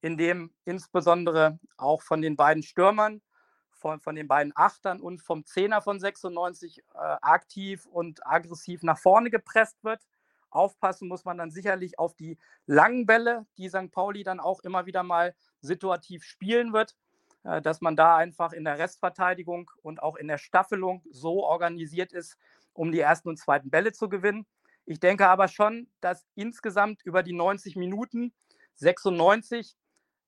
in 0.00 0.16
dem 0.16 0.52
insbesondere 0.64 1.58
auch 1.76 2.02
von 2.02 2.22
den 2.22 2.36
beiden 2.36 2.62
Stürmern, 2.62 3.22
von, 3.70 4.00
von 4.00 4.14
den 4.14 4.28
beiden 4.28 4.52
Achtern 4.54 5.00
und 5.00 5.20
vom 5.20 5.44
Zehner 5.44 5.82
von 5.82 5.98
96 5.98 6.78
äh, 6.78 6.82
aktiv 6.94 7.86
und 7.86 8.26
aggressiv 8.26 8.82
nach 8.82 8.98
vorne 8.98 9.30
gepresst 9.30 9.82
wird. 9.82 10.06
Aufpassen 10.50 11.08
muss 11.08 11.24
man 11.24 11.38
dann 11.38 11.50
sicherlich 11.50 11.98
auf 11.98 12.14
die 12.14 12.38
langen 12.66 13.04
Bälle, 13.04 13.46
die 13.58 13.68
St. 13.68 13.90
Pauli 13.90 14.22
dann 14.22 14.40
auch 14.40 14.60
immer 14.60 14.86
wieder 14.86 15.02
mal 15.02 15.34
situativ 15.60 16.24
spielen 16.24 16.72
wird, 16.72 16.96
äh, 17.42 17.60
dass 17.60 17.80
man 17.80 17.96
da 17.96 18.16
einfach 18.16 18.52
in 18.52 18.64
der 18.64 18.78
Restverteidigung 18.78 19.70
und 19.82 20.02
auch 20.02 20.16
in 20.16 20.28
der 20.28 20.38
Staffelung 20.38 21.02
so 21.10 21.44
organisiert 21.44 22.12
ist, 22.12 22.38
um 22.76 22.92
die 22.92 23.00
ersten 23.00 23.28
und 23.28 23.38
zweiten 23.38 23.70
Bälle 23.70 23.92
zu 23.92 24.08
gewinnen. 24.08 24.46
Ich 24.84 25.00
denke 25.00 25.26
aber 25.26 25.48
schon, 25.48 25.88
dass 26.00 26.24
insgesamt 26.34 27.02
über 27.04 27.22
die 27.22 27.32
90 27.32 27.76
Minuten 27.76 28.32
96 28.74 29.76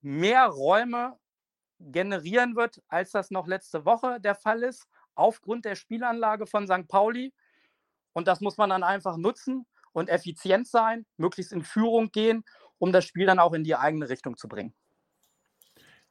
mehr 0.01 0.47
Räume 0.47 1.17
generieren 1.79 2.57
wird, 2.57 2.83
als 2.89 3.13
das 3.13 3.31
noch 3.31 3.47
letzte 3.47 3.85
Woche 3.85 4.21
der 4.21 4.35
Fall 4.35 4.63
ist, 4.63 4.87
aufgrund 5.15 5.65
der 5.65 5.77
Spielanlage 5.77 6.47
von 6.47 6.67
St. 6.67 6.89
Pauli. 6.89 7.33
Und 8.13 8.27
das 8.27 8.41
muss 8.41 8.57
man 8.57 8.71
dann 8.71 8.83
einfach 8.83 9.17
nutzen 9.17 9.67
und 9.93 10.09
effizient 10.09 10.67
sein, 10.67 11.07
möglichst 11.17 11.53
in 11.53 11.63
Führung 11.63 12.11
gehen, 12.11 12.45
um 12.79 12.93
das 12.93 13.05
Spiel 13.05 13.27
dann 13.27 13.39
auch 13.39 13.53
in 13.53 13.65
die 13.65 13.77
eigene 13.77 14.09
Richtung 14.09 14.37
zu 14.37 14.49
bringen. 14.49 14.75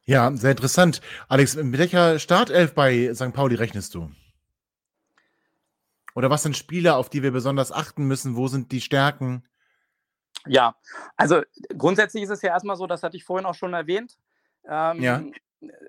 Ja, 0.04 0.34
sehr 0.36 0.52
interessant. 0.52 1.02
Alex, 1.28 1.56
mit 1.58 1.78
welcher 1.80 2.18
Startelf 2.18 2.74
bei 2.74 3.14
St. 3.14 3.34
Pauli 3.34 3.56
rechnest 3.56 3.94
du? 3.94 4.10
Oder 6.18 6.32
was 6.32 6.42
sind 6.42 6.58
Spieler, 6.58 6.98
auf 6.98 7.10
die 7.10 7.22
wir 7.22 7.32
besonders 7.32 7.72
achten 7.72 8.06
müssen? 8.06 8.36
Wo 8.36 8.48
sind 8.48 8.72
die 8.72 8.82
Stärken? 8.82 9.48
Ja, 10.48 10.76
also 11.16 11.44
grundsätzlich 11.78 12.24
ist 12.24 12.32
es 12.32 12.42
ja 12.42 12.50
erstmal 12.50 12.76
so, 12.76 12.88
das 12.88 13.04
hatte 13.04 13.16
ich 13.16 13.24
vorhin 13.24 13.46
auch 13.46 13.54
schon 13.54 13.76
erwähnt. 13.76 14.18
Ähm, 14.68 15.00
ja. 15.00 15.22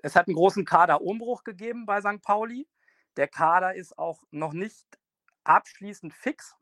Es 0.03 0.15
hat 0.15 0.27
einen 0.27 0.35
großen 0.35 0.65
Kaderumbruch 0.65 1.43
gegeben 1.43 1.87
bei 1.87 1.99
St. 2.01 2.21
Pauli. 2.21 2.67
Der 3.17 3.27
Kader 3.27 3.73
ist 3.73 3.97
auch 3.97 4.21
noch 4.29 4.53
nicht 4.53 4.85
abschließend 5.45 6.13
fix. 6.13 6.55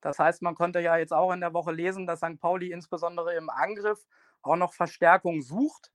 Das 0.00 0.20
heißt, 0.20 0.40
man 0.42 0.54
konnte 0.54 0.78
ja 0.78 0.96
jetzt 0.96 1.12
auch 1.12 1.32
in 1.32 1.40
der 1.40 1.54
Woche 1.54 1.72
lesen, 1.72 2.06
dass 2.06 2.20
St. 2.20 2.38
Pauli 2.38 2.70
insbesondere 2.70 3.34
im 3.34 3.50
Angriff 3.50 4.06
auch 4.42 4.54
noch 4.54 4.74
Verstärkung 4.74 5.42
sucht. 5.42 5.90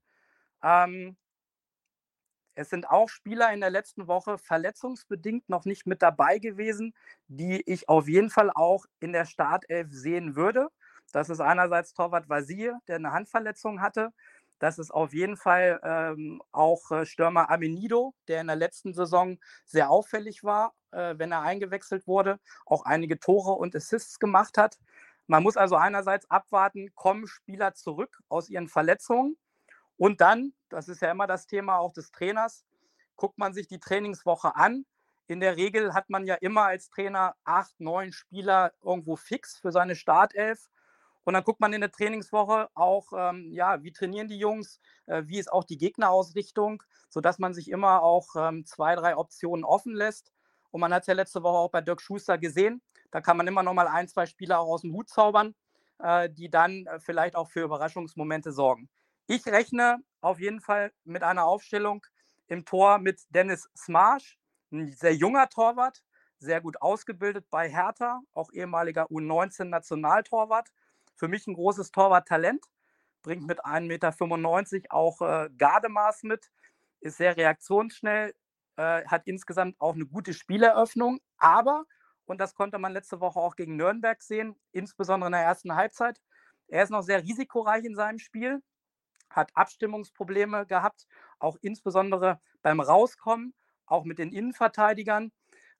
Ähm, 0.62 1.16
es 2.54 2.70
sind 2.70 2.88
auch 2.88 3.08
Spieler 3.08 3.52
in 3.52 3.60
der 3.60 3.70
letzten 3.70 4.06
Woche 4.06 4.38
verletzungsbedingt 4.38 5.48
noch 5.48 5.64
nicht 5.64 5.86
mit 5.86 6.02
dabei 6.02 6.38
gewesen, 6.38 6.94
die 7.28 7.62
ich 7.66 7.88
auf 7.88 8.08
jeden 8.08 8.30
Fall 8.30 8.50
auch 8.54 8.86
in 9.00 9.12
der 9.12 9.24
Startelf 9.24 9.88
sehen 9.90 10.36
würde. 10.36 10.68
Das 11.12 11.28
ist 11.30 11.40
einerseits 11.40 11.94
Torwart 11.94 12.28
Vasir, 12.28 12.78
der 12.88 12.96
eine 12.96 13.12
Handverletzung 13.12 13.80
hatte. 13.80 14.12
Das 14.58 14.78
ist 14.78 14.92
auf 14.92 15.12
jeden 15.12 15.36
Fall 15.36 15.80
ähm, 15.82 16.40
auch 16.52 16.90
äh, 16.90 17.06
Stürmer 17.06 17.50
Amenido, 17.50 18.14
der 18.28 18.40
in 18.40 18.46
der 18.46 18.56
letzten 18.56 18.94
Saison 18.94 19.38
sehr 19.64 19.90
auffällig 19.90 20.44
war, 20.44 20.74
äh, 20.92 21.14
wenn 21.18 21.32
er 21.32 21.42
eingewechselt 21.42 22.06
wurde, 22.06 22.38
auch 22.64 22.84
einige 22.84 23.18
Tore 23.18 23.52
und 23.52 23.74
Assists 23.74 24.18
gemacht 24.18 24.56
hat. 24.56 24.78
Man 25.26 25.42
muss 25.42 25.56
also 25.56 25.76
einerseits 25.76 26.30
abwarten, 26.30 26.94
kommen 26.94 27.26
Spieler 27.26 27.74
zurück 27.74 28.20
aus 28.28 28.48
ihren 28.48 28.68
Verletzungen 28.68 29.36
und 30.04 30.20
dann, 30.20 30.52
das 30.68 30.90
ist 30.90 31.00
ja 31.00 31.10
immer 31.10 31.26
das 31.26 31.46
Thema 31.46 31.78
auch 31.78 31.94
des 31.94 32.12
Trainers, 32.12 32.66
guckt 33.16 33.38
man 33.38 33.54
sich 33.54 33.68
die 33.68 33.80
Trainingswoche 33.80 34.54
an. 34.54 34.84
In 35.28 35.40
der 35.40 35.56
Regel 35.56 35.94
hat 35.94 36.10
man 36.10 36.26
ja 36.26 36.34
immer 36.34 36.64
als 36.64 36.90
Trainer 36.90 37.36
acht, 37.44 37.80
neun 37.80 38.12
Spieler 38.12 38.74
irgendwo 38.82 39.16
fix 39.16 39.56
für 39.56 39.72
seine 39.72 39.96
Startelf. 39.96 40.68
Und 41.24 41.32
dann 41.32 41.42
guckt 41.42 41.58
man 41.58 41.72
in 41.72 41.80
der 41.80 41.90
Trainingswoche 41.90 42.68
auch, 42.74 43.14
ähm, 43.16 43.50
ja, 43.50 43.82
wie 43.82 43.92
trainieren 43.92 44.28
die 44.28 44.36
Jungs, 44.36 44.78
äh, 45.06 45.22
wie 45.24 45.38
ist 45.38 45.50
auch 45.50 45.64
die 45.64 45.78
Gegnerausrichtung, 45.78 46.82
sodass 47.08 47.38
man 47.38 47.54
sich 47.54 47.70
immer 47.70 48.02
auch 48.02 48.28
ähm, 48.36 48.66
zwei, 48.66 48.96
drei 48.96 49.16
Optionen 49.16 49.64
offen 49.64 49.94
lässt. 49.94 50.34
Und 50.70 50.82
man 50.82 50.92
hat 50.92 51.04
es 51.04 51.06
ja 51.06 51.14
letzte 51.14 51.42
Woche 51.42 51.56
auch 51.56 51.70
bei 51.70 51.80
Dirk 51.80 52.02
Schuster 52.02 52.36
gesehen. 52.36 52.82
Da 53.10 53.22
kann 53.22 53.38
man 53.38 53.46
immer 53.46 53.62
noch 53.62 53.72
mal 53.72 53.88
ein, 53.88 54.06
zwei 54.06 54.26
Spieler 54.26 54.58
auch 54.60 54.68
aus 54.68 54.82
dem 54.82 54.92
Hut 54.92 55.08
zaubern, 55.08 55.54
äh, 55.98 56.28
die 56.28 56.50
dann 56.50 56.84
äh, 56.84 57.00
vielleicht 57.00 57.36
auch 57.36 57.48
für 57.48 57.62
Überraschungsmomente 57.62 58.52
sorgen. 58.52 58.90
Ich 59.26 59.46
rechne 59.46 60.00
auf 60.20 60.38
jeden 60.38 60.60
Fall 60.60 60.92
mit 61.04 61.22
einer 61.22 61.44
Aufstellung 61.44 62.04
im 62.46 62.66
Tor 62.66 62.98
mit 62.98 63.22
Dennis 63.30 63.70
Smarsch, 63.74 64.38
ein 64.70 64.92
sehr 64.92 65.14
junger 65.14 65.48
Torwart, 65.48 66.02
sehr 66.38 66.60
gut 66.60 66.82
ausgebildet 66.82 67.46
bei 67.48 67.70
Hertha, 67.70 68.20
auch 68.34 68.52
ehemaliger 68.52 69.06
U19-Nationaltorwart. 69.06 70.68
Für 71.16 71.28
mich 71.28 71.46
ein 71.46 71.54
großes 71.54 71.90
Torwarttalent, 71.90 72.62
bringt 73.22 73.46
mit 73.46 73.64
1,95 73.64 74.74
Meter 74.74 74.94
auch 74.94 75.22
äh, 75.22 75.48
Gardemaß 75.56 76.24
mit, 76.24 76.50
ist 77.00 77.16
sehr 77.16 77.34
reaktionsschnell, 77.34 78.34
äh, 78.76 79.06
hat 79.06 79.22
insgesamt 79.26 79.80
auch 79.80 79.94
eine 79.94 80.04
gute 80.04 80.34
Spieleröffnung, 80.34 81.20
aber, 81.38 81.86
und 82.26 82.42
das 82.42 82.54
konnte 82.54 82.78
man 82.78 82.92
letzte 82.92 83.20
Woche 83.20 83.38
auch 83.40 83.56
gegen 83.56 83.76
Nürnberg 83.76 84.20
sehen, 84.22 84.54
insbesondere 84.72 85.28
in 85.28 85.32
der 85.32 85.42
ersten 85.42 85.74
Halbzeit, 85.76 86.20
er 86.68 86.82
ist 86.82 86.90
noch 86.90 87.02
sehr 87.02 87.22
risikoreich 87.22 87.84
in 87.84 87.94
seinem 87.94 88.18
Spiel, 88.18 88.62
hat 89.30 89.50
Abstimmungsprobleme 89.54 90.66
gehabt, 90.66 91.06
auch 91.38 91.56
insbesondere 91.60 92.40
beim 92.62 92.80
Rauskommen, 92.80 93.54
auch 93.86 94.04
mit 94.04 94.18
den 94.18 94.32
Innenverteidigern. 94.32 95.32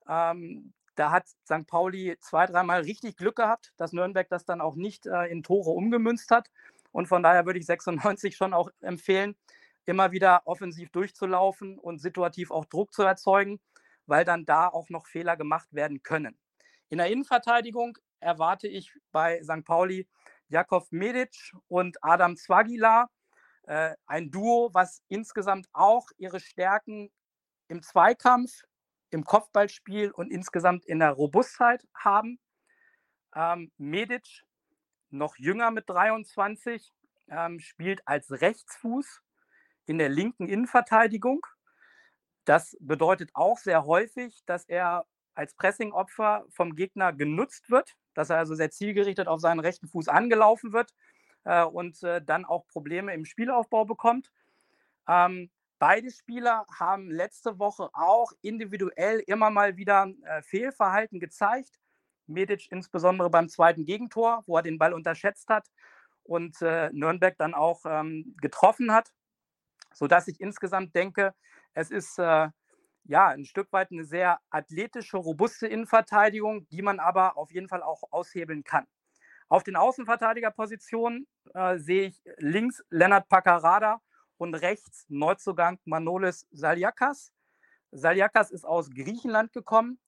Ähm, 0.07 0.73
da 0.95 1.11
hat 1.11 1.27
St. 1.27 1.67
Pauli 1.67 2.17
zwei, 2.19 2.45
dreimal 2.45 2.81
richtig 2.81 3.17
Glück 3.17 3.35
gehabt, 3.35 3.73
dass 3.77 3.91
Nürnberg 3.91 4.29
das 4.29 4.45
dann 4.45 4.61
auch 4.61 4.75
nicht 4.75 5.05
äh, 5.05 5.25
in 5.25 5.43
Tore 5.43 5.71
umgemünzt 5.71 6.31
hat. 6.31 6.49
Und 6.91 7.07
von 7.07 7.21
daher 7.23 7.45
würde 7.45 7.59
ich 7.59 7.65
96 7.65 8.35
schon 8.37 8.53
auch 8.53 8.69
empfehlen, 8.81 9.35
immer 9.85 10.11
wieder 10.11 10.43
offensiv 10.45 10.89
durchzulaufen 10.91 11.77
und 11.77 11.99
situativ 11.99 12.51
auch 12.51 12.65
Druck 12.65 12.93
zu 12.93 13.03
erzeugen, 13.03 13.59
weil 14.05 14.23
dann 14.23 14.45
da 14.45 14.67
auch 14.67 14.89
noch 14.89 15.07
Fehler 15.07 15.35
gemacht 15.35 15.73
werden 15.73 16.03
können. 16.03 16.37
In 16.89 16.99
der 16.99 17.07
Innenverteidigung 17.07 17.97
erwarte 18.19 18.67
ich 18.67 18.93
bei 19.11 19.41
St. 19.43 19.65
Pauli 19.65 20.07
Jakov 20.47 20.91
Medic 20.91 21.53
und 21.67 21.97
Adam 22.03 22.37
Zwagila. 22.37 23.09
Äh, 23.67 23.95
ein 24.05 24.29
Duo, 24.29 24.69
was 24.73 25.01
insgesamt 25.07 25.67
auch 25.73 26.07
ihre 26.17 26.39
Stärken 26.39 27.11
im 27.67 27.81
Zweikampf, 27.81 28.51
im 29.09 29.23
Kopfballspiel 29.23 30.11
und 30.11 30.31
insgesamt 30.31 30.85
in 30.85 30.99
der 30.99 31.11
Robustheit 31.11 31.87
haben. 31.95 32.39
Ähm, 33.33 33.71
Medic, 33.77 34.43
noch 35.09 35.37
jünger 35.37 35.71
mit 35.71 35.89
23, 35.89 36.93
ähm, 37.29 37.59
spielt 37.59 38.07
als 38.07 38.29
Rechtsfuß 38.29 39.21
in 39.87 39.97
der 39.97 40.09
linken 40.09 40.47
Innenverteidigung. 40.47 41.45
Das 42.45 42.77
bedeutet 42.79 43.31
auch 43.33 43.57
sehr 43.57 43.85
häufig, 43.85 44.43
dass 44.45 44.65
er 44.65 45.07
als 45.33 45.55
Pressingopfer 45.55 46.45
vom 46.49 46.75
Gegner 46.75 47.13
genutzt 47.13 47.71
wird, 47.71 47.95
dass 48.13 48.29
er 48.29 48.37
also 48.37 48.53
sehr 48.53 48.69
zielgerichtet 48.69 49.27
auf 49.27 49.41
seinen 49.41 49.59
rechten 49.59 49.87
Fuß 49.87 50.07
angelaufen 50.07 50.71
wird 50.71 50.93
und 51.45 52.01
äh, 52.03 52.21
dann 52.21 52.45
auch 52.45 52.67
Probleme 52.67 53.13
im 53.13 53.25
Spielaufbau 53.25 53.85
bekommt. 53.85 54.31
Ähm, 55.07 55.49
beide 55.79 56.11
Spieler 56.11 56.65
haben 56.79 57.11
letzte 57.11 57.59
Woche 57.59 57.89
auch 57.93 58.31
individuell 58.41 59.19
immer 59.27 59.49
mal 59.49 59.77
wieder 59.77 60.11
äh, 60.23 60.41
Fehlverhalten 60.41 61.19
gezeigt. 61.19 61.79
Medic 62.27 62.71
insbesondere 62.71 63.29
beim 63.29 63.49
zweiten 63.49 63.85
Gegentor, 63.85 64.43
wo 64.47 64.57
er 64.57 64.63
den 64.63 64.79
Ball 64.79 64.93
unterschätzt 64.93 65.49
hat 65.49 65.67
und 66.23 66.61
äh, 66.61 66.89
Nürnberg 66.91 67.37
dann 67.37 67.53
auch 67.53 67.81
ähm, 67.85 68.35
getroffen 68.41 68.91
hat, 68.91 69.11
sodass 69.93 70.27
ich 70.27 70.41
insgesamt 70.41 70.95
denke, 70.95 71.33
es 71.73 71.91
ist 71.91 72.17
äh, 72.17 72.49
ja 73.03 73.27
ein 73.27 73.45
Stück 73.45 73.71
weit 73.71 73.91
eine 73.91 74.05
sehr 74.05 74.39
athletische, 74.49 75.17
robuste 75.17 75.67
Innenverteidigung, 75.67 76.67
die 76.69 76.81
man 76.81 76.99
aber 76.99 77.37
auf 77.37 77.51
jeden 77.51 77.67
Fall 77.67 77.83
auch 77.83 78.01
aushebeln 78.11 78.63
kann. 78.63 78.87
Auf 79.47 79.63
den 79.63 79.75
Außenverteidigerpositionen 79.75 81.27
äh, 81.53 81.77
sehe 81.77 82.07
ich 82.07 82.21
links 82.37 82.83
Lennart 82.89 83.29
Paccarada 83.29 84.01
und 84.37 84.55
rechts 84.55 85.05
Neuzugang 85.07 85.79
Manolis 85.85 86.47
Saliakas. 86.51 87.31
Saliakas 87.91 88.49
ist 88.49 88.65
aus 88.65 88.89
Griechenland 88.89 89.53
gekommen, 89.53 89.99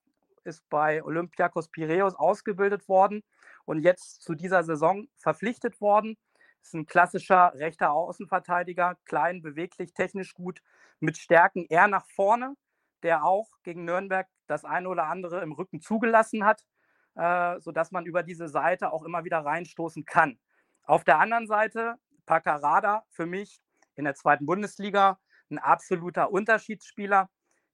ist 0.43 0.67
bei 0.69 1.03
Olympiakos 1.03 1.69
Piraeus 1.69 2.15
ausgebildet 2.15 2.89
worden 2.89 3.23
und 3.65 3.79
jetzt 3.83 4.23
zu 4.23 4.33
dieser 4.33 4.63
Saison 4.63 5.07
verpflichtet 5.17 5.79
worden. 5.81 6.17
Ist 6.63 6.73
ein 6.73 6.87
klassischer 6.87 7.53
rechter 7.53 7.91
Außenverteidiger, 7.91 8.97
klein, 9.05 9.43
beweglich, 9.43 9.93
technisch 9.93 10.33
gut, 10.33 10.61
mit 10.99 11.15
Stärken 11.17 11.67
eher 11.69 11.87
nach 11.87 12.07
vorne, 12.07 12.55
der 13.03 13.23
auch 13.23 13.51
gegen 13.61 13.85
Nürnberg 13.85 14.27
das 14.47 14.65
eine 14.65 14.89
oder 14.89 15.05
andere 15.05 15.43
im 15.43 15.51
Rücken 15.51 15.79
zugelassen 15.79 16.43
hat 16.43 16.65
äh, 17.17 17.59
sodass 17.59 17.91
man 17.91 18.05
über 18.05 18.21
diese 18.21 18.47
Seite 18.47 18.93
auch 18.93 19.03
immer 19.03 19.25
wieder 19.25 19.39
reinstoßen 19.39 20.05
kann. 20.05 20.37
Auf 20.83 21.03
der 21.03 21.19
anderen 21.19 21.47
Seite, 21.47 21.95
Paccarada 22.25 23.03
für 23.09 23.25
mich 23.25 23.59
in 23.95 24.05
der 24.05 24.15
zweiten 24.15 24.45
Bundesliga 24.45 25.19
ein 25.49 25.57
absoluter 25.57 26.31
Unterschiedsspieler. 26.31 27.29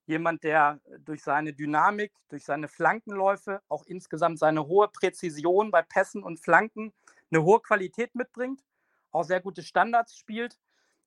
Jemand, 0.06 0.44
der 0.44 0.80
durch 1.00 1.22
seine 1.22 1.52
Dynamik, 1.52 2.12
durch 2.28 2.44
seine 2.44 2.68
Flankenläufe, 2.68 3.62
auch 3.68 3.84
insgesamt 3.86 4.38
seine 4.38 4.66
hohe 4.66 4.88
Präzision 4.88 5.70
bei 5.70 5.82
Pässen 5.82 6.22
und 6.22 6.40
Flanken 6.40 6.92
eine 7.30 7.42
hohe 7.42 7.60
Qualität 7.60 8.14
mitbringt, 8.14 8.62
auch 9.10 9.24
sehr 9.24 9.40
gute 9.40 9.62
Standards 9.62 10.16
spielt 10.16 10.58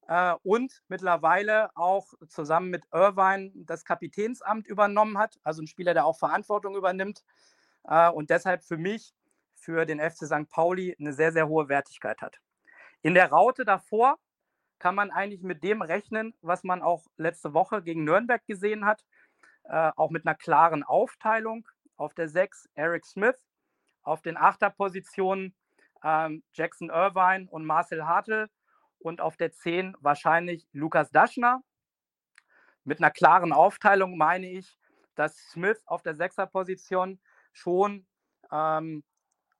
äh, 0.07 0.33
und 0.43 0.83
mittlerweile 0.87 1.75
auch 1.75 2.13
zusammen 2.27 2.69
mit 2.69 2.85
Irvine 2.91 3.51
das 3.55 3.85
Kapitänsamt 3.85 4.67
übernommen 4.67 5.17
hat. 5.17 5.39
Also 5.43 5.61
ein 5.61 5.67
Spieler, 5.67 5.93
der 5.93 6.05
auch 6.05 6.17
Verantwortung 6.17 6.75
übernimmt 6.75 7.23
und 8.13 8.29
deshalb 8.29 8.63
für 8.63 8.77
mich, 8.77 9.13
für 9.55 9.85
den 9.85 9.99
FC 9.99 10.25
St. 10.25 10.49
Pauli, 10.49 10.95
eine 10.99 11.13
sehr, 11.13 11.31
sehr 11.31 11.47
hohe 11.47 11.69
Wertigkeit 11.69 12.21
hat. 12.21 12.39
In 13.01 13.13
der 13.13 13.29
Raute 13.29 13.63
davor 13.63 14.17
kann 14.79 14.95
man 14.95 15.11
eigentlich 15.11 15.41
mit 15.41 15.63
dem 15.63 15.81
rechnen, 15.81 16.33
was 16.41 16.63
man 16.63 16.81
auch 16.81 17.05
letzte 17.17 17.53
Woche 17.53 17.81
gegen 17.81 18.03
Nürnberg 18.03 18.45
gesehen 18.45 18.85
hat. 18.85 19.05
Äh, 19.63 19.91
auch 19.95 20.09
mit 20.09 20.25
einer 20.25 20.35
klaren 20.35 20.83
Aufteilung. 20.83 21.67
Auf 21.95 22.13
der 22.13 22.29
6 22.29 22.69
Eric 22.75 23.05
Smith, 23.05 23.43
auf 24.03 24.21
den 24.21 24.37
Achterpositionen 24.37 25.55
ähm, 26.03 26.43
Jackson 26.53 26.89
Irvine 26.89 27.47
und 27.49 27.65
Marcel 27.65 28.05
Hartl 28.05 28.49
und 28.99 29.19
auf 29.19 29.35
der 29.35 29.51
10 29.51 29.95
wahrscheinlich 29.99 30.67
Lukas 30.73 31.09
Daschner. 31.09 31.63
Mit 32.83 32.99
einer 32.99 33.09
klaren 33.09 33.51
Aufteilung 33.51 34.15
meine 34.15 34.47
ich, 34.47 34.77
dass 35.15 35.37
Smith 35.49 35.81
auf 35.87 36.03
der 36.03 36.15
Sechserposition 36.15 37.19
schon 37.57 38.05
ähm, 38.51 39.03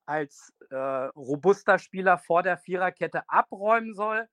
als 0.06 0.54
äh, 0.70 0.76
robuster 0.76 1.80
Spieler 1.80 2.18
vor 2.18 2.44
der 2.44 2.58
Viererkette 2.58 3.30
abräumen 3.30 3.94
soll. 3.94 4.28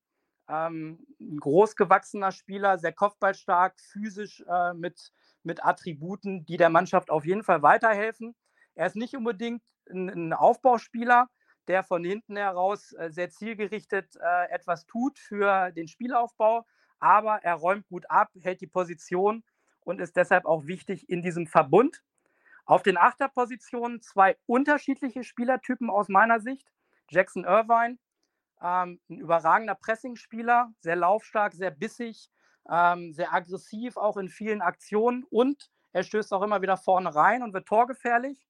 Ähm, 0.48 1.04
ein 1.20 1.38
großgewachsener 1.38 2.32
Spieler, 2.32 2.78
sehr 2.78 2.92
kopfballstark, 2.92 3.80
physisch 3.80 4.44
äh, 4.48 4.74
mit, 4.74 5.12
mit 5.42 5.64
Attributen, 5.64 6.44
die 6.44 6.56
der 6.56 6.70
Mannschaft 6.70 7.10
auf 7.10 7.24
jeden 7.24 7.42
Fall 7.42 7.62
weiterhelfen. 7.62 8.34
Er 8.74 8.86
ist 8.86 8.96
nicht 8.96 9.16
unbedingt 9.16 9.62
ein, 9.90 10.08
ein 10.08 10.32
Aufbauspieler, 10.32 11.28
der 11.66 11.82
von 11.82 12.04
hinten 12.04 12.36
heraus 12.36 12.92
äh, 12.92 13.10
sehr 13.10 13.30
zielgerichtet 13.30 14.16
äh, 14.16 14.50
etwas 14.50 14.86
tut 14.86 15.18
für 15.18 15.72
den 15.72 15.88
Spielaufbau, 15.88 16.66
aber 16.98 17.42
er 17.42 17.54
räumt 17.54 17.88
gut 17.88 18.04
ab, 18.10 18.30
hält 18.40 18.60
die 18.60 18.66
Position 18.66 19.42
und 19.80 20.00
ist 20.00 20.16
deshalb 20.16 20.44
auch 20.44 20.66
wichtig 20.66 21.08
in 21.08 21.22
diesem 21.22 21.46
Verbund. 21.46 22.02
Auf 22.64 22.82
den 22.82 22.96
Achterpositionen 22.96 24.00
zwei 24.00 24.36
unterschiedliche 24.46 25.24
Spielertypen 25.24 25.90
aus 25.90 26.08
meiner 26.08 26.40
Sicht. 26.40 26.72
Jackson 27.10 27.44
Irvine, 27.44 27.98
ähm, 28.62 29.00
ein 29.10 29.18
überragender 29.18 29.74
Pressingspieler, 29.74 30.72
sehr 30.80 30.96
laufstark, 30.96 31.52
sehr 31.52 31.70
bissig, 31.70 32.30
ähm, 32.70 33.12
sehr 33.12 33.34
aggressiv, 33.34 33.96
auch 33.96 34.16
in 34.16 34.28
vielen 34.28 34.62
Aktionen 34.62 35.24
und 35.30 35.70
er 35.92 36.02
stößt 36.02 36.32
auch 36.32 36.42
immer 36.42 36.62
wieder 36.62 36.76
vorne 36.76 37.14
rein 37.14 37.42
und 37.42 37.52
wird 37.52 37.68
torgefährlich. 37.68 38.48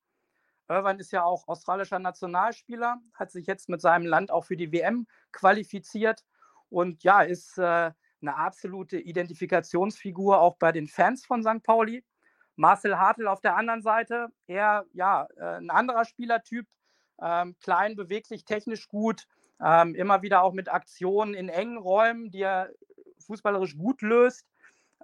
Irvine 0.69 1.01
ist 1.01 1.12
ja 1.12 1.25
auch 1.25 1.47
australischer 1.47 1.99
Nationalspieler, 1.99 3.01
hat 3.12 3.31
sich 3.31 3.47
jetzt 3.47 3.69
mit 3.69 3.81
seinem 3.81 4.07
Land 4.07 4.31
auch 4.31 4.45
für 4.45 4.57
die 4.57 4.73
WM 4.73 5.07
qualifiziert 5.33 6.25
und 6.71 7.03
ja, 7.03 7.21
ist 7.23 7.59
äh, 7.59 7.93
eine 8.23 8.37
absolute 8.37 8.99
Identifikationsfigur 8.99 10.41
auch 10.41 10.57
bei 10.57 10.73
den 10.73 10.87
Fans 10.89 11.27
von 11.27 11.43
St. 11.43 11.62
Pauli. 11.62 12.05
Marcel 12.57 12.99
Hartl 12.99 13.27
auf 13.27 13.41
der 13.41 13.57
anderen 13.57 13.83
Seite, 13.83 14.29
eher 14.47 14.85
ja, 14.93 15.27
äh, 15.37 15.57
ein 15.57 15.71
anderer 15.71 16.05
Spielertyp, 16.05 16.67
ähm, 17.21 17.57
klein, 17.61 17.97
beweglich, 17.97 18.45
technisch 18.45 18.89
gut, 18.89 19.27
ähm, 19.61 19.95
immer 19.95 20.23
wieder 20.23 20.43
auch 20.43 20.53
mit 20.53 20.69
Aktionen 20.69 21.35
in 21.35 21.49
engen 21.49 21.79
Räumen, 21.79 22.31
die 22.31 22.43
er 22.43 22.71
fußballerisch 23.27 23.77
gut 23.77 24.03
löst. 24.03 24.47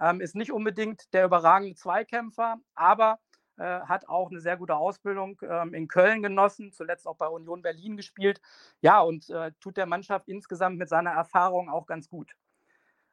Ähm, 0.01 0.21
ist 0.21 0.35
nicht 0.35 0.53
unbedingt 0.53 1.13
der 1.13 1.25
überragende 1.27 1.75
Zweikämpfer, 1.75 2.59
aber 2.75 3.19
äh, 3.59 3.81
hat 3.83 4.09
auch 4.09 4.31
eine 4.31 4.41
sehr 4.41 4.57
gute 4.57 4.77
Ausbildung 4.77 5.39
ähm, 5.43 5.75
in 5.75 5.89
Köln 5.89 6.23
genossen, 6.23 6.73
zuletzt 6.73 7.07
auch 7.07 7.17
bei 7.17 7.29
Union 7.29 7.63
Berlin 7.63 7.97
gespielt. 7.97 8.41
Ja, 8.81 9.01
und 9.01 9.29
äh, 9.29 9.53
tut 9.61 9.77
der 9.77 9.87
Mannschaft 9.87 10.29
insgesamt 10.29 10.79
mit 10.79 10.89
seiner 10.89 11.11
Erfahrung 11.11 11.69
auch 11.69 11.87
ganz 11.87 12.09
gut. 12.09 12.33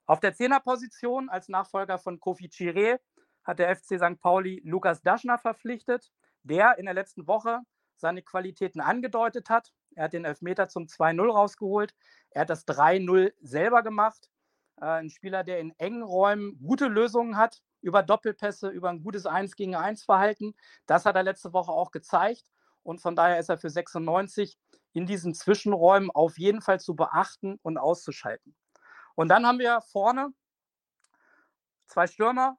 Auf 0.05 0.21
der 0.21 0.33
Zehnerposition 0.33 1.27
als 1.27 1.49
Nachfolger 1.49 1.97
von 1.97 2.21
Kofi 2.21 2.45
Chiré 2.47 2.99
hat 3.47 3.59
der 3.59 3.75
FC 3.75 3.97
St. 3.97 4.19
Pauli 4.21 4.61
Lukas 4.65 5.01
Daschner 5.01 5.37
verpflichtet, 5.37 6.11
der 6.43 6.77
in 6.77 6.85
der 6.85 6.93
letzten 6.93 7.27
Woche 7.27 7.61
seine 7.95 8.21
Qualitäten 8.21 8.81
angedeutet 8.81 9.49
hat. 9.49 9.73
Er 9.95 10.05
hat 10.05 10.13
den 10.13 10.25
Elfmeter 10.25 10.69
zum 10.69 10.83
2-0 10.83 11.31
rausgeholt. 11.31 11.95
Er 12.29 12.41
hat 12.41 12.49
das 12.49 12.67
3-0 12.67 13.33
selber 13.41 13.81
gemacht. 13.81 14.29
Äh, 14.79 14.85
ein 14.85 15.09
Spieler, 15.09 15.43
der 15.43 15.59
in 15.59 15.73
engen 15.79 16.03
Räumen 16.03 16.59
gute 16.59 16.87
Lösungen 16.87 17.37
hat, 17.37 17.61
über 17.81 18.03
Doppelpässe, 18.03 18.69
über 18.69 18.89
ein 18.89 19.01
gutes 19.01 19.25
1 19.25 19.55
gegen 19.55 19.75
1 19.75 20.03
Verhalten. 20.03 20.55
Das 20.85 21.05
hat 21.05 21.15
er 21.15 21.23
letzte 21.23 21.53
Woche 21.53 21.71
auch 21.71 21.91
gezeigt. 21.91 22.43
Und 22.83 23.01
von 23.01 23.15
daher 23.15 23.39
ist 23.39 23.49
er 23.49 23.57
für 23.57 23.69
96 23.69 24.57
in 24.93 25.05
diesen 25.05 25.33
Zwischenräumen 25.33 26.11
auf 26.11 26.37
jeden 26.37 26.61
Fall 26.61 26.79
zu 26.79 26.95
beachten 26.95 27.59
und 27.61 27.77
auszuschalten. 27.77 28.55
Und 29.15 29.29
dann 29.29 29.45
haben 29.45 29.59
wir 29.59 29.81
vorne 29.81 30.29
zwei 31.87 32.07
Stürmer. 32.07 32.57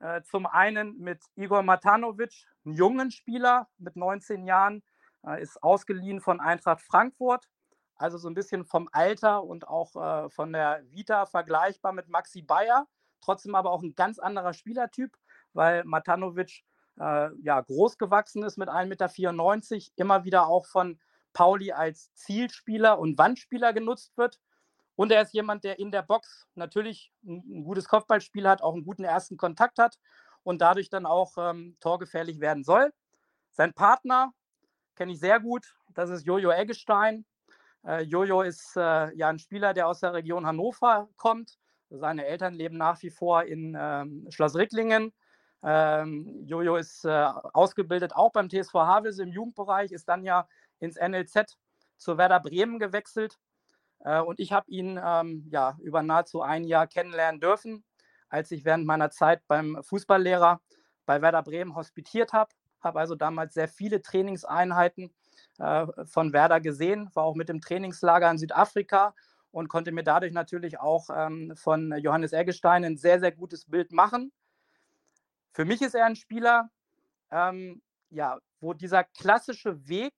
Äh, 0.00 0.22
zum 0.22 0.46
einen 0.46 0.98
mit 0.98 1.22
Igor 1.36 1.62
Matanovic, 1.62 2.46
einen 2.64 2.74
jungen 2.74 3.10
Spieler 3.10 3.68
mit 3.78 3.96
19 3.96 4.44
Jahren, 4.44 4.82
äh, 5.26 5.42
ist 5.42 5.62
ausgeliehen 5.62 6.20
von 6.20 6.40
Eintracht 6.40 6.80
Frankfurt. 6.80 7.48
Also 7.96 8.16
so 8.16 8.28
ein 8.28 8.34
bisschen 8.34 8.64
vom 8.64 8.88
Alter 8.92 9.44
und 9.44 9.68
auch 9.68 9.94
äh, 9.96 10.30
von 10.30 10.52
der 10.52 10.82
Vita 10.90 11.26
vergleichbar 11.26 11.92
mit 11.92 12.08
Maxi 12.08 12.40
Bayer. 12.40 12.88
Trotzdem 13.20 13.54
aber 13.54 13.70
auch 13.70 13.82
ein 13.82 13.94
ganz 13.94 14.18
anderer 14.18 14.54
Spielertyp, 14.54 15.14
weil 15.52 15.84
Matanovic 15.84 16.62
äh, 16.98 17.28
ja, 17.42 17.60
groß 17.60 17.98
gewachsen 17.98 18.42
ist 18.42 18.56
mit 18.56 18.70
1,94 18.70 19.74
Meter, 19.74 19.92
immer 19.96 20.24
wieder 20.24 20.46
auch 20.46 20.64
von 20.64 20.98
Pauli 21.34 21.72
als 21.72 22.12
Zielspieler 22.14 22.98
und 22.98 23.18
Wandspieler 23.18 23.74
genutzt 23.74 24.16
wird. 24.16 24.40
Und 25.00 25.10
er 25.12 25.22
ist 25.22 25.32
jemand, 25.32 25.64
der 25.64 25.78
in 25.78 25.90
der 25.90 26.02
Box 26.02 26.46
natürlich 26.54 27.10
ein, 27.24 27.64
gutes 27.64 27.88
Kopfballspiel 27.88 28.46
hat, 28.46 28.60
auch 28.60 28.74
einen 28.74 28.84
guten 28.84 29.04
ersten 29.04 29.38
Kontakt 29.38 29.78
hat 29.78 29.98
und 30.42 30.60
dadurch 30.60 30.90
dann 30.90 31.06
auch 31.06 31.38
ähm, 31.38 31.74
torgefährlich 31.80 32.38
werden 32.38 32.64
soll. 32.64 32.92
Sein 33.50 33.72
Partner 33.72 34.34
kenne 34.96 35.12
ich 35.12 35.18
sehr 35.18 35.40
gut, 35.40 35.74
das 35.94 36.10
ist 36.10 36.26
Jojo 36.26 36.50
Eggestein. 36.50 37.24
Äh, 37.82 38.02
Jojo 38.02 38.42
ist 38.42 38.76
äh, 38.76 39.10
ja 39.16 39.30
ein 39.30 39.38
Spieler, 39.38 39.72
der 39.72 39.88
aus 39.88 40.00
der 40.00 40.12
Region 40.12 40.44
Hannover 40.44 41.08
kommt. 41.16 41.56
Seine 41.88 42.26
Eltern 42.26 42.52
leben 42.52 42.76
nach 42.76 43.00
wie 43.00 43.08
vor 43.08 43.44
in 43.44 43.74
ähm, 43.80 44.26
Schloss 44.28 44.54
Ricklingen. 44.54 45.14
Ähm, 45.62 46.44
Jojo 46.44 46.76
ist 46.76 47.06
äh, 47.06 47.08
ausgebildet 47.54 48.14
auch 48.14 48.32
beim 48.32 48.50
TSV 48.50 48.74
Havelse 48.74 49.22
im 49.22 49.32
Jugendbereich, 49.32 49.92
ist 49.92 50.10
dann 50.10 50.24
ja 50.24 50.46
ins 50.78 50.96
NLZ 50.96 51.56
zu 51.96 52.18
Werder 52.18 52.40
Bremen 52.40 52.78
gewechselt 52.78 53.38
und 54.04 54.40
ich 54.40 54.52
habe 54.52 54.70
ihn 54.70 54.98
ähm, 55.02 55.46
ja, 55.50 55.76
über 55.82 56.02
nahezu 56.02 56.42
ein 56.42 56.64
Jahr 56.64 56.86
kennenlernen 56.86 57.40
dürfen, 57.40 57.84
als 58.28 58.50
ich 58.50 58.64
während 58.64 58.86
meiner 58.86 59.10
Zeit 59.10 59.42
beim 59.46 59.78
Fußballlehrer 59.82 60.60
bei 61.04 61.20
Werder 61.20 61.42
Bremen 61.42 61.74
hospitiert 61.74 62.32
habe. 62.32 62.50
Habe 62.80 63.00
also 63.00 63.14
damals 63.14 63.54
sehr 63.54 63.68
viele 63.68 64.00
Trainingseinheiten 64.00 65.12
äh, 65.58 65.86
von 66.06 66.32
Werder 66.32 66.60
gesehen, 66.60 67.10
war 67.14 67.24
auch 67.24 67.34
mit 67.34 67.48
dem 67.48 67.60
Trainingslager 67.60 68.30
in 68.30 68.38
Südafrika 68.38 69.14
und 69.50 69.68
konnte 69.68 69.92
mir 69.92 70.04
dadurch 70.04 70.32
natürlich 70.32 70.80
auch 70.80 71.08
ähm, 71.14 71.54
von 71.56 71.92
Johannes 71.98 72.32
Eggestein 72.32 72.84
ein 72.84 72.96
sehr, 72.96 73.20
sehr 73.20 73.32
gutes 73.32 73.64
Bild 73.64 73.92
machen. 73.92 74.32
Für 75.52 75.64
mich 75.64 75.82
ist 75.82 75.94
er 75.94 76.06
ein 76.06 76.16
Spieler, 76.16 76.70
ähm, 77.30 77.82
ja, 78.10 78.38
wo 78.60 78.72
dieser 78.72 79.04
klassische 79.04 79.88
Weg 79.88 80.14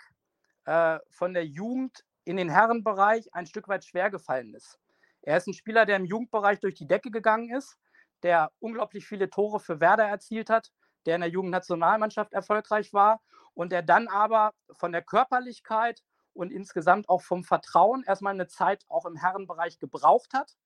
äh, 0.67 0.99
von 1.11 1.33
der 1.35 1.47
Jugend 1.47 2.05
in 2.25 2.37
den 2.37 2.49
Herrenbereich 2.49 3.33
ein 3.35 3.47
Stück 3.47 3.69
weit 3.69 3.85
schwer 3.85 4.11
gefallen 4.11 4.55
ist. 4.55 4.79
Er 5.23 5.37
ist 5.37 5.47
ein 5.47 5.55
Spieler, 5.55 5.87
der 5.87 5.97
im 5.97 6.05
Jugendbereich 6.05 6.61
durch 6.61 6.75
die 6.75 6.87
Decke 6.87 7.11
gegangen 7.11 7.55
ist, 7.55 7.79
der 8.23 8.51
unglaublich 8.61 9.07
viele 9.07 9.31
Tore 9.31 9.61
für 9.61 9.81
Werder 9.81 10.05
erzielt 10.05 10.51
hat, 10.51 10.73
der 11.07 11.17
in 11.17 11.21
der 11.21 11.31
Jugendnationalmannschaft 11.31 12.33
erfolgreich 12.33 12.93
war 12.93 13.21
und 13.55 13.73
der 13.73 13.83
dann 13.83 14.09
aber 14.09 14.53
von 14.73 14.93
der 14.93 15.03
Körperlichkeit 15.03 16.03
und 16.35 16.53
insgesamt 16.53 17.09
auch 17.09 17.23
vom 17.23 17.45
Vertrauen 17.45 18.05
erstmal 18.05 18.35
eine 18.35 18.47
Zeit 18.47 18.85
auch 18.89 19.07
im 19.07 19.17
Herrenbereich 19.17 19.79
gebraucht 19.79 20.33
hat. 20.33 20.57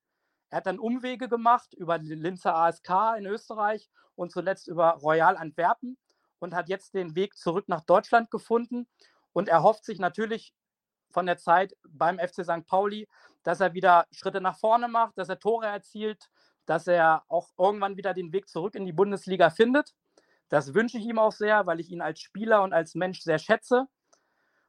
Er 0.50 0.58
hat 0.58 0.66
dann 0.66 0.78
Umwege 0.78 1.28
gemacht 1.28 1.74
über 1.74 1.98
die 1.98 2.14
Linzer 2.14 2.54
ASK 2.54 2.90
in 3.18 3.26
Österreich 3.26 3.90
und 4.14 4.30
zuletzt 4.30 4.68
über 4.68 4.90
Royal 4.90 5.36
Antwerpen 5.36 5.96
und 6.38 6.54
hat 6.54 6.68
jetzt 6.68 6.94
den 6.94 7.16
Weg 7.16 7.36
zurück 7.36 7.68
nach 7.68 7.80
Deutschland 7.80 8.30
gefunden 8.30 8.86
und 9.32 9.48
erhofft 9.48 9.84
sich 9.84 9.98
natürlich 9.98 10.54
von 11.10 11.26
der 11.26 11.38
Zeit 11.38 11.76
beim 11.88 12.18
FC 12.18 12.44
St. 12.44 12.66
Pauli, 12.66 13.08
dass 13.42 13.60
er 13.60 13.74
wieder 13.74 14.06
Schritte 14.10 14.40
nach 14.40 14.58
vorne 14.58 14.88
macht, 14.88 15.16
dass 15.18 15.28
er 15.28 15.38
Tore 15.38 15.66
erzielt, 15.66 16.30
dass 16.66 16.86
er 16.86 17.22
auch 17.28 17.50
irgendwann 17.58 17.96
wieder 17.96 18.12
den 18.12 18.32
Weg 18.32 18.48
zurück 18.48 18.74
in 18.74 18.84
die 18.84 18.92
Bundesliga 18.92 19.50
findet. 19.50 19.94
Das 20.48 20.74
wünsche 20.74 20.98
ich 20.98 21.06
ihm 21.06 21.18
auch 21.18 21.32
sehr, 21.32 21.66
weil 21.66 21.80
ich 21.80 21.90
ihn 21.90 22.00
als 22.00 22.20
Spieler 22.20 22.62
und 22.62 22.72
als 22.72 22.94
Mensch 22.94 23.20
sehr 23.20 23.38
schätze. 23.38 23.86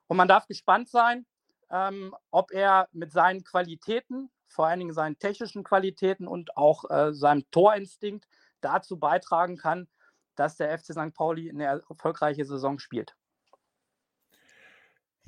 Und 0.07 0.17
man 0.17 0.27
darf 0.27 0.47
gespannt 0.47 0.89
sein, 0.89 1.25
ähm, 1.69 2.15
ob 2.31 2.51
er 2.51 2.87
mit 2.91 3.11
seinen 3.11 3.43
Qualitäten, 3.43 4.29
vor 4.47 4.67
allen 4.67 4.79
Dingen 4.79 4.93
seinen 4.93 5.19
technischen 5.19 5.63
Qualitäten 5.63 6.27
und 6.27 6.55
auch 6.55 6.89
äh, 6.89 7.13
seinem 7.13 7.49
Torinstinkt 7.51 8.27
dazu 8.61 8.97
beitragen 8.97 9.57
kann, 9.57 9.87
dass 10.35 10.55
der 10.55 10.77
FC 10.77 10.93
St. 10.93 11.13
Pauli 11.13 11.49
eine 11.49 11.65
erfolgreiche 11.89 12.45
Saison 12.45 12.79
spielt. 12.79 13.15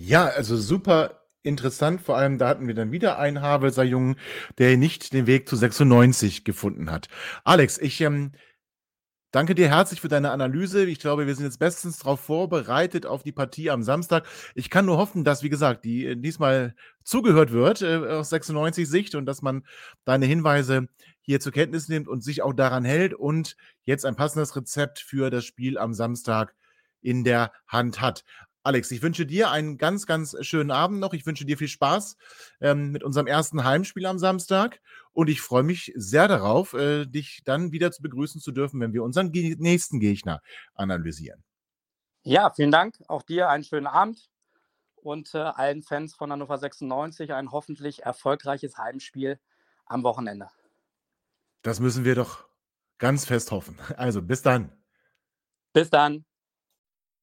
Ja, 0.02 0.28
also 0.28 0.56
super 0.56 1.26
interessant. 1.44 2.00
Vor 2.02 2.16
allem, 2.16 2.38
da 2.38 2.48
hatten 2.48 2.68
wir 2.68 2.74
dann 2.74 2.94
wieder 2.94 3.20
einen 3.20 3.42
Havelser 3.42 3.84
Jungen, 3.84 4.16
der 4.58 4.78
nicht 4.78 5.12
den 5.12 5.28
Weg 5.28 5.50
zu 5.50 5.58
96 5.58 6.46
gefunden 6.46 6.90
hat. 6.90 7.10
Alex, 7.44 7.78
ich 7.78 8.00
ähm, 8.00 8.32
Danke 9.32 9.54
dir 9.54 9.70
herzlich 9.70 10.02
für 10.02 10.08
deine 10.08 10.32
Analyse. 10.32 10.86
Ich 10.86 10.98
glaube, 11.00 11.28
wir 11.28 11.36
sind 11.36 11.46
jetzt 11.46 11.60
bestens 11.60 12.00
darauf 12.00 12.20
vorbereitet 12.20 13.06
auf 13.06 13.22
die 13.22 13.32
Partie 13.32 13.70
am 13.70 13.84
Samstag. 13.84 14.26
Ich 14.56 14.72
kann 14.72 14.88
nur 14.88 14.98
hoffen, 14.98 15.24
dass, 15.24 15.44
wie 15.44 15.50
gesagt, 15.50 15.86
die 15.86 16.08
äh, 16.08 16.16
diesmal 16.16 16.74
zugehört 17.04 17.52
wird 17.52 17.84
äh, 17.84 17.98
aus 17.98 18.30
96 18.30 18.90
Sicht 18.90 19.14
und 19.14 19.28
dass 19.28 19.44
man 19.44 19.66
deine 20.04 20.26
Hinweise 20.26 20.88
hier 21.22 21.40
zur 21.40 21.52
Kenntnis 21.52 21.90
nimmt 21.90 22.08
und 22.08 22.24
sich 22.24 22.42
auch 22.42 22.54
daran 22.54 22.86
hält 22.86 23.14
und 23.14 23.56
jetzt 23.84 24.04
ein 24.06 24.16
passendes 24.16 24.56
Rezept 24.56 24.98
für 24.98 25.30
das 25.30 25.46
Spiel 25.46 25.78
am 25.78 25.94
Samstag 25.94 26.56
in 27.02 27.24
der 27.24 27.52
Hand 27.68 28.02
hat. 28.02 28.24
Alex, 28.64 28.92
ich 28.92 29.02
wünsche 29.02 29.26
dir 29.26 29.52
einen 29.52 29.78
ganz, 29.78 30.06
ganz 30.06 30.36
schönen 30.42 30.72
Abend 30.72 31.00
noch. 31.00 31.14
Ich 31.14 31.26
wünsche 31.26 31.46
dir 31.46 31.58
viel 31.58 31.70
Spaß 31.70 32.18
ähm, 32.60 32.92
mit 32.92 33.04
unserem 33.04 33.26
ersten 33.26 33.64
Heimspiel 33.64 34.06
am 34.06 34.20
Samstag. 34.20 34.82
Und 35.14 35.30
ich 35.30 35.42
freue 35.42 35.64
mich 35.64 35.94
sehr 35.96 36.28
darauf, 36.28 36.74
äh, 36.74 37.06
dich 37.06 37.42
dann 37.46 37.72
wieder 37.72 37.92
zu 37.92 38.02
begrüßen 38.02 38.42
zu 38.42 38.52
dürfen, 38.52 38.82
wenn 38.82 38.94
wir 38.94 39.04
unseren 39.04 39.32
ge 39.32 39.56
nächsten 39.58 40.00
Gegner 40.00 40.42
analysieren. 40.76 41.44
Ja, 42.24 42.52
vielen 42.52 42.72
Dank. 42.72 42.96
Auch 43.08 43.24
dir 43.24 43.50
einen 43.50 43.64
schönen 43.64 43.88
Abend 43.88 44.30
und 44.96 45.34
äh, 45.34 45.38
allen 45.38 45.82
Fans 45.82 46.14
von 46.14 46.32
Hannover 46.32 46.58
96 46.58 47.34
ein 47.34 47.52
hoffentlich 47.52 48.04
erfolgreiches 48.04 48.78
Heimspiel 48.78 49.40
am 49.86 50.04
Wochenende. 50.04 50.50
Das 51.62 51.80
müssen 51.80 52.04
wir 52.04 52.16
doch 52.16 52.46
ganz 52.98 53.26
fest 53.26 53.52
hoffen. 53.52 53.78
Also 53.96 54.22
bis 54.22 54.42
dann. 54.42 54.72
Bis 55.72 55.90
dann. 55.90 56.26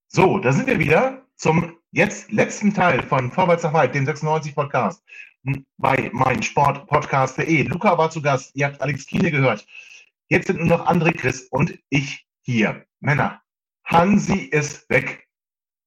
So, 0.08 0.38
da 0.38 0.52
sind 0.52 0.66
wir 0.66 0.78
wieder 0.78 1.25
zum 1.36 1.76
jetzt 1.92 2.32
letzten 2.32 2.74
Teil 2.74 3.02
von 3.02 3.30
Vorwärts 3.30 3.62
nach 3.62 3.72
Weit, 3.72 3.94
dem 3.94 4.06
96 4.06 4.54
Podcast 4.54 5.02
bei 5.78 6.10
meinsportpodcast.de. 6.12 7.62
Luca 7.62 7.96
war 7.96 8.10
zu 8.10 8.20
Gast, 8.20 8.50
ihr 8.54 8.66
habt 8.66 8.80
Alex 8.80 9.06
Kiene 9.06 9.30
gehört. 9.30 9.66
Jetzt 10.28 10.48
sind 10.48 10.58
nur 10.58 10.66
noch 10.66 10.86
André, 10.86 11.12
Chris 11.12 11.42
und 11.50 11.78
ich 11.88 12.26
hier. 12.42 12.84
Männer, 13.00 13.40
Hansi 13.84 14.38
ist 14.38 14.88
weg. 14.90 15.28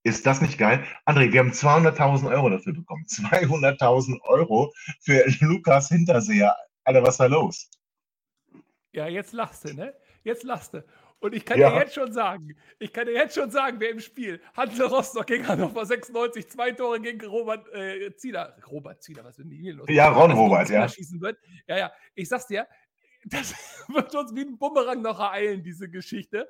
Ist 0.04 0.26
das 0.26 0.42
nicht 0.42 0.58
geil? 0.58 0.86
André, 1.06 1.34
wir 1.34 1.42
haben 1.42 1.52
200.000 1.52 2.32
Euro 2.32 2.50
dafür 2.50 2.74
bekommen. 2.74 3.06
200.000 3.10 4.22
Euro 4.22 4.72
für 5.02 5.26
Lukas 5.42 5.90
Hinterseher. 5.90 6.56
Alter, 6.86 7.04
was 7.04 7.18
da 7.18 7.26
los? 7.26 7.70
Ja, 8.94 9.08
jetzt 9.08 9.34
lachst 9.34 9.66
du, 9.66 9.74
ne? 9.74 9.94
Jetzt 10.24 10.44
lachst 10.44 10.74
du. 10.74 10.84
Und 11.22 11.36
ich 11.36 11.46
kann 11.46 11.60
ja. 11.60 11.72
dir 11.72 11.80
jetzt 11.80 11.96
schon 11.96 12.14
sagen, 12.14 12.56
ich 12.80 12.94
kann 12.94 13.06
dir 13.06 13.14
jetzt 13.14 13.36
schon 13.36 13.52
sagen, 13.52 13.80
wer 13.80 13.90
im 13.90 14.00
Spiel 14.00 14.42
Hansel 14.56 14.86
Rostock 14.86 15.28
gegen 15.28 15.48
Hannover 15.48 15.86
96, 15.86 16.50
zwei 16.50 16.72
Tore 16.72 17.02
gegen 17.02 17.26
Robert 17.26 17.68
äh, 17.74 18.16
Zieler, 18.16 18.56
Robert 18.72 19.04
Zieler, 19.04 19.26
was 19.26 19.36
sind 19.36 19.50
die 19.50 19.58
hier 19.58 19.74
los? 19.74 19.88
Ja, 19.90 20.10
Ron 20.10 20.32
Robert, 20.32 20.70
ja. 20.70 20.88
Schießen 20.88 21.20
wird. 21.20 21.38
Ja, 21.68 21.78
ja, 21.78 21.92
ich 22.16 22.30
sag's 22.30 22.48
dir, 22.48 22.68
das 23.30 23.54
wird 23.88 24.14
uns 24.16 24.36
wie 24.36 24.42
ein 24.42 24.58
Bumerang 24.58 25.02
noch 25.02 25.20
ereilen, 25.20 25.64
diese 25.64 25.90
Geschichte. 25.90 26.48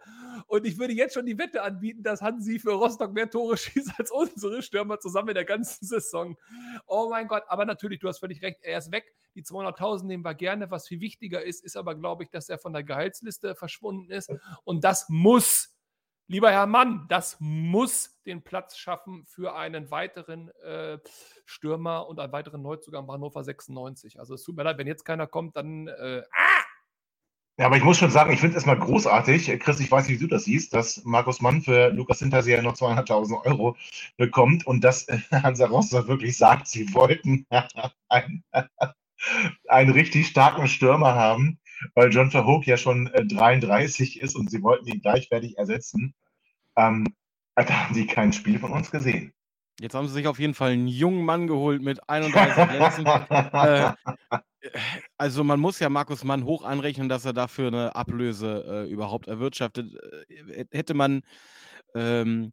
Und 0.48 0.66
ich 0.66 0.78
würde 0.78 0.94
jetzt 0.94 1.14
schon 1.14 1.26
die 1.26 1.38
Wette 1.38 1.62
anbieten, 1.62 2.04
dass 2.04 2.22
Hansi 2.22 2.60
für 2.60 2.72
Rostock 2.72 3.14
mehr 3.14 3.30
Tore 3.30 3.58
schießt 3.58 3.94
als 3.98 4.12
unsere 4.12 4.62
Stürmer 4.62 5.00
zusammen 5.00 5.30
in 5.30 5.36
der 5.36 5.46
ganzen 5.46 5.86
Saison. 5.86 6.38
Oh 6.88 7.10
mein 7.10 7.28
Gott, 7.28 7.44
aber 7.48 7.66
natürlich, 7.66 8.00
du 8.00 8.08
hast 8.08 8.20
völlig 8.20 8.42
recht, 8.42 8.60
er 8.62 8.78
ist 8.78 8.92
weg. 8.92 9.14
Die 9.36 9.44
200.000 9.44 10.06
nehmen 10.06 10.26
wir 10.26 10.34
gerne. 10.34 10.72
Was 10.72 10.88
viel 10.88 11.00
wichtiger 11.00 11.44
ist, 11.44 11.64
ist 11.64 11.78
aber, 11.78 11.96
glaube 11.96 12.24
ich, 12.24 12.30
dass 12.30 12.50
er 12.50 12.58
von 12.58 12.74
der 12.74 12.84
Gehaltsliste 12.84 13.56
verschwunden 13.56 14.12
ist. 14.12 14.32
Und 14.64 14.84
das 14.84 15.08
muss, 15.10 15.78
lieber 16.28 16.52
Herr 16.52 16.68
Mann, 16.68 17.06
das 17.10 17.38
muss 17.40 18.20
den 18.26 18.44
Platz 18.44 18.78
schaffen 18.78 19.26
für 19.26 19.56
einen 19.56 19.92
weiteren 19.92 20.50
äh, 20.64 21.00
Stürmer 21.46 22.08
und 22.08 22.20
einen 22.20 22.34
weiteren 22.34 22.62
Neuzugang 22.62 23.08
bei 23.08 23.14
Hannover 23.14 23.44
96. 23.44 24.20
Also 24.20 24.34
es 24.34 24.44
tut 24.44 24.56
mir 24.56 24.64
leid, 24.64 24.78
wenn 24.78 24.88
jetzt 24.88 25.06
keiner 25.06 25.28
kommt, 25.28 25.56
dann 25.56 25.88
äh, 25.88 26.24
ah! 26.32 26.49
Ja, 27.60 27.66
aber 27.66 27.76
ich 27.76 27.84
muss 27.84 27.98
schon 27.98 28.10
sagen, 28.10 28.32
ich 28.32 28.40
finde 28.40 28.56
es 28.56 28.66
erstmal 28.66 28.80
großartig. 28.80 29.60
Chris, 29.60 29.82
ich 29.82 29.92
weiß 29.92 30.08
nicht, 30.08 30.22
wie 30.22 30.24
du 30.24 30.34
das 30.34 30.46
siehst, 30.46 30.74
dass 30.74 31.04
Markus 31.04 31.42
Mann 31.42 31.62
für 31.62 31.90
Lukas 31.90 32.20
Hinterseher 32.20 32.62
noch 32.62 32.76
200.000 32.76 33.46
Euro 33.46 33.76
bekommt 34.16 34.66
und 34.66 34.82
dass 34.82 35.08
Hansa 35.30 35.66
Rostock 35.66 36.08
wirklich 36.08 36.38
sagt, 36.38 36.70
sie 36.70 36.94
wollten 36.94 37.46
einen, 38.08 38.46
einen 39.68 39.92
richtig 39.92 40.28
starken 40.28 40.70
Stürmer 40.70 41.16
haben, 41.16 41.60
weil 41.96 42.14
John 42.14 42.32
Verhoek 42.32 42.66
ja 42.66 42.78
schon 42.78 43.12
33 43.14 44.22
ist 44.22 44.38
und 44.38 44.50
sie 44.50 44.64
wollten 44.64 44.88
ihn 44.88 45.02
gleichwertig 45.02 45.58
ersetzen. 45.58 46.14
Ähm, 46.78 47.14
da 47.56 47.68
haben 47.68 47.94
sie 47.94 48.08
kein 48.08 48.32
Spiel 48.32 48.58
von 48.58 48.72
uns 48.72 48.90
gesehen. 48.90 49.34
Jetzt 49.82 49.96
haben 49.96 50.08
sie 50.08 50.14
sich 50.14 50.28
auf 50.28 50.40
jeden 50.40 50.54
Fall 50.54 50.72
einen 50.72 50.88
jungen 50.88 51.26
Mann 51.26 51.48
geholt 51.48 51.82
mit 51.82 52.08
31 52.08 52.68
Plätzen. 52.70 53.06
äh, 53.52 53.92
also 55.18 55.44
man 55.44 55.60
muss 55.60 55.80
ja 55.80 55.90
Markus 55.90 56.24
Mann 56.24 56.44
hoch 56.46 56.64
anrechnen, 56.64 57.10
dass 57.10 57.26
er 57.26 57.34
dafür 57.34 57.68
eine 57.68 57.96
Ablöse 57.96 58.86
äh, 58.88 58.92
überhaupt 58.92 59.28
erwirtschaftet. 59.28 59.94
Äh, 60.30 60.66
hätte 60.72 60.94
man 60.94 61.22
ähm, 61.96 62.52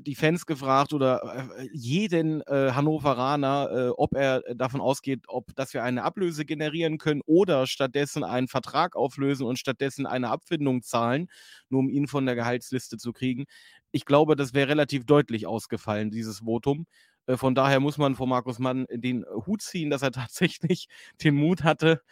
die 0.00 0.14
Fans 0.16 0.46
gefragt 0.46 0.92
oder 0.92 1.48
äh, 1.58 1.68
jeden 1.72 2.42
äh, 2.42 2.72
Hannoveraner, 2.72 3.70
äh, 3.72 3.88
ob 3.90 4.14
er 4.16 4.42
davon 4.54 4.80
ausgeht, 4.80 5.24
ob 5.28 5.54
dass 5.56 5.74
wir 5.74 5.84
eine 5.84 6.02
Ablöse 6.04 6.44
generieren 6.44 6.98
können 6.98 7.22
oder 7.26 7.66
stattdessen 7.66 8.24
einen 8.24 8.48
Vertrag 8.48 8.96
auflösen 8.96 9.46
und 9.46 9.58
stattdessen 9.58 10.06
eine 10.06 10.30
Abfindung 10.30 10.82
zahlen, 10.82 11.28
nur 11.68 11.80
um 11.80 11.88
ihn 11.90 12.08
von 12.08 12.26
der 12.26 12.34
Gehaltsliste 12.34 12.96
zu 12.98 13.12
kriegen. 13.12 13.44
Ich 13.92 14.04
glaube, 14.04 14.36
das 14.36 14.54
wäre 14.54 14.68
relativ 14.70 15.04
deutlich 15.06 15.46
ausgefallen, 15.46 16.10
dieses 16.10 16.40
Votum. 16.40 16.86
Äh, 17.26 17.36
von 17.36 17.54
daher 17.54 17.80
muss 17.80 17.98
man 17.98 18.14
vor 18.14 18.26
Markus 18.26 18.58
Mann 18.58 18.86
den 18.90 19.24
Hut 19.46 19.62
ziehen, 19.62 19.90
dass 19.90 20.02
er 20.02 20.12
tatsächlich 20.12 20.88
den 21.22 21.34
Mut 21.34 21.64
hatte, 21.64 22.02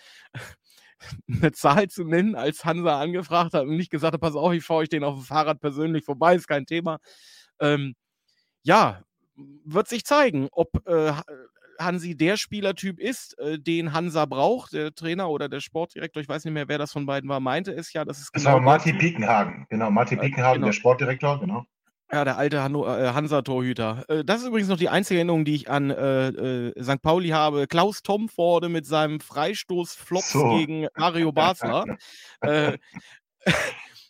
eine 1.29 1.53
Zahl 1.53 1.89
zu 1.89 2.05
nennen, 2.05 2.35
als 2.35 2.65
Hansa 2.65 3.01
angefragt 3.01 3.55
hat 3.55 3.63
und 3.63 3.77
nicht 3.77 3.91
gesagt 3.91 4.15
hat, 4.15 4.21
pass 4.21 4.37
auf, 4.37 4.53
ich 4.53 4.65
fahre 4.65 4.81
euch 4.81 4.89
den 4.89 5.05
auf 5.05 5.17
dem 5.17 5.25
Fahrrad 5.25 5.61
persönlich 5.61 6.05
vorbei, 6.05 6.35
ist 6.35 6.49
kein 6.49 6.67
Thema. 6.67 6.99
Ähm, 7.61 7.95
ja, 8.63 9.03
wird 9.65 9.89
sich 9.89 10.05
zeigen, 10.05 10.49
ob 10.53 10.87
äh, 10.87 11.13
Hansi 11.79 12.17
der 12.17 12.37
Spielertyp 12.37 13.01
ist, 13.01 13.39
äh, 13.39 13.59
den 13.59 13.93
Hansa 13.93 14.27
braucht, 14.27 14.73
der 14.73 14.95
Trainer 14.95 15.29
oder 15.29 15.49
der 15.49 15.61
Sportdirektor, 15.61 16.23
ich 16.23 16.29
weiß 16.29 16.45
nicht 16.45 16.55
mehr, 16.55 16.69
wer 16.69 16.79
das 16.79 16.93
von 16.93 17.07
beiden 17.07 17.29
war, 17.29 17.41
meinte 17.41 17.73
es 17.73 17.93
ja, 17.93 18.05
das 18.05 18.21
ist 18.21 18.33
genau. 18.33 18.45
Das 18.45 18.55
war 18.55 18.61
Martin 18.61 18.99
Piekenhagen, 18.99 19.67
genau, 19.69 19.91
Martin 19.91 20.21
Piekenhagen, 20.21 20.55
genau. 20.55 20.67
der 20.67 20.73
Sportdirektor, 20.73 21.41
genau. 21.41 21.67
Ja, 22.13 22.25
der 22.25 22.37
alte 22.37 22.59
äh, 22.59 22.61
Hansa-Torhüter. 22.61 24.05
Äh, 24.09 24.25
das 24.25 24.43
ist 24.43 24.49
übrigens 24.49 24.69
noch 24.69 24.77
die 24.77 24.89
einzige 24.89 25.19
Erinnerung, 25.19 25.45
die 25.45 25.55
ich 25.55 25.71
an 25.71 25.91
äh, 25.91 26.29
äh, 26.29 26.83
St. 26.83 27.03
Pauli 27.03 27.31
habe. 27.31 27.67
Klaus 27.67 28.03
Tomforde 28.03 28.69
mit 28.69 28.87
seinem 28.87 29.21
Freistoß-Flops 29.21 30.33
so. 30.33 30.57
gegen 30.57 30.87
Mario 30.97 31.33
Basler. 31.33 31.85
Äh, 32.41 32.77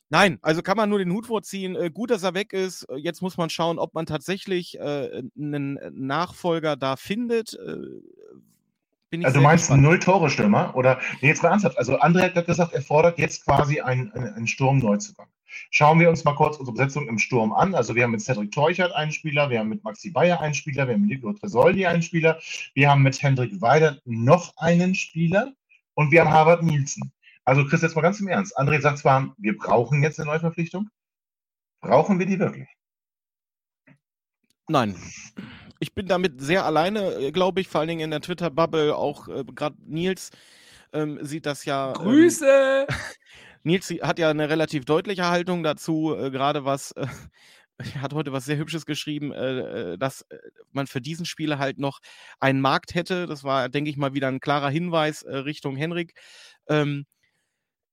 nein, 0.09 0.39
also 0.43 0.61
kann 0.61 0.77
man 0.77 0.89
nur 0.89 0.99
den 0.99 1.13
Hut 1.13 1.27
vorziehen. 1.27 1.77
Äh, 1.77 1.91
gut, 1.91 2.11
dass 2.11 2.25
er 2.25 2.35
weg 2.35 2.53
ist. 2.53 2.85
Jetzt 2.97 3.23
muss 3.23 3.37
man 3.37 3.49
schauen, 3.49 3.79
ob 3.79 3.95
man 3.95 4.07
tatsächlich 4.07 4.81
einen 4.81 5.79
Nachfolger 5.93 6.75
da 6.75 6.97
findet. 6.97 7.57
also 7.57 9.39
du 9.39 9.41
meinst 9.41 9.71
einen 9.71 9.83
Null-Tore-Stürmer? 9.83 10.75
Oder 10.75 10.99
nee, 11.21 11.29
jetzt 11.29 11.45
mal 11.45 11.51
ernsthaft. 11.51 11.79
Also 11.79 12.01
André 12.01 12.35
hat 12.35 12.47
gesagt, 12.47 12.73
er 12.73 12.83
fordert 12.83 13.19
jetzt 13.19 13.45
quasi 13.45 13.81
einen, 13.81 14.11
einen 14.13 14.49
Sturmneuzugang. 14.49 15.29
Schauen 15.71 16.01
wir 16.01 16.09
uns 16.09 16.25
mal 16.25 16.35
kurz 16.35 16.57
unsere 16.57 16.77
Besetzung 16.77 17.09
im 17.09 17.19
Sturm 17.19 17.53
an. 17.53 17.75
Also 17.75 17.95
wir 17.95 18.05
haben 18.05 18.13
mit 18.13 18.21
Cedric 18.21 18.53
Teuchert 18.53 18.93
einen 18.93 19.13
Spieler, 19.13 19.51
wir 19.51 19.59
haben 19.59 19.69
mit 19.69 19.85
Maxi 19.85 20.11
Bayer 20.11 20.41
einen 20.41 20.55
Spieler, 20.55 20.87
wir 20.87 20.95
haben 20.95 21.03
mit 21.03 21.11
Nico 21.11 21.33
Tresoldi 21.33 21.87
einen 21.87 22.03
Spieler, 22.03 22.39
wir 22.75 22.91
haben 22.91 23.03
mit 23.03 23.23
Hendrik 23.23 23.61
Weider 23.61 23.99
noch 24.05 24.57
einen 24.57 24.95
Spieler 24.95 25.53
und 25.95 26.11
wir 26.11 26.21
haben 26.21 26.31
Harvard 26.31 26.63
Nielsen. 26.63 27.13
Also 27.45 27.65
Chris, 27.67 27.83
jetzt 27.83 27.95
mal 27.95 28.03
ganz 28.03 28.21
im 28.21 28.29
Ernst. 28.29 28.59
André 28.59 28.81
sagt 28.81 28.99
zwar, 28.99 29.35
wir 29.37 29.57
brauchen 29.57 30.03
jetzt 30.03 30.19
eine 30.19 30.31
Neuverpflichtung. 30.31 30.89
Brauchen 31.81 32.19
wir 32.19 32.27
die 32.27 32.39
wirklich? 32.39 32.69
Nein. 34.69 34.97
Ich 35.79 35.95
bin 35.95 36.07
damit 36.07 36.41
sehr 36.41 36.65
alleine, 36.65 37.15
äh, 37.17 37.33
glaube 37.33 37.61
ich, 37.61 37.69
vor 37.69 37.81
allen 37.81 37.89
Dingen 37.89 38.01
in 38.01 38.11
der 38.11 38.23
Twitter-Bubble. 38.23 38.97
Auch 38.97 39.29
äh, 39.29 39.45
gerade 39.45 39.77
Nils 39.85 40.31
ähm, 40.95 41.19
sieht 41.21 41.45
das 41.45 41.67
ja. 41.67 41.89
Ähm, 41.89 41.95
Grüße! 41.95 42.87
Ähm, 42.89 42.97
Nils 43.65 43.91
hat 44.03 44.19
ja 44.19 44.31
eine 44.31 44.49
relativ 44.49 44.85
deutliche 44.85 45.29
Haltung 45.29 45.63
dazu, 45.63 46.15
äh, 46.15 46.31
gerade 46.31 46.65
was, 46.65 46.93
äh, 46.93 47.07
hat 48.01 48.15
heute 48.15 48.33
was 48.33 48.45
sehr 48.45 48.59
Hübsches 48.59 48.87
geschrieben, 48.87 49.33
äh, 49.33 49.93
äh 49.93 49.99
dass 49.99 50.23
äh, 50.29 50.39
man 50.73 50.87
für 50.87 51.01
diesen 51.01 51.27
Spieler 51.27 51.59
halt 51.59 51.79
noch 51.79 52.01
einen 52.41 52.61
Markt 52.61 52.95
hätte. 52.95 53.27
Das 53.27 53.43
war, 53.45 53.69
denke 53.69 53.91
ich 53.91 53.97
mal, 53.97 54.15
wieder 54.15 54.29
ein 54.29 54.41
klarer 54.41 54.71
Hinweis 54.71 55.23
äh, 55.23 55.37
Richtung 55.37 55.77
Henrik. 55.77 56.15
Ähm, 56.69 57.07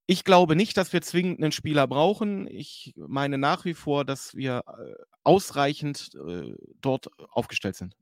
ich 0.08 0.26
glaube 0.26 0.56
nicht, 0.56 0.78
dass 0.78 0.94
wir 0.94 1.02
zwingend 1.02 1.42
einen 1.42 1.54
Spieler 1.54 1.88
brauchen. 1.88 2.48
Ich 2.48 2.94
meine 2.98 3.38
nach 3.38 3.66
wie 3.66 3.74
vor, 3.74 4.04
dass 4.06 4.36
wir 4.36 4.64
ausreichend 5.24 6.12
dort 6.82 7.08
aufgestellt 7.30 7.78
sind. 7.78 7.96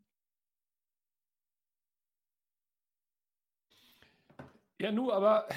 Ja, 4.79 4.91
nu, 4.91 5.11
aber 5.11 5.47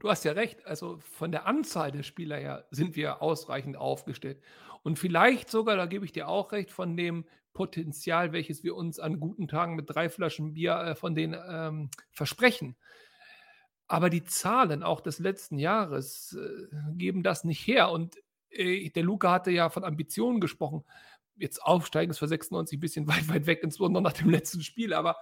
du 0.00 0.10
hast 0.10 0.24
ja 0.24 0.32
recht, 0.32 0.66
also 0.66 0.98
von 0.98 1.30
der 1.30 1.46
Anzahl 1.46 1.92
der 1.92 2.02
Spieler 2.02 2.36
her 2.36 2.66
sind 2.70 2.96
wir 2.96 3.22
ausreichend 3.22 3.76
aufgestellt. 3.76 4.42
Und 4.82 4.98
vielleicht 4.98 5.50
sogar, 5.50 5.76
da 5.76 5.86
gebe 5.86 6.04
ich 6.04 6.12
dir 6.12 6.26
auch 6.26 6.52
recht, 6.52 6.70
von 6.70 6.96
dem 6.96 7.24
Potenzial, 7.52 8.32
welches 8.32 8.64
wir 8.64 8.74
uns 8.74 8.98
an 8.98 9.20
guten 9.20 9.46
Tagen 9.46 9.76
mit 9.76 9.90
drei 9.90 10.08
Flaschen 10.08 10.54
Bier 10.54 10.76
äh, 10.76 10.94
von 10.94 11.14
denen 11.14 11.38
ähm, 11.48 11.90
versprechen. 12.10 12.76
aber 13.88 14.08
die 14.08 14.24
Zahlen 14.24 14.82
auch 14.82 15.00
des 15.00 15.18
letzten 15.18 15.58
Jahres 15.58 16.32
äh, 16.34 16.68
geben 16.96 17.22
das 17.22 17.44
nicht 17.44 17.66
her. 17.66 17.90
Und 17.90 18.16
äh, 18.50 18.88
der 18.90 19.02
Luca 19.02 19.32
hatte 19.32 19.50
ja 19.50 19.68
von 19.68 19.84
Ambitionen 19.84 20.40
gesprochen. 20.40 20.84
Jetzt 21.36 21.62
aufsteigen 21.62 22.10
ist 22.10 22.18
für 22.20 22.28
96 22.28 22.78
ein 22.78 22.80
bisschen 22.80 23.06
weit, 23.08 23.28
weit 23.28 23.46
weg, 23.46 23.60
insbesondere 23.62 24.02
nach 24.02 24.12
dem 24.12 24.30
letzten 24.30 24.62
Spiel. 24.62 24.94
Aber 24.94 25.16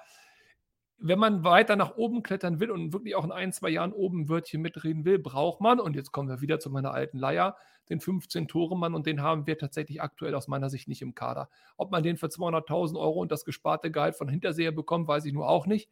wenn 1.01 1.19
man 1.19 1.45
weiter 1.45 1.77
nach 1.77 1.97
oben 1.97 2.23
klettern 2.23 2.59
will 2.61 2.71
und 2.71 2.93
wirklich 2.93 3.15
auch 3.15 3.25
in 3.25 3.33
ein, 3.33 3.53
zwei 3.53 3.71
Jahren 3.71 3.93
oben 3.93 4.29
Wörtchen 4.29 4.61
mitreden 4.61 5.05
will, 5.05 5.19
braucht 5.19 5.61
man, 5.61 5.79
und 5.79 5.95
jetzt 5.95 6.13
kommen 6.13 6.29
wir 6.29 6.41
wieder 6.41 6.59
zu 6.59 6.71
meiner 6.71 6.93
alten 6.93 7.19
Leier, 7.19 7.57
den 7.89 8.01
15-Tore-Mann 8.01 8.95
und 8.95 9.07
den 9.07 9.23
haben 9.23 9.47
wir 9.47 9.57
tatsächlich 9.57 10.03
aktuell 10.03 10.35
aus 10.35 10.49
meiner 10.49 10.71
Sicht 10.71 10.89
nicht 10.89 11.01
im 11.01 11.15
Kader. 11.15 11.49
Ob 11.77 11.91
man 11.91 12.03
den 12.03 12.17
für 12.17 12.27
200.000 12.27 12.99
Euro 12.99 13.21
und 13.21 13.33
das 13.33 13.45
gesparte 13.45 13.91
Gehalt 13.91 14.17
von 14.17 14.29
Hinterseher 14.29 14.73
bekommt, 14.73 15.09
weiß 15.09 15.25
ich 15.25 15.33
nur 15.33 15.49
auch 15.49 15.67
nicht. 15.67 15.89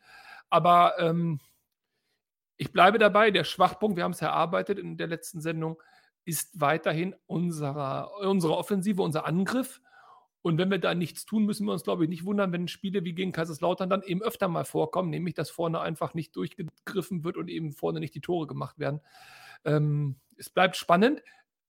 Aber 0.50 0.94
ähm, 0.98 1.40
ich 2.56 2.72
bleibe 2.72 2.98
dabei, 2.98 3.30
der 3.30 3.44
Schwachpunkt, 3.44 3.96
wir 3.96 4.04
haben 4.04 4.12
es 4.12 4.22
erarbeitet 4.22 4.78
in 4.78 4.96
der 4.96 5.06
letzten 5.06 5.40
Sendung, 5.40 5.80
ist 6.24 6.60
weiterhin 6.60 7.14
unsere, 7.26 8.10
unsere 8.20 8.56
Offensive, 8.56 9.00
unser 9.02 9.26
Angriff. 9.26 9.80
Und 10.46 10.58
wenn 10.58 10.70
wir 10.70 10.78
da 10.78 10.94
nichts 10.94 11.26
tun, 11.26 11.44
müssen 11.44 11.66
wir 11.66 11.72
uns, 11.72 11.82
glaube 11.82 12.04
ich, 12.04 12.08
nicht 12.08 12.24
wundern, 12.24 12.52
wenn 12.52 12.68
Spiele 12.68 13.04
wie 13.04 13.14
gegen 13.14 13.32
Kaiserslautern 13.32 13.90
dann 13.90 14.04
eben 14.04 14.22
öfter 14.22 14.46
mal 14.46 14.64
vorkommen, 14.64 15.10
nämlich 15.10 15.34
dass 15.34 15.50
vorne 15.50 15.80
einfach 15.80 16.14
nicht 16.14 16.36
durchgegriffen 16.36 17.24
wird 17.24 17.36
und 17.36 17.48
eben 17.48 17.72
vorne 17.72 17.98
nicht 17.98 18.14
die 18.14 18.20
Tore 18.20 18.46
gemacht 18.46 18.78
werden. 18.78 19.00
Ähm, 19.64 20.20
es 20.36 20.48
bleibt 20.48 20.76
spannend. 20.76 21.20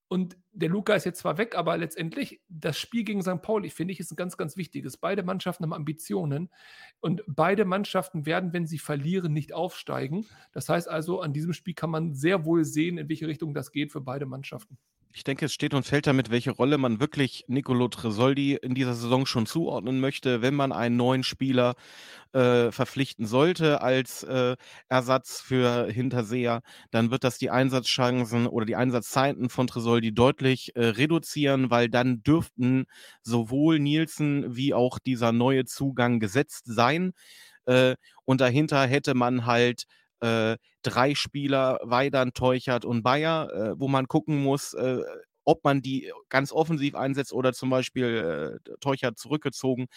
Und 0.09 0.37
der 0.51 0.69
Luca 0.69 0.93
ist 0.93 1.05
jetzt 1.05 1.21
zwar 1.21 1.39
weg, 1.39 1.55
aber 1.55 1.75
letztendlich 1.75 2.39
das 2.49 2.77
Spiel 2.77 3.03
gegen 3.03 3.23
St. 3.23 3.41
Pauli, 3.41 3.71
finde 3.71 3.93
ich, 3.93 3.99
ist 3.99 4.11
ein 4.11 4.15
ganz, 4.15 4.37
ganz 4.37 4.57
wichtiges. 4.57 4.97
Beide 4.97 5.23
Mannschaften 5.23 5.63
haben 5.63 5.73
Ambitionen 5.73 6.51
und 6.99 7.23
beide 7.25 7.65
Mannschaften 7.65 8.27
werden, 8.27 8.53
wenn 8.53 8.67
sie 8.67 8.77
verlieren, 8.77 9.33
nicht 9.33 9.53
aufsteigen. 9.53 10.27
Das 10.51 10.69
heißt 10.69 10.87
also, 10.87 11.21
an 11.21 11.33
diesem 11.33 11.53
Spiel 11.53 11.73
kann 11.73 11.89
man 11.89 12.13
sehr 12.13 12.45
wohl 12.45 12.63
sehen, 12.63 12.99
in 12.99 13.09
welche 13.09 13.25
Richtung 13.25 13.55
das 13.55 13.71
geht 13.71 13.91
für 13.91 14.01
beide 14.01 14.27
Mannschaften. 14.27 14.77
Ich 15.13 15.23
denke, 15.23 15.45
es 15.45 15.53
steht 15.53 15.73
und 15.73 15.85
fällt 15.85 16.05
damit, 16.05 16.29
welche 16.29 16.51
Rolle 16.51 16.77
man 16.77 16.99
wirklich 16.99 17.43
Nicolo 17.47 17.87
Tresoldi 17.87 18.55
in 18.55 18.75
dieser 18.75 18.93
Saison 18.93 19.25
schon 19.25 19.47
zuordnen 19.47 19.99
möchte, 19.99 20.41
wenn 20.41 20.53
man 20.53 20.71
einen 20.71 20.95
neuen 20.95 21.23
Spieler 21.23 21.75
äh, 22.33 22.71
verpflichten 22.71 23.25
sollte 23.25 23.81
als 23.81 24.23
äh, 24.23 24.55
Ersatz 24.89 25.41
für 25.41 25.87
Hinterseher, 25.91 26.61
dann 26.91 27.09
wird 27.09 27.23
das 27.23 27.39
die 27.39 27.49
Einsatzchancen 27.49 28.45
oder 28.47 28.65
die 28.65 28.75
Einsatzzeiten 28.75 29.49
von 29.49 29.65
Tresoldi 29.65 30.13
deutlich 30.13 30.75
äh, 30.75 30.85
reduzieren, 30.85 31.71
weil 31.71 31.89
dann 31.89 32.21
dürften 32.21 32.85
sowohl 33.23 33.79
Nielsen 33.79 34.55
wie 34.55 34.73
auch 34.73 34.99
dieser 34.99 35.31
neue 35.31 35.65
Zugang 35.65 36.19
gesetzt 36.19 36.65
sein. 36.67 37.13
Äh, 37.65 37.95
und 38.25 38.41
dahinter 38.41 38.85
hätte 38.85 39.15
man 39.15 39.45
halt 39.45 39.85
äh, 40.21 40.57
drei 40.87 41.15
Spieler, 41.15 41.79
Weidern, 41.83 42.33
Teuchert 42.33 42.85
und 42.85 43.03
Bayer, 43.03 43.49
äh, 43.53 43.79
wo 43.79 43.87
man 43.87 44.07
gucken 44.07 44.43
muss, 44.43 44.73
äh, 44.73 45.01
ob 45.45 45.63
man 45.63 45.81
die 45.81 46.11
ganz 46.29 46.51
offensiv 46.51 46.95
einsetzt 46.95 47.33
oder 47.33 47.53
zum 47.53 47.69
Beispiel 47.69 48.59
äh, 48.67 48.75
Teuchert 48.81 49.17
zurückgezogen. 49.17 49.87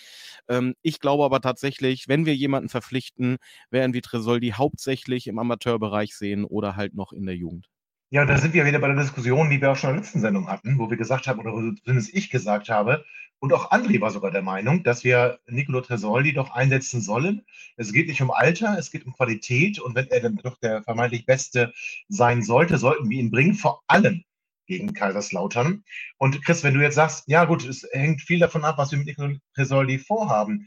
Ähm, 0.49 0.75
ich 0.83 1.01
glaube 1.01 1.25
aber 1.25 1.41
tatsächlich, 1.41 2.09
wenn 2.09 2.27
wir 2.27 2.37
jemanden 2.37 2.69
verpflichten, 2.69 3.39
werden 3.71 3.95
wir 3.95 4.03
Tresoldi 4.03 4.51
hauptsächlich 4.53 5.27
im 5.29 5.39
Amateurbereich 5.41 6.17
sehen 6.17 6.45
oder 6.45 6.77
halt 6.77 6.95
noch 6.95 7.13
in 7.13 7.27
der 7.27 7.37
Jugend. 7.37 7.70
Ja, 8.13 8.25
da 8.25 8.37
sind 8.39 8.55
wir 8.55 8.67
wieder 8.67 8.81
bei 8.81 8.89
der 8.89 8.97
Diskussion, 8.97 9.51
die 9.51 9.61
wir 9.61 9.71
auch 9.71 9.77
schon 9.77 9.91
in 9.91 9.97
der 9.97 10.03
letzten 10.03 10.21
Sendung 10.21 10.49
hatten, 10.49 10.79
wo 10.79 10.91
wir 10.91 10.97
gesagt 10.97 11.29
haben, 11.29 11.39
oder 11.39 11.53
zumindest 11.53 12.13
ich 12.13 12.29
gesagt 12.29 12.69
habe, 12.69 13.05
und 13.39 13.53
auch 13.55 13.71
André 13.71 14.01
war 14.01 14.11
sogar 14.11 14.31
der 14.31 14.43
Meinung, 14.43 14.83
dass 14.83 15.03
wir 15.03 15.41
Nicolo 15.47 15.81
Tresoldi 15.81 16.35
doch 16.35 16.51
einsetzen 16.51 17.01
sollen. 17.01 17.47
Es 17.77 17.93
geht 17.93 18.09
nicht 18.09 18.21
um 18.21 18.31
Alter, 18.31 18.77
es 18.79 18.91
geht 18.91 19.07
um 19.07 19.15
Qualität. 19.15 19.79
Und 19.81 19.95
wenn 19.95 20.09
er 20.09 20.21
dann 20.21 20.37
doch 20.37 20.59
der 20.59 20.83
vermeintlich 20.83 21.25
Beste 21.25 21.73
sein 22.09 22.43
sollte, 22.43 22.77
sollten 22.77 23.09
wir 23.09 23.19
ihn 23.19 23.31
bringen, 23.31 23.55
vor 23.55 23.83
allem 23.87 24.25
gegen 24.67 24.93
Kaiserslautern. 24.93 25.85
Und 26.19 26.45
Chris, 26.45 26.63
wenn 26.65 26.75
du 26.75 26.83
jetzt 26.83 26.97
sagst, 26.97 27.25
ja 27.29 27.47
gut, 27.47 27.65
es 27.65 27.89
hängt 27.93 28.21
viel 28.21 28.41
davon 28.41 28.65
ab, 28.65 28.77
was 28.77 28.91
wir 28.91 28.99
mit 28.99 29.07
Nicolo 29.07 29.37
Tresoldi 29.55 29.99
vorhaben. 29.99 30.67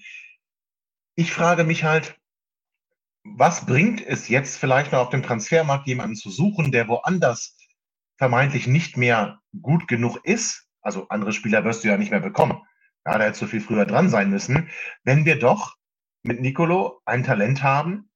Ich 1.16 1.32
frage 1.32 1.66
mich 1.66 1.84
halt, 1.84 2.18
was 3.24 3.66
bringt 3.66 4.06
es 4.06 4.28
jetzt 4.28 4.58
vielleicht 4.58 4.92
noch 4.92 5.00
auf 5.00 5.10
dem 5.10 5.24
Transfermarkt 5.24 5.88
jemanden 5.88 6.16
zu 6.16 6.30
suchen, 6.30 6.72
der 6.72 6.88
woanders 6.88 7.58
vermeintlich 8.18 8.68
nicht 8.68 8.98
mehr 8.98 9.40
gut 9.62 9.88
genug 9.88 10.20
ist? 10.24 10.68
Also 10.82 11.08
andere 11.08 11.32
Spieler 11.32 11.64
wirst 11.64 11.84
du 11.84 11.88
ja 11.88 11.98
nicht 11.98 12.12
mehr 12.12 12.20
bekommen. 12.20 12.62
Ja, 13.06 13.18
da 13.18 13.26
hätte 13.26 13.38
so 13.38 13.48
viel 13.48 13.62
früher 13.62 13.86
dran 13.86 14.10
sein 14.10 14.30
müssen. 14.30 14.70
Wenn 15.04 15.26
wir 15.26 15.40
doch 15.40 15.76
mit 16.24 16.42
Nicolo 16.42 17.02
ein 17.06 17.24
Talent 17.24 17.64
haben, 17.64 18.10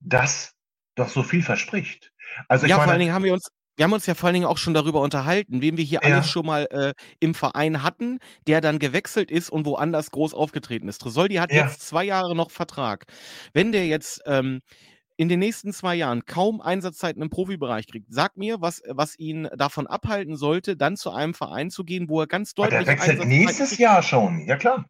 das 0.00 0.54
doch 0.94 1.08
so 1.08 1.22
viel 1.22 1.42
verspricht. 1.42 2.12
Also 2.48 2.66
ja, 2.66 2.76
meine, 2.76 2.84
vor 2.84 2.92
allen 2.92 3.00
Dingen 3.00 3.14
haben 3.14 3.24
wir 3.24 3.32
uns 3.32 3.48
wir 3.76 3.84
haben 3.84 3.92
uns 3.92 4.06
ja 4.06 4.14
vor 4.14 4.26
allen 4.26 4.34
Dingen 4.34 4.46
auch 4.46 4.58
schon 4.58 4.74
darüber 4.74 5.00
unterhalten, 5.00 5.62
wen 5.62 5.76
wir 5.76 5.84
hier 5.84 6.00
ja. 6.02 6.08
alles 6.08 6.28
schon 6.28 6.46
mal 6.46 6.66
äh, 6.70 6.92
im 7.20 7.34
Verein 7.34 7.82
hatten, 7.82 8.18
der 8.46 8.60
dann 8.60 8.78
gewechselt 8.78 9.30
ist 9.30 9.50
und 9.50 9.66
woanders 9.66 10.10
groß 10.10 10.34
aufgetreten 10.34 10.88
ist. 10.88 10.98
Tresoldi 10.98 11.36
hat 11.36 11.52
ja. 11.52 11.64
jetzt 11.64 11.86
zwei 11.86 12.04
Jahre 12.04 12.36
noch 12.36 12.50
Vertrag. 12.50 13.04
Wenn 13.52 13.72
der 13.72 13.86
jetzt 13.86 14.22
ähm, 14.26 14.60
in 15.16 15.28
den 15.28 15.38
nächsten 15.38 15.72
zwei 15.72 15.94
Jahren 15.94 16.24
kaum 16.24 16.60
Einsatzzeiten 16.60 17.22
im 17.22 17.30
Profibereich 17.30 17.86
kriegt, 17.86 18.06
sag 18.10 18.36
mir, 18.36 18.60
was, 18.60 18.82
was 18.88 19.18
ihn 19.18 19.48
davon 19.56 19.86
abhalten 19.86 20.36
sollte, 20.36 20.76
dann 20.76 20.96
zu 20.96 21.10
einem 21.10 21.34
Verein 21.34 21.70
zu 21.70 21.84
gehen, 21.84 22.08
wo 22.08 22.20
er 22.20 22.26
ganz 22.26 22.54
deutlich. 22.54 22.76
Aber 22.76 22.84
der 22.84 22.94
wechselt 22.94 23.24
nächstes 23.24 23.78
Jahr 23.78 24.02
schon, 24.02 24.46
ja 24.46 24.56
klar. 24.56 24.86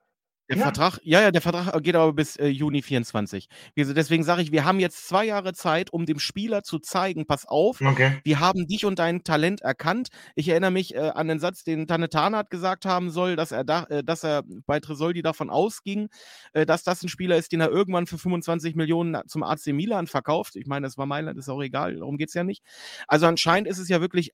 Der 0.52 0.58
ja. 0.58 0.64
Vertrag, 0.64 0.98
ja, 1.02 1.22
ja, 1.22 1.30
der 1.30 1.40
Vertrag 1.40 1.82
geht 1.82 1.96
aber 1.96 2.12
bis 2.12 2.36
äh, 2.36 2.46
Juni 2.46 2.82
24. 2.82 3.48
Deswegen 3.74 4.22
sage 4.22 4.42
ich, 4.42 4.52
wir 4.52 4.66
haben 4.66 4.80
jetzt 4.80 5.08
zwei 5.08 5.24
Jahre 5.24 5.54
Zeit, 5.54 5.90
um 5.94 6.04
dem 6.04 6.18
Spieler 6.18 6.62
zu 6.62 6.78
zeigen, 6.78 7.24
pass 7.26 7.46
auf, 7.46 7.80
okay. 7.80 8.18
wir 8.22 8.38
haben 8.38 8.66
dich 8.66 8.84
und 8.84 8.98
dein 8.98 9.24
Talent 9.24 9.62
erkannt. 9.62 10.08
Ich 10.34 10.50
erinnere 10.50 10.70
mich 10.70 10.94
äh, 10.94 10.98
an 11.14 11.28
den 11.28 11.38
Satz, 11.38 11.64
den 11.64 11.86
Tanne 11.86 12.10
Tarnat 12.10 12.50
gesagt 12.50 12.84
haben 12.84 13.10
soll, 13.10 13.34
dass 13.34 13.50
er, 13.50 13.64
da, 13.64 13.84
äh, 13.84 14.04
dass 14.04 14.24
er 14.24 14.42
bei 14.66 14.78
Tresoldi 14.78 15.22
davon 15.22 15.48
ausging, 15.48 16.10
äh, 16.52 16.66
dass 16.66 16.82
das 16.82 17.02
ein 17.02 17.08
Spieler 17.08 17.38
ist, 17.38 17.52
den 17.52 17.62
er 17.62 17.70
irgendwann 17.70 18.06
für 18.06 18.18
25 18.18 18.74
Millionen 18.74 19.26
zum 19.28 19.42
AC 19.42 19.68
Milan 19.68 20.06
verkauft. 20.06 20.56
Ich 20.56 20.66
meine, 20.66 20.86
das 20.86 20.98
war 20.98 21.06
Mailand, 21.06 21.38
ist 21.38 21.48
auch 21.48 21.62
egal, 21.62 21.96
darum 21.96 22.18
geht 22.18 22.28
es 22.28 22.34
ja 22.34 22.44
nicht. 22.44 22.62
Also 23.08 23.24
anscheinend 23.24 23.68
ist 23.68 23.78
es 23.78 23.88
ja 23.88 24.02
wirklich 24.02 24.32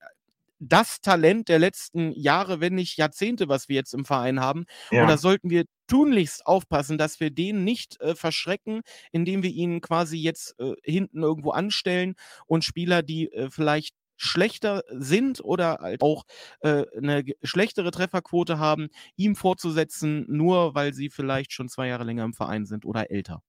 das 0.58 1.00
Talent 1.00 1.48
der 1.48 1.58
letzten 1.58 2.12
Jahre, 2.12 2.60
wenn 2.60 2.74
nicht 2.74 2.96
Jahrzehnte, 2.96 3.48
was 3.48 3.68
wir 3.68 3.76
jetzt 3.76 3.94
im 3.94 4.04
Verein 4.04 4.40
haben. 4.40 4.64
Ja. 4.90 5.02
Und 5.02 5.08
da 5.08 5.16
sollten 5.16 5.50
wir 5.50 5.64
tunlichst 5.86 6.46
aufpassen, 6.46 6.98
dass 6.98 7.20
wir 7.20 7.30
den 7.30 7.64
nicht 7.64 8.00
äh, 8.00 8.14
verschrecken, 8.14 8.82
indem 9.12 9.42
wir 9.42 9.50
ihn 9.50 9.80
quasi 9.80 10.18
jetzt 10.18 10.58
äh, 10.58 10.74
hinten 10.84 11.22
irgendwo 11.22 11.50
anstellen 11.50 12.14
und 12.46 12.64
Spieler, 12.64 13.02
die 13.02 13.32
äh, 13.32 13.50
vielleicht 13.50 13.94
schlechter 14.18 14.82
sind 14.90 15.40
oder 15.42 15.78
halt 15.80 16.02
auch 16.02 16.24
äh, 16.60 16.84
eine 16.96 17.24
schlechtere 17.42 17.90
Trefferquote 17.90 18.58
haben, 18.58 18.88
ihm 19.16 19.36
vorzusetzen, 19.36 20.26
nur 20.28 20.74
weil 20.74 20.92
sie 20.92 21.08
vielleicht 21.08 21.52
schon 21.52 21.68
zwei 21.68 21.86
Jahre 21.86 22.04
länger 22.04 22.24
im 22.24 22.34
Verein 22.34 22.66
sind 22.66 22.84
oder 22.84 23.10
älter. 23.10 23.42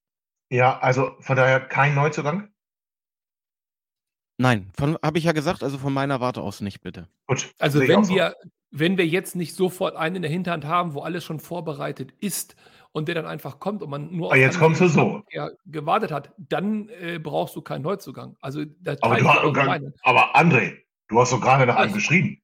Ja, 0.50 0.80
also 0.80 1.12
von 1.20 1.36
daher 1.36 1.60
kein 1.60 1.96
Neuzugang? 1.96 2.50
Nein, 4.42 4.72
habe 4.80 5.18
ich 5.18 5.26
ja 5.26 5.34
gesagt, 5.34 5.64
also 5.64 5.78
von 5.78 5.94
meiner 5.94 6.22
Warte 6.22 6.42
aus 6.42 6.62
nicht, 6.62 6.82
bitte. 6.82 7.10
Gut. 7.28 7.54
Also 7.60 7.82
wenn 7.82 8.08
wir, 8.08 8.36
wenn 8.72 8.98
wir 8.98 9.06
jetzt 9.06 9.36
nicht 9.36 9.54
sofort 9.54 9.98
einen 9.98 10.16
in 10.16 10.22
der 10.22 10.32
Hinterhand 10.32 10.64
haben, 10.64 10.94
wo 10.94 11.02
alles 11.02 11.26
schon 11.26 11.42
vorbereitet 11.42 12.14
ist 12.22 12.56
und 12.94 13.10
der 13.10 13.16
dann 13.16 13.26
einfach 13.26 13.60
kommt 13.60 13.84
und 13.84 13.90
man 13.90 14.16
nur 14.16 14.30
auf 14.30 14.38
jetzt 14.38 14.58
kommst 14.58 14.80
du 14.80 14.88
so. 14.88 15.24
gewartet 15.66 16.14
hat, 16.14 16.32
dann 16.38 16.88
äh, 16.88 17.20
brauchst 17.20 17.54
du 17.58 17.62
keinen 17.62 17.82
Neuzugang. 17.82 18.38
Also 18.40 18.62
aber, 19.02 19.18
du, 19.18 19.92
aber 20.04 20.36
André, 20.38 20.78
du 21.10 21.20
hast 21.20 21.34
doch 21.34 21.42
gerade 21.42 21.66
nach 21.66 21.76
einem 21.76 21.94
geschrieben. 21.94 22.42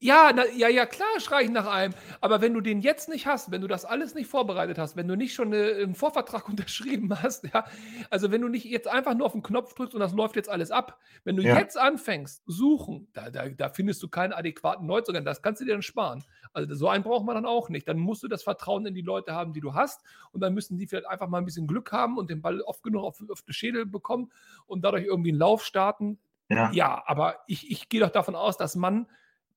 Ja, 0.00 0.30
na, 0.32 0.44
ja, 0.54 0.68
ja, 0.68 0.86
klar 0.86 1.08
schreie 1.18 1.44
ich 1.44 1.50
nach 1.50 1.66
einem. 1.66 1.92
Aber 2.20 2.40
wenn 2.40 2.54
du 2.54 2.60
den 2.60 2.80
jetzt 2.80 3.08
nicht 3.08 3.26
hast, 3.26 3.50
wenn 3.50 3.60
du 3.60 3.66
das 3.66 3.84
alles 3.84 4.14
nicht 4.14 4.30
vorbereitet 4.30 4.78
hast, 4.78 4.96
wenn 4.96 5.08
du 5.08 5.16
nicht 5.16 5.34
schon 5.34 5.52
eine, 5.52 5.72
einen 5.72 5.96
Vorvertrag 5.96 6.48
unterschrieben 6.48 7.20
hast, 7.20 7.52
ja, 7.52 7.64
also 8.08 8.30
wenn 8.30 8.40
du 8.40 8.48
nicht 8.48 8.64
jetzt 8.64 8.86
einfach 8.86 9.14
nur 9.14 9.26
auf 9.26 9.32
den 9.32 9.42
Knopf 9.42 9.74
drückst 9.74 9.94
und 9.94 10.00
das 10.00 10.12
läuft 10.12 10.36
jetzt 10.36 10.48
alles 10.48 10.70
ab, 10.70 11.00
wenn 11.24 11.34
du 11.34 11.42
ja. 11.42 11.58
jetzt 11.58 11.76
anfängst, 11.76 12.44
suchen, 12.46 13.08
da, 13.12 13.30
da, 13.30 13.48
da 13.48 13.70
findest 13.70 14.00
du 14.02 14.08
keinen 14.08 14.32
adäquaten 14.32 14.86
Neuzugang, 14.86 15.24
das 15.24 15.42
kannst 15.42 15.60
du 15.60 15.64
dir 15.64 15.72
dann 15.72 15.82
sparen. 15.82 16.22
Also 16.52 16.74
so 16.74 16.88
einen 16.88 17.02
braucht 17.02 17.26
man 17.26 17.34
dann 17.34 17.46
auch 17.46 17.68
nicht. 17.68 17.88
Dann 17.88 17.98
musst 17.98 18.22
du 18.22 18.28
das 18.28 18.44
Vertrauen 18.44 18.86
in 18.86 18.94
die 18.94 19.02
Leute 19.02 19.34
haben, 19.34 19.52
die 19.52 19.60
du 19.60 19.74
hast 19.74 20.02
und 20.30 20.40
dann 20.40 20.54
müssen 20.54 20.78
die 20.78 20.86
vielleicht 20.86 21.08
einfach 21.08 21.28
mal 21.28 21.38
ein 21.38 21.44
bisschen 21.44 21.66
Glück 21.66 21.90
haben 21.90 22.18
und 22.18 22.30
den 22.30 22.40
Ball 22.40 22.60
oft 22.60 22.84
genug 22.84 23.02
auf, 23.02 23.20
auf 23.30 23.42
den 23.42 23.52
Schädel 23.52 23.84
bekommen 23.84 24.30
und 24.66 24.84
dadurch 24.84 25.04
irgendwie 25.04 25.30
einen 25.30 25.40
Lauf 25.40 25.64
starten. 25.64 26.20
Ja, 26.48 26.70
ja 26.72 27.02
aber 27.04 27.40
ich, 27.48 27.68
ich 27.68 27.88
gehe 27.88 28.00
doch 28.00 28.10
davon 28.10 28.36
aus, 28.36 28.56
dass 28.56 28.76
man 28.76 29.08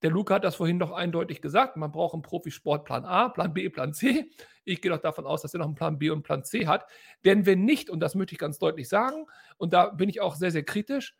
der 0.02 0.10
Luca 0.10 0.34
hat 0.34 0.44
das 0.44 0.56
vorhin 0.56 0.78
doch 0.78 0.92
eindeutig 0.92 1.40
gesagt. 1.40 1.76
Man 1.76 1.92
braucht 1.92 2.14
einen 2.14 2.22
Profisport 2.22 2.84
Plan 2.84 3.04
A, 3.04 3.28
Plan 3.28 3.54
B, 3.54 3.68
Plan 3.68 3.94
C. 3.94 4.30
Ich 4.64 4.82
gehe 4.82 4.90
doch 4.90 4.98
davon 4.98 5.26
aus, 5.26 5.42
dass 5.42 5.54
er 5.54 5.58
noch 5.58 5.66
einen 5.66 5.74
Plan 5.74 5.98
B 5.98 6.10
und 6.10 6.22
Plan 6.22 6.44
C 6.44 6.66
hat. 6.66 6.86
Denn 7.24 7.46
wenn 7.46 7.64
nicht, 7.64 7.88
und 7.88 8.00
das 8.00 8.14
möchte 8.14 8.32
ich 8.34 8.38
ganz 8.38 8.58
deutlich 8.58 8.88
sagen, 8.88 9.26
und 9.58 9.72
da 9.72 9.86
bin 9.86 10.08
ich 10.08 10.20
auch 10.20 10.34
sehr, 10.34 10.50
sehr 10.50 10.64
kritisch, 10.64 11.14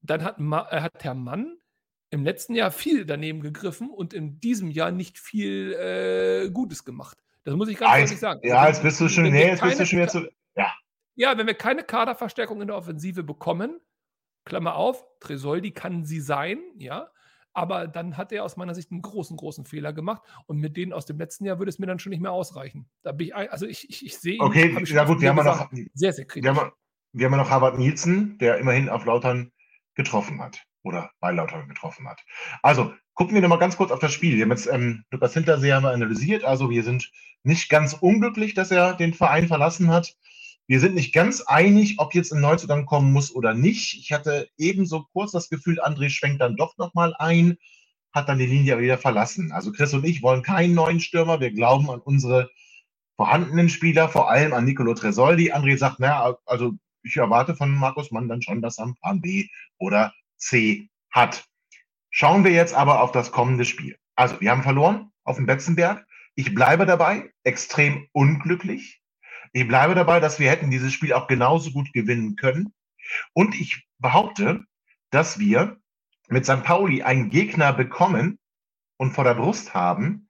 dann 0.00 0.24
hat, 0.24 0.38
äh, 0.38 0.80
hat 0.80 1.04
Herr 1.04 1.14
Mann 1.14 1.58
im 2.10 2.24
letzten 2.24 2.54
Jahr 2.54 2.70
viel 2.70 3.06
daneben 3.06 3.40
gegriffen 3.40 3.88
und 3.90 4.12
in 4.12 4.38
diesem 4.38 4.70
Jahr 4.70 4.90
nicht 4.90 5.18
viel 5.18 5.72
äh, 5.72 6.50
Gutes 6.50 6.84
gemacht. 6.84 7.18
Das 7.44 7.56
muss 7.56 7.68
ich 7.68 7.78
ganz 7.78 8.02
deutlich 8.02 8.20
sagen. 8.20 8.40
Ja, 8.44 8.68
jetzt 8.68 8.82
bist 8.82 9.00
du 9.00 9.08
schon, 9.08 9.24
nee, 9.24 9.48
jetzt 9.48 9.62
bist 9.62 9.80
du 9.80 9.86
schon 9.86 9.98
wieder 9.98 10.08
zu. 10.08 10.28
Ja. 10.54 10.72
ja, 11.14 11.38
wenn 11.38 11.46
wir 11.46 11.54
keine 11.54 11.82
Kaderverstärkung 11.82 12.60
in 12.60 12.68
der 12.68 12.76
Offensive 12.76 13.22
bekommen, 13.22 13.80
Klammer 14.44 14.76
auf, 14.76 15.04
Tresoldi 15.20 15.72
kann 15.72 16.04
sie 16.04 16.20
sein, 16.20 16.60
ja, 16.76 17.10
aber 17.54 17.86
dann 17.86 18.16
hat 18.16 18.32
er 18.32 18.44
aus 18.44 18.56
meiner 18.56 18.74
Sicht 18.74 18.90
einen 18.90 19.02
großen, 19.02 19.36
großen 19.36 19.64
Fehler 19.64 19.92
gemacht. 19.92 20.22
Und 20.46 20.58
mit 20.58 20.76
denen 20.76 20.92
aus 20.92 21.06
dem 21.06 21.18
letzten 21.18 21.44
Jahr 21.44 21.58
würde 21.58 21.70
es 21.70 21.78
mir 21.78 21.86
dann 21.86 21.98
schon 21.98 22.10
nicht 22.10 22.22
mehr 22.22 22.32
ausreichen. 22.32 22.88
Da 23.02 23.12
bin 23.12 23.28
ich, 23.28 23.34
also 23.34 23.66
ich, 23.66 23.88
ich, 23.88 24.04
ich 24.06 24.18
sehe 24.18 24.34
ihn, 24.34 24.42
Okay, 24.42 24.76
ich 24.82 24.90
ja 24.90 25.04
gut, 25.04 25.20
wir 25.20 25.28
haben 25.28 25.36
gesagt, 25.36 25.72
noch, 25.72 25.80
sehr, 25.94 26.12
sehr 26.12 26.24
wir 26.24 26.28
kritisch. 26.28 26.50
haben, 26.50 26.72
wir 27.12 27.26
haben 27.26 27.36
noch 27.36 27.50
Harvard 27.50 27.78
Nielsen, 27.78 28.38
der 28.38 28.58
immerhin 28.58 28.88
auf 28.88 29.04
Lautern 29.04 29.52
getroffen 29.94 30.40
hat 30.40 30.62
oder 30.82 31.10
bei 31.20 31.32
Lautern 31.32 31.68
getroffen 31.68 32.08
hat. 32.08 32.20
Also 32.62 32.92
gucken 33.14 33.34
wir 33.34 33.42
nochmal 33.42 33.58
ganz 33.58 33.76
kurz 33.76 33.90
auf 33.90 34.00
das 34.00 34.12
Spiel. 34.12 34.36
Wir 34.36 34.44
haben 34.44 34.50
jetzt 34.50 34.66
ähm, 34.66 35.04
Lukas 35.10 35.34
Hintersee 35.34 35.72
haben 35.72 35.84
wir 35.84 35.90
analysiert. 35.90 36.44
Also 36.44 36.70
wir 36.70 36.82
sind 36.82 37.10
nicht 37.42 37.68
ganz 37.68 37.92
unglücklich, 37.94 38.54
dass 38.54 38.70
er 38.70 38.94
den 38.94 39.14
Verein 39.14 39.48
verlassen 39.48 39.88
hat. 39.88 40.14
Wir 40.68 40.80
sind 40.80 40.94
nicht 40.94 41.12
ganz 41.12 41.42
einig, 41.42 41.96
ob 41.98 42.14
jetzt 42.14 42.32
ein 42.32 42.40
Neuzugang 42.40 42.86
kommen 42.86 43.12
muss 43.12 43.34
oder 43.34 43.54
nicht. 43.54 43.94
Ich 43.94 44.12
hatte 44.12 44.48
ebenso 44.56 45.06
kurz 45.12 45.32
das 45.32 45.48
Gefühl, 45.48 45.80
André 45.80 46.08
schwenkt 46.08 46.40
dann 46.40 46.56
doch 46.56 46.76
nochmal 46.78 47.14
ein, 47.18 47.58
hat 48.12 48.28
dann 48.28 48.38
die 48.38 48.46
Linie 48.46 48.78
wieder 48.78 48.98
verlassen. 48.98 49.52
Also 49.52 49.72
Chris 49.72 49.92
und 49.94 50.04
ich 50.04 50.22
wollen 50.22 50.42
keinen 50.42 50.74
neuen 50.74 51.00
Stürmer. 51.00 51.40
Wir 51.40 51.52
glauben 51.52 51.90
an 51.90 52.00
unsere 52.00 52.50
vorhandenen 53.16 53.68
Spieler, 53.68 54.08
vor 54.08 54.30
allem 54.30 54.52
an 54.52 54.64
Nicolo 54.64 54.94
Tresoldi. 54.94 55.52
André 55.52 55.76
sagt, 55.76 56.00
naja, 56.00 56.36
also 56.46 56.72
ich 57.02 57.16
erwarte 57.16 57.54
von 57.56 57.74
Markus 57.74 58.10
Mann 58.10 58.28
dann 58.28 58.42
schon, 58.42 58.62
dass 58.62 58.78
er 58.78 58.84
einen 58.84 58.94
Plan 58.96 59.20
B 59.20 59.48
oder 59.78 60.14
C 60.36 60.88
hat. 61.10 61.44
Schauen 62.10 62.44
wir 62.44 62.52
jetzt 62.52 62.74
aber 62.74 63.02
auf 63.02 63.12
das 63.12 63.32
kommende 63.32 63.64
Spiel. 63.64 63.96
Also, 64.14 64.40
wir 64.40 64.50
haben 64.50 64.62
verloren 64.62 65.10
auf 65.24 65.36
dem 65.36 65.46
Betzenberg. 65.46 66.06
Ich 66.34 66.54
bleibe 66.54 66.86
dabei, 66.86 67.32
extrem 67.44 68.08
unglücklich. 68.12 69.01
Ich 69.52 69.68
bleibe 69.68 69.94
dabei, 69.94 70.18
dass 70.18 70.38
wir 70.38 70.50
hätten 70.50 70.70
dieses 70.70 70.92
Spiel 70.92 71.12
auch 71.12 71.26
genauso 71.26 71.70
gut 71.72 71.92
gewinnen 71.92 72.36
können. 72.36 72.72
Und 73.34 73.54
ich 73.54 73.86
behaupte, 73.98 74.64
dass 75.10 75.38
wir 75.38 75.76
mit 76.28 76.46
St. 76.46 76.62
Pauli 76.62 77.02
einen 77.02 77.28
Gegner 77.28 77.72
bekommen 77.72 78.38
und 78.96 79.12
vor 79.12 79.24
der 79.24 79.34
Brust 79.34 79.74
haben, 79.74 80.28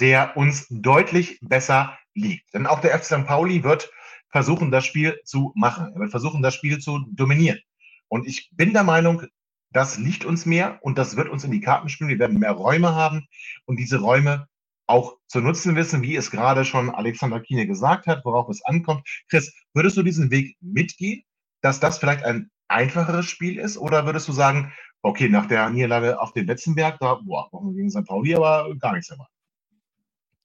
der 0.00 0.36
uns 0.36 0.66
deutlich 0.70 1.38
besser 1.42 1.98
liegt. 2.14 2.54
Denn 2.54 2.66
auch 2.66 2.80
der 2.80 2.98
FC 2.98 3.04
St. 3.04 3.26
Pauli 3.26 3.62
wird 3.62 3.90
versuchen, 4.30 4.70
das 4.70 4.86
Spiel 4.86 5.20
zu 5.24 5.52
machen. 5.54 5.92
Er 5.92 6.00
wird 6.00 6.10
versuchen, 6.10 6.42
das 6.42 6.54
Spiel 6.54 6.78
zu 6.78 7.04
dominieren. 7.12 7.60
Und 8.08 8.26
ich 8.26 8.50
bin 8.52 8.72
der 8.72 8.84
Meinung, 8.84 9.22
das 9.70 9.98
liegt 9.98 10.24
uns 10.24 10.46
mehr 10.46 10.78
und 10.82 10.98
das 10.98 11.16
wird 11.16 11.28
uns 11.28 11.44
in 11.44 11.50
die 11.50 11.60
Karten 11.60 11.88
spielen. 11.88 12.10
Wir 12.10 12.18
werden 12.18 12.38
mehr 12.38 12.52
Räume 12.52 12.94
haben 12.94 13.26
und 13.66 13.76
diese 13.76 14.00
Räume 14.00 14.48
auch 14.86 15.16
zu 15.26 15.40
nutzen 15.40 15.76
wissen, 15.76 16.02
wie 16.02 16.16
es 16.16 16.30
gerade 16.30 16.64
schon 16.64 16.90
Alexander 16.90 17.40
Kiene 17.40 17.66
gesagt 17.66 18.06
hat, 18.06 18.24
worauf 18.24 18.48
es 18.48 18.64
ankommt. 18.64 19.06
Chris, 19.28 19.52
würdest 19.72 19.96
du 19.96 20.02
diesen 20.02 20.30
Weg 20.30 20.56
mitgehen, 20.60 21.22
dass 21.60 21.80
das 21.80 21.98
vielleicht 21.98 22.24
ein 22.24 22.50
einfacheres 22.68 23.26
Spiel 23.26 23.58
ist? 23.58 23.78
Oder 23.78 24.06
würdest 24.06 24.28
du 24.28 24.32
sagen, 24.32 24.72
okay, 25.02 25.28
nach 25.28 25.46
der 25.46 25.70
Niederlage 25.70 26.20
auf 26.20 26.32
dem 26.32 26.46
Betzenberg, 26.46 26.98
da 26.98 27.14
boah, 27.14 27.48
brauchen 27.50 27.70
wir 27.70 27.74
gegen 27.74 27.90
St. 27.90 28.04
Pauli 28.06 28.34
aber 28.34 28.74
gar 28.76 28.94
nichts 28.94 29.10
mehr. 29.10 29.26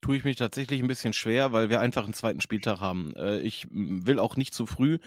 tue 0.02 0.18
ich 0.18 0.24
mich 0.24 0.38
tatsächlich 0.38 0.82
ein 0.82 0.88
bisschen 0.88 1.14
schwer, 1.14 1.52
weil 1.52 1.70
wir 1.70 1.82
einfach 1.82 2.04
einen 2.04 2.14
zweiten 2.14 2.42
Spieltag 2.42 2.80
haben. 2.80 3.14
Äh, 3.16 3.40
ich 3.40 3.68
will 3.72 4.20
auch 4.20 4.36
nicht 4.38 4.54
zu 4.54 4.66
früh 4.66 5.00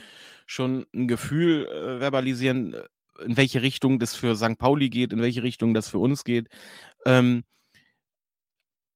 schon 0.46 0.86
ein 0.94 1.08
Gefühl 1.08 1.66
äh, 1.66 2.00
verbalisieren, 2.00 2.74
äh, 2.74 2.82
in 3.24 3.36
welche 3.36 3.62
Richtung 3.62 3.98
das 3.98 4.14
für 4.14 4.36
St. 4.36 4.58
Pauli 4.58 4.90
geht, 4.90 5.12
in 5.12 5.20
welche 5.20 5.42
Richtung 5.42 5.74
das 5.74 5.88
für 5.88 5.98
uns 5.98 6.24
geht. 6.24 6.48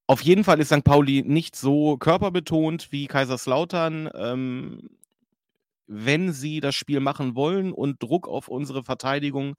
Auf 0.07 0.21
jeden 0.23 0.45
Fall 0.45 0.61
ist 0.61 0.69
St. 0.69 0.85
Pauli 0.85 1.23
nicht 1.27 1.57
so 1.57 1.97
körperbetont 1.97 2.93
wie 2.93 3.07
Kaiserslautern. 3.07 4.09
Ähm, 4.15 4.91
wenn 5.89 6.33
sie 6.33 6.61
das 6.61 6.75
Spiel 6.75 7.01
machen 7.01 7.35
wollen 7.37 7.73
und 7.73 8.03
Druck 8.03 8.29
auf 8.29 8.49
unsere 8.49 8.83
Verteidigung 8.85 9.55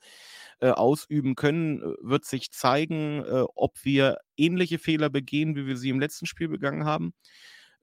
äh, 0.60 0.70
ausüben 0.70 1.36
können, 1.36 1.82
äh, 1.82 1.94
wird 2.02 2.26
sich 2.26 2.52
zeigen, 2.52 3.24
äh, 3.24 3.44
ob 3.56 3.84
wir 3.84 4.18
ähnliche 4.36 4.80
Fehler 4.80 5.10
begehen, 5.10 5.56
wie 5.56 5.66
wir 5.68 5.78
sie 5.78 5.90
im 5.90 6.00
letzten 6.00 6.26
Spiel 6.26 6.50
begangen 6.50 6.86
haben. 6.86 7.14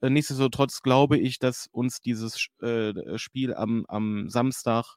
Äh, 0.00 0.10
nichtsdestotrotz 0.10 0.82
glaube 0.82 1.18
ich, 1.18 1.38
dass 1.38 1.68
uns 1.72 2.00
dieses 2.00 2.36
Sch- 2.38 2.62
äh, 2.62 3.18
Spiel 3.18 3.54
am, 3.54 3.86
am 3.88 4.28
Samstag 4.28 4.96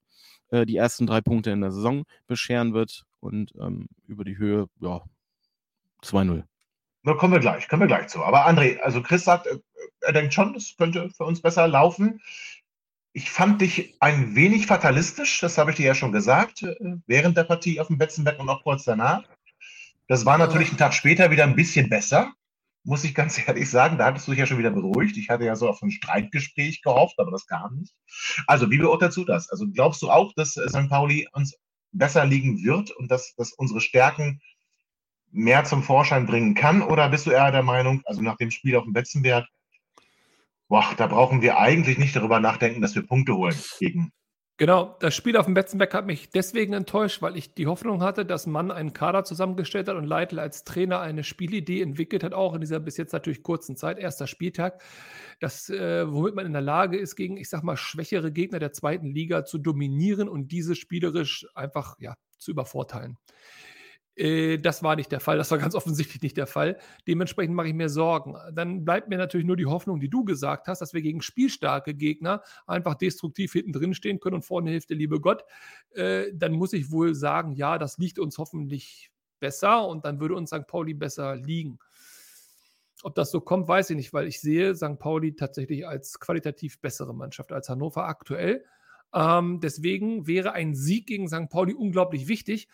äh, 0.49 0.65
die 0.65 0.76
ersten 0.77 1.07
drei 1.07 1.22
Punkte 1.22 1.52
in 1.52 1.61
der 1.61 1.72
Saison 1.72 2.03
bescheren 2.27 2.73
wird 2.73 3.03
und 3.22 3.53
ähm, 3.61 3.88
über 4.07 4.26
die 4.26 4.38
Höhe, 4.38 4.68
ja, 4.81 5.03
2-0. 6.03 6.44
Da 7.07 7.13
kommen 7.13 7.31
wir 7.31 7.39
gleich, 7.39 7.69
kommen 7.69 7.84
wir 7.84 7.88
gleich 7.88 8.09
zu. 8.09 8.21
Aber 8.21 8.49
André, 8.49 8.79
also 8.79 9.01
Chris 9.01 9.23
sagt, 9.23 9.47
äh, 9.47 9.59
er 10.01 10.11
denkt 10.11 10.34
schon, 10.34 10.55
es 10.55 10.75
könnte 10.75 11.09
für 11.15 11.23
uns 11.23 11.41
besser 11.41 11.65
laufen. 11.65 12.19
Ich 13.13 13.29
fand 13.29 13.61
dich 13.61 13.95
ein 14.01 14.35
wenig 14.35 14.67
fatalistisch, 14.67 15.39
das 15.39 15.57
habe 15.57 15.71
ich 15.71 15.77
dir 15.77 15.85
ja 15.85 15.95
schon 15.95 16.11
gesagt, 16.11 16.63
äh, 16.63 16.75
während 17.05 17.38
der 17.38 17.45
Partie 17.45 17.79
auf 17.79 17.88
dem 17.88 17.97
Betzenberg 17.97 18.39
und 18.39 18.49
auch 18.49 18.61
kurz 18.61 18.84
danach. 18.84 19.23
Das 20.09 20.25
war 20.25 20.38
natürlich 20.38 20.67
einen 20.67 20.79
Tag 20.79 20.93
später 20.93 21.31
wieder 21.31 21.45
ein 21.45 21.55
bisschen 21.55 21.88
besser, 21.88 22.34
muss 22.84 23.05
ich 23.05 23.15
ganz 23.15 23.38
ehrlich 23.47 23.69
sagen. 23.69 23.97
Da 23.97 24.03
hattest 24.03 24.27
du 24.27 24.31
dich 24.31 24.41
ja 24.41 24.45
schon 24.45 24.59
wieder 24.59 24.71
beruhigt. 24.71 25.15
Ich 25.15 25.29
hatte 25.29 25.45
ja 25.45 25.55
so 25.55 25.69
auf 25.69 25.81
ein 25.81 25.91
Streitgespräch 25.91 26.81
gehofft, 26.81 27.19
aber 27.19 27.31
das 27.31 27.47
kam 27.47 27.75
nicht. 27.75 27.93
Also, 28.47 28.69
wie 28.69 28.79
beurteilst 28.79 29.15
du 29.15 29.23
das? 29.23 29.49
Also, 29.49 29.65
glaubst 29.71 30.01
du 30.01 30.11
auch, 30.11 30.34
dass 30.34 30.57
äh, 30.57 30.67
St. 30.67 30.89
Pauli 30.89 31.25
uns 31.31 31.55
besser 31.93 32.25
liegen 32.25 32.61
wird 32.65 32.91
und 32.91 33.09
dass, 33.09 33.34
dass 33.35 33.53
unsere 33.53 33.79
Stärken 33.79 34.41
mehr 35.32 35.64
zum 35.64 35.84
Vorschein 35.84 36.26
bringen 36.26 36.56
kann? 36.56 36.82
Oder 36.82 37.10
bist 37.10 37.26
du 37.26 37.32
eher 37.32 37.52
der 37.52 37.64
Meinung, 37.64 38.02
also 38.06 38.22
nach 38.22 38.38
dem 38.38 38.52
Spiel 38.52 38.76
auf 38.76 38.84
dem 38.84 38.94
Betzenberg, 38.94 39.45
boah, 40.68 40.86
da 40.98 41.08
brauchen 41.08 41.41
wir 41.41 41.60
eigentlich 41.60 41.98
nicht 41.98 42.16
darüber 42.16 42.40
nachdenken, 42.40 42.82
dass 42.82 42.95
wir 42.95 43.06
Punkte 43.06 43.36
holen 43.36 43.56
gegen. 43.80 44.12
Genau, 44.60 44.98
das 45.02 45.16
Spiel 45.16 45.38
auf 45.38 45.45
dem 45.45 45.54
Betzenberg 45.54 45.94
hat 45.94 46.08
mich 46.08 46.32
deswegen 46.32 46.74
enttäuscht, 46.74 47.22
weil 47.22 47.38
ich 47.38 47.54
die 47.54 47.68
Hoffnung 47.68 48.02
hatte, 48.02 48.26
dass 48.26 48.48
Mann 48.48 48.72
einen 48.72 48.91
Kader 48.91 49.24
zusammengestellt 49.24 49.88
hat 49.88 49.95
und 49.95 50.06
Leitl 50.06 50.40
als 50.40 50.64
Trainer 50.64 50.99
eine 50.99 51.24
Spielidee 51.24 51.84
entwickelt 51.84 52.24
hat, 52.24 52.34
auch 52.34 52.56
in 52.56 52.62
dieser 52.62 52.80
bis 52.80 52.98
jetzt 52.98 53.14
natürlich 53.14 53.44
kurzen 53.44 53.76
Zeit, 53.76 53.99
erster 53.99 54.26
Spieltag, 54.26 54.82
das, 55.40 55.70
äh, 55.70 56.12
womit 56.12 56.34
man 56.34 56.48
in 56.48 56.54
der 56.54 56.64
Lage 56.64 56.98
ist, 56.98 57.16
gegen, 57.16 57.38
ich 57.38 57.49
sag 57.49 57.62
mal, 57.62 57.78
schwächere 57.78 58.32
Gegner 58.32 58.58
der 58.58 58.72
zweiten 58.72 59.12
Liga 59.12 59.45
zu 59.45 59.60
dominieren 59.60 60.28
und 60.28 60.52
diese 60.52 60.74
spielerisch 60.74 61.45
einfach 61.54 61.95
ja, 61.99 62.16
zu 62.40 62.49
übervorteilen. 62.49 63.20
Äh, 64.18 64.57
Das 64.57 64.84
war 64.84 64.95
nicht 64.95 65.11
der 65.11 65.19
Fall, 65.19 65.38
das 65.38 65.52
war 65.52 65.57
ganz 65.57 65.76
offensichtlich 65.76 66.22
nicht 66.22 66.38
der 66.38 66.48
Fall. 66.48 66.77
Dementsprechend 67.07 67.56
mache 67.56 67.68
ich 67.68 67.73
mir 67.73 67.89
Sorgen. 67.89 68.35
Dann 68.53 68.84
bleibt 68.85 69.10
mir 69.10 69.18
natürlich 69.18 69.45
nur 69.48 69.57
die 69.57 69.65
Hoffnung, 69.65 69.99
die 69.99 70.10
du 70.10 70.23
gesagt 70.26 70.68
hast, 70.68 70.80
dass 70.80 70.94
wir 70.94 71.02
gegen 71.02 71.22
spielstarke 71.22 71.94
Gegner 71.94 72.41
einfach 72.65 72.95
destruktiv 72.95 73.53
hinten 73.53 73.73
drin 73.73 73.94
stehen 73.94 74.19
können 74.19 74.35
und 74.35 74.45
vorne 74.45 74.72
hilft 74.72 74.89
der 74.89 74.98
liebe 74.98 75.19
Gott. 75.22 75.44
Äh, 75.91 76.26
Dann 76.34 76.53
muss 76.53 76.73
ich 76.73 76.91
wohl 76.91 77.15
sagen, 77.15 77.53
ja, 77.53 77.77
das 77.77 77.98
liegt 77.98 78.19
uns 78.19 78.38
hoffentlich 78.38 79.11
besser 79.39 79.88
und 79.88 80.03
dann 80.06 80.19
würde 80.19 80.35
uns 80.35 80.49
St. 80.49 80.65
Pauli 80.68 80.95
besser 80.95 81.35
liegen. 81.35 81.77
Ob 83.03 83.14
das 83.14 83.30
so 83.30 83.41
kommt, 83.41 83.68
weiß 83.68 83.91
ich 83.91 83.95
nicht, 83.95 84.14
weil 84.14 84.27
ich 84.27 84.41
sehe 84.41 84.76
St. 84.76 84.98
Pauli 84.98 85.35
tatsächlich 85.35 85.88
als 85.88 86.19
qualitativ 86.19 86.80
bessere 86.81 87.14
Mannschaft 87.14 87.52
als 87.52 87.69
Hannover 87.69 88.06
aktuell. 88.06 88.65
Ähm, 89.14 89.60
deswegen 89.61 90.26
wäre 90.27 90.53
ein 90.53 90.73
Sieg 90.73 91.07
gegen 91.07 91.27
St. 91.27 91.49
Pauli 91.49 91.73
unglaublich 91.76 92.27
wichtig 92.27 92.68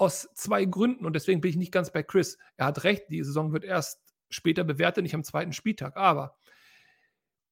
aus 0.00 0.30
zwei 0.34 0.64
Gründen 0.64 1.04
und 1.04 1.14
deswegen 1.14 1.42
bin 1.42 1.50
ich 1.50 1.56
nicht 1.56 1.72
ganz 1.72 1.92
bei 1.92 2.02
Chris. 2.02 2.38
Er 2.56 2.66
hat 2.66 2.84
recht, 2.84 3.04
die 3.10 3.22
Saison 3.22 3.52
wird 3.52 3.64
erst 3.64 4.00
später 4.30 4.64
bewertet, 4.64 5.02
nicht 5.02 5.14
am 5.14 5.24
zweiten 5.24 5.52
Spieltag. 5.52 5.96
Aber 5.96 6.36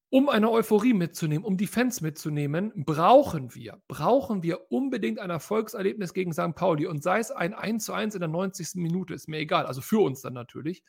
um 0.09 0.29
eine 0.29 0.49
Euphorie 0.49 0.95
mitzunehmen, 0.95 1.45
um 1.45 1.57
die 1.57 1.67
Fans 1.67 2.01
mitzunehmen, 2.01 2.73
brauchen 2.75 3.53
wir, 3.53 3.79
brauchen 3.87 4.41
wir 4.41 4.71
unbedingt 4.71 5.19
ein 5.19 5.29
Erfolgserlebnis 5.29 6.15
gegen 6.15 6.33
St. 6.33 6.55
Pauli 6.55 6.87
und 6.87 7.03
sei 7.03 7.19
es 7.19 7.29
ein 7.29 7.53
1 7.53 7.85
zu 7.85 7.93
1 7.93 8.15
in 8.15 8.21
der 8.21 8.29
90. 8.29 8.75
Minute, 8.75 9.13
ist 9.13 9.27
mir 9.27 9.37
egal, 9.37 9.67
also 9.67 9.81
für 9.81 9.99
uns 9.99 10.21
dann 10.21 10.33
natürlich. 10.33 10.83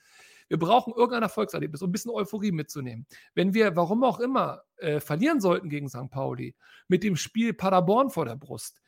Wir 0.49 0.59
brauchen 0.59 0.95
irgendein 0.95 1.25
Erfolgserlebnis, 1.25 1.83
um 1.83 1.91
ein 1.91 1.93
bisschen 1.93 2.11
Euphorie 2.11 2.53
mitzunehmen. 2.53 3.07
Wenn 3.35 3.53
wir, 3.53 3.77
warum 3.77 4.03
auch 4.03 4.19
immer, 4.19 4.63
äh, 4.79 4.99
verlieren 4.99 5.43
sollten 5.43 5.69
gegen 5.69 5.91
St. 5.91 6.11
Pauli, 6.11 6.55
mit 6.89 7.05
dem 7.05 7.17
Spiel 7.17 7.53
Paderborn 7.53 8.09
vor 8.09 8.25
der 8.25 8.37
Brust, 8.37 8.81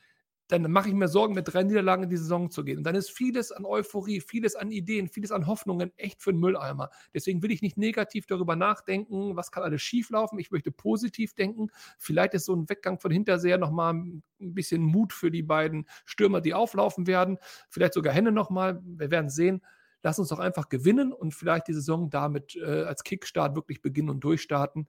dann 0.48 0.70
mache 0.70 0.88
ich 0.88 0.94
mir 0.94 1.08
Sorgen, 1.08 1.34
mit 1.34 1.52
drei 1.52 1.62
Niederlagen 1.62 2.04
in 2.04 2.10
die 2.10 2.16
Saison 2.16 2.50
zu 2.50 2.64
gehen. 2.64 2.78
Und 2.78 2.84
dann 2.84 2.94
ist 2.94 3.10
vieles 3.10 3.52
an 3.52 3.64
Euphorie, 3.64 4.20
vieles 4.20 4.54
an 4.54 4.70
Ideen, 4.70 5.08
vieles 5.08 5.32
an 5.32 5.46
Hoffnungen 5.46 5.92
echt 5.96 6.22
für 6.22 6.32
den 6.32 6.40
Mülleimer. 6.40 6.90
Deswegen 7.14 7.42
will 7.42 7.50
ich 7.50 7.62
nicht 7.62 7.78
negativ 7.78 8.26
darüber 8.26 8.56
nachdenken, 8.56 9.36
was 9.36 9.50
kann 9.50 9.62
alles 9.62 9.82
schieflaufen. 9.82 10.38
Ich 10.38 10.50
möchte 10.50 10.70
positiv 10.70 11.34
denken. 11.34 11.68
Vielleicht 11.98 12.34
ist 12.34 12.44
so 12.44 12.54
ein 12.54 12.68
Weggang 12.68 12.98
von 13.00 13.10
Hinterseher 13.10 13.58
nochmal 13.58 13.94
ein 13.94 14.22
bisschen 14.38 14.82
Mut 14.82 15.12
für 15.12 15.30
die 15.30 15.42
beiden 15.42 15.86
Stürmer, 16.04 16.40
die 16.40 16.54
auflaufen 16.54 17.06
werden. 17.06 17.38
Vielleicht 17.70 17.94
sogar 17.94 18.12
Henne 18.12 18.32
nochmal. 18.32 18.80
Wir 18.84 19.10
werden 19.10 19.30
sehen. 19.30 19.62
Lass 20.02 20.18
uns 20.18 20.28
doch 20.28 20.40
einfach 20.40 20.68
gewinnen 20.68 21.12
und 21.12 21.32
vielleicht 21.32 21.68
die 21.68 21.74
Saison 21.74 22.10
damit 22.10 22.56
äh, 22.56 22.82
als 22.82 23.04
Kickstart 23.04 23.54
wirklich 23.54 23.80
beginnen 23.80 24.10
und 24.10 24.24
durchstarten. 24.24 24.88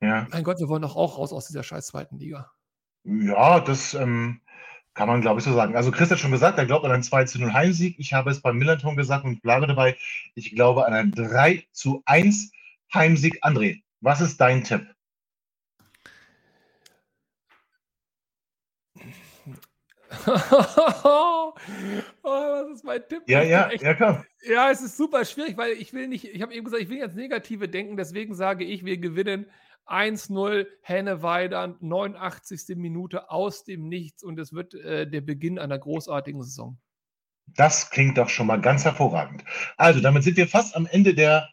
Ja, 0.00 0.26
Mein 0.30 0.44
Gott, 0.44 0.58
wir 0.58 0.68
wollen 0.68 0.82
doch 0.82 0.96
auch 0.96 1.18
raus 1.18 1.32
aus 1.32 1.46
dieser 1.46 1.62
scheiß 1.62 1.88
zweiten 1.88 2.18
Liga. 2.18 2.52
ja 3.04 3.60
das 3.60 3.94
ähm, 3.94 4.40
kann 4.94 5.08
man, 5.08 5.22
glaube 5.22 5.40
ich, 5.40 5.44
so 5.44 5.54
sagen. 5.54 5.74
Also 5.74 5.90
Chris 5.90 6.10
hat 6.10 6.18
schon 6.18 6.32
gesagt, 6.32 6.58
er 6.58 6.66
glaubt 6.66 6.84
an 6.84 6.92
einen 6.92 7.02
2 7.02 7.24
zu 7.24 7.40
0 7.40 7.52
Heimsieg. 7.52 7.98
Ich 7.98 8.12
habe 8.12 8.30
es 8.30 8.42
beim 8.42 8.58
Millerton 8.58 8.96
gesagt 8.96 9.24
und 9.24 9.40
bleibe 9.40 9.66
dabei. 9.66 9.96
Ich 10.34 10.54
glaube 10.54 10.86
an 10.86 10.92
einen 10.92 11.12
3 11.12 11.66
zu 11.72 12.02
1 12.04 12.52
Heimsieg. 12.92 13.42
André, 13.42 13.82
was 14.00 14.20
ist 14.20 14.38
dein 14.38 14.64
Tipp? 14.64 14.86
oh, 20.26 21.54
was 22.22 22.70
ist 22.70 22.84
mein 22.84 23.00
Tipp? 23.08 23.22
Ja, 23.26 23.42
ja, 23.42 23.68
echt, 23.70 23.82
ja, 23.82 23.94
komm. 23.94 24.24
Ja, 24.42 24.70
es 24.70 24.82
ist 24.82 24.96
super 24.96 25.24
schwierig, 25.24 25.56
weil 25.56 25.72
ich 25.72 25.94
will 25.94 26.06
nicht, 26.06 26.24
ich 26.24 26.42
habe 26.42 26.52
eben 26.52 26.64
gesagt, 26.64 26.82
ich 26.82 26.88
will 26.88 26.96
nicht 26.96 27.04
ans 27.04 27.16
Negative 27.16 27.68
denken, 27.68 27.96
deswegen 27.96 28.34
sage 28.34 28.64
ich, 28.64 28.84
wir 28.84 28.98
gewinnen 28.98 29.46
1-0, 29.86 30.66
Henne 30.82 31.22
Weidand, 31.22 31.82
89. 31.82 32.76
Minute 32.76 33.30
aus 33.30 33.64
dem 33.64 33.88
Nichts 33.88 34.22
und 34.22 34.38
es 34.38 34.52
wird 34.52 34.74
äh, 34.74 35.08
der 35.08 35.20
Beginn 35.20 35.58
einer 35.58 35.78
großartigen 35.78 36.42
Saison. 36.42 36.78
Das 37.46 37.90
klingt 37.90 38.18
doch 38.18 38.28
schon 38.28 38.46
mal 38.46 38.60
ganz 38.60 38.84
hervorragend. 38.84 39.44
Also, 39.76 40.00
damit 40.00 40.22
sind 40.22 40.36
wir 40.36 40.48
fast 40.48 40.76
am 40.76 40.86
Ende 40.86 41.14
der 41.14 41.48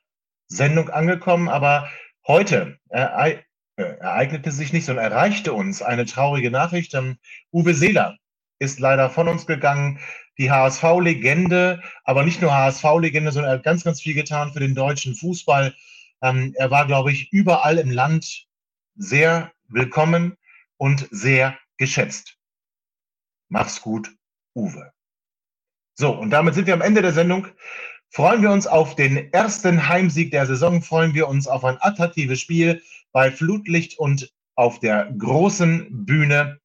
Sendung 0.47 0.89
angekommen, 0.89 1.49
aber 1.49 1.89
heute 2.27 2.80
erei 2.89 3.43
äh, 3.76 3.84
ereignete 3.99 4.51
sich 4.51 4.73
nicht, 4.73 4.85
sondern 4.85 5.06
erreichte 5.06 5.53
uns 5.53 5.81
eine 5.81 6.06
traurige 6.06 6.51
Nachricht. 6.51 6.93
Ähm, 6.93 7.18
Uwe 7.51 7.73
Seeler 7.73 8.18
ist 8.60 8.80
leider 8.80 9.10
von 9.10 9.27
uns 9.27 9.45
gegangen, 9.45 9.99
die 10.38 10.51
HSV-Legende, 10.51 11.81
aber 12.03 12.23
nicht 12.23 12.41
nur 12.41 12.53
HSV-Legende, 12.53 13.31
sondern 13.31 13.51
er 13.51 13.57
hat 13.57 13.64
ganz, 13.64 13.84
ganz 13.84 14.01
viel 14.01 14.14
getan 14.14 14.51
für 14.51 14.60
den 14.60 14.76
deutschen 14.76 15.15
Fußball. 15.15 15.73
Ähm, 16.21 16.53
er 16.57 16.71
war, 16.71 16.85
glaube 16.85 17.11
ich, 17.11 17.31
überall 17.31 17.77
im 17.77 17.91
Land 17.91 18.47
sehr 18.95 19.51
willkommen 19.67 20.37
und 20.77 21.07
sehr 21.11 21.57
geschätzt. 21.77 22.37
Mach's 23.49 23.81
gut, 23.81 24.13
Uwe. 24.55 24.91
So, 25.95 26.11
und 26.11 26.29
damit 26.29 26.53
sind 26.53 26.67
wir 26.67 26.73
am 26.73 26.81
Ende 26.81 27.01
der 27.01 27.13
Sendung. 27.13 27.47
Freuen 28.11 28.41
wir 28.41 28.51
uns 28.51 28.67
auf 28.67 28.95
den 28.95 29.31
ersten 29.33 29.87
Heimsieg 29.87 30.31
der 30.31 30.45
Saison, 30.45 30.81
freuen 30.81 31.13
wir 31.13 31.27
uns 31.27 31.47
auf 31.47 31.63
ein 31.63 31.77
attraktives 31.81 32.39
Spiel 32.41 32.81
bei 33.11 33.31
Flutlicht 33.31 33.99
und 33.99 34.33
auf 34.55 34.79
der 34.79 35.11
großen 35.17 36.05
Bühne. 36.05 36.59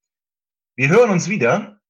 Wir 0.76 0.88
hören 0.88 1.10
uns 1.10 1.28
wieder, 1.28 1.80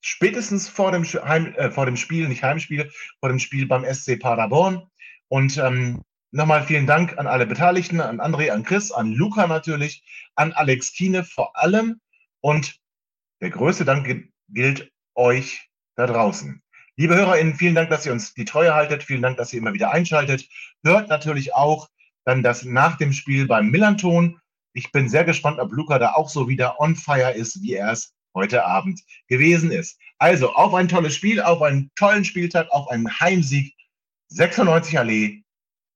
spätestens 0.00 0.68
vor 0.68 0.92
dem, 0.92 1.04
Heim, 1.04 1.54
äh, 1.54 1.70
vor 1.70 1.86
dem 1.86 1.96
Spiel, 1.96 2.28
nicht 2.28 2.42
Heimspiel, 2.42 2.90
vor 3.20 3.28
dem 3.28 3.38
Spiel 3.38 3.66
beim 3.66 3.84
SC 3.84 4.18
Paderborn. 4.18 4.88
Und 5.28 5.56
ähm, 5.58 6.02
nochmal 6.32 6.64
vielen 6.64 6.86
Dank 6.86 7.18
an 7.18 7.26
alle 7.26 7.46
Beteiligten, 7.46 8.00
an 8.00 8.20
André, 8.20 8.50
an 8.50 8.64
Chris, 8.64 8.90
an 8.90 9.12
Luca 9.12 9.46
natürlich, 9.46 10.02
an 10.34 10.52
Alex 10.52 10.92
Kiene 10.92 11.24
vor 11.24 11.56
allem. 11.56 12.00
Und 12.40 12.80
der 13.40 13.50
größte 13.50 13.84
Dank 13.84 14.28
gilt 14.48 14.90
euch 15.14 15.68
da 15.94 16.06
draußen. 16.06 16.62
Liebe 16.96 17.14
HörerInnen, 17.14 17.54
vielen 17.54 17.74
Dank, 17.74 17.90
dass 17.90 18.04
ihr 18.04 18.12
uns 18.12 18.34
die 18.34 18.44
Treue 18.44 18.74
haltet. 18.74 19.02
Vielen 19.02 19.22
Dank, 19.22 19.36
dass 19.36 19.52
ihr 19.52 19.58
immer 19.58 19.72
wieder 19.74 19.92
einschaltet. 19.92 20.48
Hört 20.84 21.08
natürlich 21.08 21.54
auch 21.54 21.88
dann 22.24 22.42
das 22.42 22.64
nach 22.64 22.96
dem 22.96 23.12
Spiel 23.12 23.46
beim 23.46 23.70
Millanton. 23.70 24.40
Ich 24.74 24.90
bin 24.92 25.08
sehr 25.08 25.24
gespannt, 25.24 25.58
ob 25.58 25.72
Luca 25.72 25.98
da 25.98 26.12
auch 26.12 26.28
so 26.28 26.48
wieder 26.48 26.80
on 26.80 26.96
fire 26.96 27.32
ist, 27.32 27.62
wie 27.62 27.74
er 27.74 27.92
es 27.92 28.14
heute 28.34 28.64
Abend 28.64 29.00
gewesen 29.28 29.70
ist. 29.70 29.98
Also 30.18 30.54
auf 30.54 30.74
ein 30.74 30.88
tolles 30.88 31.14
Spiel, 31.14 31.40
auf 31.40 31.60
einen 31.62 31.90
tollen 31.96 32.24
Spieltag, 32.24 32.70
auf 32.70 32.88
einen 32.88 33.20
Heimsieg. 33.20 33.74
96 34.28 34.98
Allee. 34.98 35.41